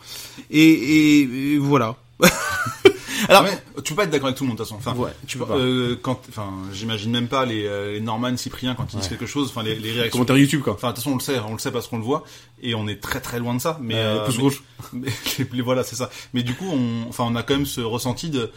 Et, 0.50 0.62
et, 0.64 1.20
et 1.54 1.58
voilà. 1.60 1.96
Alors, 3.30 3.46
tu 3.84 3.94
peux 3.94 3.96
pas 3.98 4.04
être 4.06 4.10
d'accord 4.10 4.28
avec 4.28 4.38
tout 4.38 4.44
le 4.44 4.50
monde, 4.50 4.58
de 4.58 4.64
toute 4.64 4.74
façon. 4.74 4.80
Enfin, 4.92 4.98
Ouais, 5.00 5.12
tu 5.28 5.38
peux 5.38 5.46
pas. 5.46 5.56
euh, 5.56 5.96
quand, 6.02 6.20
enfin, 6.30 6.52
j'imagine 6.74 7.12
même 7.12 7.28
pas 7.28 7.46
les, 7.46 7.66
euh, 7.66 7.94
les 7.94 8.02
Norman, 8.02 8.36
Cyprien 8.36 8.74
quand 8.76 8.92
ils 8.94 8.98
disent 9.00 9.10
quelque 9.10 9.28
chose, 9.28 9.50
enfin, 9.50 9.64
les, 9.64 9.76
les 9.76 9.92
réactions. 9.92 10.12
commentaire 10.14 10.38
YouTube, 10.38 10.62
quoi. 10.62 10.74
Enfin, 10.74 10.90
de 10.90 10.94
toute 10.96 11.04
façon, 11.04 11.12
on 11.12 11.18
le 11.18 11.22
sait, 11.22 11.40
on 11.48 11.54
le 11.54 11.60
sait 11.60 11.72
parce 11.72 11.88
qu'on 11.88 11.98
le 11.98 12.04
voit, 12.04 12.24
et 12.62 12.74
on 12.74 12.88
est 12.88 13.00
très 13.02 13.22
très 13.22 13.40
loin 13.40 13.54
de 13.54 13.62
ça. 13.62 13.78
Mais, 13.82 13.96
Euh, 13.96 14.22
euh, 14.22 14.26
pouce 14.26 14.62
mais- 14.94 15.10
voilà, 15.64 15.84
c'est 15.84 15.96
ça. 15.96 16.10
Mais 16.34 16.42
du 16.44 16.56
coup, 16.56 16.66
on, 16.70 17.08
enfin, 17.10 17.24
on 17.28 17.36
a 17.36 17.44
quand 17.44 17.54
même 17.54 17.68
ce 17.68 17.80
ressenti 17.82 18.30
de, 18.32 18.52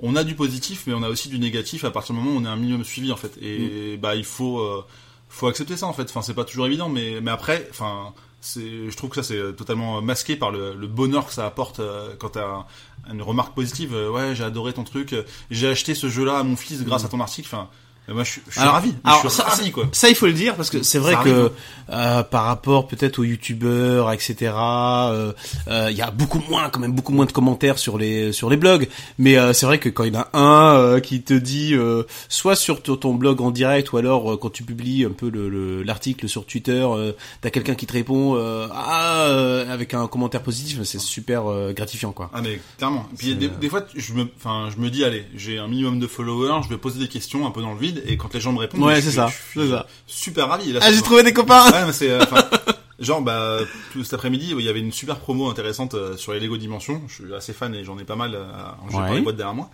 on 0.00 0.16
a 0.16 0.24
du 0.24 0.34
positif, 0.34 0.84
mais 0.86 0.94
on 0.94 1.02
a 1.02 1.08
aussi 1.10 1.28
du 1.28 1.38
négatif 1.38 1.84
à 1.84 1.90
partir 1.90 2.14
du 2.14 2.20
moment 2.20 2.36
où 2.36 2.40
on 2.40 2.44
est 2.44 2.48
un 2.48 2.56
minimum 2.56 2.84
suivi, 2.84 3.12
en 3.12 3.16
fait. 3.16 3.32
Et, 3.42 3.96
Mm. 3.96 4.00
bah, 4.00 4.16
il 4.16 4.24
faut, 4.24 4.60
euh, 4.60 4.82
faut 5.28 5.46
accepter 5.46 5.76
ça, 5.76 5.86
en 5.86 5.92
fait. 5.92 6.04
Enfin, 6.08 6.22
c'est 6.22 6.34
pas 6.34 6.44
toujours 6.44 6.66
évident, 6.66 6.88
mais, 6.88 7.20
mais 7.20 7.30
après, 7.30 7.68
enfin, 7.70 8.14
c'est, 8.46 8.90
je 8.90 8.96
trouve 8.96 9.10
que 9.10 9.16
ça 9.16 9.22
c'est 9.22 9.56
totalement 9.56 10.00
masqué 10.02 10.36
par 10.36 10.50
le, 10.50 10.74
le 10.74 10.86
bonheur 10.86 11.26
que 11.26 11.32
ça 11.32 11.46
apporte 11.46 11.80
euh, 11.80 12.14
quand 12.18 12.30
t'as 12.30 12.64
une 13.12 13.22
remarque 13.22 13.54
positive. 13.54 13.94
euh, 13.94 14.10
ouais, 14.10 14.34
j'ai 14.34 14.44
adoré 14.44 14.72
ton 14.72 14.84
truc. 14.84 15.12
euh, 15.12 15.22
J'ai 15.50 15.68
acheté 15.68 15.94
ce 15.94 16.08
jeu-là 16.08 16.38
à 16.38 16.42
mon 16.42 16.56
fils 16.56 16.82
grâce 16.84 17.02
Mm. 17.02 17.06
à 17.06 17.08
ton 17.08 17.20
article. 17.20 17.48
Enfin, 17.52 17.68
moi, 18.08 18.24
je 18.24 18.30
suis, 18.32 18.42
je 18.46 18.52
suis 18.52 18.60
Alors- 18.60 18.74
ravi. 18.74 18.94
alors, 19.04 19.22
je 19.24 19.28
suis 19.28 19.36
ça- 19.38 19.44
ravi, 19.44 19.70
quoi. 19.70 19.88
Ça, 19.92 20.08
il 20.08 20.14
faut 20.14 20.26
le 20.26 20.32
dire 20.32 20.54
parce 20.54 20.70
que 20.70 20.82
c'est 20.82 20.98
vrai 20.98 21.14
Ça 21.14 21.22
que 21.24 21.28
arrive. 21.30 21.50
euh, 21.90 22.22
par 22.22 22.44
rapport 22.44 22.86
peut-être 22.88 23.18
aux 23.18 23.24
youtubeurs, 23.24 24.12
etc. 24.12 24.52
euh, 24.56 25.32
euh, 25.68 25.88
Il 25.90 25.96
y 25.96 26.02
a 26.02 26.10
beaucoup 26.10 26.42
moins, 26.48 26.68
quand 26.70 26.80
même 26.80 26.92
beaucoup 26.92 27.12
moins 27.12 27.26
de 27.26 27.32
commentaires 27.32 27.78
sur 27.78 27.98
les 27.98 28.32
sur 28.32 28.50
les 28.50 28.56
blogs. 28.56 28.88
Mais 29.18 29.36
euh, 29.38 29.52
c'est 29.52 29.66
vrai 29.66 29.78
que 29.78 29.88
quand 29.88 30.04
il 30.04 30.14
y 30.14 30.16
en 30.16 30.20
a 30.20 30.28
un 30.38 30.74
euh, 30.76 31.00
qui 31.00 31.22
te 31.22 31.34
dit, 31.34 31.74
euh, 31.74 32.02
soit 32.28 32.54
sur 32.56 32.82
ton 32.82 33.14
blog 33.14 33.40
en 33.40 33.50
direct 33.50 33.92
ou 33.92 33.96
alors 33.96 34.32
euh, 34.32 34.36
quand 34.36 34.50
tu 34.50 34.62
publies 34.62 35.04
un 35.04 35.10
peu 35.10 35.28
le- 35.30 35.48
le- 35.48 35.82
l'article 35.82 36.28
sur 36.28 36.44
Twitter, 36.46 36.84
euh, 36.88 37.12
t'as 37.40 37.50
quelqu'un 37.50 37.74
qui 37.74 37.86
te 37.86 37.92
répond 37.92 38.36
euh, 38.36 38.68
ah 38.72 39.24
euh, 39.28 39.72
avec 39.72 39.94
un 39.94 40.06
commentaire 40.06 40.42
positif, 40.42 40.82
c'est 40.84 41.00
super 41.00 41.50
euh, 41.50 41.72
gratifiant 41.72 42.12
quoi. 42.12 42.30
Ah 42.34 42.40
mais 42.42 42.60
clairement. 42.78 43.06
Et 43.12 43.16
puis 43.16 43.34
des, 43.34 43.46
euh, 43.46 43.50
des 43.60 43.68
fois, 43.68 43.82
je 43.94 44.12
me, 44.12 44.26
enfin, 44.36 44.68
je 44.74 44.80
me 44.80 44.90
dis, 44.90 45.04
allez, 45.04 45.24
j'ai 45.34 45.58
un 45.58 45.68
minimum 45.68 45.98
de 45.98 46.06
followers, 46.06 46.60
je 46.64 46.68
vais 46.68 46.78
poser 46.78 46.98
des 46.98 47.08
questions 47.08 47.46
un 47.46 47.50
peu 47.50 47.62
dans 47.62 47.72
le 47.74 47.78
vide, 47.80 47.95
et 48.06 48.16
quand 48.16 48.32
les 48.34 48.40
gens 48.40 48.52
me 48.52 48.58
répondent, 48.58 48.82
Ouais, 48.82 49.00
c'est 49.00 49.10
ça, 49.12 49.30
c'est 49.54 49.68
super 50.06 50.48
ravi. 50.48 50.72
Là, 50.72 50.80
Ah 50.82 50.92
j'ai 50.92 51.02
trouvé 51.02 51.22
des 51.22 51.32
copains. 51.32 51.70
Ouais, 51.72 51.86
mais 51.86 51.92
c'est, 51.92 52.10
euh, 52.10 52.20
genre, 52.98 53.20
bah, 53.22 53.58
tout 53.92 54.02
cet 54.04 54.14
après-midi, 54.14 54.54
il 54.58 54.64
y 54.64 54.68
avait 54.68 54.80
une 54.80 54.92
super 54.92 55.16
promo 55.16 55.48
intéressante 55.48 55.94
euh, 55.94 56.16
sur 56.16 56.32
les 56.32 56.40
Lego 56.40 56.56
Dimensions. 56.56 57.02
Je 57.08 57.14
suis 57.24 57.34
assez 57.34 57.52
fan 57.52 57.74
et 57.74 57.84
j'en 57.84 57.98
ai 57.98 58.04
pas 58.04 58.16
mal, 58.16 58.34
euh, 58.34 58.44
j'ai 58.90 58.96
Ouais. 58.96 59.08
pas 59.08 59.14
les 59.14 59.20
boîtes 59.20 59.36
derrière 59.36 59.54
moi. 59.54 59.70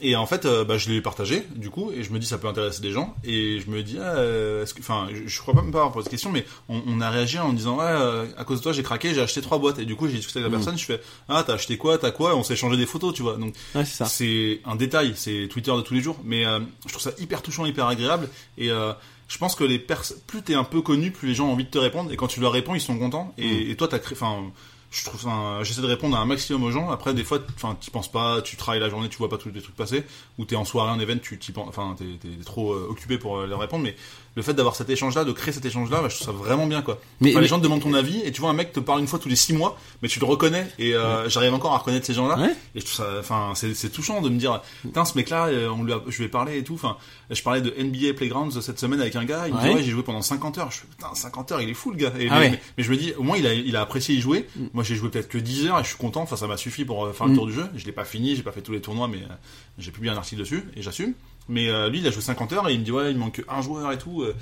Et 0.00 0.14
en 0.16 0.26
fait, 0.26 0.44
euh, 0.46 0.64
bah, 0.64 0.78
je 0.78 0.88
l'ai 0.90 1.00
partagé, 1.00 1.42
du 1.56 1.70
coup, 1.70 1.90
et 1.92 2.02
je 2.04 2.12
me 2.12 2.18
dis 2.18 2.26
ça 2.26 2.38
peut 2.38 2.46
intéresser 2.48 2.80
des 2.80 2.92
gens. 2.92 3.16
Et 3.24 3.60
je 3.60 3.70
me 3.70 3.82
dis, 3.82 3.96
ah, 4.00 4.14
euh, 4.16 4.62
est-ce 4.62 4.72
que, 4.74 4.80
enfin, 4.80 5.08
je, 5.12 5.26
je 5.28 5.40
crois 5.40 5.54
pas 5.54 5.62
même 5.62 5.72
pas 5.72 5.78
avoir 5.78 5.92
posé 5.92 6.04
cette 6.04 6.12
question, 6.12 6.30
mais 6.30 6.44
on, 6.68 6.80
on 6.86 7.00
a 7.00 7.10
réagi 7.10 7.38
en 7.38 7.52
disant, 7.52 7.78
ouais, 7.78 7.84
euh, 7.84 8.26
à 8.36 8.44
cause 8.44 8.58
de 8.58 8.62
toi, 8.62 8.72
j'ai 8.72 8.82
craqué, 8.82 9.12
j'ai 9.14 9.20
acheté 9.20 9.40
trois 9.42 9.58
boîtes. 9.58 9.78
Et 9.80 9.84
du 9.84 9.96
coup, 9.96 10.06
j'ai 10.08 10.16
discuté 10.16 10.38
avec 10.38 10.52
la 10.52 10.56
Mm. 10.58 10.60
personne, 10.60 10.78
je 10.78 10.84
fais, 10.84 11.00
ah, 11.28 11.42
t'as 11.46 11.54
acheté 11.54 11.76
quoi, 11.76 11.98
t'as 11.98 12.10
quoi, 12.12 12.30
et 12.30 12.34
on 12.34 12.42
s'est 12.44 12.54
échangé 12.54 12.76
des 12.76 12.86
photos, 12.86 13.12
tu 13.12 13.22
vois. 13.22 13.36
Donc, 13.36 13.54
Ouais, 13.74 13.84
c'est 13.84 14.60
un 14.64 14.76
détail, 14.76 15.14
c'est 15.16 15.48
Twitter 15.50 15.72
de 15.72 15.80
tous 15.80 15.94
les 15.94 16.00
jours, 16.00 16.18
mais 16.24 16.46
euh, 16.46 16.60
je 16.86 16.90
trouve 16.92 17.02
ça 17.02 17.10
hyper 17.18 17.42
touchant, 17.42 17.66
hyper 17.66 17.86
agréable. 17.86 18.28
Et 18.56 18.70
euh, 18.70 18.92
je 19.26 19.36
pense 19.38 19.54
que 19.56 19.64
les 19.64 19.78
pers 19.78 20.02
plus 20.26 20.42
t'es 20.42 20.54
un 20.54 20.64
peu 20.64 20.80
connu, 20.80 21.10
plus 21.10 21.28
les 21.28 21.34
gens 21.34 21.48
ont 21.48 21.52
envie 21.52 21.64
de 21.64 21.70
te 21.70 21.78
répondre. 21.78 22.12
Et 22.12 22.16
quand 22.16 22.28
tu 22.28 22.40
leur 22.40 22.52
réponds, 22.52 22.74
ils 22.74 22.80
sont 22.80 22.96
contents. 22.98 23.34
Et, 23.36 23.70
et 23.70 23.76
toi, 23.76 23.88
t'as 23.88 23.98
créé, 23.98 24.16
enfin, 24.16 24.44
je 24.90 25.04
trouve, 25.04 25.20
ça- 25.20 25.62
j'essaie 25.64 25.82
de 25.82 25.86
répondre 25.86 26.16
à 26.16 26.20
un 26.20 26.24
maximum 26.24 26.62
aux 26.64 26.70
gens. 26.70 26.88
Après, 26.90 27.12
des 27.12 27.24
fois, 27.24 27.38
enfin, 27.56 27.76
t'y 27.78 27.90
penses 27.90 28.10
pas, 28.10 28.40
tu 28.42 28.56
travailles 28.56 28.80
la 28.80 28.88
journée, 28.88 29.08
tu 29.08 29.18
vois 29.18 29.28
pas 29.28 29.36
tous 29.38 29.50
les 29.50 29.60
trucs 29.60 29.76
passer, 29.76 30.04
ou 30.38 30.44
t'es 30.46 30.56
en 30.56 30.64
soirée, 30.64 30.90
en 30.90 30.98
event, 30.98 31.18
tu 31.20 31.38
t'y 31.38 31.52
penses, 31.52 31.68
enfin, 31.68 31.94
t'es, 31.98 32.04
t'es 32.20 32.42
trop 32.44 32.72
euh, 32.72 32.86
occupé 32.90 33.18
pour 33.18 33.38
euh, 33.38 33.46
leur 33.46 33.60
répondre. 33.60 33.84
Mais 33.84 33.94
le 34.38 34.42
fait 34.44 34.54
d'avoir 34.54 34.76
cet 34.76 34.88
échange-là, 34.88 35.24
de 35.24 35.32
créer 35.32 35.52
cet 35.52 35.64
échange-là, 35.64 36.00
bah, 36.00 36.08
je 36.08 36.14
trouve 36.14 36.26
ça 36.28 36.32
vraiment 36.32 36.68
bien, 36.68 36.80
quoi. 36.80 37.00
Mais- 37.20 37.30
Enfin, 37.30 37.38
mais- 37.38 37.42
les 37.42 37.48
gens 37.48 37.58
te 37.58 37.64
demandent 37.64 37.82
ton 37.82 37.92
avis, 37.92 38.20
et 38.24 38.30
tu 38.30 38.40
vois 38.40 38.50
un 38.50 38.52
mec 38.52 38.72
te 38.72 38.78
parle 38.78 39.00
une 39.00 39.08
fois 39.08 39.18
tous 39.18 39.28
les 39.28 39.34
six 39.34 39.52
mois, 39.52 39.76
mais 40.00 40.08
tu 40.08 40.20
le 40.20 40.26
reconnais. 40.26 40.68
Et 40.78 40.94
euh, 40.94 41.28
j'arrive 41.28 41.52
encore 41.54 41.72
à 41.74 41.78
reconnaître 41.78 42.06
ces 42.06 42.14
gens-là. 42.14 42.38
Ouais. 42.38 42.54
Et 42.76 42.80
je 42.80 42.84
trouve 42.84 42.94
ça, 43.04 43.08
enfin, 43.18 43.52
c'est, 43.56 43.90
touchant 43.90 44.22
de 44.22 44.28
me 44.28 44.38
dire, 44.38 44.62
putain, 44.82 45.04
ce 45.04 45.16
mec-là, 45.18 45.46
euh, 45.48 45.68
on 45.76 45.82
lui 45.82 45.92
a, 45.92 46.00
je 46.06 46.16
lui 46.18 46.26
ai 46.26 46.28
parlé 46.28 46.56
et 46.58 46.62
tout. 46.62 46.74
Enfin, 46.74 46.96
je 47.30 47.42
parlais 47.42 47.60
de 47.60 47.74
NBA 47.76 48.14
Playgrounds 48.14 48.60
cette 48.60 48.78
semaine 48.78 49.00
avec 49.00 49.16
un 49.16 49.24
gars. 49.24 49.48
Il 49.48 49.54
me 49.54 49.60
dit, 49.60 49.68
Ouais. 49.74 49.82
j'ai 49.82 49.90
joué 49.90 50.04
pendant 50.04 50.22
50 50.22 50.56
heures. 50.58 50.70
Je 50.70 50.76
fais, 50.78 50.86
putain, 50.86 51.12
50 51.14 51.50
heures, 51.50 51.60
il 51.60 51.68
est 51.68 51.74
fou, 51.74 51.90
le 51.90 51.96
gars. 51.96 52.12
Et, 52.20 52.28
Ah 52.30 52.34
mais, 52.38 52.40
ouais. 52.46 52.50
mais, 52.52 52.60
mais 52.78 52.84
je 52.84 52.90
me 52.92 52.96
dis, 52.96 53.12
au 53.18 53.24
moins, 53.24 53.36
il 53.36 53.46
a, 53.48 53.54
il 53.54 53.74
a 53.74 53.80
apprécié 53.80 54.14
y 54.14 54.20
jouer. 54.20 54.46
Moi, 54.72 54.84
j'ai 54.84 54.94
joué 54.94 55.08
peut-être 55.08 55.28
que 55.28 55.38
10 55.38 55.66
heures 55.66 55.80
et 55.80 55.82
je 55.82 55.88
suis 55.88 55.98
content. 55.98 56.22
Enfin, 56.22 56.36
ça 56.36 56.46
m'a 56.46 56.56
suffi 56.56 56.84
pour 56.84 57.04
euh, 57.06 57.12
faire 57.12 57.26
le 57.26 57.32
Mm. 57.32 57.36
tour 57.36 57.46
du 57.48 57.52
jeu. 57.54 57.66
Je 57.74 57.84
l'ai 57.86 57.92
pas 57.92 58.04
fini, 58.04 58.36
j'ai 58.36 58.42
pas 58.44 58.52
fait 58.52 58.62
tous 58.62 58.70
les 58.72 58.80
tournois, 58.80 59.08
mais 59.08 59.18
euh, 59.18 59.34
j'ai 59.78 59.90
publié 59.90 60.12
un 60.12 60.16
article 60.16 60.40
dessus 60.42 60.62
et 60.76 60.82
j'assume. 60.82 61.12
Mais 61.48 61.68
euh, 61.68 61.88
lui, 61.88 61.98
il 62.00 62.06
a 62.06 62.10
joué 62.10 62.20
50 62.22 62.52
heures 62.52 62.68
et 62.68 62.74
il 62.74 62.80
me 62.80 62.84
dit, 62.84 62.92
ouais, 62.92 63.10
il 63.10 63.16
manque 63.18 63.42
un 63.48 63.62
joueur 63.62 63.90
et 63.92 63.98
tout. 63.98 64.22
euh, 64.22 64.34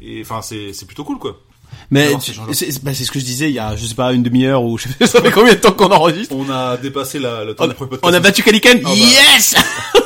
et 0.00 0.22
enfin, 0.22 0.40
c'est, 0.42 0.72
c'est 0.72 0.86
plutôt 0.86 1.04
cool, 1.04 1.18
quoi. 1.18 1.40
Mais 1.90 2.12
c'est 2.52 2.84
bah, 2.84 2.94
c'est 2.94 3.04
ce 3.04 3.10
que 3.10 3.18
je 3.18 3.24
disais 3.24 3.48
il 3.48 3.54
y 3.54 3.58
a 3.58 3.74
je 3.74 3.84
sais 3.84 3.96
pas 3.96 4.12
une 4.12 4.22
demi-heure 4.22 4.62
ou 4.62 4.78
je 4.78 4.86
sais 5.06 5.20
pas 5.20 5.30
combien 5.32 5.54
de 5.54 5.58
temps 5.58 5.72
qu'on 5.72 5.90
enregistre. 5.90 6.34
On 6.36 6.48
a 6.48 6.76
dépassé 6.76 7.18
la, 7.18 7.44
le 7.44 7.54
temps 7.56 7.64
On, 7.64 7.68
du 7.68 7.74
premier 7.74 7.88
on 7.94 7.96
podcast. 7.96 8.14
a 8.14 8.20
battu 8.20 8.42
Calican. 8.44 8.70
bah. 8.82 8.90
Yes. 8.94 9.56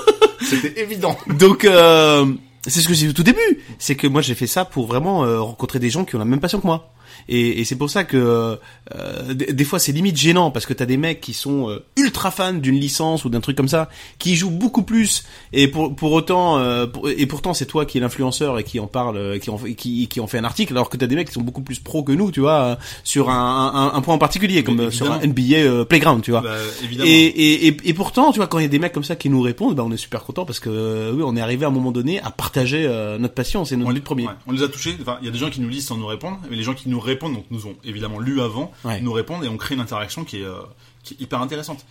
C'était 0.40 0.80
évident. 0.80 1.16
Donc 1.26 1.64
euh, 1.66 2.24
c'est 2.66 2.80
ce 2.80 2.88
que 2.88 2.94
j'ai 2.94 3.04
dit 3.06 3.10
au 3.10 3.12
tout 3.12 3.22
début, 3.22 3.60
c'est 3.78 3.96
que 3.96 4.06
moi 4.06 4.22
j'ai 4.22 4.34
fait 4.34 4.46
ça 4.46 4.64
pour 4.64 4.86
vraiment 4.86 5.24
euh, 5.24 5.40
rencontrer 5.42 5.78
des 5.78 5.90
gens 5.90 6.04
qui 6.06 6.16
ont 6.16 6.18
la 6.18 6.24
même 6.24 6.40
passion 6.40 6.58
que 6.60 6.66
moi. 6.66 6.90
Et, 7.28 7.60
et 7.60 7.64
c'est 7.64 7.76
pour 7.76 7.90
ça 7.90 8.04
que 8.04 8.58
euh, 8.94 9.34
des, 9.34 9.52
des 9.52 9.64
fois 9.64 9.78
c'est 9.78 9.92
limite 9.92 10.16
gênant 10.16 10.50
parce 10.50 10.66
que 10.66 10.72
t'as 10.72 10.86
des 10.86 10.96
mecs 10.96 11.20
qui 11.20 11.34
sont 11.34 11.68
euh, 11.70 11.84
ultra 11.96 12.30
fans 12.30 12.52
d'une 12.54 12.78
licence 12.78 13.24
ou 13.24 13.28
d'un 13.30 13.40
truc 13.40 13.56
comme 13.56 13.68
ça, 13.68 13.88
qui 14.18 14.36
jouent 14.36 14.50
beaucoup 14.50 14.82
plus 14.82 15.24
et 15.52 15.68
pour 15.68 15.94
pour 15.94 16.12
autant 16.12 16.58
euh, 16.58 16.86
pour- 16.86 17.08
et 17.08 17.26
pourtant 17.26 17.54
c'est 17.54 17.66
toi 17.66 17.84
qui 17.86 17.98
es 17.98 18.00
l'influenceur 18.00 18.58
et 18.58 18.64
qui 18.64 18.80
en 18.80 18.86
parle, 18.86 19.16
euh, 19.16 19.38
qui 19.38 19.50
en 19.50 19.58
fait- 19.58 19.74
qui 19.74 20.08
qui 20.08 20.20
en 20.20 20.26
fait 20.26 20.38
un 20.38 20.44
article, 20.44 20.72
alors 20.72 20.88
que 20.90 20.96
t'as 20.96 21.06
des 21.06 21.16
mecs 21.16 21.28
qui 21.28 21.34
sont 21.34 21.40
beaucoup 21.42 21.62
plus 21.62 21.78
pro 21.78 22.02
que 22.02 22.12
nous, 22.12 22.30
tu 22.30 22.40
vois, 22.40 22.60
euh, 22.62 22.76
sur 23.04 23.30
un, 23.30 23.72
un, 23.92 23.96
un 23.96 24.00
point 24.00 24.14
en 24.14 24.18
particulier 24.18 24.62
comme 24.64 24.80
euh, 24.80 24.90
sur 24.90 25.10
un. 25.10 25.18
NBA 25.26 25.56
euh, 25.56 25.84
Playground, 25.84 26.22
tu 26.22 26.30
vois. 26.30 26.40
Bah, 26.42 26.56
évidemment. 26.84 27.08
Et, 27.10 27.14
et, 27.26 27.66
et, 27.68 27.76
et 27.84 27.94
pourtant, 27.94 28.32
tu 28.32 28.38
vois, 28.38 28.46
quand 28.46 28.58
il 28.58 28.62
y 28.62 28.64
a 28.64 28.68
des 28.68 28.78
mecs 28.78 28.92
comme 28.92 29.04
ça 29.04 29.16
qui 29.16 29.28
nous 29.30 29.40
répondent, 29.40 29.74
bah, 29.74 29.82
on 29.84 29.92
est 29.92 29.96
super 29.96 30.22
content 30.24 30.44
parce 30.44 30.60
que 30.60 30.70
euh, 30.70 31.12
oui, 31.14 31.22
on 31.24 31.36
est 31.36 31.40
arrivé 31.40 31.64
à 31.64 31.68
un 31.68 31.72
moment 31.72 31.92
donné 31.92 32.20
à 32.20 32.30
partager 32.30 32.86
euh, 32.86 33.18
notre 33.18 33.34
passion, 33.34 33.64
c'est 33.64 33.76
notre 33.76 33.90
on 33.90 33.94
but 33.94 34.02
premier. 34.04 34.24
ouais, 34.26 34.32
on 34.46 34.52
les 34.52 34.62
a 34.62 34.68
touchés. 34.68 34.96
Enfin, 35.00 35.18
il 35.20 35.26
y 35.26 35.28
a 35.28 35.32
des 35.32 35.38
gens 35.38 35.50
qui 35.50 35.60
nous 35.60 35.68
lisent 35.68 35.86
sans 35.86 35.96
nous 35.96 36.06
répondre, 36.06 36.38
mais 36.50 36.56
les 36.56 36.62
gens 36.62 36.74
qui 36.74 36.88
nous 36.88 37.00
répondent, 37.08 37.34
donc 37.34 37.46
nous 37.50 37.66
ont 37.66 37.76
évidemment 37.84 38.18
lu 38.20 38.40
avant, 38.40 38.72
Ouais. 38.84 39.00
nous 39.00 39.12
répondent 39.12 39.44
et 39.44 39.48
on 39.48 39.56
crée 39.56 39.74
une 39.74 39.80
interaction 39.80 40.24
qui 40.24 40.40
est, 40.40 40.44
euh, 40.44 40.62
qui 41.02 41.14
est 41.14 41.20
hyper 41.20 41.40
intéressante. 41.40 41.84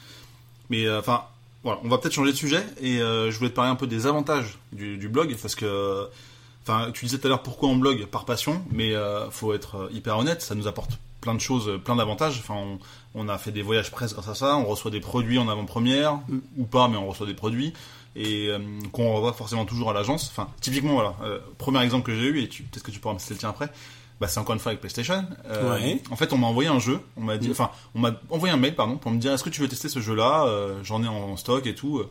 Mais 0.69 0.85
euh, 0.85 0.99
enfin, 0.99 1.23
voilà, 1.63 1.79
on 1.83 1.89
va 1.89 1.97
peut-être 1.97 2.13
changer 2.13 2.31
de 2.31 2.37
sujet 2.37 2.63
et 2.81 3.01
euh, 3.01 3.29
je 3.31 3.37
voulais 3.37 3.49
te 3.49 3.55
parler 3.55 3.71
un 3.71 3.75
peu 3.75 3.87
des 3.87 4.05
avantages 4.07 4.57
du, 4.71 4.97
du 4.97 5.09
blog 5.09 5.35
parce 5.41 5.55
que, 5.55 6.07
enfin, 6.63 6.91
tu 6.93 7.05
disais 7.05 7.17
tout 7.17 7.27
à 7.27 7.29
l'heure 7.29 7.43
pourquoi 7.43 7.69
on 7.69 7.75
blog 7.75 8.05
par 8.05 8.25
passion, 8.25 8.61
mais 8.71 8.93
faut 9.31 9.53
être 9.53 9.89
hyper 9.91 10.17
honnête, 10.17 10.41
ça 10.41 10.55
nous 10.55 10.67
apporte 10.67 10.97
plein 11.21 11.33
de 11.33 11.41
choses, 11.41 11.79
plein 11.83 11.95
d'avantages. 11.95 12.37
Enfin, 12.39 12.55
on, 12.55 12.79
on 13.15 13.27
a 13.29 13.37
fait 13.37 13.51
des 13.51 13.61
voyages 13.63 13.89
presse 13.91 14.13
grâce 14.13 14.27
à 14.27 14.35
ça, 14.35 14.55
on 14.57 14.65
reçoit 14.65 14.91
des 14.91 14.99
produits 14.99 15.39
en 15.39 15.49
avant-première 15.49 16.19
ou 16.57 16.65
pas, 16.65 16.87
mais 16.87 16.97
on 16.97 17.07
reçoit 17.07 17.25
des 17.27 17.33
produits 17.33 17.73
et 18.15 18.47
euh, 18.49 18.59
qu'on 18.91 19.13
revoit 19.13 19.33
forcément 19.33 19.65
toujours 19.65 19.89
à 19.91 19.93
l'agence. 19.93 20.29
Enfin, 20.31 20.47
typiquement, 20.61 20.93
voilà, 20.93 21.15
euh, 21.23 21.39
premier 21.57 21.83
exemple 21.83 22.05
que 22.05 22.15
j'ai 22.15 22.25
eu, 22.27 22.41
et 22.41 22.47
peut-être 22.47 22.83
que 22.83 22.91
tu 22.91 22.99
pourras 22.99 23.13
me 23.13 23.19
citer 23.19 23.35
le 23.35 23.39
tien 23.39 23.49
après, 23.49 23.69
bah, 24.19 24.27
c'est 24.27 24.39
encore 24.39 24.53
une 24.53 24.59
fois 24.59 24.71
avec 24.71 24.79
PlayStation. 24.81 25.25
Euh, 25.45 25.75
Ouais. 25.79 26.01
En 26.11 26.15
fait, 26.15 26.33
on 26.33 26.37
m'a 26.37 26.47
envoyé 26.47 26.69
un 26.69 26.79
jeu, 26.79 26.99
on 27.17 27.21
m'a 27.21 27.37
dit, 27.37 27.49
enfin, 27.51 27.71
on 27.95 27.99
m'a 27.99 28.11
envoyé 28.29 28.53
un 28.53 28.57
mail, 28.57 28.75
pardon, 28.75 28.97
pour 28.97 29.11
me 29.11 29.17
dire 29.19 29.33
est-ce 29.33 29.43
que 29.43 29.49
tu 29.49 29.61
veux 29.61 29.67
tester 29.67 29.89
ce 29.89 29.99
jeu-là? 29.99 30.45
Euh, 30.47 30.79
J'en 30.83 31.03
ai 31.03 31.07
en 31.07 31.37
stock 31.37 31.65
et 31.67 31.75
tout. 31.75 32.01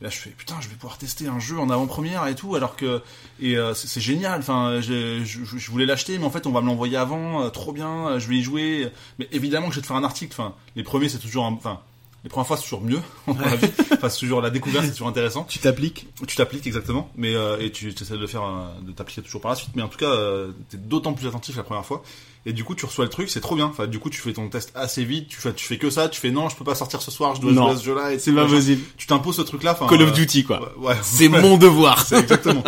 Et 0.00 0.04
là, 0.04 0.08
je 0.10 0.16
fais 0.16 0.30
putain, 0.30 0.54
je 0.60 0.68
vais 0.68 0.76
pouvoir 0.76 0.96
tester 0.96 1.26
un 1.28 1.38
jeu 1.40 1.58
en 1.58 1.68
avant-première 1.68 2.26
et 2.26 2.34
tout, 2.34 2.54
alors 2.54 2.74
que 2.76 3.02
et 3.40 3.56
euh, 3.58 3.74
c'est 3.74 4.00
génial. 4.00 4.40
Enfin, 4.40 4.80
je, 4.80 5.22
je- 5.24 5.44
je 5.58 5.70
voulais 5.70 5.84
l'acheter, 5.86 6.16
mais 6.18 6.24
en 6.24 6.30
fait, 6.30 6.46
on 6.46 6.52
va 6.52 6.60
me 6.62 6.66
l'envoyer 6.68 6.96
avant, 6.96 7.42
euh, 7.42 7.48
trop 7.50 7.72
bien. 7.72 8.08
euh, 8.08 8.18
Je 8.18 8.26
vais 8.28 8.36
y 8.36 8.42
jouer. 8.42 8.90
Mais 9.18 9.28
évidemment 9.32 9.66
que 9.68 9.74
je 9.74 9.78
vais 9.80 9.82
te 9.82 9.86
faire 9.88 9.96
un 9.96 10.04
article. 10.04 10.32
Enfin, 10.32 10.54
les 10.76 10.82
premiers, 10.84 11.08
c'est 11.10 11.18
toujours, 11.18 11.44
un- 11.44 11.52
enfin, 11.52 11.80
les 12.22 12.28
premières 12.30 12.46
fois, 12.46 12.56
c'est 12.56 12.64
toujours 12.64 12.82
mieux. 12.82 13.00
vie. 13.28 13.68
Enfin, 13.92 14.08
c'est 14.10 14.18
toujours 14.18 14.42
la 14.42 14.50
découverte, 14.50 14.84
c'est 14.84 14.92
toujours 14.92 15.08
intéressant. 15.08 15.44
Tu 15.44 15.58
t'appliques 15.58 16.06
Tu 16.26 16.36
t'appliques 16.36 16.66
exactement, 16.66 17.10
mais 17.16 17.34
euh, 17.34 17.58
et 17.60 17.70
tu 17.72 17.88
essaies 17.88 18.14
de 18.14 18.18
le 18.18 18.26
faire, 18.26 18.42
euh, 18.44 18.68
de 18.82 18.92
t'appliquer 18.92 19.22
toujours 19.22 19.40
par 19.40 19.50
la 19.52 19.56
suite. 19.56 19.70
Mais 19.74 19.82
en 19.82 19.88
tout 19.88 19.98
cas, 19.98 20.10
euh, 20.10 20.52
t'es 20.68 20.76
d'autant 20.76 21.12
plus 21.14 21.26
attentif 21.26 21.56
la 21.56 21.62
première 21.62 21.84
fois. 21.86 22.02
Et 22.46 22.52
du 22.52 22.64
coup, 22.64 22.74
tu 22.74 22.86
reçois 22.86 23.04
le 23.04 23.10
truc, 23.10 23.28
c'est 23.30 23.40
trop 23.40 23.54
bien. 23.56 23.66
Enfin, 23.66 23.86
du 23.86 23.98
coup, 23.98 24.08
tu 24.10 24.20
fais 24.20 24.32
ton 24.32 24.48
test 24.48 24.72
assez 24.74 25.04
vite. 25.04 25.28
Tu 25.28 25.36
fais, 25.38 25.52
tu 25.54 25.64
fais 25.66 25.76
que 25.78 25.90
ça. 25.90 26.08
Tu 26.08 26.20
fais 26.20 26.30
non, 26.30 26.48
je 26.48 26.56
peux 26.56 26.64
pas 26.64 26.74
sortir 26.74 27.00
ce 27.02 27.10
soir. 27.10 27.34
Je 27.34 27.40
dois 27.42 27.52
Non. 27.52 27.64
jouer 27.66 27.72
à 27.74 27.76
ce 27.78 27.84
jeu-là. 27.84 28.12
et 28.12 28.18
C'est 28.18 28.32
pas 28.32 28.46
possible. 28.46 28.82
Tu 28.96 29.06
t'imposes 29.06 29.36
ce 29.36 29.42
truc-là. 29.42 29.74
Call 29.74 30.02
of 30.02 30.10
euh, 30.10 30.12
Duty, 30.12 30.44
quoi. 30.44 30.60
Ouais, 30.78 30.88
ouais. 30.88 30.96
C'est 31.02 31.28
Ouais. 31.28 31.40
mon 31.42 31.56
devoir. 31.58 32.04
C'est 32.06 32.18
exactement. 32.18 32.64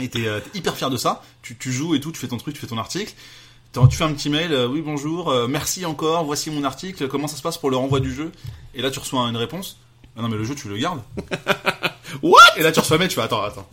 Et 0.00 0.08
t'es 0.08 0.26
euh, 0.28 0.38
t'es 0.40 0.58
hyper 0.58 0.76
fier 0.76 0.90
de 0.90 0.96
ça. 0.96 1.22
Tu, 1.42 1.56
tu 1.56 1.72
joues 1.72 1.94
et 1.96 2.00
tout, 2.00 2.12
tu 2.12 2.18
fais 2.20 2.28
ton 2.28 2.36
truc, 2.38 2.54
tu 2.54 2.60
fais 2.60 2.66
ton 2.68 2.78
article. 2.78 3.12
Tu 3.72 3.96
fais 3.96 4.04
un 4.04 4.12
petit 4.12 4.28
mail, 4.28 4.52
euh, 4.52 4.66
oui 4.66 4.82
bonjour, 4.84 5.30
euh, 5.30 5.46
merci 5.46 5.86
encore, 5.86 6.24
voici 6.24 6.50
mon 6.50 6.64
article, 6.64 7.06
comment 7.06 7.28
ça 7.28 7.36
se 7.36 7.42
passe 7.42 7.58
pour 7.58 7.70
le 7.70 7.76
renvoi 7.76 8.00
du 8.00 8.12
jeu? 8.12 8.32
Et 8.74 8.82
là 8.82 8.90
tu 8.90 8.98
reçois 8.98 9.20
une 9.28 9.36
réponse. 9.36 9.78
Ah 10.16 10.22
non 10.22 10.28
mais 10.28 10.36
le 10.36 10.42
jeu 10.44 10.54
tu 10.56 10.68
le 10.68 10.76
gardes. 10.76 11.00
What? 12.22 12.40
Et 12.56 12.62
là 12.62 12.72
tu 12.72 12.80
reçois 12.80 12.96
un 12.96 12.98
mail, 12.98 13.08
tu 13.08 13.14
fais 13.14 13.22
attends, 13.22 13.42
attends. 13.42 13.68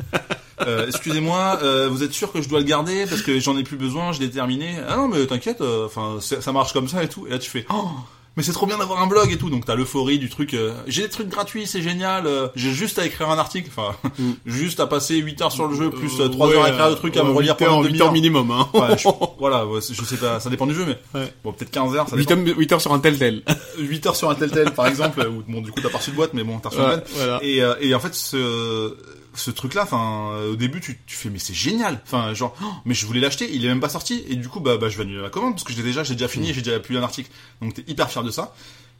Euh, 0.61 0.85
Excusez-moi, 0.87 1.59
vous 1.89 2.03
êtes 2.03 2.13
sûr 2.13 2.31
que 2.31 2.41
je 2.41 2.47
dois 2.47 2.59
le 2.59 2.65
garder 2.65 3.05
parce 3.07 3.23
que 3.23 3.39
j'en 3.39 3.57
ai 3.57 3.63
plus 3.63 3.77
besoin, 3.77 4.11
je 4.11 4.19
l'ai 4.19 4.29
terminé? 4.29 4.77
Ah 4.87 4.95
non 4.95 5.07
mais 5.07 5.25
t'inquiète, 5.25 5.61
enfin 5.61 6.19
ça 6.21 6.51
marche 6.51 6.71
comme 6.73 6.87
ça 6.87 7.03
et 7.03 7.09
tout. 7.09 7.25
Et 7.25 7.31
là 7.31 7.39
tu 7.39 7.49
fais 7.49 7.65
oh 7.73 7.89
mais 8.37 8.43
c'est 8.43 8.51
trop 8.51 8.65
bien 8.65 8.77
d'avoir 8.77 9.01
un 9.01 9.07
blog 9.07 9.31
et 9.31 9.37
tout. 9.37 9.49
Donc 9.49 9.65
t'as 9.65 9.75
l'euphorie 9.75 10.19
du 10.19 10.29
truc. 10.29 10.53
euh, 10.53 10.73
j'ai 10.87 11.01
des 11.03 11.09
trucs 11.09 11.29
gratuits, 11.29 11.67
c'est 11.67 11.81
génial. 11.81 12.27
euh, 12.27 12.47
j'ai 12.55 12.71
juste 12.71 12.99
à 12.99 13.05
écrire 13.05 13.29
un 13.29 13.37
article. 13.37 13.69
Enfin, 13.75 13.95
Mm. 14.19 14.31
juste 14.45 14.79
à 14.79 14.87
passer 14.87 15.15
8 15.17 15.41
heures 15.41 15.51
sur 15.51 15.67
le 15.67 15.75
jeu 15.75 15.89
plus 15.89 16.09
3 16.31 16.49
heures 16.53 16.63
à 16.65 16.69
écrire 16.69 16.89
le 16.89 16.95
truc 16.95 17.15
à 17.17 17.23
me 17.23 17.31
relire 17.31 17.55
pendant 17.57 17.77
une 17.81 17.85
8 17.85 17.89
demi-heure. 17.91 18.07
heures 18.07 18.13
minimum, 18.13 18.51
hein. 18.51 18.67
Ouais, 18.73 18.97
je- 18.97 19.07
voilà, 19.39 19.65
ouais, 19.65 19.79
je 19.81 20.03
sais 20.03 20.17
pas, 20.17 20.39
ça 20.39 20.49
dépend 20.49 20.67
du 20.67 20.73
jeu, 20.75 20.85
mais 20.85 20.97
Ouais. 21.19 21.33
bon, 21.43 21.51
peut-être 21.53 21.71
15 21.71 21.95
heures, 21.95 22.07
ça 22.09 22.15
8 22.15 22.25
dépend. 22.27 22.47
heures, 22.47 22.57
8 22.57 22.71
heures 22.71 22.81
sur 22.81 22.93
un 22.93 22.99
tel 22.99 23.17
tel. 23.17 23.43
8 23.79 24.05
heures 24.07 24.15
sur 24.15 24.29
un 24.29 24.35
tel 24.35 24.51
tel, 24.51 24.71
par 24.71 24.87
exemple, 24.87 25.21
où 25.27 25.43
bon, 25.51 25.61
du 25.61 25.71
coup, 25.71 25.81
t'as 25.81 25.89
pas 25.89 25.97
reçu 25.99 26.11
de 26.11 26.15
boîte, 26.15 26.33
mais 26.33 26.43
bon, 26.43 26.59
t'as 26.59 26.69
reçu 26.69 26.81
une 26.81 27.01
voilà. 27.15 27.39
Et, 27.43 27.61
euh, 27.63 27.75
et 27.81 27.93
en 27.95 27.99
fait, 27.99 28.13
ce, 28.15 28.95
ce 29.39 29.51
truc-là, 29.51 29.83
enfin, 29.83 30.31
euh, 30.33 30.53
au 30.53 30.55
début, 30.55 30.81
tu, 30.81 30.99
tu 31.05 31.15
fais, 31.15 31.29
mais 31.29 31.39
c'est 31.39 31.53
génial. 31.53 32.01
Enfin, 32.03 32.33
genre, 32.33 32.55
oh, 32.61 32.65
mais 32.85 32.93
je 32.93 33.05
voulais 33.05 33.19
l'acheter, 33.19 33.49
il 33.51 33.65
est 33.65 33.67
même 33.67 33.79
pas 33.79 33.89
sorti. 33.89 34.23
Et 34.27 34.35
du 34.35 34.47
coup, 34.47 34.59
bah, 34.59 34.77
bah, 34.77 34.89
je 34.89 34.97
vais 34.97 35.03
annuler 35.03 35.21
la 35.21 35.29
commande, 35.29 35.53
parce 35.53 35.63
que 35.63 35.73
j'ai 35.73 35.83
déjà, 35.83 36.03
j'ai 36.03 36.13
déjà 36.13 36.27
fini, 36.27 36.53
j'ai 36.53 36.61
déjà 36.61 36.79
publié 36.79 36.99
un 36.99 37.03
article. 37.03 37.29
Donc, 37.61 37.73
t'es 37.73 37.83
hyper 37.87 38.09
fier 38.09 38.23
de 38.23 38.31
ça. 38.31 38.53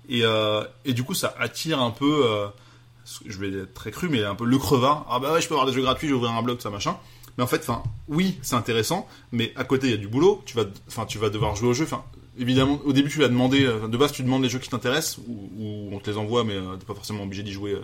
Et, 0.10 0.22
euh, 0.24 0.64
et 0.86 0.94
du 0.94 1.04
coup, 1.04 1.14
ça 1.14 1.34
attire 1.40 1.82
un 1.82 1.92
peu, 1.92 2.26
euh, 2.26 2.48
je 3.26 3.38
vais 3.38 3.50
être 3.50 3.74
très 3.74 3.92
cru, 3.92 4.10
mais 4.10 4.24
un 4.24 4.36
peu 4.36 4.46
le 4.46 4.58
crevard. 4.58 5.06
Ah 5.10 5.20
bah 5.20 5.34
ouais, 5.34 5.42
je 5.42 5.48
peux 5.48 5.56
avoir 5.56 5.68
des 5.68 5.74
jeux 5.74 5.82
gratuits, 5.82 6.08
je 6.08 6.14
vais 6.14 6.18
ouvrir 6.18 6.34
un 6.34 6.44
blog, 6.44 6.60
ça 6.62 6.70
machin. 6.70 6.98
Mais 7.38 7.44
en 7.44 7.48
fait, 7.48 7.62
enfin, 7.62 7.84
oui, 8.08 8.38
c'est 8.42 8.56
intéressant, 8.56 9.08
mais 9.32 9.52
à 9.56 9.64
côté, 9.64 9.88
il 9.88 9.92
y 9.92 9.94
a 9.94 9.98
du 9.98 10.08
boulot. 10.08 10.42
Tu 10.46 10.56
vas, 10.56 10.64
enfin, 10.88 11.06
tu 11.06 11.18
vas 11.18 11.30
devoir 11.30 11.56
jouer 11.56 11.70
au 11.70 11.74
jeu. 11.74 11.84
Enfin, 11.84 12.04
évidemment, 12.38 12.80
au 12.86 12.94
début, 12.94 13.10
tu 13.10 13.20
vas 13.20 13.28
demander, 13.28 13.66
euh, 13.66 13.88
de 13.88 13.98
base, 13.98 14.12
tu 14.12 14.24
demandes 14.24 14.44
les 14.44 14.50
jeux 14.50 14.60
qui 14.60 14.70
t'intéressent, 14.70 15.20
ou, 15.28 15.50
ou 15.58 15.90
on 15.96 16.00
te 16.00 16.10
les 16.10 16.18
envoie, 16.18 16.44
mais 16.44 16.54
euh, 16.54 16.76
t'es 16.78 16.86
pas 16.86 16.94
forcément 16.94 17.24
obligé 17.24 17.44
d'y 17.44 17.52
jouer. 17.52 17.76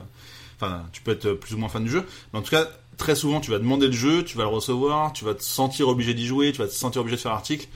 Enfin, 0.61 0.83
tu 0.91 1.01
peux 1.01 1.11
être 1.11 1.31
plus 1.33 1.55
ou 1.55 1.57
moins 1.57 1.69
fan 1.69 1.83
du 1.83 1.89
jeu, 1.89 2.05
mais 2.33 2.39
en 2.39 2.41
tout 2.43 2.51
cas, 2.51 2.67
très 2.97 3.15
souvent, 3.15 3.39
tu 3.41 3.49
vas 3.49 3.57
demander 3.57 3.87
le 3.87 3.93
jeu, 3.93 4.23
tu 4.23 4.37
vas 4.37 4.43
le 4.43 4.49
recevoir, 4.49 5.11
tu 5.11 5.25
vas 5.25 5.33
te 5.33 5.41
sentir 5.43 5.87
obligé 5.87 6.13
d'y 6.13 6.27
jouer, 6.27 6.51
tu 6.51 6.59
vas 6.59 6.67
te 6.67 6.73
sentir 6.73 7.01
obligé 7.01 7.15
de 7.17 7.21
faire 7.21 7.31
l'article. 7.31 7.67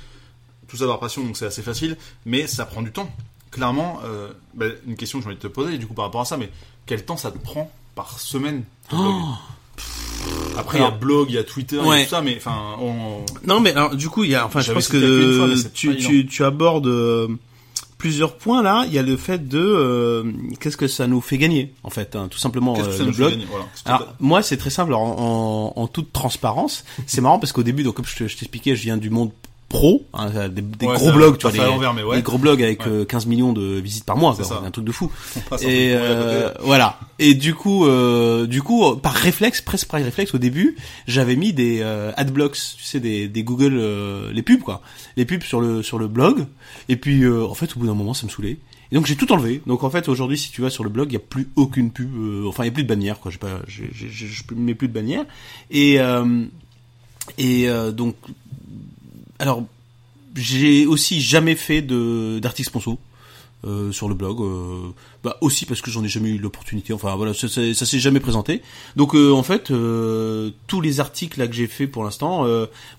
Tout 0.67 0.77
ça 0.77 0.85
par 0.85 0.99
passion, 0.99 1.23
donc 1.23 1.35
c'est 1.37 1.45
assez 1.45 1.61
facile, 1.63 1.97
mais 2.25 2.45
ça 2.47 2.65
prend 2.65 2.81
du 2.81 2.91
temps. 2.91 3.09
Clairement, 3.51 3.99
euh, 4.05 4.29
bah, 4.53 4.65
une 4.87 4.95
question 4.95 5.19
que 5.19 5.23
j'ai 5.23 5.29
envie 5.29 5.37
de 5.37 5.41
te 5.41 5.47
poser, 5.47 5.77
du 5.77 5.87
coup, 5.87 5.93
par 5.93 6.05
rapport 6.05 6.21
à 6.21 6.25
ça, 6.25 6.37
mais 6.37 6.49
quel 6.85 7.03
temps 7.05 7.17
ça 7.17 7.31
te 7.31 7.37
prend 7.37 7.71
par 7.95 8.19
semaine 8.19 8.63
ton 8.89 8.97
blog 8.97 9.23
Après, 10.57 10.77
il 10.79 10.81
y 10.81 10.85
a 10.85 10.91
blog, 10.91 11.27
il 11.29 11.35
y 11.35 11.37
a 11.37 11.43
Twitter, 11.43 11.79
Ouais. 11.79 12.03
tout 12.03 12.09
ça, 12.11 12.21
mais 12.21 12.35
enfin, 12.37 12.75
on... 12.79 13.25
Non, 13.47 13.59
mais 13.59 13.71
alors, 13.71 13.95
du 13.95 14.09
coup, 14.09 14.23
il 14.23 14.31
y 14.31 14.35
a, 14.35 14.45
enfin, 14.45 14.61
je 14.61 14.71
pense 14.73 14.87
que 14.87 15.37
fois, 15.37 15.83
tu 16.29 16.43
abordes 16.43 16.87
euh, 16.87 17.27
plusieurs 18.05 18.37
points 18.37 18.61
là. 18.61 18.85
Il 18.87 18.93
y 18.93 18.99
a 18.99 19.01
le 19.01 19.17
fait 19.17 19.47
de 19.47 19.57
euh, 19.59 20.31
qu'est-ce 20.59 20.77
que 20.77 20.87
ça 20.87 21.07
nous 21.07 21.21
fait 21.21 21.39
gagner, 21.39 21.73
en 21.83 21.89
fait, 21.89 22.15
hein, 22.15 22.27
tout 22.29 22.37
simplement 22.37 22.77
euh, 22.77 22.91
ça 22.91 22.99
le 22.99 23.05
nous 23.05 23.13
fait 23.13 23.17
blog. 23.17 23.31
gagner 23.31 23.47
Voilà. 23.49 23.65
Alors 23.85 24.13
moi 24.19 24.43
c'est 24.43 24.57
très 24.57 24.69
simple 24.69 24.93
en, 24.93 25.01
en, 25.01 25.73
en 25.75 25.87
toute 25.87 26.13
transparence. 26.13 26.85
C'est 27.07 27.21
marrant 27.21 27.39
parce 27.39 27.51
qu'au 27.51 27.63
début 27.63 27.81
donc 27.81 27.95
comme 27.95 28.05
je 28.05 28.25
t'expliquais 28.25 28.75
je 28.75 28.83
viens 28.83 28.97
du 28.97 29.09
monde 29.09 29.31
pro, 29.69 30.05
hein, 30.13 30.29
des, 30.49 30.61
des 30.61 30.85
Ouais, 30.85 30.95
gros 30.95 31.11
blogs, 31.11 31.37
tu 31.37 31.47
vois, 31.47 31.51
des, 31.51 32.03
ouais. 32.03 32.21
gros 32.21 32.37
blogs 32.37 32.61
avec 32.61 32.81
Ouais. 32.85 32.91
euh, 32.91 33.05
15 33.05 33.25
millions 33.25 33.51
de 33.51 33.79
visites 33.79 34.05
par 34.05 34.15
mois, 34.15 34.33
C'est 34.37 34.47
quoi, 34.47 34.59
ça. 34.61 34.63
un 34.65 34.71
truc 34.71 34.85
de 34.85 34.91
fou. 34.91 35.11
Et 35.63 35.91
euh, 35.93 36.51
voilà. 36.61 36.99
Et 37.19 37.33
du 37.33 37.53
coup, 37.55 37.85
euh, 37.85 38.45
du 38.45 38.61
coup, 38.61 38.95
par 38.95 39.13
réflexe, 39.13 39.61
presque 39.61 39.87
par 39.87 39.99
réflexe, 40.01 40.33
au 40.33 40.37
début, 40.37 40.75
j'avais 41.07 41.35
mis 41.35 41.51
des 41.51 41.79
euh, 41.81 42.11
adblocks, 42.15 42.53
tu 42.77 42.83
sais, 42.83 42.99
des, 42.99 43.27
des 43.27 43.43
Google, 43.43 43.81
les 44.31 44.41
pubs 44.43 44.61
quoi, 44.61 44.81
les 45.17 45.25
pubs 45.25 45.43
sur 45.43 45.59
le 45.61 45.81
sur 45.83 45.97
le 45.99 46.07
blog. 46.07 46.45
Et 46.89 46.95
puis, 46.95 47.27
en 47.27 47.53
fait, 47.55 47.75
au 47.75 47.79
bout 47.79 47.87
d'un 47.87 47.95
moment, 47.95 48.13
ça 48.13 48.25
me 48.27 48.31
saoulait. 48.31 48.57
Et 48.91 48.95
donc 48.95 49.07
j'ai 49.07 49.15
tout 49.15 49.31
enlevé. 49.33 49.61
Donc 49.65 49.83
en 49.83 49.89
fait, 49.89 50.07
aujourd'hui, 50.09 50.37
si 50.37 50.51
tu 50.51 50.61
vas 50.61 50.69
sur 50.69 50.83
le 50.83 50.91
blog, 50.91 51.07
il 51.09 51.13
y 51.13 51.17
a 51.17 51.19
plus 51.19 51.49
aucune 51.55 51.89
pub. 51.91 52.07
enfin, 52.47 52.63
il 52.63 52.67
y 52.67 52.69
a 52.69 52.71
plus 52.71 52.83
de 52.83 52.87
bannière 52.87 53.19
quoi. 53.19 53.31
J'ai 53.31 53.39
pas, 53.39 53.59
je 53.67 53.81
mets 54.55 54.75
plus 54.75 54.87
de 54.87 54.93
bannière. 54.93 55.25
Et 55.71 55.97
et 57.39 57.67
euh, 57.67 57.91
donc, 57.91 58.15
alors, 59.39 59.63
j'ai 60.35 60.85
aussi 60.85 61.21
jamais 61.21 61.55
fait 61.55 61.81
de 61.81 62.39
d'articles 62.39 62.69
sponsor 62.69 62.97
euh, 63.65 63.91
sur 63.91 64.07
le 64.07 64.15
blog. 64.15 64.41
euh, 64.41 64.91
bah 65.23 65.37
aussi 65.41 65.65
parce 65.65 65.81
que 65.81 65.89
j'en 65.89 66.03
ai 66.03 66.07
jamais 66.07 66.29
eu 66.29 66.37
l'opportunité. 66.37 66.93
Enfin 66.93 67.15
voilà, 67.15 67.33
ça, 67.33 67.47
ça, 67.47 67.85
s'est 67.85 67.99
jamais 67.99 68.19
présenté. 68.19 68.61
Donc 68.95 69.15
euh, 69.15 69.31
en 69.31 69.43
fait, 69.43 69.71
euh, 69.71 70.51
tous 70.67 70.81
les 70.81 70.99
articles 70.99 71.39
là 71.39 71.47
que 71.47 71.53
j'ai 71.53 71.67
fait 71.67 71.87
pour 71.87 72.03
l'instant, 72.03 72.45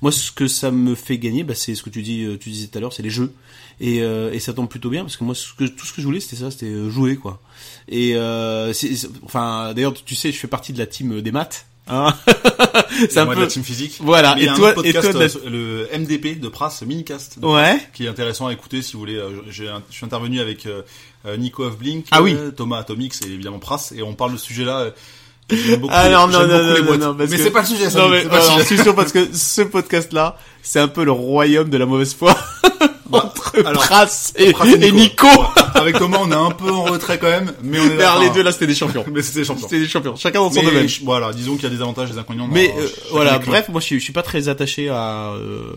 moi 0.02 0.12
ce 0.12 0.30
que 0.32 0.48
ça 0.48 0.70
me 0.70 0.94
fait 0.94 1.18
gagner, 1.18 1.44
bah, 1.44 1.54
c'est 1.54 1.74
ce 1.74 1.82
que 1.82 1.90
tu 1.90 2.02
dis, 2.02 2.26
tu 2.40 2.50
disais 2.50 2.66
tout 2.66 2.78
à 2.78 2.80
l'heure, 2.80 2.92
c'est 2.92 3.02
les 3.02 3.10
jeux. 3.10 3.32
Et, 3.80 4.00
ça 4.40 4.52
tombe 4.52 4.68
plutôt 4.68 4.90
bien 4.90 5.02
parce 5.02 5.16
que 5.16 5.24
moi 5.24 5.34
tout 5.34 5.86
ce 5.86 5.92
que 5.92 6.00
je 6.00 6.06
voulais 6.06 6.20
c'était 6.20 6.36
ça, 6.36 6.50
c'était 6.50 6.90
jouer 6.90 7.16
quoi. 7.16 7.40
Et 7.88 8.16
enfin 9.24 9.72
d'ailleurs 9.74 9.94
tu 9.94 10.14
sais, 10.14 10.32
je 10.32 10.38
fais 10.38 10.48
partie 10.48 10.72
de 10.72 10.78
la 10.78 10.86
team 10.86 11.20
des 11.20 11.32
maths. 11.32 11.66
Hein 11.88 12.12
c'est 13.08 13.14
Et 13.14 13.18
un 13.18 13.24
moi, 13.26 13.34
de 13.34 13.40
peu 13.40 13.44
la 13.46 13.50
team 13.50 13.62
physique. 13.62 13.98
voilà. 14.00 14.34
Mais 14.34 14.40
il 14.42 14.44
y 14.44 14.46
Et 14.46 14.50
un 14.50 14.54
toi, 14.56 14.70
et 14.84 14.92
toi, 14.92 15.02
euh, 15.04 15.28
le 15.48 15.98
MDP 15.98 16.40
de 16.40 16.48
Pras, 16.48 16.72
Minicast, 16.84 17.38
ouais. 17.42 17.78
qui 17.94 18.06
est 18.06 18.08
intéressant 18.08 18.48
à 18.48 18.52
écouter 18.52 18.82
si 18.82 18.94
vous 18.94 18.98
voulez. 19.00 19.16
euh, 19.16 19.30
je 19.48 19.64
suis 19.90 20.04
intervenu 20.04 20.40
avec 20.40 20.66
euh, 20.66 20.82
euh, 21.26 21.36
Nico 21.36 21.64
of 21.64 21.78
Blink, 21.78 22.06
Ah 22.10 22.22
oui. 22.22 22.36
Thomas 22.56 22.78
Atomix 22.78 23.20
et 23.22 23.26
évidemment 23.32 23.58
Pras, 23.60 23.92
et 23.94 24.02
on 24.02 24.14
parle 24.14 24.32
de 24.32 24.36
ce 24.36 24.46
sujet-là. 24.46 24.90
beaucoup, 25.78 25.92
Ah 25.94 26.08
non, 26.08 26.26
non, 26.26 26.44
non, 26.46 26.98
non, 26.98 27.14
mais 27.14 27.28
que- 27.28 27.36
c'est 27.36 27.50
pas 27.52 27.60
le 27.60 27.66
sujet, 27.66 27.88
ça. 27.88 28.00
Non 28.00 28.08
mais 28.08 28.22
c'est 28.24 28.28
pas 28.30 28.38
le 28.38 28.42
alors, 28.42 28.60
sujet. 28.60 28.76
c'est 28.76 28.82
sûr 28.82 28.94
parce 28.96 29.12
que 29.12 29.28
ce 29.32 29.62
podcast-là, 29.62 30.36
c'est 30.62 30.80
un 30.80 30.88
peu 30.88 31.04
le 31.04 31.12
royaume 31.12 31.70
de 31.70 31.76
la 31.78 31.86
mauvaise 31.86 32.14
foi 32.14 32.36
entre 33.12 33.52
alors, 33.64 33.82
Pras 33.82 34.32
et, 34.36 34.52
Pras 34.52 34.66
et 34.66 34.92
Nico. 34.92 35.26
Avec 35.74 35.98
Thomas, 35.98 36.18
on 36.22 36.30
est 36.30 36.34
un 36.34 36.50
peu 36.50 36.70
en 36.70 36.84
retrait 36.84 37.18
quand 37.18 37.28
même, 37.28 37.52
mais 37.62 37.78
on 37.80 37.84
est 37.90 37.96
là. 37.96 38.18
les 38.20 38.30
deux 38.30 38.42
là, 38.42 38.52
c'était 38.52 38.66
des 38.66 38.74
champions. 38.74 39.04
Mais 39.12 39.22
c'était 39.22 39.44
champion. 39.44 39.62
C'était 39.68 39.80
des 39.80 39.88
champions. 39.88 40.16
Chacun 40.16 40.40
dans 40.40 40.50
son 40.50 40.60
Mais 40.60 40.66
domaine. 40.66 40.88
voilà, 41.04 41.32
disons 41.32 41.54
qu'il 41.54 41.64
y 41.64 41.66
a 41.66 41.70
des 41.74 41.80
avantages 41.82 42.08
et 42.10 42.12
des 42.12 42.18
inconvénients. 42.18 42.48
Mais 42.50 42.68
dans, 42.68 42.78
euh, 42.78 42.86
voilà, 43.12 43.38
des 43.38 43.46
bref, 43.46 43.68
moi 43.68 43.80
je 43.80 43.86
suis, 43.86 43.98
je 43.98 44.04
suis 44.04 44.12
pas 44.12 44.22
très 44.22 44.48
attaché 44.48 44.88
à 44.88 45.30
euh, 45.34 45.72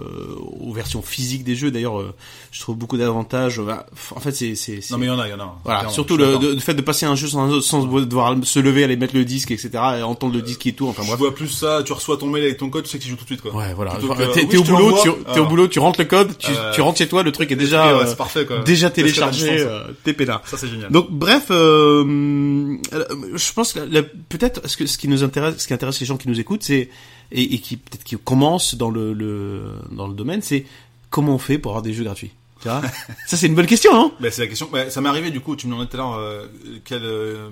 aux 0.61 0.73
versions 0.73 1.01
physiques 1.01 1.43
des 1.43 1.55
jeux. 1.55 1.71
D'ailleurs, 1.71 1.99
euh, 1.99 2.13
je 2.51 2.59
trouve 2.59 2.75
beaucoup 2.77 2.97
d'avantages. 2.97 3.59
Bah, 3.59 3.85
En 4.15 4.19
fait, 4.19 4.31
c'est 4.31 4.55
c'est 4.55 4.81
c'est- 4.81 4.91
Non 4.91 4.97
mais 4.97 5.05
il 5.07 5.09
y 5.09 5.11
en 5.11 5.19
a, 5.19 5.27
il 5.27 5.31
y 5.31 5.33
en 5.33 5.39
a. 5.39 5.55
voilà, 5.63 5.89
surtout 5.89 6.17
le, 6.17 6.37
le 6.41 6.59
fait 6.59 6.73
de 6.73 6.81
passer 6.81 7.05
un 7.05 7.15
jeu 7.15 7.27
sans, 7.27 7.61
sans 7.61 7.83
devoir 7.83 8.35
se 8.43 8.59
lever, 8.59 8.83
aller 8.83 8.95
mettre 8.97 9.15
le 9.15 9.25
disque, 9.25 9.51
etc., 9.51 9.69
et 9.99 10.03
entendre 10.03 10.33
le 10.33 10.41
disque 10.41 10.65
et 10.67 10.73
tout. 10.73 10.87
Enfin 10.87 11.03
bref. 11.05 11.17
vois 11.17 11.33
plus 11.35 11.49
ça, 11.49 11.81
tu 11.85 11.93
reçois 11.93 12.17
ton 12.17 12.27
mail 12.27 12.43
avec 12.43 12.57
ton 12.57 12.69
code, 12.69 12.83
tu 12.85 12.89
sais 12.89 12.97
que 12.97 13.03
tu 13.03 13.09
joues 13.09 13.15
tout 13.15 13.23
de 13.23 13.27
suite 13.29 13.41
quoi. 13.41 13.53
Ouais, 13.53 13.73
voilà. 13.73 13.91
T'es 14.33 14.45
oui, 14.45 14.57
au 14.57 14.63
boulot, 14.63 14.97
tu, 15.03 15.09
t'es 15.33 15.39
au 15.39 15.45
boulot, 15.45 15.67
tu 15.67 15.79
rentres 15.79 15.99
le 15.99 16.05
code, 16.05 16.37
tu, 16.37 16.51
Euh, 16.51 16.71
tu 16.73 16.81
rentres 16.81 16.97
chez 16.97 17.07
toi, 17.07 17.18
le 17.23 17.31
truc 17.31 17.51
est 17.51 17.55
déjà 17.55 17.95
ouais, 17.95 18.03
euh, 18.03 18.05
c'est 18.07 18.17
parfait 18.17 18.45
quoi. 18.45 18.59
déjà 18.59 18.89
téléchargé, 18.89 19.51
distance, 19.51 19.71
euh, 19.71 19.91
t'es 20.03 20.13
peinard. 20.13 20.41
Ça 20.45 20.57
c'est 20.57 20.67
génial. 20.67 20.91
Donc 20.91 21.09
bref, 21.11 21.47
euh, 21.51 22.77
je 23.33 23.53
pense 23.53 23.73
que 23.73 23.79
peut-être 24.29 24.67
ce 24.67 24.77
que 24.77 24.85
ce 24.85 24.97
qui 24.97 25.07
nous 25.07 25.23
intéresse, 25.23 25.57
ce 25.57 25.67
qui 25.67 25.73
intéresse 25.73 25.99
les 25.99 26.05
gens 26.05 26.17
qui 26.17 26.27
nous 26.29 26.39
écoutent, 26.39 26.63
c'est 26.63 26.89
et, 27.31 27.53
et 27.53 27.59
qui 27.59 27.77
peut-être 27.77 28.03
qui 28.03 28.17
commencent 28.17 28.75
dans 28.75 28.89
le, 28.89 29.13
le 29.13 29.63
dans 29.91 30.07
le 30.07 30.13
domaine, 30.13 30.41
c'est 30.41 30.65
comment 31.09 31.35
on 31.35 31.39
fait 31.39 31.57
pour 31.57 31.71
avoir 31.71 31.83
des 31.83 31.93
jeux 31.93 32.03
gratuits. 32.03 32.31
Tu 32.61 32.67
vois 32.67 32.81
Ça 33.27 33.37
c'est 33.37 33.47
une 33.47 33.55
bonne 33.55 33.65
question, 33.67 33.91
hein 33.95 34.11
Bah, 34.19 34.29
c'est 34.31 34.41
la 34.41 34.47
question. 34.47 34.69
Bah, 34.71 34.89
ça 34.89 35.01
m'est 35.01 35.09
arrivé 35.09 35.31
du 35.31 35.39
coup. 35.39 35.55
Tu 35.55 35.67
me 35.67 35.71
demandais 35.71 35.89
tout 35.89 35.97
à 35.97 35.99
l'heure 35.99 36.47
quelle 36.83 37.05
euh, 37.05 37.49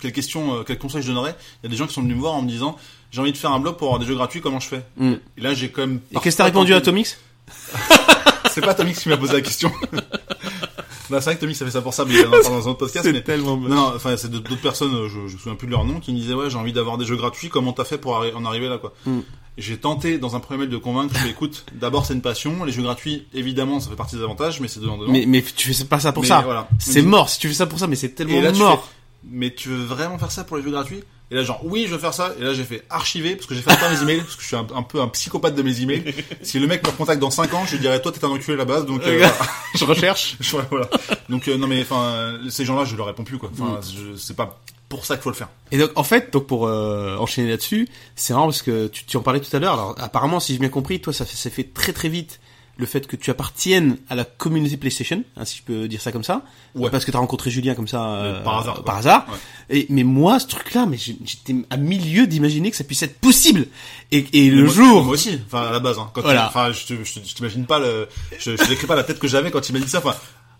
quelle 0.00 0.12
question, 0.12 0.56
euh, 0.56 0.62
quel 0.66 0.78
conseil 0.78 1.02
je 1.02 1.08
donnerais. 1.08 1.36
Il 1.62 1.66
y 1.66 1.68
a 1.68 1.70
des 1.70 1.76
gens 1.76 1.86
qui 1.86 1.94
sont 1.94 2.02
venus 2.02 2.16
me 2.16 2.20
voir 2.20 2.34
en 2.34 2.42
me 2.42 2.48
disant 2.48 2.76
j'ai 3.10 3.20
envie 3.20 3.32
de 3.32 3.36
faire 3.36 3.52
un 3.52 3.60
blog 3.60 3.76
pour 3.76 3.88
avoir 3.88 4.00
des 4.00 4.06
jeux 4.06 4.14
gratuits. 4.14 4.40
Comment 4.40 4.60
je 4.60 4.68
fais? 4.68 4.82
Mm. 4.96 5.12
Et 5.36 5.40
là 5.40 5.54
j'ai 5.54 5.70
quand 5.70 5.82
même. 5.82 6.00
Et 6.12 6.18
qu'est-ce 6.18 6.36
que 6.36 6.38
t'as 6.38 6.44
répondu 6.44 6.74
à 6.74 6.80
Tomix? 6.80 7.18
C'est 8.60 8.66
pas 8.66 8.74
Tomix 8.74 8.98
qui 9.00 9.08
m'a 9.08 9.16
posé 9.16 9.32
la 9.34 9.40
question. 9.40 9.70
bah, 9.92 11.20
c'est 11.20 11.24
vrai 11.24 11.36
que 11.36 11.40
Tomix 11.40 11.60
a 11.60 11.64
fait 11.64 11.70
ça 11.70 11.82
pour 11.82 11.94
ça, 11.94 12.04
mais 12.04 12.14
il 12.14 12.26
en 12.26 12.30
parle 12.30 12.42
dans 12.44 12.66
un 12.68 12.70
autre 12.70 12.78
podcast. 12.78 13.08
mais... 13.12 13.22
tellement 13.22 13.56
Non, 13.56 13.68
non, 13.68 13.92
enfin, 13.96 14.16
c'est 14.16 14.30
d'autres 14.30 14.56
personnes, 14.60 14.94
euh, 14.94 15.08
je, 15.08 15.26
je 15.28 15.34
me 15.34 15.38
souviens 15.38 15.54
plus 15.54 15.66
de 15.66 15.72
leur 15.72 15.84
nom, 15.84 16.00
qui 16.00 16.12
me 16.12 16.18
disaient, 16.18 16.34
ouais, 16.34 16.50
j'ai 16.50 16.56
envie 16.58 16.72
d'avoir 16.72 16.98
des 16.98 17.04
jeux 17.06 17.16
gratuits, 17.16 17.48
comment 17.48 17.72
t'as 17.72 17.84
fait 17.84 17.98
pour 17.98 18.14
arri- 18.20 18.34
en 18.34 18.44
arriver 18.44 18.68
là, 18.68 18.78
quoi. 18.78 18.92
Mm. 19.06 19.20
J'ai 19.56 19.76
tenté, 19.76 20.18
dans 20.18 20.36
un 20.36 20.40
premier 20.40 20.60
mail, 20.60 20.68
de 20.70 20.76
convaincre, 20.76 21.14
écoute, 21.28 21.64
d'abord, 21.72 22.06
c'est 22.06 22.14
une 22.14 22.20
passion, 22.22 22.64
les 22.64 22.70
jeux 22.72 22.82
gratuits, 22.82 23.26
évidemment, 23.34 23.80
ça 23.80 23.90
fait 23.90 23.96
partie 23.96 24.14
des 24.16 24.22
avantages, 24.22 24.60
mais 24.60 24.68
c'est 24.68 24.78
dedans, 24.80 24.98
dedans. 24.98 25.10
Mais 25.10 25.24
mais 25.26 25.42
tu 25.42 25.72
fais 25.74 25.84
pas 25.84 25.98
ça 25.98 26.12
pour 26.12 26.22
Mais 26.22 26.28
ça. 26.28 26.42
voilà. 26.42 26.68
C'est 26.78 27.02
mort 27.02 27.28
si 27.28 27.40
tu 27.40 27.48
fais 27.48 27.54
ça 27.54 27.66
pour 27.66 27.78
ça, 27.78 27.86
mais 27.88 27.96
c'est 27.96 28.06
Et 28.08 28.14
tellement 28.14 28.40
là, 28.40 28.52
tu 28.52 28.58
mort. 28.58 28.82
fais, 28.84 28.88
mais 29.30 29.52
tu 29.52 29.68
veux 29.70 29.84
vraiment 29.84 30.16
faire 30.18 30.30
ça 30.30 30.44
pour 30.44 30.56
les 30.58 30.62
jeux 30.62 30.70
gratuits? 30.70 31.02
Et 31.30 31.34
là, 31.34 31.42
genre, 31.42 31.60
oui, 31.64 31.84
je 31.86 31.92
veux 31.92 31.98
faire 31.98 32.14
ça. 32.14 32.34
Et 32.38 32.42
là, 32.42 32.54
j'ai 32.54 32.64
fait 32.64 32.84
archiver, 32.88 33.36
parce 33.36 33.46
que 33.46 33.54
j'ai 33.54 33.60
fait 33.60 33.78
pas 33.78 33.90
mes 33.90 34.00
emails, 34.02 34.22
parce 34.22 34.34
que 34.36 34.42
je 34.42 34.46
suis 34.46 34.56
un, 34.56 34.66
un 34.74 34.82
peu 34.82 35.00
un 35.00 35.08
psychopathe 35.08 35.54
de 35.54 35.62
mes 35.62 35.80
emails. 35.82 36.14
si 36.42 36.58
le 36.58 36.66
mec 36.66 36.82
me 36.84 36.88
recontacte 36.90 37.20
dans 37.20 37.30
5 37.30 37.52
ans, 37.54 37.64
je 37.66 37.72
lui 37.72 37.78
dirais, 37.80 38.00
toi, 38.00 38.10
t'es 38.12 38.24
un 38.24 38.28
enculé 38.28 38.54
à 38.54 38.56
la 38.56 38.64
base, 38.64 38.86
donc, 38.86 39.02
euh, 39.04 39.18
voilà. 39.18 39.34
Je 39.74 39.84
recherche. 39.84 40.36
Je- 40.40 40.56
voilà. 40.70 40.88
Donc, 41.28 41.46
euh, 41.48 41.58
non, 41.58 41.66
mais, 41.66 41.82
enfin, 41.82 42.38
ces 42.48 42.64
gens-là, 42.64 42.84
je 42.86 42.96
leur 42.96 43.06
réponds 43.06 43.24
plus, 43.24 43.36
quoi. 43.38 43.50
Mm. 43.50 43.62
Enfin, 43.62 43.80
je- 43.82 44.16
c'est 44.16 44.36
pas 44.36 44.58
pour 44.88 45.04
ça 45.04 45.16
qu'il 45.16 45.22
faut 45.24 45.28
le 45.30 45.34
faire. 45.36 45.48
Et 45.70 45.76
donc 45.76 45.90
en 45.96 46.02
fait, 46.02 46.32
donc 46.32 46.46
pour 46.46 46.66
euh, 46.66 47.14
enchaîner 47.18 47.50
là-dessus, 47.50 47.86
c'est 48.16 48.32
marrant 48.32 48.46
parce 48.46 48.62
que 48.62 48.86
tu, 48.86 49.04
tu 49.04 49.18
en 49.18 49.20
parlais 49.20 49.38
tout 49.40 49.54
à 49.54 49.58
l'heure. 49.60 49.74
Alors 49.74 49.94
apparemment, 49.98 50.40
si 50.40 50.54
j'ai 50.54 50.58
bien 50.58 50.70
compris, 50.70 50.98
toi 50.98 51.12
ça 51.12 51.26
ça 51.26 51.50
fait 51.50 51.64
très 51.74 51.92
très 51.92 52.08
vite 52.08 52.40
le 52.80 52.86
fait 52.86 53.06
que 53.08 53.16
tu 53.16 53.30
appartiennes 53.30 53.98
à 54.08 54.14
la 54.14 54.24
communauté 54.24 54.76
PlayStation, 54.76 55.24
hein, 55.36 55.44
si 55.44 55.58
je 55.58 55.62
peux 55.64 55.88
dire 55.88 56.00
ça 56.00 56.12
comme 56.12 56.22
ça, 56.22 56.42
Ouais. 56.76 56.90
parce 56.90 57.04
que 57.04 57.10
t'as 57.10 57.18
rencontré 57.18 57.50
Julien 57.50 57.74
comme 57.74 57.88
ça 57.88 58.08
euh, 58.14 58.42
par 58.44 58.58
hasard, 58.60 58.84
par 58.84 58.96
hasard. 58.98 59.26
Ouais. 59.28 59.78
Et 59.80 59.86
mais 59.90 60.04
moi, 60.04 60.38
ce 60.38 60.46
truc-là, 60.46 60.86
mais 60.86 60.96
j'étais 60.96 61.56
à 61.70 61.76
milieu 61.76 62.26
d'imaginer 62.28 62.70
que 62.70 62.76
ça 62.76 62.84
puisse 62.84 63.02
être 63.02 63.18
possible. 63.18 63.66
Et, 64.12 64.24
et 64.32 64.48
le 64.50 64.64
Moi- 64.64 64.72
jour, 64.72 65.04
Moi 65.04 65.14
aussi, 65.14 65.40
enfin, 65.46 65.62
à 65.68 65.72
la 65.72 65.80
base, 65.80 65.98
hein. 65.98 66.08
Quand 66.14 66.22
Voilà. 66.22 66.46
enfin, 66.46 66.70
je 66.72 66.94
t'imagine 67.34 67.66
pas 67.66 67.80
le, 67.80 68.08
je, 68.38 68.56
je 68.56 68.68
décris 68.68 68.86
pas 68.86 68.94
la 68.96 69.02
tête 69.04 69.18
que 69.18 69.26
j'avais 69.28 69.50
quand 69.50 69.68
il 69.68 69.72
m'a 69.72 69.80
dit 69.80 69.88
ça, 69.88 69.98
enfin, 69.98 70.14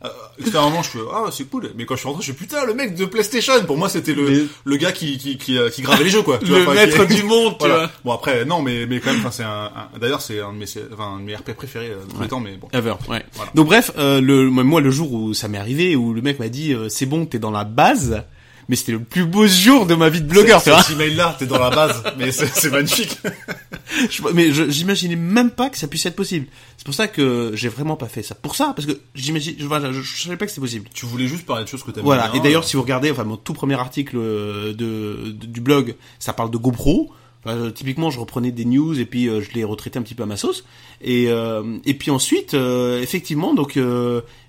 euh, 0.05 0.09
extérieurement, 0.39 0.83
je 0.83 0.91
fais, 0.91 0.99
ah, 1.13 1.25
c'est 1.33 1.45
cool. 1.51 1.71
Mais 1.77 1.85
quand 1.85 1.95
je 1.97 2.01
suis 2.01 2.09
rentré, 2.09 2.23
je 2.23 2.33
fais, 2.33 2.39
putain, 2.39 2.65
le 2.65 2.75
mec 2.75 2.95
de 2.95 3.05
PlayStation. 3.05 3.53
Pour 3.67 3.77
moi, 3.77 3.89
c'était 3.89 4.15
le, 4.15 4.29
Mais- 4.31 4.47
le 4.65 4.77
gars 4.77 4.93
qui, 4.93 5.19
qui, 5.19 5.39
qui, 5.39 5.59
euh, 5.59 5.71
qui 5.71 5.83
gravait 5.83 6.05
les 6.05 6.11
jeux, 6.11 6.23
quoi. 6.23 6.39
Tu 6.39 6.47
le 6.47 6.59
vois, 6.63 6.75
maître 6.75 7.05
qui- 7.07 7.17
du 7.17 7.23
monde, 7.25 7.53
tu 7.55 7.67
Voilà. 7.67 7.75
vois. 7.79 7.91
Bon, 8.05 8.13
après, 8.13 8.45
non, 8.45 8.63
mais, 8.63 8.87
mais 8.87 9.01
quand 9.01 9.13
même, 9.13 9.23
c'est 9.33 9.43
un, 9.43 9.71
un- 9.95 9.99
d'ailleurs, 9.99 10.21
c'est 10.23 10.41
un 10.41 10.53
de 10.53 10.59
mes, 10.59 10.67
enfin, 10.93 11.15
un 11.17 11.19
de 11.19 11.25
mes 11.25 11.35
RP 11.35 11.53
préférés 11.55 11.91
euh, 11.91 12.05
de 12.07 12.13
tous 12.15 12.23
les 12.23 12.29
temps, 12.29 12.41
mais 12.41 12.57
bon. 12.57 12.69
Ever, 12.73 12.95
ouais. 13.09 13.25
Voilà. 13.35 13.51
Donc 13.55 13.67
bref, 13.67 13.91
euh, 13.99 14.21
le, 14.21 14.49
moi 14.51 14.81
le 14.81 14.91
jour 14.91 15.13
où 15.13 15.35
ça 15.35 15.49
m'est 15.49 15.59
arrivé, 15.59 15.97
où 15.97 16.13
le 16.15 16.23
mec 16.23 16.39
m'a 16.39 16.49
dit 16.49 16.73
euh, 16.75 16.89
c'est 16.89 17.07
bon, 17.07 17.27
t'es 17.27 17.39
dans 17.41 17.51
la 17.51 17.65
base, 17.65 18.23
mais 18.69 18.77
c'était 18.77 18.93
le 18.93 19.01
plus 19.01 19.25
beau 19.25 19.47
jour 19.47 19.87
de 19.87 19.95
ma 19.95 20.09
vie 20.11 20.21
de 20.21 20.27
blogueur, 20.29 20.59
tu 20.61 20.65
C'est- 20.65 20.71
vois. 20.71 20.83
Cet 20.83 20.95
email-là, 20.97 21.37
t'es 21.39 21.47
dans 21.47 21.59
la 21.59 21.71
base, 21.71 22.03
mais 22.19 22.31
c'est 22.33 22.71
magnifique. 22.71 23.19
Je- 24.11 24.23
mais 24.35 24.53
j'imaginais 24.71 25.17
même 25.17 25.51
pas 25.51 25.71
que 25.71 25.79
ça 25.79 25.89
puisse 25.89 26.05
être 26.07 26.15
possible. 26.17 26.47
C'est 26.77 26.85
pour 26.85 26.95
ça 26.95 27.09
que 27.09 27.53
j'ai 27.55 27.69
vraiment 27.69 27.97
pas 27.97 28.07
fait 28.07 28.23
ça. 28.23 28.35
Pour 28.35 28.55
ça, 28.55 28.73
parce 28.77 28.87
que 28.87 28.93
j'imagine, 29.15 29.55
je, 29.59 29.65
je, 29.67 30.01
je 30.03 30.23
savais 30.23 30.37
pas 30.37 30.45
que 30.45 30.51
c'était 30.53 30.61
possible. 30.61 30.89
tu 30.93 31.07
voulais 31.07 31.27
juste 31.27 31.47
parler 31.47 31.65
de 31.65 31.69
choses 31.69 31.83
que 31.83 31.91
t'aimes 31.91 32.05
Voilà. 32.05 32.29
bien. 32.29 32.41
Et 32.41 32.43
d'ailleurs, 32.43 32.65
si 32.65 32.77
vous 32.77 32.83
regardez, 32.83 33.11
enfin, 33.11 33.25
mon 33.25 33.37
tout 33.37 33.55
premier 33.55 33.75
article 33.75 34.17
euh, 34.19 34.73
de, 34.75 35.31
de- 35.33 35.47
du 35.47 35.61
blog, 35.61 35.97
ça 36.19 36.33
parle 36.33 36.51
de 36.51 36.59
GoPro. 36.59 37.11
Enfin, 37.49 37.59
euh, 37.59 37.71
typiquement, 37.71 38.11
je 38.11 38.21
reprenais 38.21 38.51
des 38.51 38.65
news 38.65 38.99
et 39.01 39.05
puis 39.07 39.29
euh, 39.29 39.41
je 39.41 39.53
les 39.55 39.65
retraitais 39.65 39.99
un 39.99 40.03
petit 40.03 40.15
peu 40.15 40.23
à 40.23 40.27
ma 40.27 40.37
sauce. 40.37 40.65
Et 41.01 41.27
euh, 41.29 41.79
et 41.85 41.95
puis 41.95 42.11
ensuite, 42.11 42.55
effectivement, 42.55 43.55
donc 43.55 43.79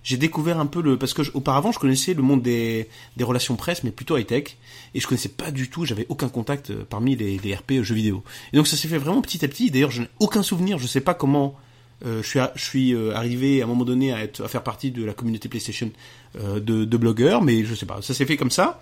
j'ai 0.04 0.18
découvert 0.18 0.60
un 0.60 0.66
peu 0.66 0.82
le 0.82 0.98
parce 0.98 1.14
que 1.14 1.24
je- 1.24 1.32
auparavant, 1.34 1.72
je 1.72 1.80
connaissais 1.80 2.14
le 2.14 2.24
monde 2.24 2.42
des 2.42 2.88
des 3.18 3.24
relations 3.24 3.56
presse, 3.56 3.84
mais 3.84 3.92
plutôt 3.92 4.18
high 4.18 4.26
tech. 4.26 4.58
Et 4.96 5.00
je 5.00 5.08
connaissais 5.08 5.30
pas 5.30 5.52
du 5.52 5.70
tout, 5.70 5.86
j'avais 5.86 6.06
aucun 6.10 6.30
contact 6.30 6.74
parmi 6.74 7.16
les, 7.16 7.38
les 7.38 7.54
RP 7.56 7.84
jeux 7.84 7.96
vidéo. 7.96 8.24
Et 8.52 8.58
donc 8.58 8.68
ça 8.68 8.76
s'est 8.76 8.88
fait 8.88 8.98
vraiment 8.98 9.22
petit 9.22 9.46
à 9.46 9.48
petit. 9.48 9.70
D'ailleurs, 9.70 9.92
je 9.92 10.02
n'ai 10.02 10.10
aucun 10.20 10.42
souvenir. 10.44 10.78
Je 10.80 10.88
sais 10.88 11.02
pas 11.02 11.14
comment. 11.14 11.56
je 12.04 12.22
suis, 12.56 12.96
arrivé 13.14 13.62
à 13.62 13.66
un 13.66 13.68
moment 13.68 13.86
donné 13.86 14.12
à, 14.12 14.24
être, 14.24 14.44
à 14.44 14.48
faire 14.48 14.64
partie 14.64 14.90
de 14.92 15.04
la 15.06 15.14
communauté 15.14 15.48
PlayStation 15.50 15.92
de, 16.36 16.60
de 16.60 16.98
blogueurs, 16.98 17.42
mais 17.44 17.64
je 17.64 17.76
sais 17.76 17.86
pas, 17.86 18.02
ça 18.02 18.14
s'est 18.14 18.26
fait 18.26 18.38
comme 18.38 18.52
ça. 18.52 18.82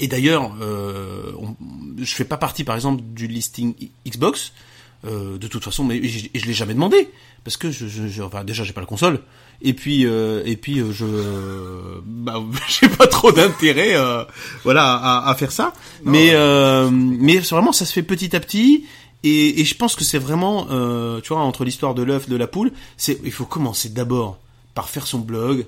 Et 0.00 0.08
d'ailleurs, 0.08 0.54
euh, 0.60 1.32
je 1.98 2.14
fais 2.14 2.24
pas 2.24 2.36
partie, 2.36 2.64
par 2.64 2.74
exemple, 2.74 3.02
du 3.02 3.26
listing 3.26 3.74
Xbox. 4.06 4.52
euh, 5.06 5.38
de 5.38 5.46
toute 5.48 5.62
façon, 5.64 5.84
mais 5.84 6.02
je, 6.06 6.26
je 6.34 6.46
l'ai 6.46 6.52
jamais 6.54 6.74
demandé 6.74 7.08
parce 7.44 7.56
que 7.56 7.70
je, 7.70 7.86
je, 7.86 8.08
je- 8.08 8.22
enfin 8.22 8.42
déjà 8.42 8.64
j'ai 8.64 8.72
pas 8.72 8.80
la 8.80 8.86
console 8.88 9.20
et 9.62 9.72
puis 9.72 10.04
euh, 10.04 10.42
et 10.44 10.56
puis 10.56 10.80
euh, 10.80 10.90
je 10.90 11.04
bah, 12.04 12.42
j'ai 12.68 12.88
pas 12.88 13.06
trop 13.06 13.30
d'intérêt 13.30 13.94
euh, 13.94 14.24
voilà 14.64 14.94
à, 14.94 15.28
à 15.30 15.34
faire 15.34 15.52
ça. 15.52 15.72
mais 16.02 16.30
euh, 16.32 16.90
mais 16.90 17.38
vraiment 17.38 17.72
ça 17.72 17.84
se 17.86 17.92
fait 17.92 18.02
petit 18.02 18.34
à 18.34 18.40
petit. 18.40 18.84
Et, 19.22 19.60
et 19.60 19.64
je 19.64 19.74
pense 19.74 19.96
que 19.96 20.04
c'est 20.04 20.18
vraiment, 20.18 20.66
euh, 20.70 21.20
tu 21.20 21.32
vois, 21.32 21.42
entre 21.42 21.64
l'histoire 21.64 21.94
de 21.94 22.02
l'œuf, 22.02 22.28
de 22.28 22.36
la 22.36 22.46
poule, 22.46 22.70
c'est 22.96 23.18
il 23.24 23.32
faut 23.32 23.46
commencer 23.46 23.88
d'abord 23.88 24.38
par 24.74 24.88
faire 24.88 25.06
son 25.06 25.18
blog 25.18 25.66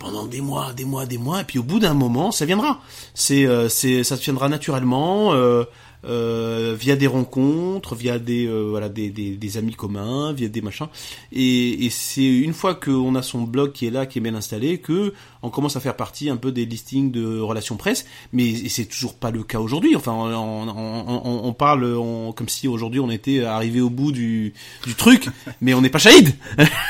pendant 0.00 0.26
des 0.26 0.40
mois, 0.40 0.72
des 0.72 0.86
mois, 0.86 1.06
des 1.06 1.18
mois, 1.18 1.42
et 1.42 1.44
puis 1.44 1.60
au 1.60 1.62
bout 1.62 1.78
d'un 1.78 1.94
moment, 1.94 2.32
ça 2.32 2.46
viendra. 2.46 2.80
C'est, 3.14 3.46
euh, 3.46 3.68
c'est, 3.68 4.02
ça 4.02 4.16
viendra 4.16 4.48
naturellement 4.48 5.34
euh, 5.34 5.64
euh, 6.06 6.74
via 6.76 6.96
des 6.96 7.06
rencontres, 7.06 7.94
via 7.94 8.18
des, 8.18 8.46
euh, 8.46 8.68
voilà, 8.70 8.88
des, 8.88 9.10
des, 9.10 9.36
des 9.36 9.56
amis 9.58 9.74
communs, 9.74 10.32
via 10.32 10.48
des 10.48 10.62
machins. 10.62 10.88
Et, 11.32 11.84
et 11.84 11.90
c'est 11.90 12.24
une 12.26 12.54
fois 12.54 12.74
qu'on 12.74 13.14
a 13.14 13.20
son 13.20 13.42
blog 13.42 13.72
qui 13.72 13.86
est 13.86 13.90
là, 13.90 14.06
qui 14.06 14.18
est 14.18 14.22
bien 14.22 14.34
installé, 14.34 14.78
que 14.78 15.12
on 15.42 15.50
commence 15.50 15.76
à 15.76 15.80
faire 15.80 15.96
partie 15.96 16.30
un 16.30 16.38
peu 16.38 16.50
des 16.50 16.64
listings 16.64 17.12
de 17.12 17.38
relations 17.38 17.76
presse. 17.76 18.06
Mais 18.32 18.54
c'est 18.70 18.86
toujours 18.86 19.14
pas 19.14 19.30
le 19.30 19.42
cas 19.42 19.60
aujourd'hui. 19.60 19.94
Enfin, 19.96 20.12
on, 20.12 20.68
on, 20.68 21.22
on, 21.24 21.40
on 21.44 21.52
parle 21.52 21.94
comme 22.34 22.48
si 22.48 22.68
aujourd'hui 22.68 23.00
on 23.00 23.10
était 23.10 23.44
arrivé 23.44 23.82
au 23.82 23.90
bout 23.90 24.12
du, 24.12 24.54
du 24.86 24.94
truc, 24.94 25.28
mais 25.60 25.74
on 25.74 25.82
n'est 25.82 25.90
pas 25.90 25.98
shahid. 25.98 26.34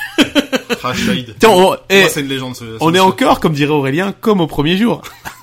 Tiens, 1.39 1.51
on, 1.51 1.75
eh, 1.89 2.01
Moi, 2.01 2.09
c'est 2.11 2.21
une 2.21 2.29
légende. 2.29 2.57
ce- 2.57 2.65
ce 2.65 2.77
on 2.81 2.95
est 2.95 3.01
encore, 3.01 3.41
comme 3.41 3.53
dirait 3.53 3.73
Aurélien, 3.73 4.13
comme 4.21 4.41
au 4.41 4.47
premier 4.47 4.77
jour. 4.77 5.03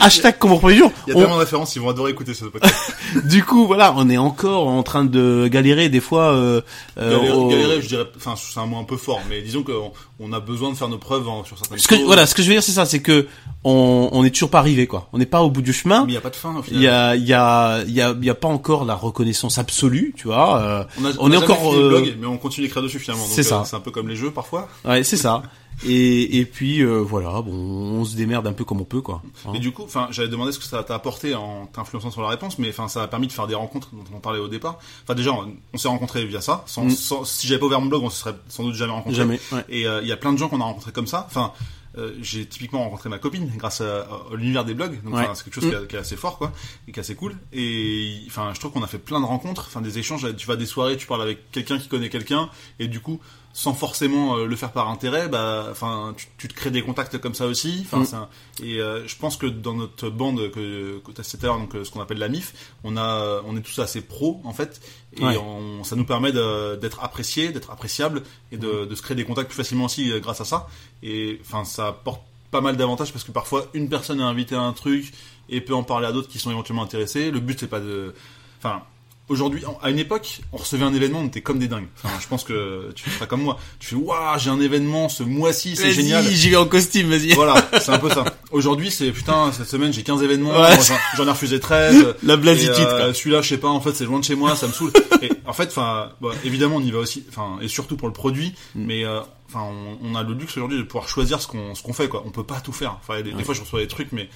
Hashtag 0.00 0.38
comme 0.38 0.52
au 0.52 0.58
premier 0.58 0.76
jour. 0.76 0.90
Il 1.06 1.10
y 1.10 1.12
a 1.12 1.16
On- 1.16 1.20
tellement 1.20 1.34
de 1.36 1.40
références, 1.40 1.76
ils 1.76 1.82
vont 1.82 1.88
adorer 1.90 2.10
écouter 2.12 2.34
ce 2.34 2.44
podcast. 2.46 2.94
du 3.24 3.44
coup, 3.44 3.66
voilà, 3.66 3.92
on 3.96 4.08
est 4.10 4.16
encore 4.18 4.68
en 4.68 4.82
train 4.82 5.04
de 5.04 5.48
galérer 5.50 5.88
des 5.88 6.00
fois. 6.00 6.32
Euh, 6.32 6.60
euh, 6.98 7.16
Galérer, 7.18 7.32
au- 7.36 7.48
galérer, 7.48 7.82
je 7.82 7.88
dirais, 7.88 8.04
enfin, 8.16 8.34
c'est 8.36 8.58
un 8.60 8.66
mot 8.66 8.78
un 8.78 8.84
peu 8.84 8.96
fort, 8.96 9.20
mais 9.28 9.42
disons 9.42 9.62
qu'on 9.62 9.92
on 10.18 10.32
a 10.32 10.40
besoin 10.40 10.70
de 10.70 10.76
faire 10.76 10.88
nos 10.88 10.98
preuves 10.98 11.28
en- 11.28 11.44
sur 11.44 11.56
certaines 11.58 11.78
Ce 11.78 11.86
que, 11.88 11.96
choses. 11.96 12.04
voilà, 12.06 12.26
ce 12.26 12.34
que 12.34 12.42
je 12.42 12.48
veux 12.48 12.54
dire, 12.54 12.62
c'est 12.62 12.72
ça, 12.72 12.84
c'est 12.86 13.00
que 13.02 13.26
on, 13.64 14.08
on 14.12 14.24
est 14.24 14.30
toujours 14.30 14.50
pas 14.50 14.58
arrivé, 14.60 14.86
quoi. 14.86 15.08
On 15.12 15.18
n'est 15.18 15.26
pas 15.26 15.42
au 15.42 15.50
bout 15.50 15.62
du 15.62 15.72
chemin. 15.72 16.00
Mais 16.06 16.08
il 16.08 16.12
n'y 16.12 16.16
a 16.18 16.20
pas 16.22 16.30
de 16.30 16.36
fin, 16.36 16.54
Il 16.70 16.80
y 16.80 16.88
a, 16.88 17.14
il 17.16 17.26
y 17.26 17.32
a, 17.34 17.82
il 17.86 17.92
y 17.92 18.00
a, 18.00 18.14
il 18.18 18.24
y 18.24 18.30
a 18.30 18.34
pas 18.34 18.48
encore 18.48 18.84
la 18.84 18.94
reconnaissance 18.94 19.58
absolue, 19.58 20.14
tu 20.16 20.28
vois. 20.28 20.58
euh, 20.60 20.84
On, 21.00 21.04
a, 21.04 21.08
on 21.10 21.14
on 21.20 21.32
est 21.32 21.36
a 21.36 21.38
encore, 21.40 21.58
fini 21.60 21.72
le 21.76 21.84
euh, 21.84 21.88
blog, 21.88 22.14
mais 22.20 22.26
on 22.26 22.38
continue 22.38 22.66
d'écrire 22.66 22.82
dessus 22.82 22.98
finalement. 22.98 23.24
C'est 23.28 23.42
ça. 23.42 23.60
euh, 23.60 23.64
C'est 23.64 23.76
un 23.76 23.80
peu 23.80 23.90
comme 23.90 24.08
les 24.08 24.16
jeux 24.16 24.30
parfois. 24.30 24.68
ouais, 24.86 25.02
c'est 25.04 25.16
ça. 25.18 25.42
Et, 25.86 26.38
et 26.38 26.44
puis 26.44 26.82
euh, 26.82 26.98
voilà, 26.98 27.40
bon, 27.42 27.52
on 27.52 28.04
se 28.04 28.14
démerde 28.14 28.46
un 28.46 28.52
peu 28.52 28.64
comme 28.64 28.80
on 28.80 28.84
peut, 28.84 29.00
quoi. 29.00 29.22
Hein. 29.46 29.52
Et 29.54 29.58
du 29.60 29.72
coup, 29.72 29.82
enfin, 29.84 30.08
j'avais 30.10 30.28
demandé 30.28 30.52
ce 30.52 30.58
que 30.58 30.64
ça 30.64 30.82
t'a 30.84 30.94
apporté 30.94 31.34
en 31.34 31.66
t'influençant 31.66 32.10
sur 32.10 32.20
la 32.22 32.28
réponse, 32.28 32.58
mais 32.58 32.68
enfin, 32.68 32.88
ça 32.88 33.02
a 33.02 33.08
permis 33.08 33.26
de 33.28 33.32
faire 33.32 33.46
des 33.46 33.54
rencontres 33.54 33.88
dont 33.92 34.04
on 34.16 34.20
parlait 34.20 34.40
au 34.40 34.48
départ. 34.48 34.78
Enfin, 35.04 35.14
déjà, 35.14 35.32
on, 35.32 35.54
on 35.72 35.78
s'est 35.78 35.88
rencontrés 35.88 36.24
via 36.26 36.40
ça. 36.40 36.64
Sans, 36.66 36.84
Mm. 36.84 36.90
sans- 36.90 37.24
si 37.24 37.46
j'avais 37.46 37.60
pas 37.60 37.66
ouvert 37.66 37.80
mon 37.80 37.86
blog, 37.88 38.02
on 38.02 38.10
se 38.10 38.18
serait 38.20 38.34
sans 38.48 38.64
doute 38.64 38.74
jamais 38.74 38.92
rencontrés. 38.92 39.16
Jamais. 39.16 39.40
Ouais. 39.52 39.64
Et 39.70 39.86
euh, 39.86 40.00
il 40.02 40.08
y 40.08 40.12
a 40.12 40.16
plein 40.16 40.32
de 40.32 40.38
gens 40.38 40.48
qu'on 40.48 40.60
a 40.60 40.64
rencontrés 40.64 40.92
comme 40.92 41.06
ça. 41.06 41.24
Enfin, 41.30 41.52
euh, 41.98 42.12
j'ai 42.20 42.46
typiquement 42.46 42.84
rencontré 42.84 43.08
ma 43.08 43.18
copine 43.18 43.50
grâce 43.56 43.80
à, 43.80 44.00
à 44.02 44.20
l'univers 44.36 44.64
des 44.64 44.74
blogs. 44.74 45.02
Donc, 45.02 45.14
Ouais. 45.14 45.26
c'est 45.34 45.44
quelque 45.44 45.54
chose 45.60 45.70
qui, 45.70 45.74
est- 45.74 45.86
qui 45.88 45.96
est 45.96 46.00
assez 46.00 46.16
fort, 46.16 46.36
quoi, 46.38 46.52
et 46.88 46.92
qui 46.92 46.98
est 46.98 47.02
assez 47.02 47.14
cool. 47.14 47.34
Et 47.54 48.18
enfin, 48.26 48.52
je 48.54 48.60
trouve 48.60 48.72
qu'on 48.72 48.82
a 48.82 48.86
fait 48.86 48.98
plein 48.98 49.20
de 49.20 49.24
rencontres, 49.26 49.64
enfin, 49.66 49.80
des 49.80 49.98
échanges. 49.98 50.26
Tu 50.36 50.46
vas 50.46 50.54
à 50.54 50.56
des 50.56 50.66
soirées, 50.66 50.96
tu 50.98 51.06
parles 51.06 51.22
avec 51.22 51.50
quelqu'un 51.52 51.78
qui 51.78 51.88
connaît 51.88 52.10
quelqu'un, 52.10 52.48
et 52.78 52.86
du 52.86 53.00
coup, 53.00 53.18
sans 53.52 53.74
forcément 53.74 54.36
euh, 54.36 54.46
le 54.46 54.54
faire 54.56 54.70
par 54.72 54.88
intérêt, 54.90 55.28
bah, 55.28 55.66
enfin, 55.70 56.14
tu, 56.16 56.26
tu 56.38 56.46
te 56.48 56.54
crées 56.54 56.70
des 56.70 56.82
contacts 56.82 57.18
comme 57.18 57.34
ça 57.34 57.46
aussi. 57.46 57.84
Enfin, 57.90 57.98
Mm. 57.98 58.22
un- 58.22 58.28
et 58.64 58.80
euh, 58.80 59.06
je 59.08 59.16
pense 59.16 59.36
que 59.36 59.46
dans 59.46 59.74
notre 59.74 60.08
bande 60.08 60.50
que, 60.52 61.00
que 61.00 61.10
tu 61.10 61.20
as 61.20 61.24
cité 61.24 61.46
donc 61.48 61.74
euh, 61.74 61.84
ce 61.84 61.90
qu'on 61.90 62.00
appelle 62.00 62.18
la 62.18 62.28
MIF, 62.28 62.54
on 62.84 62.96
a, 62.96 63.42
on 63.44 63.56
est 63.56 63.60
tous 63.62 63.78
assez 63.80 64.02
pros 64.02 64.40
en 64.44 64.52
fait, 64.52 64.80
et 65.16 65.24
Ouais. 65.24 65.36
on- 65.36 65.82
ça 65.82 65.96
nous 65.96 66.04
permet 66.04 66.30
d'être 66.32 67.02
appréciés, 67.02 67.50
d'être 67.50 67.70
appréciables, 67.70 68.22
et 68.52 68.56
de, 68.56 68.84
de 68.84 68.94
se 68.94 69.02
créer 69.02 69.16
des 69.16 69.24
contacts 69.24 69.48
plus 69.48 69.56
facilement 69.56 69.86
aussi 69.86 70.12
grâce 70.20 70.40
à 70.40 70.44
ça. 70.44 70.68
Et 71.02 71.40
enfin, 71.42 71.64
ça 71.64 71.88
apporte 71.88 72.22
pas 72.52 72.60
mal 72.60 72.76
d'avantages 72.76 73.12
parce 73.12 73.24
que 73.24 73.32
parfois 73.32 73.66
une 73.74 73.88
personne 73.88 74.20
est 74.20 74.24
invitée 74.24 74.54
à 74.56 74.60
un 74.60 74.72
truc 74.72 75.12
et 75.48 75.60
peut 75.60 75.74
en 75.74 75.82
parler 75.82 76.06
à 76.06 76.12
d'autres 76.12 76.28
qui 76.28 76.38
sont 76.38 76.50
éventuellement 76.50 76.82
intéressés. 76.84 77.30
Le 77.32 77.40
but 77.40 77.58
c'est 77.58 77.66
pas 77.68 77.80
de, 77.80 78.14
enfin. 78.58 78.82
Aujourd'hui, 79.30 79.62
à 79.80 79.90
une 79.90 79.98
époque, 80.00 80.40
on 80.52 80.56
recevait 80.56 80.84
un 80.84 80.92
événement, 80.92 81.20
on 81.20 81.26
était 81.26 81.40
comme 81.40 81.58
des 81.60 81.68
dingues. 81.68 81.86
Enfin, 82.02 82.12
je 82.20 82.26
pense 82.26 82.42
que 82.44 82.90
tu 82.96 83.08
feras 83.08 83.26
comme 83.26 83.42
moi. 83.42 83.58
Tu 83.78 83.86
fais, 83.86 83.94
waouh, 83.94 84.38
j'ai 84.38 84.50
un 84.50 84.60
événement 84.60 85.08
ce 85.08 85.22
mois-ci, 85.22 85.76
c'est 85.76 85.92
génial. 85.92 86.24
J'y 86.28 86.50
vais 86.50 86.56
en 86.56 86.66
costume, 86.66 87.08
vas-y. 87.10 87.32
Voilà, 87.34 87.54
c'est 87.80 87.90
un 87.92 87.98
peu 88.00 88.10
ça. 88.10 88.24
Aujourd'hui, 88.50 88.90
c'est 88.90 89.12
putain, 89.12 89.52
cette 89.52 89.68
semaine 89.68 89.92
j'ai 89.92 90.02
15 90.02 90.22
événements, 90.24 90.50
Ouais. 90.60 90.76
j'en- 91.16 91.26
ai 91.26 91.30
refusé 91.30 91.60
13. 91.60 92.16
La 92.24 92.36
blasitude, 92.36 92.74
Et, 92.76 92.82
euh. 92.84 93.12
Celui-là, 93.14 93.40
je 93.40 93.48
sais 93.50 93.58
pas, 93.58 93.68
en 93.68 93.80
fait, 93.80 93.94
c'est 93.94 94.04
loin 94.04 94.18
de 94.18 94.24
chez 94.24 94.34
moi, 94.34 94.56
ça 94.56 94.66
me 94.66 94.72
saoule. 94.72 94.92
et 95.22 95.30
en 95.46 95.52
fait, 95.52 95.68
enfin, 95.68 96.10
bon, 96.20 96.32
évidemment, 96.44 96.76
on 96.76 96.82
y 96.82 96.90
va 96.90 96.98
aussi, 96.98 97.24
enfin, 97.28 97.58
et 97.62 97.68
surtout 97.68 97.96
pour 97.96 98.08
le 98.08 98.12
produit, 98.14 98.52
Mm. 98.74 98.84
mais 98.84 99.04
euh, 99.04 99.20
enfin, 99.48 99.64
on, 99.64 100.08
on 100.10 100.14
a 100.16 100.24
le 100.24 100.34
luxe 100.34 100.56
aujourd'hui 100.56 100.78
de 100.78 100.82
pouvoir 100.82 101.08
choisir 101.08 101.40
ce 101.40 101.46
qu'on 101.46 101.74
ce 101.76 101.82
qu'on 101.84 101.92
fait, 101.92 102.08
quoi. 102.08 102.24
On 102.26 102.30
peut 102.30 102.42
pas 102.44 102.60
tout 102.60 102.72
faire. 102.72 102.96
Enfin, 103.00 103.22
des, 103.22 103.32
des 103.32 103.44
fois, 103.44 103.54
je 103.54 103.60
reçois 103.60 103.78
des 103.80 103.86
trucs, 103.88 104.10
mais 104.10 104.28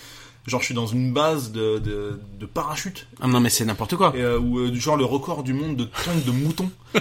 genre, 0.47 0.61
je 0.61 0.66
suis 0.66 0.74
dans 0.74 0.86
une 0.86 1.12
base 1.12 1.53
de 1.53 1.78
de, 1.78 2.20
de 2.38 2.47
parachute, 2.47 3.07
Ah 3.20 3.26
non, 3.26 3.40
mais 3.40 3.51
c'est 3.51 3.64
n'importe 3.64 3.97
quoi. 3.97 4.12
et 4.16 4.20
euh, 4.20 4.38
où 4.38 4.59
euh, 4.59 4.74
genre 4.74 4.97
le 4.97 5.05
record 5.05 5.42
du 5.42 5.53
monde 5.55 5.76
de 5.76 5.84
tonnes 6.05 6.22
de 6.26 6.30
moutons. 6.30 6.70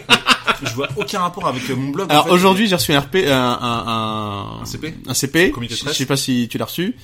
je 0.64 0.74
vois 0.74 0.88
aucun 0.98 1.20
rapport 1.20 1.48
avec 1.48 1.70
euh, 1.70 1.76
mon 1.76 1.90
blog. 1.90 2.08
en 2.08 2.12
Alors 2.12 2.26
fait. 2.26 2.32
aujourd'hui, 2.32 2.68
j'ai 2.68 2.76
reçu 2.76 2.94
un 2.94 3.00
RP, 3.02 3.16
un, 3.28 3.32
un, 3.32 3.84
un, 3.88 4.62
Un 4.62 4.66
CP? 4.66 4.94
un 5.08 5.14
CP. 5.14 5.54
Je 5.70 5.76
sais 5.92 6.06
pas 6.06 6.18
si 6.18 6.48
tu 6.50 6.58
l'as 6.58 6.66
reçu 6.66 6.96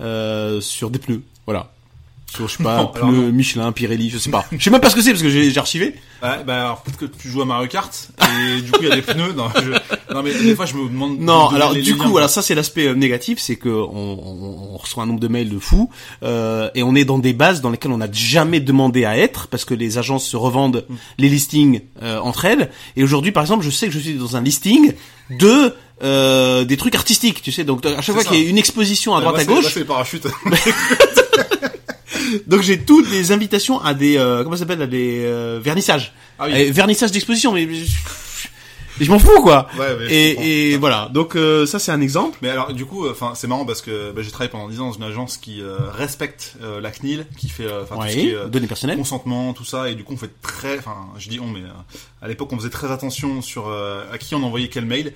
euh, 0.00 0.60
sur 0.60 0.90
des 0.90 0.98
pneus. 0.98 1.22
Voilà. 1.46 1.72
Sur 2.34 2.46
je 2.46 2.56
sais 2.58 2.62
pas, 2.62 2.76
Non, 2.76 2.92
alors 2.94 3.10
non. 3.10 3.32
Michelin, 3.32 3.72
Pirelli, 3.72 4.10
je 4.10 4.18
sais 4.18 4.30
pas. 4.30 4.44
Je 4.52 4.62
sais 4.62 4.70
même 4.70 4.80
pas 4.82 4.90
ce 4.90 4.94
que 4.94 5.00
c'est 5.02 5.10
parce 5.12 5.22
que 5.22 5.30
j'ai 5.30 5.56
archivé. 5.58 5.94
Ouais, 6.22 6.44
bah 6.46 6.60
alors 6.64 6.82
peut-être 6.82 6.98
que 6.98 7.04
tu 7.06 7.28
joues 7.28 7.40
à 7.42 7.44
Mario 7.44 7.68
Kart 7.68 8.10
et 8.20 8.60
du 8.60 8.70
coup 8.72 8.78
il 8.82 8.88
y 8.88 8.92
a 8.92 8.94
des 8.96 9.02
pneus. 9.02 9.32
Non, 9.34 9.48
je- 9.54 10.12
non 10.14 10.22
mais 10.22 10.32
des 10.34 10.54
fois 10.54 10.66
je 10.66 10.74
me 10.74 10.88
demande. 10.88 11.18
Non, 11.20 11.50
de- 11.50 11.56
alors 11.56 11.72
du 11.74 11.96
coup, 11.96 12.18
alors 12.18 12.28
ça 12.28 12.42
c'est 12.42 12.54
l'aspect 12.54 12.86
euh, 12.88 12.94
négatif, 12.94 13.38
c'est 13.38 13.56
que 13.56 13.68
on, 13.68 13.88
on- 13.94 14.72
on 14.74 14.76
reçoit 14.76 15.04
un 15.04 15.06
nombre 15.06 15.20
de 15.20 15.28
mails 15.28 15.48
de 15.48 15.58
fous 15.58 15.88
euh, 16.22 16.68
et 16.74 16.82
on 16.82 16.94
est 16.94 17.04
dans 17.04 17.18
des 17.18 17.32
bases 17.32 17.60
dans 17.60 17.70
lesquelles 17.70 17.92
on 17.92 17.98
n'a 17.98 18.10
jamais 18.12 18.60
demandé 18.60 19.04
à 19.04 19.16
être 19.16 19.46
parce 19.46 19.64
que 19.64 19.74
les 19.74 19.96
agences 19.98 20.26
se 20.26 20.36
revendent 20.36 20.84
Mm. 20.88 20.94
les 21.18 21.28
listings 21.28 21.80
euh, 22.02 22.18
entre 22.20 22.44
elles. 22.44 22.70
Et 22.96 23.02
aujourd'hui, 23.04 23.32
par 23.32 23.42
exemple, 23.42 23.64
je 23.64 23.70
sais 23.70 23.86
que 23.86 23.92
je 23.92 23.98
suis 24.00 24.14
dans 24.14 24.36
un 24.36 24.42
listing 24.42 24.92
de 25.30 25.72
euh, 26.02 26.64
des 26.64 26.76
trucs 26.76 26.94
artistiques, 26.94 27.42
tu 27.42 27.52
sais. 27.52 27.64
Donc 27.64 27.86
à 27.86 28.00
chaque 28.02 28.14
fois 28.14 28.24
qu'il 28.24 28.40
y 28.42 28.46
a 28.46 28.48
une 28.50 28.58
exposition 28.58 29.14
à 29.14 29.20
Bah, 29.20 29.26
droite 29.30 29.46
moi, 29.48 29.58
à 29.58 29.62
gauche, 29.62 29.74
les 29.76 29.84
parachutes. 29.84 30.26
donc 32.46 32.62
j'ai 32.62 32.78
toutes 32.78 33.10
les 33.10 33.32
invitations 33.32 33.80
à 33.80 33.94
des 33.94 34.16
euh, 34.16 34.42
comment 34.42 34.56
ça 34.56 34.60
s'appelle 34.60 34.82
à 34.82 34.86
des 34.86 35.24
euh, 35.24 35.60
vernissages, 35.62 36.12
Ah 36.38 36.46
oui. 36.48 36.70
Vernissages 36.70 37.12
d'exposition, 37.12 37.52
mais, 37.52 37.68
je, 39.00 39.10
m'en 39.10 39.18
fous 39.20 39.40
quoi. 39.42 39.68
Ouais, 39.78 39.96
mais 39.98 40.06
et, 40.12 40.72
et 40.72 40.76
voilà. 40.76 41.08
Donc 41.12 41.36
euh, 41.36 41.66
ça 41.66 41.78
c'est 41.78 41.92
un 41.92 42.00
exemple. 42.00 42.36
Mais 42.42 42.48
alors 42.48 42.72
du 42.72 42.84
coup, 42.84 43.08
enfin 43.08 43.32
c'est 43.36 43.46
marrant 43.46 43.64
parce 43.64 43.80
que 43.80 44.10
bah, 44.10 44.22
j'ai 44.22 44.30
travaillé 44.30 44.50
pendant 44.50 44.68
10 44.68 44.80
ans 44.80 44.86
dans 44.88 44.92
une 44.92 45.04
agence 45.04 45.36
qui 45.36 45.62
euh, 45.62 45.76
respecte 45.90 46.54
euh, 46.62 46.80
la 46.80 46.90
CNIL, 46.90 47.26
qui 47.36 47.48
fait 47.48 47.66
enfin 47.82 47.96
tout 47.96 48.08
ce 48.08 48.12
qui 48.12 48.28
est 48.30 48.34
euh, 48.34 48.48
données 48.48 48.66
personnelles. 48.66 48.96
consentement, 48.96 49.52
tout 49.52 49.64
ça, 49.64 49.88
et 49.88 49.94
du 49.94 50.02
coup 50.02 50.14
on 50.14 50.16
fait 50.16 50.32
très, 50.42 50.78
enfin 50.78 50.96
je 51.16 51.28
dis 51.28 51.38
on, 51.38 51.46
mais 51.46 51.60
euh, 51.60 51.68
à 52.22 52.28
l'époque 52.28 52.52
on 52.52 52.56
faisait 52.56 52.70
très 52.70 52.90
attention 52.90 53.40
sur 53.40 53.68
euh, 53.68 54.02
à 54.12 54.18
qui 54.18 54.34
on 54.34 54.42
envoyait 54.42 54.68
quel 54.68 54.84
mail. 54.84 55.12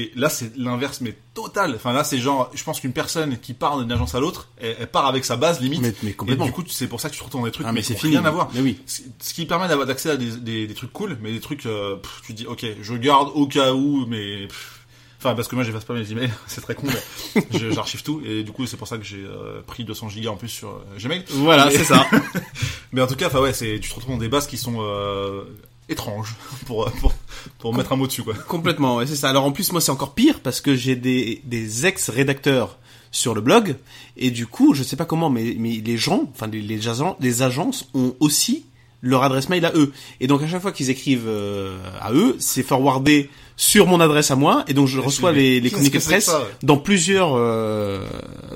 Et 0.00 0.12
là 0.14 0.28
c'est 0.30 0.56
l'inverse, 0.56 1.00
mais 1.00 1.14
total. 1.34 1.74
Enfin 1.74 1.92
là 1.92 2.04
c'est 2.04 2.18
genre, 2.18 2.50
je 2.54 2.62
pense 2.62 2.78
qu'une 2.80 2.92
personne 2.92 3.36
qui 3.38 3.52
part 3.52 3.78
d'une 3.80 3.90
agence 3.90 4.14
à 4.14 4.20
l'autre, 4.20 4.48
elle, 4.58 4.76
elle 4.78 4.86
part 4.86 5.06
avec 5.06 5.24
sa 5.24 5.36
base 5.36 5.60
limite. 5.60 5.82
Mais- 5.82 5.94
mais 6.04 6.12
complètement. 6.12 6.44
Et 6.44 6.48
du 6.48 6.54
coup 6.54 6.62
c'est 6.68 6.86
pour 6.86 7.00
ça 7.00 7.08
que 7.08 7.14
tu 7.14 7.18
te 7.18 7.24
retrouves 7.24 7.40
dans 7.40 7.46
des 7.46 7.52
trucs 7.52 7.66
Ah, 7.66 7.72
mais 7.72 7.80
mais 7.80 7.82
c'est 7.82 7.94
qui 7.94 7.98
ont 7.98 8.02
fini. 8.02 8.16
rien 8.16 8.24
à 8.24 8.30
voir. 8.30 8.48
Mais 8.54 8.60
oui. 8.60 8.78
Ce 8.86 9.34
qui 9.34 9.44
permet 9.44 9.66
d'avoir 9.68 9.86
d'accès 9.88 10.10
à 10.10 10.16
des, 10.16 10.30
des, 10.36 10.66
des 10.68 10.74
trucs 10.74 10.92
cool, 10.92 11.18
mais 11.20 11.32
des 11.32 11.40
trucs, 11.40 11.66
euh, 11.66 11.96
pff, 11.96 12.22
tu 12.24 12.32
dis, 12.32 12.46
ok, 12.46 12.64
je 12.80 12.94
garde 12.94 13.30
au 13.34 13.46
cas 13.48 13.72
où, 13.72 14.06
mais 14.06 14.46
pff, 14.46 14.78
enfin 15.18 15.34
parce 15.34 15.48
que 15.48 15.56
moi 15.56 15.64
j'efface 15.64 15.84
pas 15.84 15.94
mes 15.94 16.08
emails, 16.12 16.30
c'est 16.46 16.60
très 16.60 16.76
con, 16.76 16.86
mais 17.34 17.42
j'archive 17.72 18.04
tout 18.04 18.22
et 18.24 18.44
du 18.44 18.52
coup 18.52 18.66
c'est 18.66 18.76
pour 18.76 18.86
ça 18.86 18.98
que 18.98 19.04
j'ai 19.04 19.24
euh, 19.24 19.62
pris 19.66 19.82
200 19.82 20.10
gigas 20.10 20.30
en 20.30 20.36
plus 20.36 20.48
sur 20.48 20.68
euh, 20.68 20.98
Gmail. 20.98 21.24
Voilà, 21.30 21.66
Mais- 21.66 21.72
c'est 21.72 21.82
ça. 21.84 22.06
Mais 22.92 23.02
en 23.02 23.08
tout 23.08 23.16
cas, 23.16 23.26
enfin 23.26 23.40
ouais, 23.40 23.52
c'est 23.52 23.80
tu 23.82 23.88
te 23.90 23.94
retrouves 23.96 24.12
dans 24.14 24.20
des 24.20 24.28
bases 24.28 24.46
qui 24.46 24.56
sont 24.58 24.76
euh, 24.78 25.42
étranges 25.88 26.36
pour 26.66 26.88
pour 26.92 27.12
pour 27.58 27.74
mettre 27.74 27.92
un 27.92 27.96
mot 27.96 28.06
dessus 28.06 28.22
quoi. 28.22 28.34
Complètement, 28.48 28.96
ouais, 28.96 29.06
c'est 29.06 29.16
ça. 29.16 29.30
Alors 29.30 29.44
en 29.44 29.52
plus, 29.52 29.72
moi, 29.72 29.80
c'est 29.80 29.90
encore 29.90 30.14
pire 30.14 30.40
parce 30.40 30.60
que 30.60 30.74
j'ai 30.74 30.96
des, 30.96 31.40
des 31.44 31.86
ex-rédacteurs 31.86 32.78
sur 33.10 33.34
le 33.34 33.40
blog 33.40 33.76
et 34.16 34.30
du 34.30 34.46
coup, 34.46 34.74
je 34.74 34.82
sais 34.82 34.96
pas 34.96 35.04
comment, 35.04 35.30
mais, 35.30 35.54
mais 35.58 35.82
les 35.84 35.96
gens, 35.96 36.24
enfin 36.34 36.46
les, 36.46 36.60
les, 36.60 36.88
agents, 36.88 37.16
les 37.20 37.42
agences 37.42 37.88
ont 37.94 38.14
aussi 38.20 38.64
leur 39.00 39.22
adresse 39.22 39.48
mail 39.48 39.64
à 39.64 39.72
eux. 39.74 39.92
Et 40.20 40.26
donc 40.26 40.42
à 40.42 40.48
chaque 40.48 40.62
fois 40.62 40.72
qu'ils 40.72 40.90
écrivent 40.90 41.28
euh, 41.28 41.78
à 42.00 42.12
eux, 42.12 42.36
c'est 42.38 42.62
forwardé 42.62 43.30
sur 43.56 43.86
mon 43.86 44.00
adresse 44.00 44.30
à 44.30 44.36
moi 44.36 44.64
et 44.68 44.74
donc 44.74 44.86
je 44.86 45.00
reçois 45.00 45.32
les, 45.32 45.60
les 45.60 45.70
communiqués 45.70 45.98
de 45.98 46.04
presse 46.04 46.26
ça, 46.26 46.40
ouais 46.40 46.46
dans 46.62 46.76
plusieurs 46.76 47.32
euh, 47.34 48.06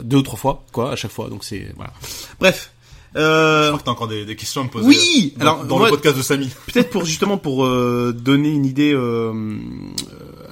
deux 0.02 0.18
ou 0.18 0.22
trois 0.22 0.38
fois 0.38 0.64
quoi 0.72 0.92
à 0.92 0.96
chaque 0.96 1.10
fois. 1.10 1.28
Donc 1.28 1.44
c'est 1.44 1.72
voilà. 1.76 1.92
Bref. 2.40 2.72
Euh, 3.16 3.64
Je 3.64 3.68
crois 3.68 3.78
que 3.80 3.84
t'as 3.84 3.90
encore 3.90 4.08
des, 4.08 4.24
des 4.24 4.36
questions 4.36 4.62
à 4.62 4.64
me 4.64 4.70
poser. 4.70 4.88
Oui, 4.88 5.34
euh, 5.36 5.38
dans, 5.38 5.52
alors, 5.52 5.64
dans 5.64 5.78
moi- 5.78 5.86
le 5.88 5.90
podcast 5.96 6.16
de 6.16 6.22
Samy. 6.22 6.48
Peut-être 6.72 6.90
pour 6.90 7.04
justement 7.04 7.36
pour 7.38 7.64
euh, 7.66 8.12
donner 8.16 8.48
une 8.50 8.64
idée 8.66 8.92
euh, 8.94 9.32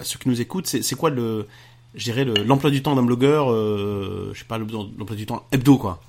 à 0.00 0.04
ceux 0.04 0.18
qui 0.18 0.28
nous 0.28 0.40
écoutent, 0.40 0.66
c'est 0.66 0.94
quoi 0.96 1.10
le, 1.10 1.46
je 1.94 2.04
dirais 2.04 2.24
le- 2.24 2.34
l'emploi 2.44 2.70
du 2.70 2.82
temps 2.82 2.94
d'un 2.94 3.02
blogueur, 3.02 3.50
euh, 3.50 4.30
je 4.34 4.38
sais 4.40 4.44
pas 4.44 4.58
le- 4.58 4.66
l'emploi 4.98 5.16
du 5.16 5.26
temps 5.26 5.46
hebdo 5.52 5.78
quoi? 5.78 6.00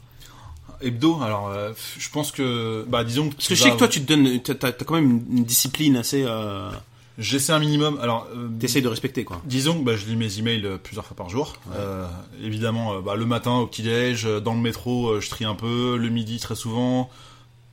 hebdo. 0.83 1.19
Alors, 1.21 1.49
euh, 1.49 1.73
je 1.99 2.09
pense 2.09 2.31
que, 2.31 2.83
bah, 2.89 3.03
disons 3.03 3.29
que 3.29 3.35
Parce 3.35 3.47
que 3.49 3.55
je 3.55 3.61
sais 3.63 3.69
que 3.71 3.77
toi, 3.77 3.87
tu 3.87 4.01
te 4.01 4.07
donnes, 4.11 4.39
t'as, 4.41 4.55
t'as 4.55 4.71
quand 4.83 4.95
même 4.95 5.21
une 5.31 5.43
discipline 5.43 5.95
assez, 5.95 6.23
euh, 6.25 6.69
j'essaie 7.17 7.53
un 7.53 7.59
minimum. 7.59 7.99
Alors, 8.01 8.27
euh, 8.35 8.47
t'essayes 8.59 8.81
de 8.81 8.87
respecter, 8.87 9.23
quoi. 9.23 9.41
disons 9.45 9.79
que 9.79 9.83
bah, 9.85 9.95
je 9.95 10.05
lis 10.05 10.15
mes 10.15 10.39
emails 10.39 10.65
euh, 10.65 10.77
plusieurs 10.77 11.05
fois 11.05 11.15
par 11.15 11.29
jour. 11.29 11.53
Euh, 11.75 12.05
évidemment, 12.43 12.99
bah, 13.01 13.15
le 13.15 13.25
matin 13.25 13.55
au 13.57 13.67
petit 13.67 13.83
déj, 13.83 14.25
dans 14.25 14.53
le 14.53 14.59
métro, 14.61 15.19
je 15.19 15.29
trie 15.29 15.45
un 15.45 15.55
peu. 15.55 15.97
Le 15.97 16.09
midi 16.09 16.39
très 16.39 16.55
souvent. 16.55 17.09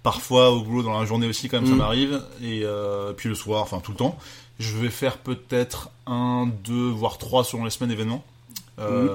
Parfois 0.03 0.51
au 0.53 0.63
boulot 0.63 0.83
dans 0.83 0.99
la 0.99 1.05
journée 1.05 1.27
aussi, 1.27 1.49
quand 1.49 1.59
même, 1.61 1.67
ça 1.69 1.75
Mm. 1.75 1.79
m'arrive. 1.79 2.23
Et 2.43 2.63
euh, 2.65 3.13
puis 3.13 3.29
le 3.29 3.35
soir, 3.35 3.63
enfin 3.63 3.81
tout 3.81 3.91
le 3.91 3.97
temps. 3.99 4.19
Je 4.59 4.77
vais 4.77 4.91
faire 4.91 5.19
peut-être 5.19 5.91
un, 6.07 6.49
deux, 6.65 6.89
voire 6.89 7.19
trois 7.19 7.45
selon 7.45 7.65
les 7.65 7.71
semaines 7.71 7.91
événements. 7.93 8.25
Mm. 8.79 9.09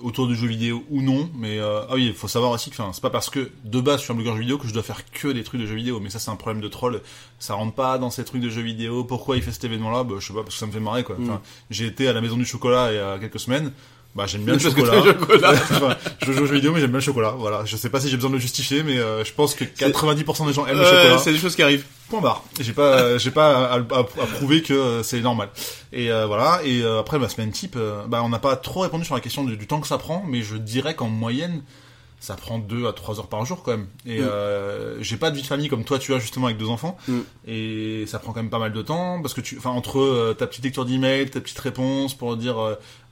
Autour 0.00 0.26
du 0.28 0.34
jeu 0.34 0.46
vidéo 0.46 0.84
ou 0.90 1.02
non, 1.02 1.30
mais 1.34 1.58
euh, 1.58 1.82
ah 1.88 1.94
oui, 1.94 2.06
il 2.06 2.14
faut 2.14 2.28
savoir 2.28 2.50
aussi 2.52 2.70
que 2.70 2.80
enfin, 2.80 2.92
c'est 2.92 3.00
pas 3.00 3.10
parce 3.10 3.30
que 3.30 3.50
de 3.64 3.80
base 3.80 3.98
je 4.00 4.04
suis 4.04 4.12
un 4.12 4.16
blogueur 4.16 4.34
jeu 4.34 4.40
vidéo 4.40 4.58
que 4.58 4.66
je 4.66 4.72
dois 4.74 4.82
faire 4.82 5.10
que 5.10 5.28
des 5.28 5.44
trucs 5.44 5.60
de 5.60 5.66
jeux 5.66 5.74
vidéo, 5.74 6.00
mais 6.00 6.10
ça 6.10 6.18
c'est 6.18 6.30
un 6.30 6.36
problème 6.36 6.62
de 6.62 6.68
troll, 6.68 7.00
ça 7.38 7.54
rentre 7.54 7.74
pas 7.74 7.98
dans 7.98 8.10
ces 8.10 8.24
trucs 8.24 8.42
de 8.42 8.48
jeux 8.48 8.62
vidéo. 8.62 9.04
Pourquoi 9.04 9.36
il 9.36 9.42
fait 9.42 9.52
cet 9.52 9.64
événement-là? 9.64 10.04
Bah, 10.04 10.16
Je 10.18 10.26
sais 10.26 10.32
pas 10.32 10.42
parce 10.42 10.54
que 10.54 10.60
ça 10.60 10.66
me 10.66 10.72
fait 10.72 10.80
marrer 10.80 11.04
quoi. 11.04 11.16
Enfin, 11.20 11.40
j'ai 11.70 11.86
été 11.86 12.08
à 12.08 12.12
la 12.12 12.20
maison 12.20 12.36
du 12.36 12.44
chocolat 12.44 12.92
il 12.92 12.96
y 12.96 12.98
a 12.98 13.18
quelques 13.18 13.40
semaines. 13.40 13.72
Bah 14.18 14.26
j'aime 14.26 14.42
bien 14.42 14.54
le 14.54 14.58
chocolat. 14.68 14.92
Enfin, 15.70 15.96
je 16.26 16.32
joue 16.32 16.42
aux 16.42 16.46
jeux 16.46 16.56
vidéo 16.56 16.72
mais 16.72 16.80
j'aime 16.80 16.90
bien 16.90 16.98
le 16.98 17.04
chocolat. 17.04 17.34
Voilà, 17.38 17.64
je 17.64 17.76
sais 17.76 17.88
pas 17.88 18.00
si 18.00 18.08
j'ai 18.10 18.16
besoin 18.16 18.30
de 18.30 18.34
le 18.34 18.40
justifier, 18.40 18.82
mais 18.82 18.98
euh, 18.98 19.24
je 19.24 19.32
pense 19.32 19.54
que 19.54 19.62
90% 19.64 20.46
des 20.48 20.52
gens 20.52 20.66
aiment 20.66 20.78
le 20.78 20.84
chocolat. 20.84 21.18
c'est 21.18 21.32
des 21.32 21.38
choses 21.38 21.54
qui 21.54 21.62
arrivent. 21.62 21.84
Point 22.10 22.20
barre. 22.20 22.42
J'ai 22.60 22.72
pas, 22.72 23.16
j'ai 23.22 23.30
pas 23.30 23.66
à, 23.68 23.74
à- 23.76 23.78
à 24.00 24.04
prouver 24.04 24.62
que 24.62 24.72
euh, 24.74 25.02
c'est 25.04 25.20
normal. 25.20 25.50
Et 25.92 26.10
euh, 26.10 26.26
voilà. 26.26 26.60
Et 26.64 26.82
après 26.84 27.18
ma 27.20 27.28
semaine 27.28 27.52
type, 27.52 27.78
bah 28.08 28.22
on 28.24 28.28
n'a 28.28 28.38
pas 28.40 28.56
trop 28.56 28.80
répondu 28.80 29.04
sur 29.04 29.14
la 29.14 29.20
question 29.20 29.44
du, 29.44 29.56
du 29.56 29.66
temps 29.68 29.80
que 29.80 29.86
ça 29.86 29.98
prend, 29.98 30.24
mais 30.26 30.42
je 30.42 30.56
dirais 30.56 30.94
qu'en 30.96 31.08
moyenne, 31.08 31.62
ça 32.20 32.34
prend 32.34 32.58
2 32.58 32.88
à 32.88 32.92
3 32.92 33.20
heures 33.20 33.28
par 33.28 33.44
jour 33.44 33.62
quand 33.62 33.70
même. 33.70 33.86
Et 34.04 34.18
Mm. 34.20 34.24
euh, 34.28 34.96
j'ai 35.00 35.16
pas 35.16 35.30
de 35.30 35.36
vie 35.36 35.42
de 35.42 35.46
famille 35.46 35.68
comme 35.68 35.84
toi 35.84 36.00
tu 36.00 36.12
as 36.14 36.18
justement 36.18 36.46
avec 36.46 36.58
deux 36.58 36.68
enfants. 36.68 36.96
Mm. 37.06 37.18
Et 37.46 38.04
ça 38.08 38.18
prend 38.18 38.32
quand 38.32 38.40
même 38.42 38.50
pas 38.50 38.58
mal 38.58 38.72
de 38.72 38.82
temps 38.82 39.22
parce 39.22 39.34
que 39.34 39.40
tu, 39.40 39.56
enfin 39.56 39.70
entre 39.70 40.00
euh, 40.00 40.34
ta 40.34 40.48
petite 40.48 40.64
lecture 40.64 40.84
d'email, 40.84 41.30
ta 41.30 41.40
petite 41.40 41.60
réponse 41.60 42.14
pour 42.14 42.36
dire, 42.36 42.56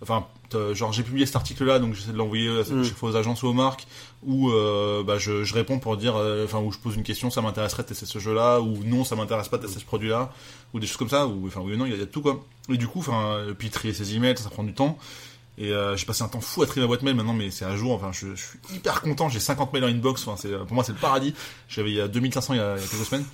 enfin 0.02 0.26
genre 0.74 0.92
j'ai 0.92 1.02
publié 1.02 1.26
cet 1.26 1.36
article-là 1.36 1.78
donc 1.78 1.94
j'essaie 1.94 2.12
de 2.12 2.16
l'envoyer 2.16 2.48
euh, 2.48 2.62
Mm. 2.64 2.84
chaque 2.84 2.96
fois 2.96 3.10
aux 3.10 3.16
agences 3.16 3.42
ou 3.42 3.46
aux 3.48 3.52
marques 3.52 3.86
ou 4.22 4.50
euh, 4.50 5.02
bah 5.02 5.18
je, 5.18 5.44
je 5.44 5.54
réponds 5.54 5.78
pour 5.78 5.96
dire, 5.96 6.16
euh, 6.16 6.44
enfin 6.44 6.58
où 6.60 6.72
je 6.72 6.78
pose 6.78 6.96
une 6.96 7.02
question, 7.02 7.30
ça 7.30 7.42
m'intéresserait 7.42 7.82
de 7.82 7.88
tester 7.88 8.06
ce 8.06 8.18
jeu-là 8.18 8.60
ou 8.60 8.82
non 8.84 9.04
ça 9.04 9.16
m'intéresse 9.16 9.48
pas 9.48 9.58
de 9.58 9.62
tester 9.62 9.80
ce 9.80 9.84
produit-là 9.84 10.32
ou 10.74 10.80
des 10.80 10.86
choses 10.86 10.96
comme 10.96 11.08
ça 11.08 11.26
ou 11.26 11.46
enfin 11.46 11.60
oui 11.62 11.74
ou 11.74 11.76
non 11.76 11.86
il 11.86 11.92
y, 11.92 11.96
y 11.96 12.00
a 12.00 12.04
de 12.04 12.04
tout 12.10 12.22
quoi. 12.22 12.44
Et 12.70 12.76
du 12.76 12.86
coup 12.86 13.00
enfin 13.00 13.44
puis 13.58 13.70
trier 13.70 13.92
ses 13.94 14.14
emails 14.14 14.36
ça, 14.36 14.44
ça 14.44 14.50
prend 14.50 14.64
du 14.64 14.74
temps. 14.74 14.98
Et 15.58 15.72
euh, 15.72 15.96
j'ai 15.96 16.04
passé 16.04 16.22
un 16.22 16.28
temps 16.28 16.42
fou 16.42 16.62
à 16.62 16.66
trier 16.66 16.82
ma 16.82 16.86
boîte 16.86 17.00
mail 17.02 17.14
maintenant, 17.14 17.32
mais 17.32 17.50
c'est 17.50 17.64
à 17.64 17.74
jour. 17.76 17.92
Enfin, 17.92 18.10
je, 18.12 18.34
je 18.34 18.42
suis 18.44 18.58
hyper 18.74 19.00
content. 19.00 19.30
J'ai 19.30 19.40
50 19.40 19.72
mails 19.72 19.84
en 19.84 19.88
inbox. 19.88 20.28
Enfin, 20.28 20.36
c'est 20.38 20.54
pour 20.66 20.74
moi 20.74 20.84
c'est 20.84 20.92
le 20.92 20.98
paradis. 20.98 21.32
J'avais 21.66 21.88
il 21.92 21.96
y 21.96 22.00
a 22.02 22.08
2500 22.08 22.52
il 22.52 22.56
y 22.58 22.60
a, 22.60 22.76
il 22.76 22.82
y 22.82 22.84
a 22.84 22.86
quelques 22.86 23.06
semaines. 23.06 23.24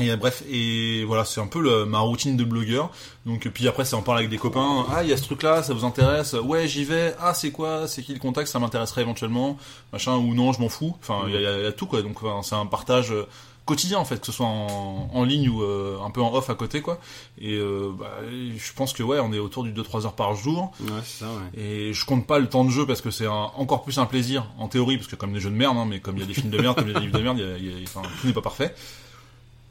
Et 0.00 0.10
euh, 0.10 0.16
bref, 0.16 0.42
et 0.50 1.04
voilà, 1.04 1.24
c'est 1.24 1.40
un 1.40 1.46
peu 1.46 1.60
le- 1.60 1.84
ma 1.84 2.00
routine 2.00 2.36
de 2.36 2.44
blogueur. 2.44 2.90
Donc 3.26 3.48
puis 3.48 3.68
après, 3.68 3.84
c'est 3.84 3.94
en 3.96 4.02
parler 4.02 4.20
avec 4.20 4.30
des 4.30 4.38
copains. 4.38 4.86
Ah, 4.92 5.02
il 5.02 5.10
y 5.10 5.12
a 5.12 5.16
ce 5.16 5.22
truc-là, 5.24 5.62
ça 5.62 5.74
vous 5.74 5.84
intéresse? 5.84 6.32
Ouais, 6.34 6.66
j'y 6.68 6.84
vais. 6.84 7.14
Ah, 7.20 7.34
c'est 7.34 7.50
quoi? 7.50 7.86
C'est 7.86 8.02
qui 8.02 8.12
le 8.14 8.18
contact? 8.20 8.48
Ça 8.48 8.58
m'intéresserait 8.58 9.02
éventuellement. 9.02 9.56
Machin 9.92 10.16
ou 10.16 10.34
non, 10.34 10.52
je 10.52 10.60
m'en 10.60 10.68
fous. 10.68 10.96
Enfin, 11.00 11.24
il 11.28 11.34
y, 11.34 11.38
y 11.38 11.42
y 11.42 11.46
a 11.66 11.72
tout 11.72 11.86
quoi. 11.86 12.02
Donc 12.02 12.22
enfin, 12.22 12.40
c'est 12.42 12.54
un 12.54 12.66
partage 12.66 13.12
euh, 13.12 13.26
quotidien 13.66 13.98
en 13.98 14.04
fait, 14.04 14.18
que 14.18 14.26
ce 14.26 14.32
soit 14.32 14.46
en, 14.46 15.10
en 15.12 15.22
ligne 15.22 15.48
ou 15.48 15.62
euh, 15.62 15.98
un 16.04 16.10
peu 16.10 16.20
en 16.22 16.32
off 16.34 16.50
à 16.50 16.54
côté 16.54 16.80
quoi. 16.80 16.98
Et 17.38 17.54
euh, 17.54 17.92
bah, 17.96 18.10
je 18.30 18.72
pense 18.72 18.92
que 18.92 19.02
ouais, 19.02 19.20
on 19.20 19.32
est 19.32 19.38
autour 19.38 19.62
du 19.64 19.72
2-3 19.72 20.06
heures 20.06 20.14
par 20.14 20.34
jour. 20.34 20.72
Ouais, 20.80 20.88
c'est 21.04 21.24
ça, 21.24 21.26
ouais. 21.26 21.60
Et 21.62 21.92
je 21.92 22.04
compte 22.06 22.26
pas 22.26 22.38
le 22.38 22.48
temps 22.48 22.64
de 22.64 22.70
jeu 22.70 22.86
parce 22.86 23.00
que 23.02 23.10
c'est 23.10 23.26
encore 23.28 23.82
plus 23.84 23.98
un 23.98 24.06
plaisir 24.06 24.46
en 24.58 24.66
théorie 24.66 24.96
parce 24.96 25.08
que 25.08 25.14
comme 25.16 25.32
des 25.34 25.40
jeux 25.40 25.50
de 25.50 25.54
merde, 25.56 25.76
hein, 25.76 25.86
mais 25.88 26.00
comme 26.00 26.16
il 26.16 26.20
y 26.20 26.24
a 26.24 26.26
des 26.26 26.34
films 26.34 26.50
de 26.50 26.58
merde, 26.58 26.76
comme 26.76 26.88
il 26.88 26.94
y 26.94 26.96
a 26.96 27.00
des 27.00 27.06
livres 27.06 27.18
de 27.18 27.22
merde, 27.22 27.38
y 27.38 27.42
a- 27.42 27.58
y 27.58 27.68
a- 27.70 27.82
enfin, 27.84 28.02
tout 28.20 28.26
n'est 28.26 28.32
pas 28.32 28.40
parfait. 28.42 28.74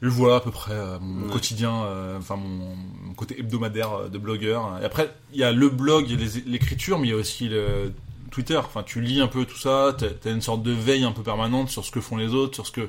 Et 0.02 0.06
voilà 0.08 0.36
à 0.36 0.40
peu 0.40 0.50
près 0.50 0.72
euh, 0.72 0.98
mon 1.00 1.26
Ouais. 1.26 1.32
quotidien, 1.32 1.82
euh, 1.84 2.18
enfin 2.18 2.36
mon, 2.36 2.74
mon 3.06 3.14
côté 3.14 3.38
hebdomadaire 3.38 3.92
euh, 3.92 4.08
de 4.08 4.16
blogueur. 4.18 4.78
Et 4.80 4.84
après, 4.84 5.14
il 5.32 5.38
y 5.40 5.44
a 5.44 5.52
le 5.52 5.68
blog 5.68 6.10
et 6.10 6.16
l'écriture, 6.46 6.98
mais 6.98 7.08
il 7.08 7.10
y 7.10 7.14
a 7.14 7.16
aussi 7.16 7.48
le 7.48 7.92
Twitter. 8.30 8.56
Enfin, 8.56 8.82
tu 8.82 9.00
lis 9.02 9.20
un 9.20 9.26
peu 9.28 9.44
tout 9.44 9.58
ça, 9.58 9.94
t'as 9.98 10.06
as 10.24 10.32
une 10.32 10.40
sorte 10.40 10.62
de 10.62 10.72
veille 10.72 11.04
un 11.04 11.12
peu 11.12 11.22
permanente 11.22 11.68
sur 11.68 11.84
ce 11.84 11.90
que 11.90 12.00
font 12.00 12.16
les 12.16 12.32
autres, 12.32 12.54
sur 12.54 12.66
ce 12.66 12.72
que 12.72 12.88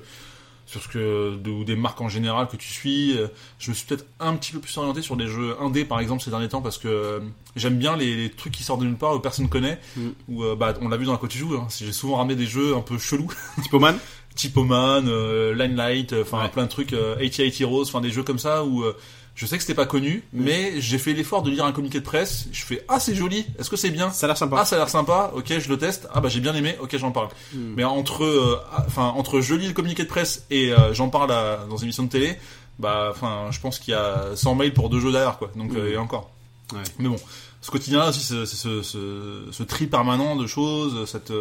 sur 0.67 0.81
ce 0.81 0.87
que 0.87 1.35
de- 1.35 1.49
ou 1.51 1.65
des 1.65 1.75
marques 1.75 1.99
en 1.99 2.07
général 2.07 2.47
que 2.47 2.55
tu 2.55 2.69
suis. 2.71 3.17
Euh, 3.17 3.27
Je 3.59 3.71
me 3.71 3.75
suis 3.75 3.85
peut-être 3.85 4.05
un 4.21 4.33
petit 4.37 4.53
peu 4.53 4.59
plus 4.59 4.77
orienté 4.77 5.01
sur 5.01 5.17
des 5.17 5.27
jeux 5.27 5.57
indés 5.59 5.83
par 5.83 5.99
exemple 5.99 6.21
ces 6.23 6.29
derniers 6.29 6.47
temps 6.47 6.61
parce 6.61 6.77
que 6.77 7.21
j'aime 7.57 7.77
bien 7.77 7.97
les, 7.97 8.15
les 8.15 8.29
trucs 8.29 8.53
qui 8.53 8.63
sortent 8.63 8.79
de 8.79 8.85
nulle 8.85 8.95
part 8.95 9.13
où 9.13 9.19
personne 9.19 9.49
connaît. 9.49 9.81
Mm. 9.97 10.07
Ou 10.29 10.55
bah 10.55 10.73
on 10.79 10.87
l'a 10.87 10.95
vu 10.95 11.03
dans 11.05 11.11
la 11.11 11.17
côte 11.17 11.31
du 11.31 11.39
joue. 11.39 11.55
Hein, 11.55 11.67
j'ai 11.77 11.91
souvent 11.91 12.15
ramené 12.17 12.35
des 12.37 12.45
jeux 12.45 12.73
un 12.73 12.79
peu 12.81 12.97
chelous, 12.97 13.27
Typoman 13.63 13.97
Typoman, 14.35 15.07
euh, 15.07 15.53
Limelight, 15.53 16.13
euh, 16.13 16.21
enfin 16.23 16.43
Ouais. 16.43 16.49
plein 16.49 16.63
de 16.63 16.69
trucs, 16.69 16.93
euh, 16.93 17.15
88 17.17 17.61
Heroes, 17.61 17.83
enfin 17.83 18.01
des 18.01 18.11
jeux 18.11 18.23
comme 18.23 18.39
ça 18.39 18.63
où 18.63 18.83
euh, 18.83 18.95
je 19.35 19.45
sais 19.45 19.55
que 19.57 19.63
c'était 19.63 19.73
pas 19.75 19.85
connu, 19.85 20.23
Mm. 20.33 20.43
mais 20.43 20.73
j'ai 20.81 20.97
fait 20.97 21.13
l'effort 21.13 21.41
de 21.41 21.49
lire 21.49 21.65
un 21.65 21.71
communiqué 21.71 21.99
de 21.99 22.05
presse. 22.05 22.47
Je 22.51 22.63
fais 22.63 22.83
ah 22.87 22.99
c'est 22.99 23.15
joli, 23.15 23.45
est-ce 23.59 23.69
que 23.69 23.75
c'est 23.77 23.89
bien? 23.91 24.11
Ça 24.11 24.25
a 24.25 24.27
l'air 24.27 24.37
sympa. 24.37 24.57
ah 24.61 24.65
ça 24.65 24.75
a 24.75 24.79
l'air 24.79 24.89
sympa, 24.89 25.31
ok 25.35 25.57
je 25.59 25.69
le 25.69 25.77
teste, 25.77 26.07
ah 26.13 26.21
bah 26.21 26.29
j'ai 26.29 26.39
bien 26.39 26.53
aimé, 26.55 26.75
ok 26.81 26.95
j'en 26.97 27.11
parle. 27.11 27.29
Mm. 27.53 27.73
Mais 27.75 27.83
entre, 27.83 28.23
euh, 28.23 28.59
enfin 28.87 29.07
entre 29.15 29.41
je 29.41 29.53
lis 29.55 29.67
le 29.67 29.73
communiqué 29.73 30.03
de 30.03 30.07
presse 30.09 30.45
et 30.49 30.71
j'en 30.93 31.09
parle 31.09 31.31
à- 31.31 31.65
dans 31.69 31.77
une 31.77 31.85
émission 31.85 32.03
de 32.03 32.09
télé, 32.09 32.37
bah 32.79 33.09
enfin 33.11 33.47
je 33.51 33.59
pense 33.59 33.79
qu'il 33.79 33.91
y 33.93 33.95
a 33.97 34.31
100 34.35 34.55
mails 34.55 34.73
pour 34.73 34.89
deux 34.89 34.99
jeux 34.99 35.11
derrière 35.11 35.37
quoi, 35.37 35.51
donc 35.55 35.71
Mm. 35.73 35.87
et 35.93 35.97
encore. 35.97 36.31
Ouais. 36.73 36.79
Mais 36.99 37.09
bon, 37.09 37.17
ce 37.61 37.69
quotidien 37.69 38.07
aussi 38.09 38.21
c'est 38.21 38.45
ce, 38.45 38.81
ce, 38.81 39.45
ce 39.51 39.63
tri 39.63 39.87
permanent 39.87 40.35
de 40.35 40.47
choses, 40.47 41.05
cette 41.09 41.31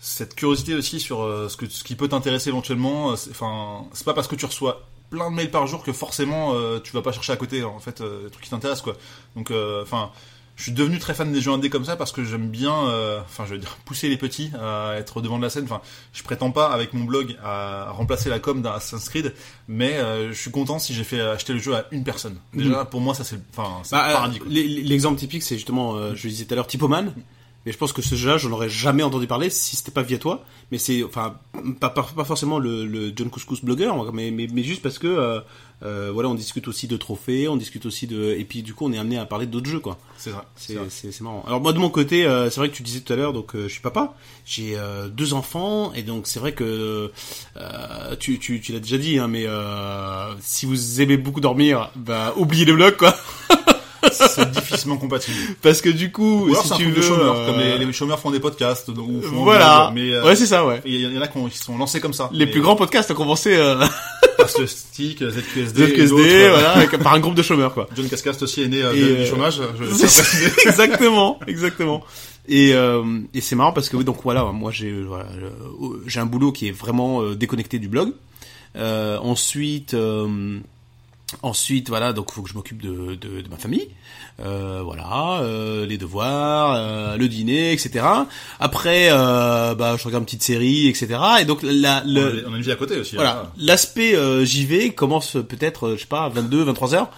cette 0.00 0.34
curiosité 0.34 0.74
aussi 0.74 1.00
sur 1.00 1.22
euh, 1.22 1.48
ce 1.48 1.56
que 1.56 1.68
ce 1.68 1.82
qui 1.84 1.94
peut 1.96 2.08
t'intéresser 2.08 2.50
éventuellement. 2.50 3.12
euh, 3.12 3.16
c'est- 3.16 3.30
Enfin 3.30 3.84
c'est 3.92 4.04
pas 4.04 4.14
parce 4.14 4.28
que 4.28 4.36
tu 4.36 4.46
reçois 4.46 4.86
plein 5.10 5.30
de 5.30 5.34
mails 5.36 5.50
par 5.50 5.66
jour 5.66 5.82
que 5.82 5.92
forcément 5.92 6.52
euh, 6.54 6.78
tu 6.80 6.92
vas 6.92 7.02
pas 7.02 7.12
chercher 7.12 7.32
à 7.32 7.36
côté 7.36 7.64
en 7.64 7.78
fait 7.78 8.00
euh, 8.00 8.24
des 8.24 8.30
trucs 8.30 8.44
qui 8.44 8.50
t'intéressent 8.50 8.82
quoi. 8.82 8.96
Donc 9.36 9.50
euh, 9.50 9.82
enfin 9.82 10.10
je 10.56 10.64
suis 10.64 10.72
devenu 10.72 10.98
très 10.98 11.14
fan 11.14 11.32
des 11.32 11.40
jeux 11.40 11.52
indés 11.52 11.70
comme 11.70 11.84
ça 11.84 11.94
parce 11.94 12.10
que 12.10 12.24
j'aime 12.24 12.48
bien, 12.48 12.72
enfin 12.72 13.44
je 13.46 13.52
veux 13.54 13.58
dire, 13.60 13.76
pousser 13.84 14.08
les 14.08 14.16
petits 14.16 14.50
à 14.60 14.94
être 14.96 15.20
devant 15.20 15.38
de 15.38 15.44
la 15.44 15.50
scène. 15.50 15.62
Enfin, 15.62 15.80
je 16.12 16.20
prétends 16.24 16.50
pas 16.50 16.66
avec 16.72 16.94
mon 16.94 17.04
blog 17.04 17.36
à 17.44 17.92
remplacer 17.92 18.28
la 18.28 18.40
com 18.40 18.60
d'un 18.60 18.72
Assassin's 18.72 19.08
Creed, 19.08 19.34
mais 19.68 19.96
je 20.00 20.32
suis 20.32 20.50
content 20.50 20.80
si 20.80 20.94
j'ai 20.94 21.04
fait 21.04 21.20
acheter 21.20 21.52
le 21.52 21.60
jeu 21.60 21.76
à 21.76 21.84
une 21.92 22.02
personne. 22.02 22.38
Déjà, 22.54 22.84
pour 22.84 23.00
moi, 23.00 23.14
ça 23.14 23.22
c'est, 23.22 23.38
enfin, 23.56 23.82
Bah, 23.92 24.08
paradis. 24.14 24.40
L'exemple 24.48 25.16
typique, 25.20 25.44
c'est 25.44 25.54
justement, 25.54 25.94
je 26.16 26.24
le 26.24 26.28
disais 26.30 26.44
tout 26.44 26.54
à 26.54 26.56
l'heure, 26.56 26.66
Typoman. 26.66 27.14
Mais 27.68 27.72
je 27.72 27.76
pense 27.76 27.92
que 27.92 28.00
ce 28.00 28.14
jeu-là, 28.14 28.38
j'en 28.38 28.50
aurais 28.52 28.70
jamais 28.70 29.02
entendu 29.02 29.26
parler 29.26 29.50
si 29.50 29.76
c'était 29.76 29.90
pas 29.90 30.00
via 30.00 30.16
toi. 30.16 30.42
Mais 30.72 30.78
c'est, 30.78 31.04
enfin, 31.04 31.36
pas, 31.80 31.90
pas, 31.90 32.02
pas 32.02 32.24
forcément 32.24 32.58
le, 32.58 32.86
le 32.86 33.12
John 33.14 33.28
Couscous 33.28 33.62
blogueur, 33.62 34.10
mais, 34.10 34.30
mais, 34.30 34.48
mais 34.50 34.62
juste 34.62 34.80
parce 34.80 34.98
que, 34.98 35.06
euh, 35.06 35.40
euh, 35.82 36.10
voilà, 36.10 36.30
on 36.30 36.34
discute 36.34 36.66
aussi 36.66 36.88
de 36.88 36.96
trophées, 36.96 37.46
on 37.46 37.58
discute 37.58 37.84
aussi 37.84 38.06
de, 38.06 38.32
et 38.32 38.46
puis 38.46 38.62
du 38.62 38.72
coup, 38.72 38.86
on 38.86 38.92
est 38.94 38.98
amené 38.98 39.18
à 39.18 39.26
parler 39.26 39.44
d'autres 39.44 39.68
jeux, 39.68 39.80
quoi. 39.80 39.98
C'est 40.16 40.30
vrai. 40.30 40.44
c'est 40.88 41.20
marrant. 41.20 41.44
Alors 41.46 41.60
moi 41.60 41.74
de 41.74 41.78
mon 41.78 41.90
côté, 41.90 42.24
euh, 42.24 42.48
c'est 42.48 42.58
vrai 42.58 42.70
que 42.70 42.74
tu 42.74 42.82
disais 42.82 43.00
tout 43.00 43.12
à 43.12 43.16
l'heure, 43.16 43.34
donc 43.34 43.50
je 43.54 43.68
suis 43.68 43.82
papa, 43.82 44.14
j'ai 44.46 44.74
deux 45.12 45.34
enfants 45.34 45.92
et 45.92 46.02
donc 46.02 46.26
c'est 46.26 46.40
vrai 46.40 46.52
que 46.52 47.12
tu 48.18 48.38
tu 48.38 48.62
tu 48.62 48.72
l'as 48.72 48.80
déjà 48.80 48.96
dit, 48.96 49.18
hein, 49.18 49.28
mais 49.28 49.44
si 50.40 50.64
vous 50.64 51.02
aimez 51.02 51.18
beaucoup 51.18 51.42
dormir, 51.42 51.90
bah 51.96 52.32
oubliez 52.38 52.64
les 52.64 52.72
blogs 52.72 52.96
quoi, 52.96 53.14
Compatible. 54.98 55.36
parce 55.62 55.80
que 55.80 55.88
du 55.88 56.10
coup 56.12 56.46
Ou 56.46 56.50
alors 56.50 56.64
si 56.64 56.72
un 56.72 56.76
tu 56.76 56.82
truc 56.84 56.94
veux, 56.94 57.00
de 57.02 57.06
chômeurs, 57.06 57.36
euh, 57.36 57.46
comme 57.46 57.58
les, 57.60 57.78
les 57.78 57.92
chômeurs 57.92 58.18
font 58.20 58.30
des 58.30 58.40
podcasts 58.40 58.88
ou 58.88 59.20
font 59.22 59.42
voilà, 59.44 59.90
mais 59.94 60.12
euh, 60.12 60.24
ouais 60.24 60.36
c'est 60.36 60.46
ça 60.46 60.64
ouais. 60.66 60.80
il 60.84 61.00
y, 61.00 61.18
en 61.18 61.20
a 61.20 61.28
qui, 61.28 61.38
ont- 61.38 61.48
qui 61.48 61.58
sont 61.58 61.76
lancés 61.78 62.00
comme 62.00 62.12
ça. 62.12 62.30
Les 62.32 62.46
Mais 62.46 62.50
plus 62.52 62.60
grands 62.60 62.76
podcasts 62.76 63.10
ont 63.10 63.14
commencé 63.14 63.54
euh, 63.56 63.84
Parce 64.38 64.54
que 64.54 64.66
Stick, 64.66 65.18
ZQSD, 65.28 65.82
euh, 65.82 66.50
voilà, 66.52 66.72
avec- 66.72 66.96
par 66.98 67.14
un 67.14 67.20
groupe 67.20 67.34
de 67.34 67.42
chômeurs 67.42 67.74
quoi. 67.74 67.88
John 67.96 68.08
Cascast 68.08 68.42
aussi 68.42 68.62
est 68.62 68.68
né 68.68 68.82
euh, 68.82 68.94
Et, 68.94 69.22
du 69.24 69.26
chômage. 69.26 69.60
Je, 69.80 69.84
exactement, 70.68 71.38
exactement. 71.46 72.04
Et, 72.48 72.72
euh, 72.72 73.02
et 73.34 73.40
c'est 73.40 73.56
marrant 73.56 73.72
parce 73.72 73.88
que 73.88 73.96
oui, 73.96 74.04
donc 74.04 74.18
voilà, 74.22 74.44
moi 74.44 74.70
j'ai 74.70 74.92
voilà, 75.02 75.26
j'ai 76.06 76.20
un 76.20 76.26
boulot 76.26 76.52
qui 76.52 76.68
est 76.68 76.72
vraiment 76.72 77.22
déconnecté 77.32 77.78
du 77.78 77.88
blog. 77.88 78.12
Euh, 78.76 79.18
ensuite, 79.18 79.94
euh, 79.94 80.58
ensuite 81.42 81.88
voilà, 81.88 82.12
donc 82.12 82.32
faut 82.32 82.42
que 82.42 82.48
je 82.48 82.54
m'occupe 82.54 82.82
de, 82.82 83.14
de, 83.14 83.40
de 83.40 83.48
ma 83.50 83.56
famille. 83.56 83.88
Euh, 84.40 84.82
voilà, 84.84 85.40
euh, 85.40 85.84
les 85.84 85.98
devoirs, 85.98 86.74
euh, 86.76 87.16
le 87.16 87.26
dîner, 87.28 87.72
etc. 87.72 88.06
Après, 88.60 89.08
euh, 89.10 89.74
bah 89.74 89.96
je 89.98 90.04
regarde 90.04 90.22
une 90.22 90.26
petite 90.26 90.44
série, 90.44 90.86
etc. 90.86 91.18
Et 91.40 91.44
donc 91.44 91.60
la, 91.62 92.04
on, 92.06 92.08
le, 92.08 92.44
on 92.48 92.54
a 92.54 92.56
une 92.56 92.62
vie 92.62 92.70
à 92.70 92.76
côté 92.76 92.96
aussi. 92.98 93.16
voilà, 93.16 93.42
hein. 93.46 93.52
l'aspect 93.58 94.14
euh, 94.14 94.44
JV 94.44 94.92
commence 94.92 95.32
peut-être, 95.32 95.88
euh, 95.88 95.96
je 95.96 96.02
sais 96.02 96.06
pas, 96.06 96.24
à 96.24 96.28
22, 96.28 96.62
23 96.62 96.94
heures, 96.94 97.10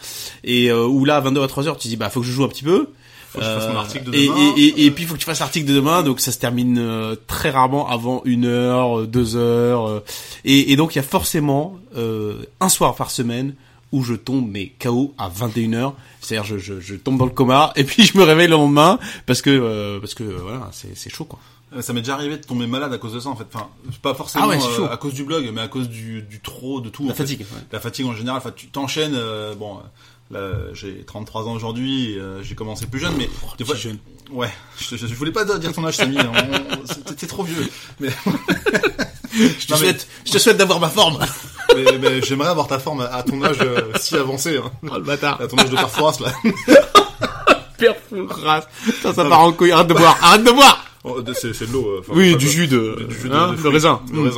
et 0.44 0.70
euh, 0.70 0.86
où 0.86 1.04
là, 1.04 1.16
à 1.16 1.20
22, 1.20 1.40
23 1.40 1.68
heures, 1.68 1.76
tu 1.76 1.88
dis, 1.88 1.96
bah, 1.96 2.08
faut 2.08 2.20
que 2.20 2.26
je 2.26 2.32
joue 2.32 2.44
un 2.44 2.48
petit 2.48 2.64
peu. 2.64 2.88
Faut 3.32 3.38
que 3.38 3.44
je 3.44 3.50
fasse 3.50 3.68
mon 3.68 3.78
article 3.78 4.10
de 4.10 4.14
et, 4.16 4.26
demain. 4.26 4.54
Et, 4.56 4.60
et, 4.60 4.86
et 4.86 4.90
puis, 4.90 5.04
il 5.04 5.06
faut 5.06 5.14
que 5.14 5.20
tu 5.20 5.26
fasses 5.26 5.38
l'article 5.38 5.68
de 5.68 5.74
demain, 5.74 6.02
donc 6.02 6.18
ça 6.20 6.32
se 6.32 6.38
termine 6.38 7.16
très 7.28 7.50
rarement 7.50 7.88
avant 7.88 8.22
une 8.24 8.46
heure, 8.46 9.06
deux 9.06 9.36
heures, 9.36 10.02
et, 10.44 10.72
et 10.72 10.76
donc 10.76 10.94
il 10.94 10.98
y 10.98 11.00
a 11.00 11.04
forcément 11.04 11.78
euh, 11.96 12.44
un 12.60 12.68
soir 12.68 12.96
par 12.96 13.10
semaine 13.10 13.54
où 13.92 14.02
je 14.04 14.14
tombe 14.14 14.48
mais 14.50 14.72
KO 14.80 15.14
à 15.18 15.28
21 15.28 15.72
heures, 15.74 15.94
c'est-à-dire 16.20 16.44
je, 16.44 16.58
je, 16.58 16.80
je 16.80 16.94
tombe 16.94 17.18
dans 17.18 17.24
le 17.26 17.30
coma 17.32 17.72
et 17.76 17.84
puis 17.84 18.04
je 18.04 18.16
me 18.18 18.22
réveille 18.22 18.46
le 18.48 18.52
lendemain 18.56 18.98
parce 19.26 19.42
que 19.42 19.50
euh, 19.50 19.98
parce 20.00 20.14
que 20.14 20.22
euh, 20.24 20.38
voilà 20.42 20.68
c'est 20.72 20.96
c'est 20.96 21.10
chaud 21.10 21.24
quoi. 21.24 21.38
Euh, 21.76 21.82
Ça 21.82 21.92
m'est 21.92 22.00
déjà 22.00 22.14
arrivé 22.14 22.36
de 22.36 22.42
tomber 22.44 22.66
malade 22.66 22.92
à 22.92 22.98
cause 22.98 23.12
de 23.14 23.20
ça 23.20 23.28
en 23.28 23.36
fait. 23.36 23.46
Enfin, 23.54 23.68
pas 24.02 24.12
forcément 24.14 24.44
Ah 24.46 24.48
ouais, 24.48 24.58
euh, 24.80 24.88
à 24.90 24.96
cause 24.96 25.14
du 25.14 25.22
blog, 25.24 25.48
mais 25.54 25.60
à 25.60 25.68
cause 25.68 25.88
du, 25.88 26.20
du 26.22 26.40
trop, 26.40 26.80
de 26.80 26.88
tout. 26.88 27.04
La 27.06 27.12
en 27.12 27.14
fait. 27.14 27.22
fatigue, 27.22 27.40
ouais. 27.42 27.62
La 27.70 27.78
fatigue 27.78 28.06
en 28.06 28.14
général. 28.14 28.38
Enfin, 28.38 28.50
tu 28.54 28.66
t'enchaînes. 28.66 29.14
euh, 29.14 29.54
bon, 29.54 29.78
là, 30.32 30.50
j'ai 30.74 31.04
33 31.04 31.44
ans 31.46 31.52
aujourd'hui. 31.52 32.18
euh, 32.18 32.42
j'ai 32.42 32.56
commencé 32.56 32.86
plus 32.86 32.98
jeune, 32.98 33.14
mais 33.16 33.30
des 33.56 33.64
fois. 33.64 33.76
jeune. 33.76 33.98
Ouais. 34.32 34.50
Je, 34.78 34.96
je, 34.96 35.06
je 35.06 35.14
voulais 35.14 35.30
pas 35.30 35.44
dire 35.44 35.72
ton 35.72 35.84
âge, 35.86 35.94
Samy. 35.96 36.18
hein, 36.18 36.32
T'es 37.16 37.28
trop 37.28 37.44
vieux. 37.44 37.68
Mais, 38.00 38.08
Je 39.32 39.66
te 39.66 39.74
souhaite, 39.76 40.08
je 40.26 40.32
te 40.32 40.38
souhaite 40.38 40.56
d'avoir 40.56 40.80
ma 40.80 40.88
forme. 40.88 41.18
Mais- 41.76 41.98
mais 41.98 42.22
j'aimerais 42.22 42.48
avoir 42.48 42.66
ta 42.68 42.78
forme 42.78 43.00
à 43.10 43.22
ton 43.22 43.42
âge 43.42 43.58
euh, 43.62 43.80
si 43.98 44.16
avancé. 44.16 44.56
Hein. 44.58 44.70
Oh 44.90 44.94
le 44.96 45.02
bâtard. 45.02 45.40
À 45.40 45.46
ton 45.46 45.56
âge 45.58 45.70
de 45.70 45.76
perforas 45.76 46.16
là. 46.20 46.32
Père 47.78 47.94
full 48.08 48.26
race. 48.30 48.68
Ça, 49.02 49.12
ça 49.14 49.24
part 49.24 49.40
en 49.40 49.52
couille. 49.52 49.72
Arrête 49.72 49.86
de 49.88 49.94
boire. 49.94 50.16
Arrête 50.22 50.44
de 50.44 50.50
boire. 50.50 50.84
Oh, 51.02 51.18
c'est 51.34 51.54
c'est 51.54 51.66
de 51.66 51.72
l'eau. 51.72 51.86
euh, 51.88 52.02
Oui, 52.08 52.36
du 52.36 52.46
jus 52.46 52.66
de, 52.68 53.06
du 53.08 53.14
jus 53.18 53.28
de, 53.30 53.34
hein, 53.34 53.52
de 53.52 53.56
fruits. 53.56 53.72
raisin. 53.72 54.02
Ouais. 54.12 54.28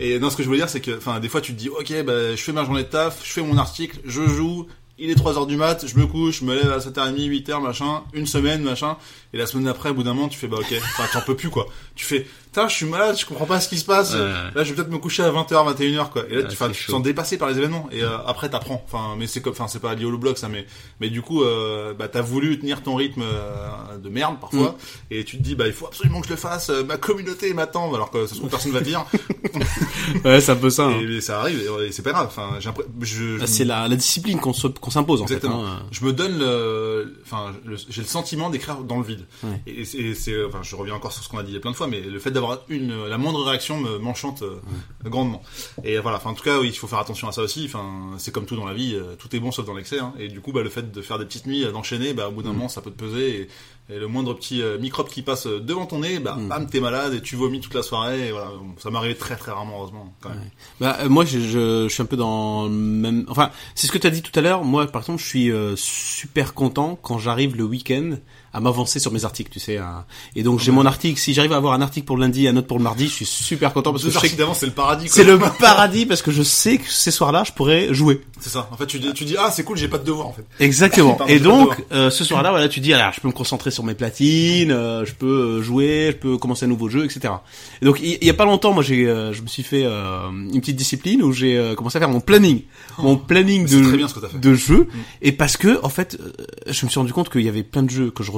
Et 0.00 0.18
non, 0.18 0.28
ce 0.28 0.36
que 0.36 0.42
je 0.42 0.48
voulais 0.48 0.58
dire, 0.58 0.68
c'est 0.68 0.80
que, 0.80 0.96
enfin, 0.96 1.20
des 1.20 1.28
fois, 1.28 1.40
tu 1.40 1.52
te 1.54 1.58
dis, 1.58 1.68
ok, 1.68 2.02
bah, 2.04 2.34
je 2.34 2.42
fais 2.42 2.50
ma 2.52 2.64
journée 2.64 2.82
de 2.82 2.88
taf, 2.88 3.18
je 3.22 3.30
fais 3.30 3.42
mon 3.42 3.56
article, 3.56 3.98
je 4.04 4.26
joue, 4.26 4.66
il 4.98 5.08
est 5.08 5.14
3 5.14 5.38
heures 5.38 5.46
du 5.46 5.56
mat, 5.56 5.86
je 5.86 5.96
me 6.00 6.06
couche, 6.08 6.40
je 6.40 6.44
me 6.44 6.52
lève 6.56 6.72
à 6.72 6.78
7h30, 6.78 7.14
8h, 7.28 7.62
machin, 7.62 8.02
une 8.12 8.26
semaine, 8.26 8.60
machin, 8.64 8.96
et 9.32 9.38
la 9.38 9.46
semaine 9.46 9.66
d'après, 9.66 9.90
au 9.90 9.94
bout 9.94 10.02
d'un 10.02 10.14
moment, 10.14 10.26
tu 10.28 10.36
fais, 10.36 10.48
bah, 10.48 10.56
ok, 10.58 10.74
enfin, 10.82 11.04
t'en 11.12 11.20
peux 11.24 11.36
plus, 11.36 11.48
quoi. 11.48 11.68
Tu 11.94 12.04
fais, 12.04 12.26
putain, 12.52 12.68
je 12.68 12.74
suis 12.74 12.86
malade, 12.86 13.16
je 13.18 13.24
comprends 13.26 13.46
pas 13.46 13.60
ce 13.60 13.68
qui 13.68 13.78
se 13.78 13.84
passe, 13.84 14.12
Ouais. 14.14 14.18
là, 14.18 14.64
je 14.64 14.70
vais 14.70 14.74
peut-être 14.76 14.90
me 14.90 14.98
coucher 14.98 15.22
à 15.22 15.30
20h, 15.30 15.74
21h, 15.74 16.10
quoi. 16.10 16.22
Et 16.28 16.34
là, 16.34 16.42
Ouais, 16.42 16.48
tu, 16.48 16.56
tu 16.74 16.86
te 16.86 16.90
sens 16.90 17.02
dépassé 17.02 17.38
par 17.38 17.48
les 17.48 17.58
événements, 17.58 17.88
et 17.92 18.02
euh, 18.02 18.18
après, 18.26 18.48
t'apprends. 18.50 18.82
Enfin, 18.86 19.14
mais 19.18 19.26
c'est 19.26 19.40
comme, 19.40 19.52
enfin, 19.52 19.68
c'est 19.68 19.78
pas 19.80 19.94
lié 19.94 20.04
au 20.04 20.18
blog, 20.18 20.36
ça, 20.36 20.48
mais, 20.48 20.66
mais 21.00 21.10
du 21.10 21.22
coup, 21.22 21.42
euh, 21.44 21.94
bah, 21.94 22.08
t'as 22.08 22.22
voulu 22.22 22.58
tenir 22.58 22.82
ton 22.82 22.96
rythme 22.96 23.22
euh, 23.22 23.98
de 23.98 24.08
merde, 24.08 24.36
parfois, 24.40 24.70
Mm. 24.70 24.74
et 25.14 25.24
tu 25.24 25.38
te 25.38 25.42
dis, 25.42 25.54
bah, 25.54 25.66
il 25.68 25.72
faut 25.72 25.86
absolument 25.86 26.20
que 26.20 26.26
je 26.26 26.32
le 26.32 26.38
fasse, 26.38 26.70
euh, 26.70 26.82
ma 26.84 26.96
communauté 26.96 27.54
m'attend, 27.54 27.94
alors 27.94 28.10
que 28.10 28.26
ça 28.26 28.34
se 28.34 28.38
trouve, 28.38 28.50
personne 28.50 28.72
va 28.72 28.80
te 28.80 28.84
dire. 28.84 29.04
Ouais, 30.24 30.40
c'est 30.40 30.52
un 30.52 30.56
peu 30.56 30.70
ça. 30.70 30.86
hein. 30.86 31.00
Et, 31.00 31.16
et 31.16 31.20
ça 31.20 31.40
arrive, 31.40 31.60
et, 31.80 31.86
et 31.86 31.92
c'est 31.92 32.02
pas 32.02 32.12
grave. 32.12 32.26
Enfin, 32.26 32.58
je, 32.60 32.68
je, 33.02 33.38
Ah, 33.42 33.46
C'est 33.46 33.64
la, 33.64 33.88
la 33.88 33.96
discipline 33.96 34.38
qu'on 34.40 34.52
se- 34.52 34.66
qu'on 34.66 34.90
s'impose 34.90 35.22
en 35.22 35.26
fait. 35.26 35.44
hein. 35.44 35.80
Je 35.92 36.04
me 36.04 36.12
donne 36.12 36.38
le, 36.38 37.20
enfin, 37.24 37.52
j'ai 37.88 38.02
le 38.02 38.06
sentiment 38.06 38.50
d'écrire 38.50 38.78
dans 38.78 38.98
le 38.98 39.04
vide. 39.04 39.24
Ouais. 39.42 39.60
Et, 39.66 39.84
c'est- 39.84 39.98
et 39.98 40.14
c'est, 40.14 40.44
enfin, 40.44 40.60
je 40.62 40.74
reviens 40.76 40.94
encore 40.94 41.12
sur 41.12 41.22
ce 41.22 41.28
qu'on 41.28 41.38
a 41.38 41.42
dit 41.42 41.58
plein 41.58 41.70
de 41.70 41.76
fois, 41.76 41.86
mais 41.86 42.00
le 42.00 42.18
fait 42.18 42.30
d'avoir 42.40 42.60
une, 42.68 43.06
la 43.06 43.18
moindre 43.18 43.44
réaction 43.44 43.78
me 43.78 43.98
m'enchante 43.98 44.42
euh, 44.42 44.60
grandement. 45.04 45.42
Et 45.84 45.98
voilà. 45.98 46.16
Enfin, 46.18 46.30
en 46.30 46.34
tout 46.34 46.44
cas, 46.44 46.58
oui, 46.58 46.68
il 46.68 46.76
faut 46.76 46.86
faire 46.86 46.98
attention 46.98 47.28
à 47.28 47.32
ça 47.32 47.42
aussi. 47.42 47.64
Enfin, 47.66 47.84
c'est 48.18 48.32
comme 48.32 48.46
tout 48.46 48.56
dans 48.56 48.66
la 48.66 48.74
vie, 48.74 48.94
euh, 48.94 49.14
tout 49.18 49.34
est 49.34 49.40
bon 49.40 49.52
sauf 49.52 49.66
dans 49.66 49.74
l'excès. 49.74 49.98
Hein. 49.98 50.12
Et 50.18 50.28
du 50.28 50.40
coup, 50.40 50.52
bah, 50.52 50.62
le 50.62 50.70
fait 50.70 50.90
de 50.90 51.02
faire 51.02 51.18
des 51.18 51.24
petites 51.24 51.46
nuits, 51.46 51.64
euh, 51.64 51.72
d'enchaîner, 51.72 52.14
bah, 52.14 52.28
au 52.28 52.32
bout 52.32 52.42
d'un 52.42 52.52
moment, 52.52 52.68
ça 52.68 52.80
peut 52.80 52.90
te 52.90 52.98
peser. 52.98 53.40
Et, 53.42 53.48
et 53.92 53.98
le 53.98 54.06
moindre 54.06 54.34
petit 54.34 54.62
microbe 54.78 55.08
qui 55.08 55.22
passe 55.22 55.48
devant 55.48 55.84
ton 55.84 55.98
nez, 55.98 56.20
bah, 56.20 56.36
bam, 56.38 56.68
t'es 56.68 56.78
malade 56.78 57.12
et 57.12 57.20
tu 57.20 57.34
vomis 57.34 57.60
toute 57.60 57.74
la 57.74 57.82
soirée. 57.82 58.28
Et 58.28 58.30
voilà. 58.30 58.52
Ça 58.78 58.88
arrivé 58.94 59.16
très 59.16 59.36
très 59.36 59.50
rarement, 59.50 59.78
heureusement. 59.78 60.14
Quand 60.20 60.28
même. 60.28 60.50
Bah, 60.80 60.98
euh, 61.00 61.08
moi, 61.08 61.24
je, 61.24 61.40
je, 61.40 61.88
je 61.88 61.88
suis 61.88 62.02
un 62.02 62.06
peu 62.06 62.16
dans 62.16 62.64
le 62.64 62.70
même. 62.70 63.24
Enfin, 63.28 63.50
c'est 63.74 63.86
ce 63.86 63.92
que 63.92 63.98
tu 63.98 64.06
as 64.06 64.10
dit 64.10 64.22
tout 64.22 64.36
à 64.38 64.42
l'heure. 64.42 64.62
Moi, 64.64 64.86
par 64.86 65.02
exemple, 65.02 65.20
je 65.20 65.26
suis 65.26 65.50
euh, 65.50 65.74
super 65.76 66.54
content 66.54 66.98
quand 67.02 67.18
j'arrive 67.18 67.56
le 67.56 67.64
week-end 67.64 68.16
à 68.52 68.60
m'avancer 68.60 68.98
sur 68.98 69.12
mes 69.12 69.24
articles, 69.24 69.50
tu 69.52 69.60
sais. 69.60 69.76
à- 69.78 70.06
Et 70.34 70.42
donc, 70.42 70.60
j'ai 70.60 70.72
mon 70.72 70.84
article. 70.86 71.18
Si 71.20 71.34
j'arrive 71.34 71.52
à 71.52 71.56
avoir 71.56 71.72
un 71.74 71.82
article 71.82 72.06
pour 72.06 72.16
le 72.16 72.22
lundi, 72.22 72.48
un 72.48 72.56
autre 72.56 72.66
pour 72.66 72.78
le 72.78 72.84
mardi, 72.84 73.06
je 73.06 73.12
suis 73.12 73.26
super 73.26 73.72
content 73.72 73.92
parce 73.92 74.02
que 74.04 74.10
je 74.10 74.18
sais 74.18 74.28
que 74.28 74.36
c'est 74.54 74.66
le 74.66 74.72
paradis. 74.72 75.06
quoi. 75.06 75.14
c'est 75.14 75.24
le 75.24 75.38
paradis 75.38 76.06
parce 76.06 76.22
que 76.22 76.30
je 76.30 76.42
sais 76.42 76.78
que 76.78 76.88
ces 76.90 77.10
soirs-là, 77.10 77.44
je 77.44 77.52
pourrais 77.52 77.92
jouer. 77.94 78.20
C'est 78.40 78.50
ça. 78.50 78.68
En 78.72 78.76
fait, 78.76 78.86
tu 78.86 78.98
dis, 78.98 79.12
tu 79.12 79.24
dis 79.24 79.36
ah 79.38 79.50
c'est 79.50 79.62
cool, 79.64 79.76
j'ai 79.76 79.88
pas 79.88 79.98
de 79.98 80.04
devoir 80.04 80.26
en 80.26 80.32
fait. 80.32 80.44
Exactement. 80.58 81.14
Pardon, 81.20 81.32
Et 81.32 81.38
donc, 81.38 81.74
euh, 81.92 82.10
ce 82.10 82.24
soir-là, 82.24 82.50
voilà, 82.50 82.68
tu 82.68 82.80
dis, 82.80 82.92
alors, 82.92 83.12
je 83.12 83.20
peux 83.20 83.28
me 83.28 83.32
concentrer 83.32 83.70
sur 83.70 83.84
mes 83.84 83.94
platines, 83.94 84.70
euh, 84.72 85.04
je 85.04 85.12
peux 85.14 85.26
euh, 85.58 85.62
jouer, 85.62 86.08
je 86.12 86.16
peux 86.16 86.38
commencer 86.38 86.64
un 86.64 86.68
nouveau 86.68 86.88
jeu, 86.88 87.04
etc. 87.04 87.34
Et 87.82 87.84
donc, 87.84 88.00
il 88.02 88.22
y, 88.24 88.30
a 88.30 88.34
pas 88.34 88.44
longtemps, 88.44 88.72
moi, 88.72 88.82
j'ai, 88.82 89.06
euh, 89.06 89.32
je 89.32 89.42
me 89.42 89.46
suis 89.46 89.62
fait 89.62 89.82
euh, 89.84 90.28
une 90.30 90.60
petite 90.60 90.76
discipline 90.76 91.22
où 91.22 91.32
j'ai 91.32 91.56
euh, 91.56 91.74
commencé 91.74 91.96
à 91.96 92.00
faire 92.00 92.08
mon 92.08 92.20
planning, 92.20 92.62
mon 92.98 93.16
planning 93.16 93.66
de 93.66 93.82
très 93.88 93.96
bien 93.96 94.08
ce 94.08 94.14
que 94.14 94.20
t'as 94.20 94.28
fait. 94.28 94.38
de 94.40 94.54
jeux. 94.54 94.88
Et 95.22 95.32
parce 95.32 95.56
que, 95.56 95.78
en 95.84 95.88
fait, 95.88 96.18
je 96.66 96.84
me 96.86 96.90
suis 96.90 96.98
rendu 96.98 97.12
compte 97.12 97.28
qu'il 97.30 97.42
y 97.42 97.48
avait 97.48 97.62
plein 97.62 97.82
de 97.82 97.90
jeux 97.90 98.10
que 98.10 98.22
je 98.22 98.30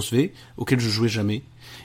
auxquels 0.57 0.81
je 0.81 0.89
jouais 0.89 1.09
jamais. 1.09 1.43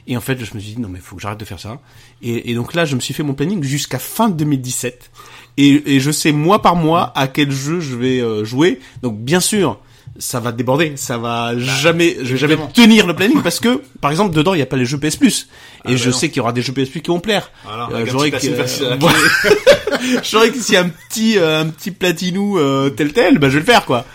Et 0.07 0.15
en 0.15 0.21
fait, 0.21 0.43
je 0.43 0.53
me 0.55 0.59
suis 0.59 0.75
dit 0.75 0.81
non 0.81 0.89
mais 0.89 0.99
faut 0.99 1.15
que 1.15 1.21
j'arrête 1.21 1.39
de 1.39 1.45
faire 1.45 1.59
ça. 1.59 1.79
Et, 2.21 2.51
et 2.51 2.55
donc 2.55 2.73
là, 2.73 2.85
je 2.85 2.95
me 2.95 3.01
suis 3.01 3.13
fait 3.13 3.23
mon 3.23 3.33
planning 3.33 3.63
jusqu'à 3.63 3.99
fin 3.99 4.29
2017. 4.29 5.11
Et, 5.57 5.95
et 5.95 5.99
je 5.99 6.11
sais 6.11 6.31
mois 6.31 6.61
par 6.61 6.75
mois 6.75 7.11
à 7.17 7.27
quel 7.27 7.51
jeu 7.51 7.79
je 7.79 7.95
vais 7.95 8.19
euh, 8.21 8.45
jouer. 8.45 8.79
Donc 9.01 9.19
bien 9.19 9.39
sûr, 9.39 9.79
ça 10.19 10.39
va 10.39 10.51
déborder, 10.51 10.93
ça 10.95 11.17
va 11.17 11.57
jamais, 11.57 12.17
je 12.21 12.31
vais 12.33 12.37
jamais 12.37 12.55
Bah, 12.55 12.69
tenir 12.73 13.05
le 13.07 13.13
planning 13.15 13.41
parce 13.41 13.59
que, 13.59 13.81
par 14.01 14.11
exemple, 14.11 14.33
dedans 14.35 14.53
il 14.53 14.59
y 14.59 14.63
a 14.63 14.65
pas 14.65 14.77
les 14.77 14.85
jeux 14.85 14.97
PS 14.99 15.15
Plus. 15.15 15.47
Et 15.85 15.89
Ah, 15.93 15.95
je 15.95 16.05
bah 16.05 16.11
non. 16.11 16.17
sais 16.17 16.27
qu'il 16.29 16.37
y 16.37 16.39
aura 16.41 16.53
des 16.53 16.61
jeux 16.61 16.73
PS 16.73 16.89
Plus 16.89 17.01
qui 17.01 17.09
vont 17.09 17.19
plaire. 17.19 17.51
Voilà, 17.63 17.87
Euh, 17.93 18.05
j'aurais 18.07 18.31
que- 18.31 18.37
j'aurais 20.23 20.49
que 20.51 20.59
s'il 20.59 20.73
y 20.73 20.77
a 20.77 20.81
un 20.83 20.89
petit 20.89 21.37
euh, 21.37 21.61
un 21.61 21.67
petit 21.67 21.91
platinou 21.91 22.57
euh, 22.57 22.89
tel 22.89 23.13
tel, 23.13 23.39
bah 23.39 23.47
je 23.49 23.53
vais 23.55 23.59
le 23.59 23.65
faire 23.65 23.85
quoi. 23.85 24.05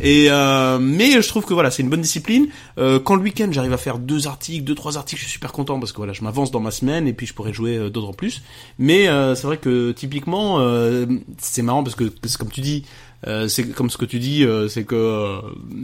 Et 0.00 0.26
euh, 0.30 0.78
mais 0.80 1.20
je 1.22 1.28
trouve 1.28 1.44
que 1.44 1.54
voilà, 1.54 1.70
c'est 1.70 1.82
une 1.82 1.88
bonne 1.90 2.00
discipline. 2.00 2.48
Euh, 2.78 2.98
quand 2.98 3.14
le 3.14 3.22
week-end 3.22 3.48
j'arrive 3.52 3.72
à 3.72 3.76
faire 3.76 3.98
deux 3.98 4.26
articles, 4.26 4.64
deux 4.64 4.74
trois 4.74 4.96
articles, 4.96 5.20
je 5.20 5.26
suis 5.26 5.32
super 5.34 5.52
content 5.52 5.78
parce 5.78 5.92
que 5.92 5.98
voilà, 5.98 6.12
je 6.12 6.22
m'avance 6.22 6.50
dans 6.50 6.60
ma 6.60 6.70
semaine 6.70 7.06
et 7.06 7.12
puis 7.12 7.26
je 7.26 7.34
pourrais 7.34 7.52
jouer 7.52 7.76
euh, 7.76 7.90
d'autres 7.90 8.08
en 8.08 8.12
plus. 8.12 8.42
Mais 8.78 9.08
euh, 9.08 9.34
c'est 9.34 9.46
vrai 9.46 9.58
que 9.58 9.92
typiquement, 9.92 10.56
euh, 10.60 11.06
c'est 11.38 11.62
marrant 11.62 11.84
parce 11.84 11.94
que 11.96 12.04
comme 12.38 12.50
tu 12.50 12.60
dis. 12.62 12.84
Euh, 13.26 13.48
c'est 13.48 13.68
comme 13.70 13.90
ce 13.90 13.96
que 13.96 14.04
tu 14.04 14.18
dis, 14.18 14.44
euh, 14.44 14.68
c'est 14.68 14.84
que 14.84 14.94
euh, 14.94 15.40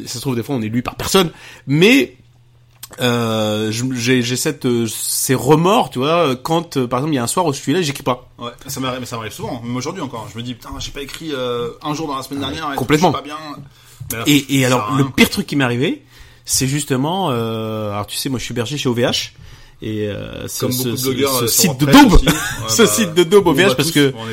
ça 0.07 0.15
se 0.15 0.21
trouve 0.21 0.37
des 0.37 0.43
fois 0.43 0.55
on 0.57 0.63
est 0.63 0.69
lu 0.69 0.83
par 0.83 0.97
personne, 0.97 1.31
mais 1.67 2.17
euh, 3.01 3.71
j'ai 3.71 4.23
cette 4.37 4.65
euh, 4.65 4.87
ces 4.87 5.35
remords, 5.35 5.91
tu 5.91 5.99
vois, 5.99 6.35
quand 6.37 6.87
par 6.87 7.01
exemple 7.01 7.13
il 7.13 7.17
y 7.17 7.19
a 7.19 7.23
un 7.23 7.27
soir 7.29 7.47
où 7.47 7.53
je 7.53 7.59
suis 7.61 7.73
là, 7.73 7.83
j'écris 7.83 8.03
pas. 8.03 8.29
Ouais, 8.39 8.51
ça 8.67 8.81
m'arrive, 8.81 9.01
mais 9.01 9.07
ça 9.07 9.17
m'arrive 9.17 9.33
souvent, 9.33 9.61
même 9.63 9.77
aujourd'hui 9.77 10.03
encore. 10.03 10.27
Je 10.33 10.39
me 10.39 10.43
dis 10.43 10.55
putain, 10.55 10.71
j'ai 10.79 10.91
pas 10.91 11.03
écrit 11.03 11.33
euh, 11.33 11.71
un 11.83 11.95
jour 11.95 12.07
dans 12.09 12.17
la 12.17 12.23
semaine 12.23 12.41
dernière. 12.41 12.73
et 12.73 12.77
complètement. 12.77 13.13
Je 13.13 13.19
suis 13.19 13.29
pas 13.31 13.37
bien. 14.17 14.25
Et, 14.27 14.59
et 14.59 14.65
alors, 14.65 14.93
le 14.97 15.03
rien, 15.03 15.13
pire 15.15 15.29
truc 15.29 15.47
qui 15.47 15.55
m'est 15.55 15.65
arrivé, 15.65 16.03
c'est 16.47 16.67
justement, 16.67 17.29
euh, 17.31 17.91
alors 17.93 18.07
tu 18.07 18.17
sais, 18.17 18.31
moi 18.31 18.39
je 18.39 18.45
suis 18.45 18.55
berger 18.55 18.79
chez 18.79 18.89
OVH, 18.89 19.35
et 19.81 20.09
euh, 20.09 20.49
ce, 20.49 20.61
Comme 20.61 20.73
ce- 20.73 20.79
beaucoup 20.79 20.91
de 20.91 20.97
ce- 20.97 21.05
blogueurs, 21.09 21.39
ce 21.39 21.45
euh, 21.45 21.47
site 21.47 21.79
de 21.81 21.87
daube. 21.87 22.13
Ouais, 22.13 22.19
ce 22.69 22.83
bah, 22.83 22.89
site 22.89 23.15
de 23.15 23.23
daube 23.23 23.47
OVH, 23.47 23.63
va 23.69 23.75
parce 23.77 23.89
tous, 23.89 23.95
que 23.95 24.13
on 24.17 24.25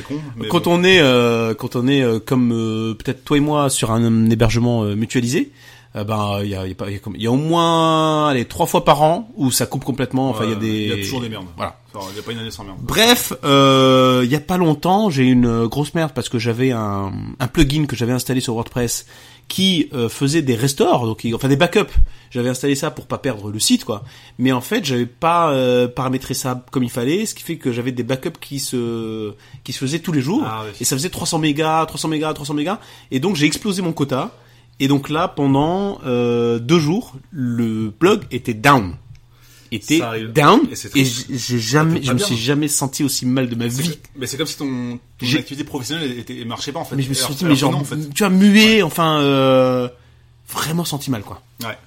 mais 0.42 0.48
quand 0.48 0.64
bon. 0.66 0.80
on 0.80 0.84
est, 0.84 1.00
euh, 1.00 1.54
quand 1.54 1.76
on 1.76 1.88
est 1.88 2.02
euh, 2.02 2.20
comme 2.20 2.52
euh, 2.52 2.94
peut-être 2.96 3.24
toi 3.24 3.38
et 3.38 3.42
moi 3.42 3.70
sur 3.70 3.92
un, 3.92 4.30
hébergement 4.30 4.84
euh, 4.84 4.96
mutualisé, 4.96 5.52
euh, 5.96 6.04
ben 6.04 6.40
il 6.44 6.50
y 6.50 6.56
a, 6.56 6.66
y 6.68 6.76
a 6.78 6.90
y 6.90 6.96
a 6.96 7.00
y 7.18 7.28
au 7.28 7.36
moins 7.36 8.28
allez 8.30 8.46
trois 8.46 8.66
fois 8.66 8.84
par 8.84 9.02
an 9.02 9.30
où 9.36 9.52
ça 9.52 9.66
coupe 9.66 9.84
complètement. 9.84 10.30
Enfin 10.30 10.44
il 10.46 10.50
y 10.52 10.54
a 10.54 10.58
des, 10.58 10.68
il 10.68 10.88
y 10.90 11.02
a 11.02 11.04
toujours 11.04 11.22
des 11.22 11.30
merdes. 11.30 11.46
Voilà. 11.56 11.78
Il 12.12 12.18
y 12.18 12.20
a 12.20 12.24
pas 12.24 12.34
une 12.34 12.40
année 12.40 12.52
sans 12.52 12.66
merde. 12.66 12.78
Bref, 12.82 13.32
euh, 13.46 14.22
il 14.26 14.30
y 14.30 14.36
a 14.36 14.42
pas 14.42 14.58
longtemps, 14.58 15.10
j'ai 15.10 15.24
eu 15.24 15.32
une 15.32 15.46
euh, 15.46 15.68
grosse 15.68 15.94
merde 15.94 16.12
parce 16.14 16.28
que 16.28 16.38
j'avais 16.40 16.72
un, 16.72 17.14
un 17.40 17.48
plugin 17.48 17.86
que 17.86 17.96
j'avais 17.96 18.12
installé 18.12 18.42
sur 18.42 18.54
WordPress 18.56 19.06
qui 19.48 19.90
euh, 19.94 20.10
faisait 20.10 20.42
des 20.42 20.56
restores, 20.56 21.06
donc 21.06 21.26
enfin 21.34 21.48
des 21.48 21.56
backups. 21.56 21.94
J'avais 22.32 22.50
installé 22.50 22.76
ça 22.76 22.92
pour 22.92 23.06
pas 23.06 23.18
perdre 23.20 23.50
le 23.50 23.60
site, 23.60 23.86
quoi. 23.86 24.04
Mais 24.40 24.52
en 24.52 24.60
fait, 24.60 24.84
j'avais 24.84 25.06
pas 25.06 25.52
euh, 25.52 25.88
paramétré 25.88 26.34
ça 26.34 26.66
comme 26.72 26.84
il 26.84 26.90
fallait, 26.90 27.26
ce 27.26 27.34
qui 27.36 27.44
fait 27.44 27.58
que 27.58 27.72
j'avais 27.72 27.94
des 27.94 28.04
backups 28.04 28.40
qui 28.42 28.60
se 28.60 29.34
qui 29.64 29.72
se 29.72 29.80
faisaient 29.80 30.00
tous 30.00 30.12
les 30.12 30.22
jours 30.22 30.44
Ah 30.46 30.64
oui. 30.66 30.72
et 30.82 30.84
ça 30.84 30.98
faisait 30.98 31.10
300 31.10 31.40
mégas, 31.40 31.86
300 31.86 32.10
mégas, 32.10 32.34
300 32.34 32.56
mégas. 32.56 32.80
Et 33.12 33.20
donc 33.22 33.36
j'ai 33.38 33.46
explosé 33.46 33.82
mon 33.82 33.94
quota. 33.94 34.32
Et 34.80 34.88
donc 34.88 35.10
là, 35.10 35.28
pendant 35.28 36.00
euh, 36.06 36.60
deux 36.60 36.80
jours, 36.80 37.14
le 37.32 37.92
blog 37.98 38.24
était 38.32 38.54
down. 38.54 38.96
Était 39.72 40.02
down. 40.34 40.62
Et 40.94 41.02
Et 41.02 41.06
j'ai 41.06 41.60
jamais, 41.60 42.02
je 42.04 42.12
me 42.14 42.18
suis 42.20 42.38
jamais 42.38 42.68
senti 42.68 43.04
aussi 43.04 43.26
mal 43.26 43.50
de 43.50 43.56
ma 43.56 43.68
vie. 43.68 43.98
Mais 44.18 44.28
c'est 44.28 44.38
comme 44.38 44.46
si 44.48 44.58
ton, 44.58 45.00
ton 45.18 45.26
activité 45.38 45.64
professionnelle 45.64 46.18
était, 46.20 46.44
marchait 46.46 46.72
pas 46.72 46.80
en 46.80 46.86
fait. 46.86 46.96
Mais 46.96 47.04
je 47.04 47.10
me 47.10 47.14
suis 47.14 47.24
Alors- 47.24 47.32
senti, 47.34 47.46
alors 47.46 47.54
mais 47.56 47.60
genre, 47.60 47.72
non, 47.72 47.80
en 47.80 47.84
fait. 47.84 47.98
tu 48.14 48.24
vois, 48.24 48.30
muet, 48.30 48.82
enfin, 48.84 49.20
euh, 49.22 49.88
vraiment 50.50 50.86
senti 50.86 51.10
mal, 51.10 51.24
quoi. 51.24 51.42
Ouais. 51.64 51.78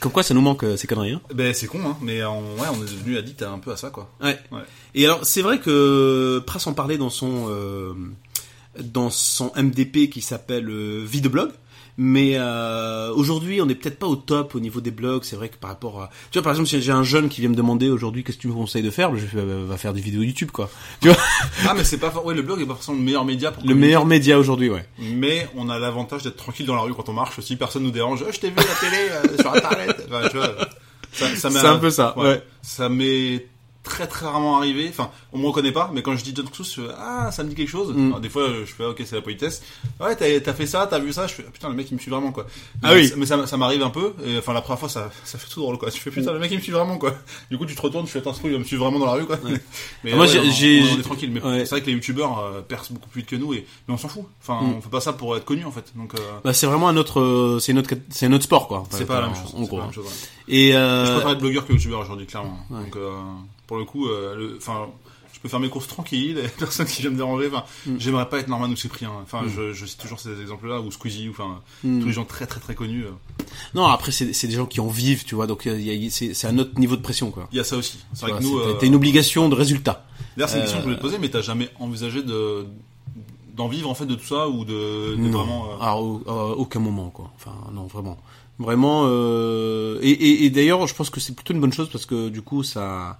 Comme 0.00 0.12
quoi, 0.12 0.22
ça 0.22 0.34
nous 0.34 0.40
manque 0.40 0.64
euh, 0.64 0.76
ces 0.76 0.86
conneries. 0.86 1.12
Hein. 1.12 1.20
Ben 1.34 1.52
c'est 1.54 1.66
con, 1.66 1.80
hein. 1.86 1.96
Mais 2.00 2.24
on, 2.24 2.40
ouais, 2.56 2.68
on 2.72 2.76
est 2.82 2.90
devenu 2.90 3.16
addict 3.16 3.42
un 3.42 3.58
peu 3.58 3.72
à 3.72 3.76
ça, 3.76 3.90
quoi. 3.90 4.10
Ouais. 4.22 4.38
Ouais. 4.52 4.60
Et 4.94 5.04
alors, 5.04 5.24
c'est 5.24 5.42
vrai 5.42 5.58
que 5.58 6.42
Pras 6.46 6.60
en 6.66 6.72
parlait 6.74 6.98
dans 6.98 7.10
son 7.10 7.46
euh, 7.48 7.92
dans 8.82 9.10
son 9.10 9.52
MDP 9.56 10.10
qui 10.10 10.20
s'appelle 10.20 10.68
euh, 10.68 11.04
Vie 11.04 11.20
de 11.20 11.28
blog. 11.28 11.50
Mais 11.96 12.32
euh, 12.34 13.12
aujourd'hui, 13.14 13.60
on 13.60 13.66
n'est 13.66 13.74
peut-être 13.76 13.98
pas 13.98 14.06
au 14.08 14.16
top 14.16 14.54
au 14.56 14.60
niveau 14.60 14.80
des 14.80 14.90
blogs. 14.90 15.22
C'est 15.24 15.36
vrai 15.36 15.48
que 15.48 15.56
par 15.56 15.70
rapport 15.70 16.02
à, 16.02 16.10
tu 16.30 16.38
vois, 16.38 16.42
par 16.42 16.52
exemple, 16.52 16.68
si 16.68 16.82
j'ai 16.82 16.90
un 16.92 17.04
jeune 17.04 17.28
qui 17.28 17.40
vient 17.40 17.50
me 17.50 17.54
demander 17.54 17.88
aujourd'hui 17.88 18.24
qu'est-ce 18.24 18.36
que 18.38 18.42
tu 18.42 18.48
me 18.48 18.52
conseilles 18.54 18.82
de 18.82 18.90
faire, 18.90 19.14
je 19.16 19.24
fais, 19.26 19.36
bah, 19.36 19.54
va 19.64 19.76
faire 19.76 19.92
des 19.92 20.00
vidéos 20.00 20.22
YouTube, 20.22 20.50
quoi. 20.50 20.68
Tu 21.00 21.08
vois, 21.08 21.16
Ah, 21.68 21.74
mais 21.76 21.84
c'est 21.84 21.98
pas, 21.98 22.12
ouais, 22.24 22.34
le 22.34 22.42
blog 22.42 22.60
est 22.60 22.66
pas 22.66 22.74
forcément 22.74 22.96
le 22.98 23.04
meilleur 23.04 23.24
média 23.24 23.52
pour 23.52 23.62
le 23.62 23.68
communiquer. 23.68 23.86
meilleur 23.86 24.06
média 24.06 24.38
aujourd'hui, 24.38 24.70
ouais. 24.70 24.84
Mais 24.98 25.48
on 25.54 25.68
a 25.68 25.78
l'avantage 25.78 26.22
d'être 26.24 26.36
tranquille 26.36 26.66
dans 26.66 26.74
la 26.74 26.82
rue 26.82 26.94
quand 26.94 27.08
on 27.08 27.12
marche 27.12 27.38
aussi. 27.38 27.54
Personne 27.56 27.84
nous 27.84 27.90
dérange. 27.92 28.24
Oh, 28.26 28.30
je 28.32 28.40
t'ai 28.40 28.48
vu 28.50 28.56
à 28.58 28.62
la 28.62 28.74
télé, 28.74 29.08
euh, 29.10 29.40
sur 29.40 29.52
internet. 29.54 30.04
Enfin, 30.08 30.28
tu 30.30 30.36
vois. 30.36 30.48
Ça, 31.12 31.28
ça 31.36 31.50
C'est 31.50 31.66
un 31.66 31.78
peu 31.78 31.90
ça, 31.90 32.18
ouais. 32.18 32.42
Ça 32.60 32.88
m'est 32.88 33.46
très 33.84 34.06
très 34.08 34.26
rarement 34.26 34.56
arrivé. 34.56 34.88
Enfin, 34.88 35.10
on 35.32 35.38
me 35.38 35.46
reconnaît 35.46 35.70
pas, 35.70 35.90
mais 35.94 36.02
quand 36.02 36.16
je 36.16 36.24
dis 36.24 36.32
John 36.34 36.48
Crusoe, 36.48 36.64
je 36.74 36.80
fais, 36.88 36.94
ah, 36.98 37.30
ça 37.30 37.44
me 37.44 37.50
dit 37.50 37.54
quelque 37.54 37.68
chose. 37.70 37.92
Mm. 37.94 38.06
Alors, 38.08 38.20
des 38.20 38.28
fois, 38.28 38.48
je 38.64 38.72
fais, 38.72 38.84
ok, 38.84 39.00
c'est 39.04 39.14
la 39.14 39.22
politesse. 39.22 39.62
Ouais, 40.00 40.16
t'as 40.16 40.40
t'as 40.40 40.54
fait 40.54 40.66
ça, 40.66 40.86
t'as 40.88 40.98
vu 40.98 41.12
ça. 41.12 41.26
Je 41.28 41.34
fais, 41.34 41.44
ah, 41.46 41.50
putain, 41.52 41.68
le 41.68 41.74
mec 41.74 41.86
il 41.90 41.94
me 41.94 42.00
suit 42.00 42.10
vraiment 42.10 42.32
quoi. 42.32 42.46
Ah 42.82 42.94
mais, 42.94 43.02
oui. 43.02 43.12
Mais 43.16 43.26
ça, 43.26 43.46
ça 43.46 43.56
m'arrive 43.56 43.82
un 43.82 43.90
peu. 43.90 44.14
Et, 44.26 44.38
enfin, 44.38 44.52
la 44.52 44.62
première 44.62 44.80
fois, 44.80 44.88
ça, 44.88 45.10
ça 45.24 45.38
fait 45.38 45.48
tout 45.48 45.60
drôle 45.60 45.78
quoi. 45.78 45.90
Tu 45.90 46.00
fais, 46.00 46.10
putain, 46.10 46.32
le 46.32 46.38
mec 46.40 46.50
il 46.50 46.56
me 46.56 46.62
suit 46.62 46.72
vraiment 46.72 46.96
quoi. 46.98 47.14
Du 47.50 47.58
coup, 47.58 47.66
tu 47.66 47.74
te 47.76 47.82
retournes, 47.82 48.06
tu 48.06 48.10
fais, 48.12 48.18
attends, 48.18 48.32
ce 48.32 48.40
truc, 48.40 48.52
il 48.52 48.58
me 48.58 48.64
suit 48.64 48.76
vraiment 48.76 48.98
dans 48.98 49.06
la 49.06 49.12
rue 49.12 49.26
quoi. 49.26 49.38
mais 49.44 50.12
Ah, 50.12 50.16
moi, 50.16 50.24
ouais, 50.26 50.32
j'ai- 50.32 50.40
on- 50.40 50.50
j'ai- 50.50 50.82
on, 50.96 50.98
est 50.98 51.02
tranquille. 51.02 51.30
Mais 51.32 51.42
ouais. 51.42 51.60
c'est 51.60 51.70
vrai 51.70 51.80
que 51.82 51.86
les 51.86 51.92
youtubeurs 51.92 52.38
euh, 52.38 52.60
percent 52.62 52.94
beaucoup 52.94 53.08
plus 53.10 53.20
vite 53.20 53.30
que 53.30 53.36
nous, 53.36 53.52
et 53.54 53.66
mais 53.86 53.94
on 53.94 53.98
s'en 53.98 54.08
fout. 54.08 54.24
Enfin, 54.42 54.60
Mm. 54.64 54.74
on 54.78 54.80
fait 54.80 54.88
pas 54.90 55.00
ça 55.00 55.12
pour 55.12 55.36
être 55.36 55.44
connu 55.44 55.64
en 55.64 55.70
fait. 55.72 55.92
Donc, 55.94 56.14
euh, 56.14 56.18
Bah, 56.44 56.52
c'est 56.54 56.66
vraiment 56.66 56.88
un 56.88 56.96
autre, 56.96 57.20
euh, 57.20 57.58
c'est 57.60 57.74
cat- 57.86 57.96
c'est 58.10 58.26
un 58.26 58.32
autre 58.32 58.44
sport, 58.44 58.66
quoi. 58.68 58.84
c'est 58.90 59.04
pas 59.06 59.20
la 59.20 59.26
même 59.26 59.36
chose. 59.36 59.54
En 59.56 59.62
gros. 59.62 59.80
Et 60.48 60.72
Je 60.72 60.76
euh, 60.76 61.12
préfère 61.14 61.30
être 61.32 61.38
blogueur 61.40 61.66
que 61.66 61.72
youtubeur 61.72 62.00
aujourd'hui, 62.00 62.26
clairement. 62.26 62.58
Donc, 62.70 62.96
euh, 62.96 63.10
pour 63.66 63.76
le 63.78 63.84
coup, 63.84 64.06
euh, 64.08 64.54
enfin, 64.58 64.86
je 65.32 65.40
peux 65.40 65.48
faire 65.48 65.60
mes 65.60 65.68
courses 65.68 65.88
tranquilles, 65.88 66.38
personne 66.58 66.86
qui 66.86 67.02
vient 67.02 67.10
me 67.10 67.16
déranger. 67.16 67.48
Enfin, 67.48 67.64
Mm. 67.86 67.96
j'aimerais 67.98 68.28
pas 68.28 68.38
être 68.38 68.48
Norman 68.48 68.68
ou 68.68 68.76
Cyprien. 68.76 69.10
Enfin, 69.22 69.42
Mm. 69.42 69.48
je, 69.54 69.72
je 69.72 69.86
cite 69.86 70.00
toujours 70.00 70.20
ces 70.20 70.40
exemples-là, 70.40 70.80
ou 70.80 70.90
Squeezie, 70.90 71.28
ou 71.28 71.32
enfin, 71.32 71.60
hmm. 71.82 72.00
tous 72.00 72.06
les 72.06 72.12
gens 72.12 72.24
très 72.24 72.46
très 72.46 72.60
très 72.60 72.74
connus. 72.74 73.04
euh. 73.04 73.10
non, 73.74 73.84
après 73.86 74.12
c'est, 74.12 74.46
des 74.46 74.54
gens 74.54 74.66
qui 74.66 74.80
en 74.80 74.88
vivent, 74.88 75.24
tu 75.24 75.34
vois. 75.34 75.46
Donc 75.46 75.68
c'est, 76.10 76.46
un 76.46 76.58
autre 76.58 76.78
niveau 76.78 76.96
de 76.96 77.02
pression, 77.02 77.30
quoi. 77.30 77.48
Il 77.52 77.56
y 77.56 77.60
a 77.60 77.64
ça 77.64 77.76
aussi. 77.76 77.98
C'est 78.14 78.26
vrai 78.26 78.38
que 78.38 78.42
nous, 78.44 78.58
euh, 78.58 78.74
t'as 78.80 78.86
une 78.86 78.94
obligation 78.94 79.48
de 79.48 79.54
résultat. 79.54 80.06
d'ailleurs, 80.36 80.48
c'est 80.48 80.56
une 80.56 80.62
question 80.62 80.78
que 80.78 80.82
je 80.82 80.88
voulais 80.88 80.96
te 80.96 81.02
poser, 81.02 81.18
mais 81.18 81.28
t'as 81.30 81.42
jamais 81.42 81.68
envisagé 81.80 82.22
de 82.22 82.66
d'en 83.56 83.68
vivre 83.68 83.88
en 83.88 83.94
fait 83.94 84.06
de 84.06 84.16
tout 84.16 84.26
ça 84.26 84.48
ou 84.48 84.64
de, 84.64 85.14
de 85.14 85.16
Non. 85.16 85.38
vraiment. 85.38 85.68
euh, 85.80 86.00
au- 86.00 86.28
à 86.28 86.56
aucun 86.56 86.80
moment, 86.80 87.10
quoi. 87.10 87.30
Enfin, 87.36 87.52
non, 87.72 87.86
vraiment. 87.86 88.18
Vraiment. 88.58 89.02
Euh... 89.06 89.98
Et, 90.02 90.10
et, 90.10 90.44
et 90.46 90.50
d'ailleurs, 90.50 90.84
je 90.88 90.94
pense 90.94 91.08
que 91.10 91.20
c'est 91.20 91.34
plutôt 91.36 91.54
une 91.54 91.60
bonne 91.60 91.72
chose 91.72 91.88
parce 91.88 92.04
que 92.06 92.28
du 92.30 92.42
coup, 92.42 92.64
ça, 92.64 93.16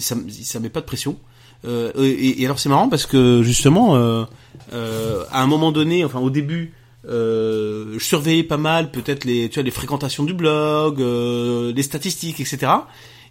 ça, 0.00 0.16
ça 0.42 0.60
met 0.60 0.68
pas 0.68 0.80
de 0.80 0.86
pression. 0.86 1.16
Euh, 1.64 1.92
et, 1.96 2.42
et 2.42 2.44
alors, 2.44 2.58
c'est 2.58 2.68
marrant 2.68 2.88
parce 2.88 3.06
que 3.06 3.42
justement, 3.42 3.96
euh, 3.96 4.24
euh, 4.72 5.24
à 5.30 5.42
un 5.42 5.46
moment 5.46 5.72
donné, 5.72 6.04
enfin, 6.04 6.20
au 6.20 6.30
début. 6.30 6.72
Je 7.06 7.98
surveillais 8.00 8.44
pas 8.44 8.56
mal 8.56 8.90
peut-être 8.90 9.26
les 9.26 9.50
tu 9.50 9.56
vois 9.56 9.62
les 9.62 9.70
fréquentations 9.70 10.24
du 10.24 10.32
blog 10.32 11.00
les 11.00 11.82
statistiques 11.82 12.40
etc 12.40 12.72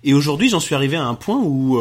et 0.03 0.13
aujourd'hui 0.13 0.47
j'en 0.47 0.59
suis 0.59 0.75
arrivé 0.75 0.95
à 0.95 1.07
un 1.07 1.15
point 1.15 1.41
où 1.41 1.79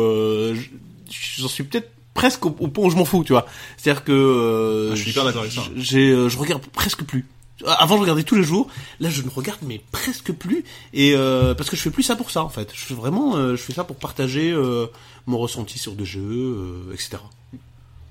j'en 1.36 1.48
suis 1.48 1.64
peut-être 1.64 1.90
presque 2.14 2.46
au, 2.46 2.56
au 2.60 2.68
point 2.68 2.86
où 2.86 2.90
je 2.90 2.96
m'en 2.96 3.04
fous 3.04 3.24
tu 3.24 3.34
vois 3.34 3.44
c'est 3.76 3.90
à 3.90 3.92
dire 3.92 4.04
que 4.04 4.88
Ah, 4.90 4.94
je 4.94 5.02
suis 5.02 5.10
hyper 5.10 5.26
d'accord 5.26 5.42
avec 5.42 5.52
ça. 5.52 5.64
j'ai 5.76 6.30
je 6.30 6.38
regarde 6.38 6.62
presque 6.72 7.04
plus 7.04 7.26
avant 7.66 7.96
je 7.96 8.02
regardais 8.02 8.22
tous 8.24 8.34
les 8.36 8.42
jours. 8.44 8.68
Là 9.00 9.10
je 9.10 9.22
ne 9.22 9.28
regarde 9.30 9.60
mais 9.62 9.80
presque 9.92 10.32
plus. 10.32 10.64
Et 10.92 11.14
euh, 11.14 11.54
parce 11.54 11.70
que 11.70 11.76
je 11.76 11.82
fais 11.82 11.90
plus 11.90 12.02
ça 12.02 12.16
pour 12.16 12.30
ça 12.30 12.42
en 12.44 12.48
fait. 12.48 12.70
Je 12.74 12.84
fais 12.84 12.94
vraiment 12.94 13.36
euh, 13.36 13.52
je 13.56 13.62
fais 13.62 13.72
ça 13.72 13.84
pour 13.84 13.96
partager 13.96 14.50
euh, 14.52 14.86
mon 15.26 15.38
ressenti 15.38 15.78
sur 15.78 15.92
des 15.94 16.04
jeux 16.04 16.20
euh, 16.22 16.92
etc 16.92 17.18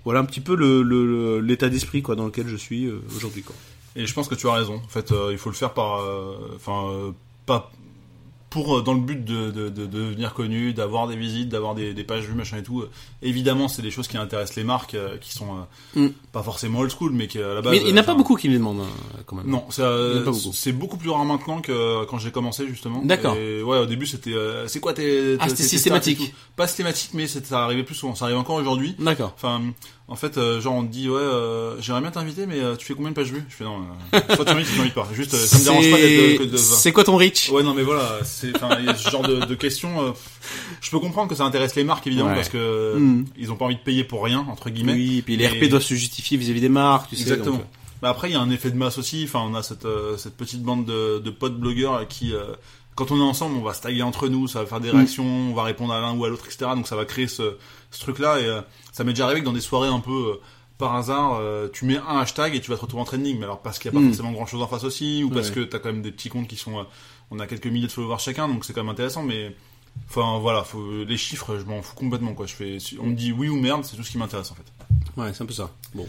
voilà 0.04 0.20
un 0.22 0.26
petit 0.26 0.42
peu 0.42 0.56
le 0.56 0.82
le- 0.82 1.40
l'état 1.42 1.70
d'esprit 1.70 2.02
quoi 2.02 2.16
dans 2.16 2.26
lequel 2.26 2.48
je 2.48 2.56
suis 2.56 2.86
euh, 2.86 3.02
aujourd'hui 3.16 3.44
Et 3.96 4.06
je 4.08 4.14
pense 4.14 4.28
que 4.28 4.36
tu 4.36 4.48
as 4.48 4.54
raison. 4.54 4.82
En 4.84 4.88
fait, 4.88 5.12
euh, 5.12 5.30
il 5.32 5.38
faut 5.38 5.50
le 5.50 5.56
faire 5.56 5.74
par, 5.74 6.00
euh, 6.02 6.38
enfin, 6.56 6.90
euh, 6.90 7.12
pas 7.46 7.72
pour 8.52 8.78
euh, 8.78 8.82
dans 8.84 8.94
le 8.94 9.00
but 9.00 9.24
de, 9.26 9.50
de, 9.50 9.70
de, 9.70 9.70
de 9.70 9.86
devenir 9.88 10.34
connu, 10.36 10.74
d'avoir 10.74 11.08
des 11.08 11.16
visites, 11.16 11.50
d'avoir 11.50 11.74
des, 11.74 11.94
des 11.96 12.04
pages 12.04 12.26
vues, 12.26 12.36
machin 12.36 12.58
et 12.58 12.64
tout. 12.64 12.82
Euh, 12.82 12.90
Évidemment, 13.24 13.68
c'est 13.68 13.82
des 13.82 13.92
choses 13.92 14.08
qui 14.08 14.18
intéressent 14.18 14.56
les 14.58 14.64
marques, 14.64 14.94
euh, 14.96 15.18
qui 15.18 15.32
sont 15.34 15.48
euh, 15.96 16.02
Mm. 16.02 16.10
pas 16.32 16.44
forcément 16.44 16.80
old 16.80 16.92
school, 16.92 17.12
mais 17.14 17.28
qui 17.28 17.40
à 17.40 17.54
la 17.56 17.62
base. 17.62 17.72
mais 17.72 17.80
il 17.80 17.86
n'y 17.86 17.94
en 17.94 17.98
a 17.98 18.02
euh, 18.02 18.04
pas 18.04 18.14
beaucoup 18.14 18.36
qui 18.36 18.48
me 18.50 18.54
les 18.54 18.60
demandent 18.60 18.82
hein, 18.82 19.20
quand 19.26 19.36
même 19.38 19.48
Non, 19.48 19.64
c'est 19.70 19.82
euh, 19.84 20.24
beaucoup. 20.24 20.52
c'est 20.54 20.72
beaucoup 20.74 20.98
plus 20.98 21.10
rare 21.10 21.24
maintenant 21.26 21.62
que 21.62 22.04
quand 22.06 22.18
j'ai 22.20 22.32
commencé 22.32 22.68
justement. 22.68 23.02
D'accord. 23.04 23.36
Et 23.36 23.64
ouais, 23.64 23.78
au 23.80 23.86
début 23.86 24.06
c'était, 24.06 24.34
euh, 24.34 24.68
c'est 24.68 24.80
quoi 24.80 24.94
tes, 24.94 25.38
Ah, 25.40 25.48
c'était 25.50 25.64
tes 25.64 25.70
systématique. 25.70 26.34
Pas 26.56 26.68
systématique, 26.68 27.12
mais 27.14 27.28
ça 27.28 27.64
arrivait 27.64 27.84
plus 27.84 27.96
souvent. 27.96 28.16
Ça 28.16 28.26
arrive 28.26 28.38
encore 28.38 28.58
aujourd'hui. 28.58 28.96
d'accord 29.00 29.32
Enfin, 29.36 29.62
en 30.12 30.16
fait, 30.18 30.38
euh, 30.38 30.60
genre 30.60 30.74
on 30.76 30.84
te 30.84 30.92
dit 30.92 31.10
ouais, 31.10 31.16
euh, 31.20 31.80
j'aimerais 31.82 32.02
bien 32.02 32.12
t'inviter, 32.12 32.46
mais 32.46 32.60
euh, 32.60 32.76
tu 32.76 32.86
fais 32.86 32.94
combien 32.94 33.10
de 33.12 33.16
pages 33.16 33.32
vues? 33.32 33.44
Je 33.50 33.56
fais 33.56 33.64
non, 33.64 33.80
euh, 34.14 34.20
soit 34.36 34.44
tu 34.46 34.54
m'invites, 34.54 34.66
soit 34.68 34.74
tu 34.76 34.80
m'invites 34.80 34.94
pas. 34.94 35.08
Juste, 35.14 35.34
euh, 35.34 35.38
ça 35.38 35.58
me 35.58 35.64
dérange 35.64 35.90
pas 35.90 35.98
d'être 35.98 36.40
de, 36.42 36.46
de, 36.52 36.58
c'est 36.58 36.92
quoi 36.92 37.04
ton 37.06 37.16
reach? 37.16 37.50
Ouais, 37.50 37.64
non, 37.64 37.74
mais 37.74 37.84
voilà, 37.84 38.20
c'est, 38.24 38.52
ce 38.56 39.10
genre 39.10 39.22
de, 39.26 39.46
de 39.46 39.56
questions. 39.56 40.02
euh, 40.06 40.12
je 40.82 40.92
peux 40.92 41.00
comprendre 41.00 41.30
que 41.30 41.36
ça 41.36 41.46
intéresse 41.46 41.76
les 41.76 41.84
marques 41.86 42.06
évidemment 42.08 42.30
Ouais. 42.30 42.36
parce 42.36 42.50
que 42.50 42.98
Mm. 42.98 43.26
ils 43.38 43.52
ont 43.52 43.56
pas 43.56 43.66
envie 43.66 43.76
de 43.78 43.82
payer 43.82 44.04
pour 44.04 44.24
rien 44.24 44.46
entre 44.50 44.70
guillemets. 44.70 44.94
oui 44.94 45.18
et 45.20 45.22
puis 45.22 45.38
les 45.38 45.48
RP 45.48 45.70
doivent 45.70 45.82
se 45.82 45.94
justifier 45.94 46.38
vis-à-vis 46.38 46.62
des 46.62 46.70
marques 46.70 47.10
tu 47.10 47.16
sais 47.16 47.22
Exactement. 47.24 47.62
Mais 48.02 48.08
après, 48.10 48.30
il 48.30 48.34
y 48.34 48.36
a 48.36 48.42
un 48.42 48.50
effet 48.50 48.70
de 48.72 48.78
masse 48.78 48.98
aussi. 48.98 49.24
Enfin, 49.28 49.42
on 49.48 49.54
a 49.56 49.62
cette, 49.64 49.86
euh, 49.86 50.18
cette 50.18 50.36
petite 50.36 50.62
bande 50.64 50.86
de, 50.86 51.20
de 51.20 51.30
potes 51.30 51.56
blogueurs 51.60 52.08
qui, 52.08 52.34
euh, 52.34 52.46
quand 52.96 53.12
on 53.12 53.18
est 53.18 53.24
ensemble, 53.24 53.56
on 53.58 53.62
va 53.62 53.74
se 53.76 53.82
taguer 53.82 54.02
entre 54.02 54.28
nous, 54.28 54.48
ça 54.48 54.60
va 54.60 54.66
faire 54.66 54.80
des 54.82 54.92
Mm. 54.92 54.96
réactions, 54.96 55.24
on 55.26 55.54
va 55.54 55.64
répondre 55.64 55.94
à 55.94 56.02
l'un 56.02 56.14
ou 56.16 56.26
à 56.26 56.30
l'autre, 56.30 56.46
etc. 56.48 56.72
Donc 56.76 56.88
ça 56.88 56.96
va 56.96 57.06
créer 57.06 57.28
ce, 57.28 57.56
ce 57.92 58.00
truc-là. 58.02 58.40
Et 58.40 58.46
euh, 58.46 58.62
ça 58.92 59.04
m'est 59.04 59.12
déjà 59.14 59.26
arrivé 59.26 59.42
que 59.42 59.46
dans 59.46 59.54
des 59.54 59.62
soirées 59.62 59.88
un 59.90 60.00
peu 60.00 60.12
euh, 60.36 60.42
par 60.78 60.96
hasard, 60.96 61.36
euh, 61.40 61.68
tu 61.72 61.86
mets 61.86 61.98
un 61.98 62.18
hashtag 62.20 62.56
et 62.56 62.62
tu 62.62 62.72
vas 62.72 62.78
te 62.78 62.82
retrouver 62.82 63.02
en 63.02 63.06
trending. 63.06 63.38
Mais 63.38 63.44
alors 63.44 63.62
parce 63.62 63.78
qu'il 63.80 63.92
n'y 63.92 63.98
a 63.98 64.00
pas 64.00 64.06
Mm. 64.06 64.10
forcément 64.10 64.32
grand-chose 64.32 64.62
en 64.62 64.68
face 64.68 64.84
aussi, 64.84 65.24
ou 65.24 65.30
parce 65.30 65.50
Ouais. 65.50 65.56
que 65.56 65.60
t'as 65.62 65.80
quand 65.80 65.92
même 65.92 66.02
des 66.02 66.12
petits 66.12 66.30
comptes 66.30 66.48
qui 66.48 66.56
sont... 66.56 66.86
on 67.30 67.40
a 67.40 67.48
quelques 67.48 67.68
milliers 67.68 67.88
de 67.88 67.92
followers 67.92 68.18
chacun, 68.20 68.48
donc 68.48 68.66
c'est 68.66 68.74
quand 68.74 68.82
même 68.84 68.92
intéressant. 68.92 69.22
Mais 69.24 69.56
enfin 70.10 70.40
voilà, 70.40 70.64
faut, 70.64 71.04
les 71.04 71.18
chiffres, 71.18 71.58
je 71.60 71.66
m'en 71.66 71.82
fous 71.82 71.96
complètement. 71.96 72.34
Quoi. 72.34 72.46
Je 72.48 72.54
fais, 72.56 72.78
on 73.00 73.08
me 73.08 73.14
dit 73.16 73.32
oui 73.32 73.48
ou 73.50 73.60
merde, 73.60 73.84
c'est 73.86 73.96
tout 73.96 74.04
ce 74.04 74.12
qui 74.12 74.18
m'intéresse 74.18 74.52
en 74.52 74.56
fait. 74.56 75.22
ouais. 75.22 75.32
c'est 75.34 75.44
un 75.44 75.46
peu 75.48 75.54
ça 75.54 75.70
bon 75.94 76.08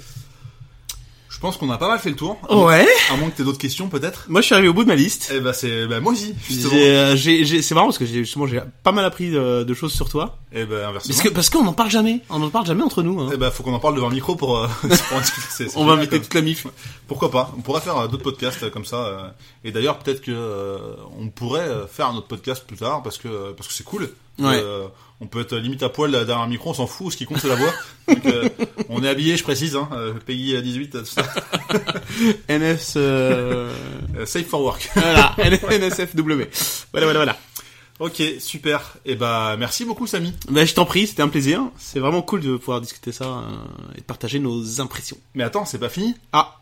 pense 1.42 1.56
qu'on 1.58 1.70
a 1.70 1.76
pas 1.76 1.88
mal 1.88 1.98
fait 1.98 2.08
le 2.10 2.16
tour. 2.16 2.38
ouais 2.50 2.86
À 3.12 3.16
moins 3.16 3.28
que 3.30 3.36
t'aies 3.36 3.42
d'autres 3.44 3.58
questions 3.58 3.88
peut-être. 3.88 4.26
moi 4.28 4.40
je 4.40 4.46
suis 4.46 4.54
arrivé 4.54 4.68
au 4.68 4.72
bout 4.74 4.84
de 4.84 4.88
ma 4.88 4.94
liste 4.94 5.30
Eh 5.34 5.40
ben 5.40 5.52
c'est 5.52 5.86
ben 5.86 6.00
moi 6.00 6.12
aussi 6.12 6.34
justement. 6.48 6.72
J'ai, 6.72 6.88
euh, 6.96 7.16
j'ai, 7.16 7.44
j'ai- 7.44 7.60
c'est 7.62 7.74
marrant 7.74 7.88
parce 7.88 7.98
que 7.98 8.06
j'ai 8.06 8.20
justement 8.20 8.46
j'ai 8.46 8.60
pas 8.82 8.92
mal 8.92 9.04
appris 9.04 9.30
de, 9.30 9.64
de 9.64 9.74
choses 9.74 9.92
sur 9.92 10.08
toi. 10.08 10.38
Eh 10.54 10.64
ben 10.64 10.84
inversement. 10.88 11.14
Parce 11.14 11.22
que 11.28 11.28
parce 11.34 11.50
qu'on 11.50 11.66
en 11.66 11.72
parle 11.72 11.90
jamais, 11.90 12.20
on 12.30 12.42
en 12.42 12.48
parle 12.50 12.66
jamais 12.66 12.82
entre 12.82 13.02
nous. 13.02 13.20
Hein. 13.20 13.30
Eh 13.34 13.36
ben 13.36 13.50
faut 13.50 13.62
qu'on 13.62 13.74
en 13.74 13.80
parle 13.80 13.94
devant 13.96 14.08
le 14.08 14.14
micro 14.14 14.36
pour, 14.36 14.56
euh, 14.58 14.66
pour 14.82 15.16
en 15.16 15.20
discuter. 15.20 15.46
C'est- 15.50 15.68
c'est 15.68 15.76
on 15.76 15.84
va 15.84 15.92
génial, 15.92 15.98
inviter 16.08 16.20
toute 16.20 16.34
la 16.34 16.42
mif. 16.42 16.66
Pourquoi 17.08 17.30
pas? 17.30 17.52
On 17.58 17.60
pourrait 17.60 17.80
faire 17.80 17.98
euh, 17.98 18.06
d'autres 18.08 18.22
podcasts 18.22 18.62
euh, 18.62 18.70
comme 18.70 18.84
ça. 18.84 18.96
euh, 19.04 19.28
et 19.64 19.72
d'ailleurs 19.72 19.98
peut-être 19.98 20.20
que 20.22 20.30
euh, 20.32 20.78
on 21.18 21.28
pourrait 21.28 21.60
euh, 21.68 21.86
faire 21.86 22.06
un 22.08 22.14
autre 22.16 22.28
podcast 22.28 22.64
plus 22.66 22.76
tard 22.76 23.02
parce 23.02 23.18
que 23.18 23.52
parce 23.52 23.68
que 23.68 23.74
c'est 23.74 23.84
cool. 23.84 24.08
Ouais. 24.38 24.60
Euh, 24.62 24.88
on 25.22 25.26
peut 25.26 25.40
être 25.40 25.56
limite 25.56 25.84
à 25.84 25.88
poil 25.88 26.10
derrière 26.10 26.40
un 26.40 26.48
micro, 26.48 26.70
on 26.70 26.74
s'en 26.74 26.88
fout. 26.88 27.12
Ce 27.12 27.16
qui 27.16 27.26
compte 27.26 27.38
c'est 27.38 27.48
la 27.48 27.54
voix. 27.54 27.72
Donc, 28.08 28.26
euh, 28.26 28.48
on 28.88 29.04
est 29.04 29.08
habillé, 29.08 29.36
je 29.36 29.44
précise. 29.44 29.76
Hein, 29.76 29.88
euh, 29.92 30.14
pays 30.14 30.56
à 30.56 30.60
18, 30.60 30.90
tout 30.90 31.04
ça. 31.04 31.22
NS 32.48 32.94
euh... 32.96 33.72
Euh, 34.16 34.26
safe 34.26 34.46
for 34.46 34.62
work. 34.62 34.90
voilà 34.94 35.34
NSFW. 35.38 36.48
Voilà 36.92 37.06
voilà 37.06 37.18
voilà. 37.18 37.38
ok 38.00 38.20
super. 38.40 38.96
Et 39.04 39.14
ben 39.14 39.56
merci 39.56 39.84
beaucoup 39.84 40.08
Samy. 40.08 40.32
Ben 40.50 40.66
je 40.66 40.74
t'en 40.74 40.84
prie, 40.84 41.06
c'était 41.06 41.22
un 41.22 41.28
plaisir. 41.28 41.62
C'est 41.78 42.00
vraiment 42.00 42.22
cool 42.22 42.40
de 42.40 42.56
pouvoir 42.56 42.80
discuter 42.80 43.12
ça 43.12 43.24
euh, 43.24 43.94
et 43.96 44.00
de 44.00 44.04
partager 44.04 44.40
nos 44.40 44.80
impressions. 44.80 45.18
Mais 45.34 45.44
attends 45.44 45.64
c'est 45.64 45.78
pas 45.78 45.88
fini. 45.88 46.14
Ah 46.32 46.58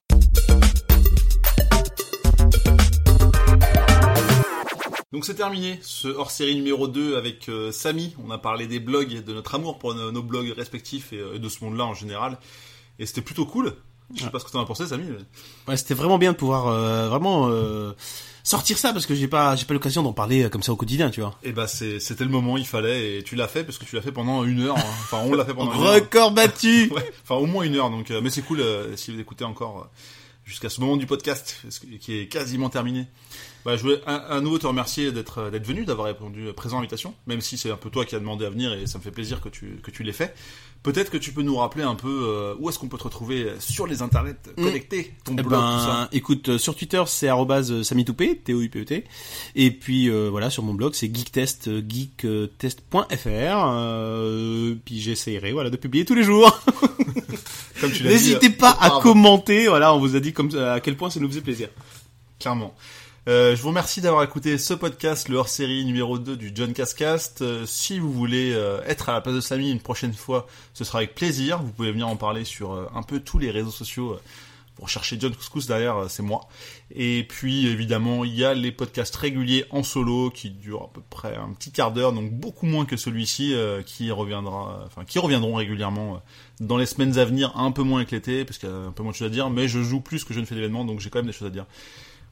Donc 5.12 5.24
c'est 5.24 5.34
terminé, 5.34 5.80
ce 5.82 6.06
hors-série 6.06 6.54
numéro 6.54 6.86
2 6.86 7.16
avec 7.16 7.48
euh, 7.48 7.72
Samy. 7.72 8.14
On 8.24 8.30
a 8.30 8.38
parlé 8.38 8.68
des 8.68 8.78
blogs, 8.78 9.12
et 9.12 9.20
de 9.22 9.32
notre 9.32 9.56
amour 9.56 9.78
pour 9.80 9.92
nos, 9.94 10.12
nos 10.12 10.22
blogs 10.22 10.52
respectifs 10.56 11.12
et 11.12 11.18
euh, 11.18 11.38
de 11.38 11.48
ce 11.48 11.64
monde-là 11.64 11.84
en 11.84 11.94
général. 11.94 12.38
Et 13.00 13.06
c'était 13.06 13.20
plutôt 13.20 13.44
cool. 13.44 13.74
Je 14.14 14.22
sais 14.22 14.30
pas 14.30 14.38
ce 14.38 14.44
que 14.44 14.50
t'en 14.52 14.60
as 14.62 14.66
pensé, 14.66 14.86
Samy. 14.86 15.04
mais- 15.08 15.16
ouais 15.72 15.76
c'était 15.76 15.94
vraiment 15.94 16.16
bien 16.18 16.30
de 16.32 16.36
pouvoir 16.36 16.68
euh, 16.68 17.08
vraiment 17.08 17.48
euh, 17.48 17.92
sortir 18.44 18.76
ça 18.78 18.92
parce 18.92 19.06
que 19.06 19.14
j'ai 19.16 19.26
pas 19.28 19.54
j'ai 19.56 19.64
pas 19.66 19.74
l'occasion 19.74 20.02
d'en 20.04 20.12
parler 20.12 20.44
euh, 20.44 20.48
comme 20.48 20.62
ça 20.62 20.72
au 20.72 20.76
quotidien, 20.76 21.10
tu 21.10 21.20
vois. 21.22 21.34
Et 21.42 21.50
bah 21.50 21.66
c'est- 21.66 21.98
c'était 21.98 22.24
le 22.24 22.30
moment, 22.30 22.56
il 22.56 22.66
fallait, 22.66 23.18
et 23.18 23.22
tu 23.24 23.34
l'as 23.34 23.48
fait 23.48 23.64
parce 23.64 23.78
que 23.78 23.84
tu 23.84 23.96
l'as 23.96 24.02
fait 24.02 24.12
pendant 24.12 24.44
une 24.44 24.60
heure. 24.62 24.76
hein. 24.78 24.82
Enfin, 24.84 25.22
on 25.26 25.34
l'a 25.34 25.44
fait 25.44 25.54
pendant 25.54 25.72
une 25.72 25.80
heure. 25.82 25.94
Record 25.94 26.30
battu. 26.30 26.88
Ouais, 26.92 27.12
enfin 27.24 27.34
au 27.34 27.46
moins 27.46 27.64
une 27.64 27.74
heure. 27.74 27.90
Donc, 27.90 28.12
euh, 28.12 28.20
mais 28.22 28.30
c'est 28.30 28.42
cool 28.42 28.60
euh, 28.60 28.96
si 28.96 29.12
vous 29.12 29.18
écoutez 29.18 29.44
encore 29.44 29.78
euh, 29.78 29.88
jusqu'à 30.50 30.68
ce 30.68 30.80
moment 30.80 30.96
du 30.96 31.06
podcast 31.06 31.62
qui 32.00 32.18
est 32.18 32.26
quasiment 32.26 32.68
terminé. 32.70 33.06
Bah, 33.64 33.76
je 33.76 33.82
voulais 33.82 34.00
à, 34.04 34.16
à 34.16 34.40
nouveau 34.40 34.58
te 34.58 34.66
remercier 34.66 35.12
d'être 35.12 35.38
euh, 35.38 35.58
venu, 35.62 35.84
d'avoir 35.84 36.08
répondu 36.08 36.48
euh, 36.48 36.52
présent 36.52 36.78
à 36.78 36.80
l'invitation, 36.80 37.14
même 37.26 37.40
si 37.40 37.56
c'est 37.56 37.70
un 37.70 37.76
peu 37.76 37.88
toi 37.88 38.04
qui 38.04 38.16
as 38.16 38.18
demandé 38.18 38.44
à 38.44 38.50
venir 38.50 38.72
et 38.72 38.86
ça 38.88 38.98
me 38.98 39.02
fait 39.04 39.12
plaisir 39.12 39.40
que 39.40 39.48
tu 39.48 39.78
que 39.82 39.92
tu 39.92 40.02
l'aies 40.02 40.12
fait. 40.12 40.34
Peut-être 40.82 41.10
que 41.10 41.18
tu 41.18 41.32
peux 41.32 41.42
nous 41.42 41.56
rappeler 41.56 41.82
un 41.82 41.94
peu 41.94 42.08
euh, 42.08 42.54
où 42.58 42.70
est-ce 42.70 42.78
qu'on 42.78 42.88
peut 42.88 42.96
te 42.96 43.02
retrouver 43.04 43.52
sur 43.58 43.86
les 43.86 44.00
internets 44.00 44.34
connectés, 44.56 45.12
ton 45.24 45.34
Eh 45.38 45.42
blog, 45.42 45.60
tout 45.60 45.78
ça. 45.84 45.86
ben, 45.86 46.08
écoute, 46.12 46.48
euh, 46.48 46.58
sur 46.58 46.74
Twitter, 46.74 47.02
c'est 47.06 47.28
arrobase 47.28 47.82
samitoupé, 47.82 48.36
T-O-U-P-E-T. 48.38 49.04
Et 49.56 49.70
puis, 49.72 50.08
euh, 50.08 50.28
voilà, 50.30 50.48
sur 50.48 50.62
mon 50.62 50.72
blog, 50.72 50.94
c'est 50.94 51.14
geektest, 51.14 51.68
euh, 51.68 51.82
geektest.fr. 51.86 53.06
Euh, 53.26 54.74
puis 54.82 55.00
j'essaierai, 55.00 55.52
voilà, 55.52 55.68
de 55.68 55.76
publier 55.76 56.06
tous 56.06 56.14
les 56.14 56.22
jours. 56.24 56.58
N'hésitez 58.02 58.48
euh, 58.48 58.58
pas 58.58 58.76
à 58.80 59.00
commenter, 59.02 59.68
voilà, 59.68 59.94
on 59.94 59.98
vous 59.98 60.16
a 60.16 60.20
dit 60.20 60.32
comme 60.32 60.50
à 60.58 60.80
quel 60.80 60.96
point 60.96 61.10
ça 61.10 61.20
nous 61.20 61.28
faisait 61.28 61.40
plaisir. 61.42 61.68
clairement. 62.38 62.74
Euh, 63.28 63.54
je 63.54 63.60
vous 63.60 63.68
remercie 63.68 64.00
d'avoir 64.00 64.24
écouté 64.24 64.56
ce 64.56 64.72
podcast, 64.72 65.28
le 65.28 65.36
hors-série 65.36 65.84
numéro 65.84 66.18
2 66.18 66.36
du 66.36 66.52
John 66.54 66.72
Cascast. 66.72 67.42
Euh, 67.42 67.66
si 67.66 67.98
vous 67.98 68.10
voulez 68.12 68.52
euh, 68.54 68.80
être 68.86 69.10
à 69.10 69.12
la 69.12 69.20
place 69.20 69.34
de 69.34 69.40
Samy 69.40 69.70
une 69.70 69.80
prochaine 69.80 70.14
fois, 70.14 70.46
ce 70.72 70.84
sera 70.84 70.98
avec 70.98 71.14
plaisir. 71.14 71.62
Vous 71.62 71.70
pouvez 71.70 71.92
venir 71.92 72.08
en 72.08 72.16
parler 72.16 72.44
sur 72.44 72.72
euh, 72.72 72.86
un 72.94 73.02
peu 73.02 73.20
tous 73.20 73.38
les 73.38 73.50
réseaux 73.50 73.70
sociaux. 73.70 74.12
euh, 74.12 74.20
Pour 74.74 74.88
chercher 74.88 75.18
John 75.20 75.34
Couscous 75.34 75.66
derrière, 75.66 76.06
c'est 76.08 76.22
moi. 76.22 76.48
Et 76.94 77.24
puis 77.28 77.66
évidemment, 77.66 78.24
il 78.24 78.34
y 78.34 78.42
a 78.42 78.54
les 78.54 78.72
podcasts 78.72 79.14
réguliers 79.16 79.66
en 79.68 79.82
solo 79.82 80.30
qui 80.30 80.48
durent 80.48 80.84
à 80.84 80.90
peu 80.94 81.02
près 81.10 81.36
un 81.36 81.52
petit 81.52 81.70
quart 81.72 81.92
d'heure, 81.92 82.14
donc 82.14 82.32
beaucoup 82.32 82.64
moins 82.64 82.86
que 82.86 82.96
celui-ci, 82.96 83.54
qui 83.84 84.10
reviendra, 84.10 84.82
enfin 84.86 85.04
qui 85.04 85.18
reviendront 85.18 85.54
régulièrement 85.56 86.22
dans 86.60 86.78
les 86.78 86.86
semaines 86.86 87.18
à 87.18 87.26
venir, 87.26 87.52
un 87.56 87.70
peu 87.72 87.82
moins 87.82 87.98
avec 87.98 88.10
l'été, 88.12 88.46
parce 88.46 88.56
qu'il 88.56 88.70
y 88.70 88.72
a 88.72 88.74
un 88.74 88.92
peu 88.92 89.02
moins 89.02 89.12
de 89.12 89.16
choses 89.16 89.26
à 89.26 89.30
dire, 89.30 89.50
mais 89.50 89.68
je 89.68 89.82
joue 89.82 90.00
plus 90.00 90.24
que 90.24 90.32
je 90.32 90.40
ne 90.40 90.46
fais 90.46 90.54
d'événements, 90.54 90.86
donc 90.86 91.00
j'ai 91.00 91.10
quand 91.10 91.18
même 91.18 91.26
des 91.26 91.34
choses 91.34 91.48
à 91.48 91.50
dire. 91.50 91.66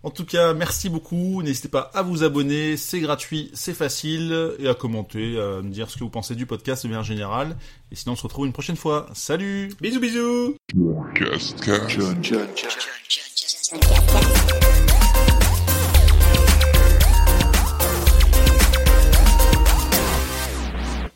En 0.02 0.10
tout 0.10 0.24
cas, 0.24 0.54
merci 0.54 0.88
beaucoup. 0.88 1.42
N'hésitez 1.42 1.68
pas 1.68 1.90
à 1.92 2.02
vous 2.02 2.22
abonner, 2.22 2.76
c'est 2.76 3.00
gratuit, 3.00 3.50
c'est 3.52 3.74
facile, 3.74 4.54
et 4.58 4.68
à 4.68 4.74
commenter, 4.74 5.38
à 5.38 5.60
me 5.60 5.70
dire 5.70 5.90
ce 5.90 5.96
que 5.96 6.04
vous 6.04 6.10
pensez 6.10 6.34
du 6.34 6.46
podcast 6.46 6.84
de 6.84 6.88
manière 6.88 7.04
générale. 7.04 7.56
Et 7.90 7.96
sinon, 7.96 8.12
on 8.12 8.16
se 8.16 8.22
retrouve 8.22 8.46
une 8.46 8.52
prochaine 8.52 8.76
fois. 8.76 9.06
Salut 9.12 9.70
Bisous 9.80 10.00
bisous 10.00 10.56